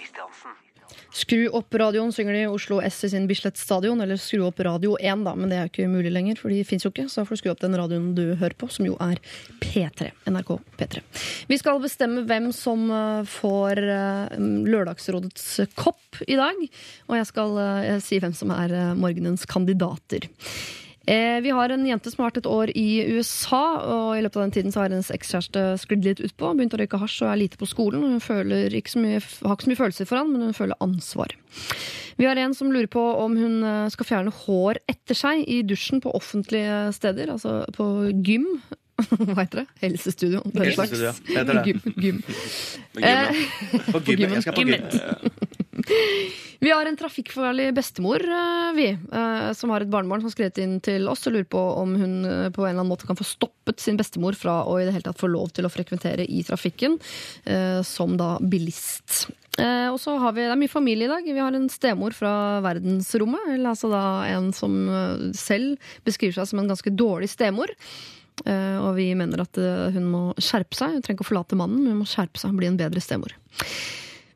Skru 1.17 1.47
opp 1.57 1.75
radioen, 1.75 2.11
synger 2.13 2.35
de 2.37 2.41
i 2.45 2.49
Oslo 2.51 2.77
S 2.85 2.99
i 3.07 3.09
sin 3.09 3.25
Bislett 3.27 3.57
stadion. 3.57 4.01
Eller 4.05 4.19
skru 4.21 4.43
opp 4.45 4.61
Radio 4.61 4.99
1, 5.01 5.25
da, 5.25 5.33
men 5.39 5.49
det 5.49 5.57
er 5.57 5.71
ikke 5.71 5.89
mulig 5.89 6.13
lenger, 6.13 6.37
for 6.37 6.53
de 6.53 6.61
fins 6.69 6.85
jo 6.85 6.91
ikke. 6.93 7.07
Så 7.09 7.25
får 7.25 7.39
du 7.39 7.41
skru 7.41 7.53
opp 7.55 7.63
den 7.63 7.77
radioen 7.79 8.11
du 8.19 8.35
hører 8.37 8.57
på, 8.61 8.69
som 8.73 8.85
jo 8.85 8.99
er 9.01 9.17
P3. 9.63 10.11
NRK 10.29 10.53
P3. 10.77 11.05
Vi 11.49 11.61
skal 11.63 11.81
bestemme 11.81 12.27
hvem 12.29 12.51
som 12.53 12.85
eh, 12.93 13.23
får 13.33 13.81
eh, 13.81 14.37
Lørdagsrådets 14.69 15.49
kopp 15.79 16.21
i 16.29 16.37
dag. 16.37 16.61
Og 17.09 17.17
jeg 17.17 17.31
skal 17.33 17.61
eh, 17.65 17.95
si 18.05 18.21
hvem 18.21 18.37
som 18.37 18.53
er 18.53 18.77
morgenens 18.99 19.49
kandidater. 19.49 20.29
Eh, 21.07 21.41
vi 21.41 21.51
har 21.55 21.71
en 21.71 21.85
jente 21.87 22.11
som 22.11 22.25
har 22.25 22.33
vært 22.33 22.41
et 22.43 22.49
år 22.51 22.73
i 22.75 22.89
USA, 23.15 23.63
og 23.79 24.17
i 24.17 24.23
løpet 24.25 24.41
av 24.41 24.47
den 24.47 24.55
tiden 24.57 24.75
så 24.75 24.83
har 24.83 24.91
hennes 24.91 25.13
ekskjæreste 25.15 25.63
sklidd 25.79 26.09
litt 26.09 26.23
utpå. 26.27 26.51
Begynt 26.59 26.75
å 26.75 26.81
røyke 26.81 26.99
hasj 26.99 27.21
og 27.23 27.31
er 27.31 27.43
lite 27.45 27.61
på 27.61 27.69
skolen. 27.71 28.03
Hun 28.03 28.19
ikke 28.19 29.03
mye, 29.05 29.21
har 29.23 29.55
ikke 29.55 29.69
så 29.69 29.71
mye 29.71 29.83
følelser 29.83 30.11
for 30.11 30.19
han, 30.19 30.33
men 30.33 30.49
hun 30.49 30.57
føler 30.57 30.83
ansvar. 30.83 31.37
Vi 32.19 32.27
har 32.27 32.41
en 32.41 32.57
som 32.57 32.73
lurer 32.73 32.91
på 32.91 33.05
om 33.23 33.37
hun 33.39 33.63
eh, 33.63 33.87
skal 33.95 34.09
fjerne 34.09 34.35
hår 34.35 34.83
etter 34.91 35.19
seg 35.19 35.45
i 35.47 35.61
dusjen 35.63 36.03
på 36.03 36.15
offentlige 36.17 36.89
steder, 36.97 37.31
altså 37.37 37.61
på 37.77 37.87
gym. 38.27 38.49
Hva 39.35 39.43
heter 39.43 39.63
det? 39.63 39.67
Helsestudio. 39.83 40.41
den 40.45 40.73
slags. 40.73 40.93
Helsestudio, 40.95 41.37
heter 41.37 41.55
det. 41.55 41.65
Gym. 41.67 41.81
gym. 41.97 42.23
Gud, 42.97 43.05
Eh, 43.05 43.93
På 43.93 44.01
gymmen. 44.01 44.33
Jeg 44.39 44.43
skal 44.47 44.57
på 44.57 44.65
gym. 44.65 44.85
Vi 46.65 46.71
har 46.73 46.89
en 46.89 46.97
trafikkfarlig 46.97 47.67
bestemor, 47.77 48.23
eh, 48.25 48.71
vi, 48.75 48.87
eh, 48.89 49.51
som 49.53 49.71
har 49.71 49.85
et 49.85 49.91
barnebarn 49.93 50.23
som 50.23 50.31
har 50.31 50.33
skrevet 50.33 50.59
inn 50.63 50.79
til 50.81 51.05
oss 51.13 51.27
og 51.29 51.35
lurer 51.35 51.49
på 51.53 51.61
om 51.83 51.93
hun 52.01 52.15
på 52.25 52.65
en 52.65 52.71
eller 52.71 52.81
annen 52.81 52.89
måte 52.89 53.07
kan 53.07 53.19
få 53.19 53.27
stoppet 53.29 53.79
sin 53.85 53.99
bestemor 54.01 54.33
fra 54.41 54.63
å 54.65 54.79
i 54.81 54.87
det 54.89 54.95
hele 54.97 55.05
tatt 55.05 55.21
få 55.21 55.29
lov 55.29 55.53
til 55.53 55.69
å 55.69 55.71
frekventere 55.71 56.25
i 56.25 56.41
trafikken, 56.49 56.97
eh, 57.45 57.83
som 57.85 58.17
da 58.17 58.39
bilist. 58.41 59.27
Eh, 59.61 59.93
og 59.93 60.01
så 60.01 60.17
har 60.21 60.33
vi, 60.33 60.49
Det 60.49 60.57
er 60.57 60.63
mye 60.65 60.73
familie 60.73 61.05
i 61.05 61.13
dag. 61.13 61.25
Vi 61.29 61.45
har 61.45 61.53
en 61.53 61.69
stemor 61.69 62.17
fra 62.17 62.61
verdensrommet. 62.65 63.53
Eller 63.53 63.71
altså 63.77 63.93
da 63.93 64.25
en 64.33 64.53
som 64.53 64.73
selv 65.37 65.77
beskriver 66.09 66.41
seg 66.41 66.49
som 66.49 66.59
en 66.65 66.69
ganske 66.73 66.93
dårlig 66.97 67.29
stemor. 67.29 67.69
Eh, 68.45 68.79
og 68.83 68.97
vi 68.99 69.11
mener 69.17 69.41
at 69.47 69.59
eh, 69.61 69.93
hun 69.97 70.09
må 70.11 70.23
skjerpe 70.37 70.77
seg. 70.77 70.97
Hun 70.97 71.05
trenger 71.05 71.21
ikke 71.21 71.29
å 71.29 71.31
forlate 71.31 71.59
mannen, 71.59 71.81
men 71.83 71.95
hun 71.95 72.03
må 72.03 72.09
skjerpe 72.11 72.41
seg 72.41 72.53
og 72.53 72.61
bli 72.61 72.69
en 72.69 72.81
bedre 72.81 73.03
stemor. 73.03 73.33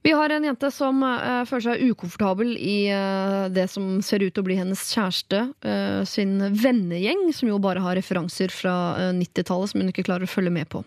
Vi 0.00 0.14
har 0.16 0.32
en 0.32 0.46
jente 0.48 0.70
som 0.72 1.02
eh, 1.04 1.42
føler 1.48 1.66
seg 1.66 1.90
ukomfortabel 1.92 2.54
i 2.56 2.78
det 3.52 3.66
som 3.68 3.98
ser 4.04 4.24
ut 4.24 4.32
til 4.32 4.40
å 4.40 4.46
bli 4.46 4.56
hennes 4.56 4.86
kjæreste 4.94 5.42
sin 6.08 6.38
vennegjeng, 6.40 7.26
som 7.36 7.50
jo 7.50 7.58
bare 7.60 7.82
har 7.84 7.98
referanser 7.98 8.52
fra 8.54 8.76
eh, 8.96 9.12
90-tallet 9.18 9.74
som 9.74 9.82
hun 9.82 9.92
ikke 9.92 10.06
klarer 10.08 10.24
å 10.24 10.32
følge 10.32 10.54
med 10.54 10.70
på. 10.72 10.80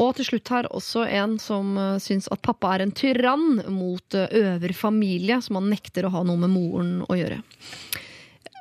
Og 0.00 0.14
til 0.14 0.28
slutt 0.28 0.52
her 0.54 0.68
også 0.70 1.02
en 1.10 1.34
som 1.42 1.74
syns 2.00 2.28
at 2.30 2.44
pappa 2.46 2.76
er 2.76 2.84
en 2.84 2.94
tyrann 2.94 3.58
mot 3.74 4.14
øver 4.14 4.72
familie, 4.76 5.40
som 5.42 5.58
han 5.58 5.66
nekter 5.72 6.06
å 6.06 6.12
ha 6.14 6.22
noe 6.24 6.38
med 6.40 6.52
moren 6.54 6.92
å 7.10 7.18
gjøre. 7.18 7.40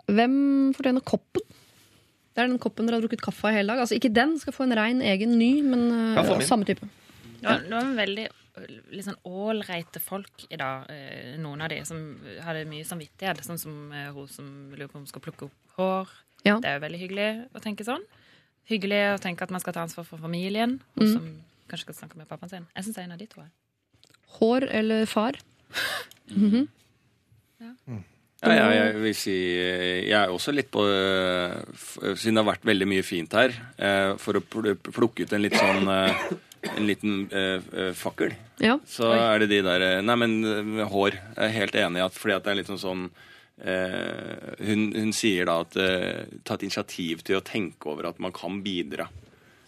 Hvem 0.09 0.35
fortjener 0.73 1.05
koppen? 1.05 1.45
Det 2.33 2.43
er 2.43 2.47
den 2.51 2.59
koppen 2.61 2.85
dere 2.87 2.99
har 2.99 3.03
drukket 3.03 3.21
kaffe 3.25 3.49
av 3.49 3.55
hele 3.57 3.73
dag. 3.73 3.81
Altså 3.83 3.97
Ikke 3.97 4.11
den 4.13 4.37
skal 4.39 4.53
få 4.55 4.63
en 4.67 4.75
rein, 4.77 5.01
egen, 5.01 5.33
ny, 5.39 5.61
men 5.65 5.87
uh, 6.15 6.39
samme 6.45 6.65
type. 6.69 6.85
Nå 7.41 7.47
var, 7.49 7.63
det 7.65 7.71
var 7.73 7.93
veldig 7.97 8.27
litt 8.91 9.05
sånn 9.07 9.17
ålreite 9.23 10.01
folk 10.03 10.43
i 10.51 10.57
dag, 10.59 10.89
eh, 10.91 11.35
noen 11.39 11.61
av 11.63 11.69
de, 11.71 11.77
som 11.87 11.99
hadde 12.43 12.65
mye 12.67 12.83
samvittighet. 12.87 13.39
Sånn 13.45 13.59
som 13.61 13.91
eh, 13.95 14.09
hun 14.15 14.27
som 14.27 14.47
lurer 14.75 14.89
på 14.91 14.99
om 14.99 15.05
hun 15.05 15.11
skal 15.11 15.23
plukke 15.23 15.47
opp 15.47 15.77
hår. 15.77 16.11
Ja. 16.43 16.57
Det 16.59 16.67
er 16.67 16.75
jo 16.77 16.83
veldig 16.83 16.99
hyggelig 16.99 17.29
å 17.55 17.61
tenke 17.63 17.87
sånn. 17.87 18.03
Hyggelig 18.69 18.99
å 19.15 19.19
tenke 19.23 19.47
at 19.47 19.53
man 19.55 19.63
skal 19.63 19.73
ta 19.77 19.85
ansvar 19.87 20.05
for 20.07 20.19
familien. 20.21 20.79
Hun 20.99 21.07
Mm. 21.07 21.13
som 21.13 21.29
kanskje 21.71 21.87
skal 21.87 21.95
snakke 22.01 22.17
med 22.19 22.27
pappaen 22.27 22.49
sin. 22.51 22.67
Jeg 22.75 22.85
syns 22.85 22.97
en 22.97 23.11
av 23.15 23.17
de 23.17 23.27
to 23.31 23.41
er. 23.41 23.49
Hår 24.39 24.67
eller 24.69 25.05
far? 25.05 25.39
Mhm. 26.29 26.67
Ja, 27.59 27.73
jeg, 28.41 28.75
jeg 28.75 28.99
vil 29.03 29.15
si 29.17 29.33
eh, 29.59 29.97
Jeg 30.07 30.15
er 30.21 30.31
også 30.31 30.53
litt 30.55 30.69
på 30.71 30.83
eh, 30.87 31.57
Siden 32.15 32.37
det 32.37 32.43
har 32.43 32.47
vært 32.53 32.67
veldig 32.69 32.87
mye 32.87 33.03
fint 33.03 33.33
her, 33.35 33.55
eh, 33.77 34.13
for 34.21 34.39
å 34.39 34.43
plukke 34.43 35.25
ut 35.27 35.33
en 35.35 35.43
litt 35.43 35.57
sånn 35.59 35.89
eh, 35.91 36.23
En 36.75 36.87
liten 36.87 37.25
eh, 37.31 37.59
eh, 37.71 37.91
fakkel, 37.95 38.33
Ja. 38.63 38.77
så 38.87 39.11
er 39.15 39.43
det 39.43 39.49
de 39.53 39.61
der 39.63 39.85
eh, 39.85 40.01
Nei, 40.03 40.15
men 40.19 40.37
eh, 40.79 40.85
hår. 40.91 41.15
Jeg 41.35 41.45
er 41.49 41.57
helt 41.59 41.75
enig 41.83 42.01
i 42.01 42.05
at 42.07 42.15
fordi 42.19 42.35
at 42.37 42.47
det 42.47 42.51
er 42.53 42.59
litt 42.61 42.71
sånn 42.71 42.81
sånn 42.83 43.05
eh, 43.63 44.55
hun, 44.67 44.89
hun 44.95 45.13
sier 45.15 45.47
da 45.49 45.59
at 45.65 45.75
uh, 45.79 46.23
ta 46.47 46.55
et 46.57 46.65
initiativ 46.67 47.23
til 47.27 47.39
å 47.39 47.43
tenke 47.47 47.91
over 47.91 48.09
at 48.11 48.19
man 48.23 48.31
kan 48.35 48.59
bidra 48.63 49.07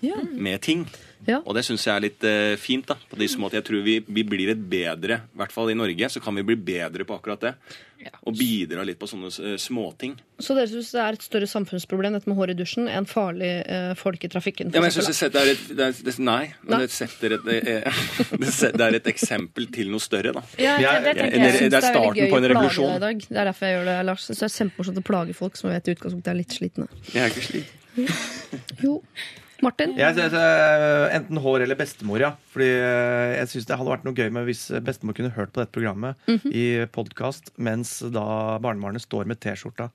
Ja. 0.02 0.18
med 0.34 0.62
ting. 0.62 0.86
Ja. 1.28 1.38
Og 1.46 1.54
det 1.54 1.62
syns 1.68 1.84
jeg 1.86 1.94
er 1.94 2.04
litt 2.08 2.26
eh, 2.26 2.56
fint. 2.58 2.88
da 2.90 2.98
På 3.10 3.20
de 3.20 3.28
som 3.30 3.46
at 3.46 3.54
Jeg 3.60 3.66
tror 3.68 3.84
vi, 3.86 4.00
vi 4.02 4.24
blir 4.26 4.50
et 4.56 4.62
bedre, 4.72 5.22
i 5.30 5.42
hvert 5.42 5.54
fall 5.54 5.70
i 5.70 5.78
Norge, 5.78 6.10
så 6.10 6.22
kan 6.24 6.36
vi 6.38 6.46
bli 6.46 6.58
bedre 6.58 7.06
på 7.06 7.18
akkurat 7.18 7.44
det. 7.46 7.54
Og 8.26 8.34
bidra 8.34 8.82
litt 8.82 8.98
på 8.98 9.06
sånne 9.06 9.30
uh, 9.30 9.58
småting. 9.62 10.16
Så 10.42 10.56
dere 10.58 10.66
syns 10.72 10.88
det 10.96 11.02
er 11.04 11.18
et 11.20 11.22
større 11.22 11.46
samfunnsproblem 11.46 12.16
dette 12.18 12.26
med 12.32 12.40
hår 12.40 12.56
i 12.56 12.56
dusjen 12.58 12.88
enn 12.90 13.06
farlig 13.06 13.52
uh, 13.70 13.92
folk 14.00 14.24
i 14.26 14.30
trafikken? 14.34 14.72
Ja, 14.74 14.82
men 14.82 14.90
jeg 14.90 14.96
synes 14.96 15.12
det, 15.12 15.18
setter- 15.20 15.44
er 15.46 15.52
et, 15.54 15.68
det 15.70 15.86
er, 15.86 16.00
det, 16.08 16.16
Nei, 16.18 16.40
men 16.64 16.74
Nei. 16.74 16.80
det 16.82 16.96
setter 16.96 17.36
et 17.38 17.52
eh, 17.54 18.00
det, 18.42 18.72
det 18.80 18.88
er 18.88 18.98
et 18.98 19.12
eksempel 19.12 19.70
til 19.76 19.92
noe 19.94 20.02
større, 20.02 20.34
da. 20.40 20.44
Ja, 20.58 20.80
ja, 20.82 20.96
det, 21.06 21.14
jeg. 21.14 21.36
det, 21.62 21.70
er 21.70 21.86
starten 21.86 22.34
på 22.34 22.40
en 22.42 22.50
revolusjon. 22.56 22.96
Det 22.98 23.38
er 23.38 23.52
derfor 23.52 23.70
jeg 23.70 23.78
gjør 23.78 23.92
det, 23.92 24.00
Lars. 24.10 24.26
Så 24.26 24.34
det 24.34 24.50
er 24.50 24.56
kjempemorsomt 24.56 25.04
å 25.04 25.06
plage 25.12 25.38
folk 25.38 25.62
som 25.62 25.70
vet 25.70 25.92
i 25.92 25.96
utgangspunktet 25.96 26.34
er 26.34 26.42
litt 26.42 26.58
slitne. 26.58 26.90
Jeg 27.14 27.28
er 27.28 27.36
ikke 27.36 27.46
sliten. 27.52 27.78
Jo. 28.82 28.98
Martin? 29.62 29.94
Jeg 29.98 30.16
synes, 30.18 30.34
eh, 30.34 31.16
Enten 31.18 31.38
hår 31.44 31.64
eller 31.66 31.76
bestemor, 31.80 32.20
ja. 32.24 32.32
Fordi 32.54 32.70
eh, 32.70 33.36
jeg 33.40 33.48
synes 33.54 33.66
det 33.70 33.78
hadde 33.80 33.92
vært 33.94 34.06
noe 34.08 34.14
gøy 34.18 34.30
med 34.34 34.46
hvis 34.50 34.64
bestemor 34.86 35.14
kunne 35.18 35.34
hørt 35.36 35.52
på 35.54 35.62
dette 35.64 35.72
programmet 35.76 36.16
Mhm. 36.28 36.52
i 36.54 36.66
podkast 36.92 37.52
mens 37.58 38.00
da 38.12 38.58
barnebarnet 38.60 39.02
står 39.06 39.26
med 39.30 39.40
T-skjorta 39.40 39.90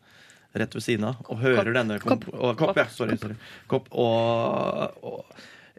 rett 0.57 0.73
ved 0.73 0.83
siden 0.83 1.05
av 1.05 1.17
og 1.29 1.39
hører 1.43 1.73
denne 1.75 1.99
kom- 2.01 2.19
Kopp. 2.21 2.35
Og, 2.35 2.57
kopp, 2.57 2.77
ja. 2.81 2.87
Sorry. 2.87 3.17
sorry. 3.21 3.35
Kopp, 3.69 3.89
og, 3.93 4.95
og 5.03 5.25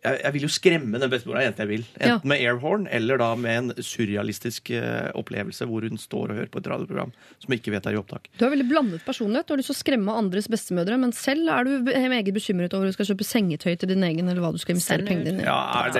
jeg, 0.04 0.20
jeg 0.24 0.34
vil 0.34 0.42
jo 0.46 0.50
skremme 0.54 1.00
den 1.02 1.10
bestemora, 1.10 1.42
jenta 1.46 1.64
jeg 1.66 1.70
vil. 1.72 1.86
Enten 1.98 2.08
Ja. 2.08 2.20
med 2.24 2.40
airhorn 2.44 2.88
eller 2.92 3.18
da 3.18 3.36
med 3.36 3.58
en 3.58 3.84
surrealistisk 3.84 4.70
uh, 4.78 5.10
opplevelse 5.18 5.66
hvor 5.68 5.82
hun 5.88 5.98
står 5.98 6.32
og 6.32 6.38
hører 6.38 6.52
på 6.54 6.60
et 6.62 6.68
radioprogram 6.70 7.12
som 7.42 7.54
ikke 7.56 7.72
vet 7.74 7.86
er 7.90 7.98
i 7.98 8.00
opptak. 8.00 8.28
Du 8.38 8.46
har 8.46 8.52
veldig 8.54 8.68
blandet 8.70 9.06
personlighet. 9.06 9.48
Du 9.48 9.54
har 9.56 9.58
lyst 9.62 9.72
til 9.72 9.78
å 9.78 9.82
skremme 9.82 10.14
andres 10.18 10.48
bestemødre, 10.48 10.98
men 11.02 11.12
selv 11.18 11.50
er 11.50 11.64
du 11.66 11.90
meget 12.08 12.30
bekymret 12.36 12.74
over 12.78 12.86
om 12.88 12.92
du 12.92 12.98
skal 12.98 13.10
kjøpe 13.10 13.26
sengetøy 13.28 13.76
til 13.78 13.90
din 13.90 14.04
egen, 14.04 14.28
eller 14.30 14.42
hva 14.46 14.52
du 14.54 14.60
skal 14.62 14.76
investere 14.78 15.06
pengene 15.08 15.32
dine 15.32 15.42
i. 15.42 15.48
Ja, 15.48 15.86
Er 15.88 15.92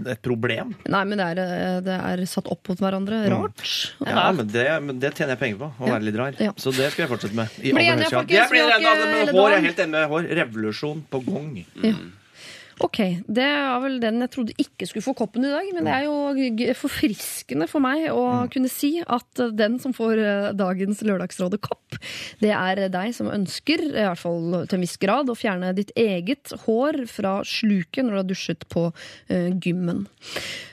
det 0.00 0.10
et 0.16 0.22
problem? 0.22 0.74
Nei, 0.88 1.04
men 1.04 1.18
det 1.20 1.26
er, 1.36 1.42
eh, 1.44 1.80
det 1.86 1.96
er 2.00 2.24
satt 2.30 2.48
opp 2.50 2.68
mot 2.72 2.78
hverandre. 2.78 3.20
Rart. 3.30 3.62
Ja, 4.06 4.30
men 4.32 4.46
det, 4.48 4.66
men 4.82 4.98
det 5.02 5.12
tjener 5.14 5.36
jeg 5.36 5.42
penger 5.44 5.58
på. 5.64 5.70
Å 5.80 5.86
Ja. 5.86 5.92
være 5.98 6.04
litt 6.08 6.16
rar. 6.16 6.34
Ja. 6.40 6.52
Så 6.56 6.72
det 6.72 6.90
skal 6.92 7.06
jeg 7.06 7.10
fortsette 7.12 7.34
med. 7.36 7.48
I 7.60 7.72
Bli 7.72 7.84
aller 7.84 7.92
enige, 7.92 8.08
høyeste 8.08 8.10
grad. 8.10 8.24
folkens, 8.24 8.38
Jeg 8.40 8.48
blir 8.50 8.60
enig, 8.60 9.18
hele 9.20 9.32
Hår, 9.36 9.50
jeg 9.50 9.58
er 9.60 9.66
helt 9.68 9.78
enig 9.84 9.90
med 9.90 10.08
hår. 10.08 10.22
Revolusjon 10.40 11.02
på 11.10 11.20
gang. 11.26 11.64
Ja. 11.82 11.94
Ok, 12.80 12.98
det 13.28 13.44
var 13.44 13.80
vel 13.82 13.98
den 14.00 14.22
jeg 14.24 14.30
trodde 14.32 14.54
ikke 14.62 14.86
skulle 14.88 15.04
få 15.04 15.12
koppen 15.18 15.44
i 15.44 15.50
dag, 15.52 15.66
men 15.76 15.84
det 15.84 15.92
er 15.92 16.06
jo 16.06 16.74
forfriskende 16.78 17.66
for 17.68 17.82
meg 17.84 18.06
å 18.12 18.22
kunne 18.52 18.70
si 18.72 18.94
at 19.04 19.42
den 19.56 19.76
som 19.82 19.92
får 19.96 20.20
eh, 20.22 20.46
dagens 20.56 21.02
Lørdagsrådet-kopp, 21.04 21.98
det 22.40 22.52
er 22.56 22.80
deg 22.92 23.12
som 23.16 23.28
ønsker, 23.32 23.82
i 23.90 23.92
hvert 24.06 24.20
fall 24.22 24.62
til 24.64 24.78
en 24.78 24.84
viss 24.86 24.96
grad, 25.02 25.28
å 25.28 25.36
fjerne 25.36 25.74
ditt 25.76 25.92
eget 25.98 26.54
hår 26.64 27.02
fra 27.10 27.40
sluket 27.44 28.06
når 28.06 28.14
du 28.16 28.20
har 28.22 28.28
dusjet 28.30 28.64
på 28.72 28.86
eh, 29.28 29.50
gymmen. 29.60 30.06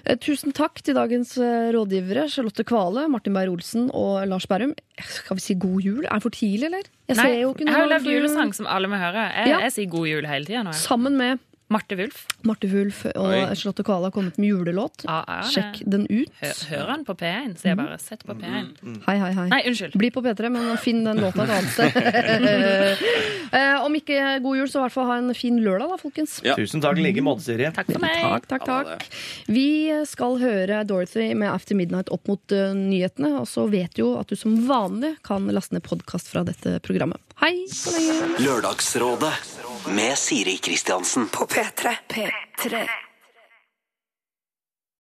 Eh, 0.05 0.15
Tusen 0.23 0.55
takk 0.55 0.79
til 0.87 0.95
dagens 0.97 1.35
eh, 1.41 1.69
rådgivere, 1.75 2.27
Charlotte 2.31 2.63
Kvale, 2.67 3.07
Martin 3.11 3.35
Beyer-Olsen 3.35 3.89
og 3.91 4.23
Lars 4.31 4.47
Berrum. 4.47 4.71
Skal 5.11 5.37
vi 5.41 5.43
si 5.43 5.57
god 5.59 5.83
jul? 5.83 6.05
Er 6.07 6.15
det 6.17 6.23
for 6.23 6.33
tidlig, 6.33 6.69
eller? 6.71 6.87
Jeg 7.07 7.19
Nei, 7.19 7.27
jeg 7.39 7.67
har 7.71 7.83
jo 7.85 7.91
lagd 7.91 8.07
julesang 8.11 8.49
som 8.55 8.67
alle 8.67 8.89
må 8.91 8.97
høre. 8.99 9.27
Jeg, 9.31 9.51
Ja. 9.53 9.59
jeg 9.67 9.75
sier 9.75 9.91
god 9.91 10.07
jul 10.09 10.25
hele 10.27 10.47
tida. 10.49 10.73
Sammen 10.75 11.15
med 11.19 11.43
Marte 11.67 11.97
Wulf. 11.99 12.21
Marte 12.47 12.67
Wulf 12.71 13.01
og 13.09 13.25
Oi. 13.27 13.39
Charlotte 13.59 13.83
Kvale 13.83 14.07
har 14.07 14.13
kommet 14.15 14.37
med 14.39 14.47
julelåt. 14.53 15.03
Ja, 15.03 15.17
ja, 15.27 15.41
Sjekk 15.51 15.81
den 15.83 16.05
ut. 16.07 16.29
Hør, 16.39 16.53
hører 16.69 16.91
han 16.93 17.03
på 17.03 17.15
P1, 17.19 17.57
Så 17.59 17.67
jeg 17.67 17.79
bare. 17.79 17.97
Sett 17.99 18.23
på 18.23 18.35
P1. 18.39 18.69
Hei, 19.03 19.15
hei, 19.19 19.31
hei. 19.35 19.47
Nei, 19.51 19.59
unnskyld. 19.67 19.97
Bli 19.99 20.09
på 20.15 20.23
P3, 20.23 20.51
men 20.53 20.69
finn 20.79 21.03
den 21.03 21.19
låta 21.19 21.43
et 21.43 21.55
annet 21.57 21.73
sted. 21.75 23.03
Eh, 23.47 23.79
Om 23.79 23.93
ikke 23.95 24.17
god 24.43 24.57
jul, 24.59 24.67
så 24.67 24.81
i 24.81 24.83
hvert 24.83 24.91
fall 24.91 25.05
ha 25.07 25.15
en 25.21 25.31
fin 25.37 25.55
lørdag, 25.63 25.87
da, 25.93 25.97
folkens. 26.01 26.33
Ja. 26.43 26.57
Tusen 26.59 26.81
takk 26.83 26.99
i 26.99 27.05
like 27.05 27.23
måte, 27.23 27.45
Siri. 27.45 27.69
Takk 27.75 27.87
for 27.93 28.03
meg. 28.03 28.17
Takk, 28.19 28.47
takk, 28.51 28.65
takk. 28.67 29.05
Vi 29.47 29.67
skal 30.09 30.35
høre 30.41 30.81
Dorothy 30.89 31.29
med 31.31 31.47
After 31.53 31.77
Midnight 31.79 32.11
opp 32.11 32.27
mot 32.27 32.43
uh, 32.55 32.73
nyhetene. 32.75 33.31
Og 33.39 33.47
så 33.47 33.63
vet 33.71 33.95
du 33.95 34.03
jo 34.03 34.09
at 34.19 34.27
du 34.27 34.35
som 34.39 34.57
vanlig 34.67 35.13
kan 35.27 35.47
laste 35.55 35.77
ned 35.77 35.85
podkast 35.87 36.27
fra 36.33 36.43
dette 36.47 36.75
programmet. 36.83 37.23
Hei 37.37 37.67
så 37.69 37.91
lenge. 37.91 38.39
Lørdagsrådet 38.39 39.33
med 39.85 40.17
Siri 40.17 40.57
Kristiansen. 40.57 41.29
På 41.29 41.45
P3. 41.45 41.95
P3. 42.09 42.87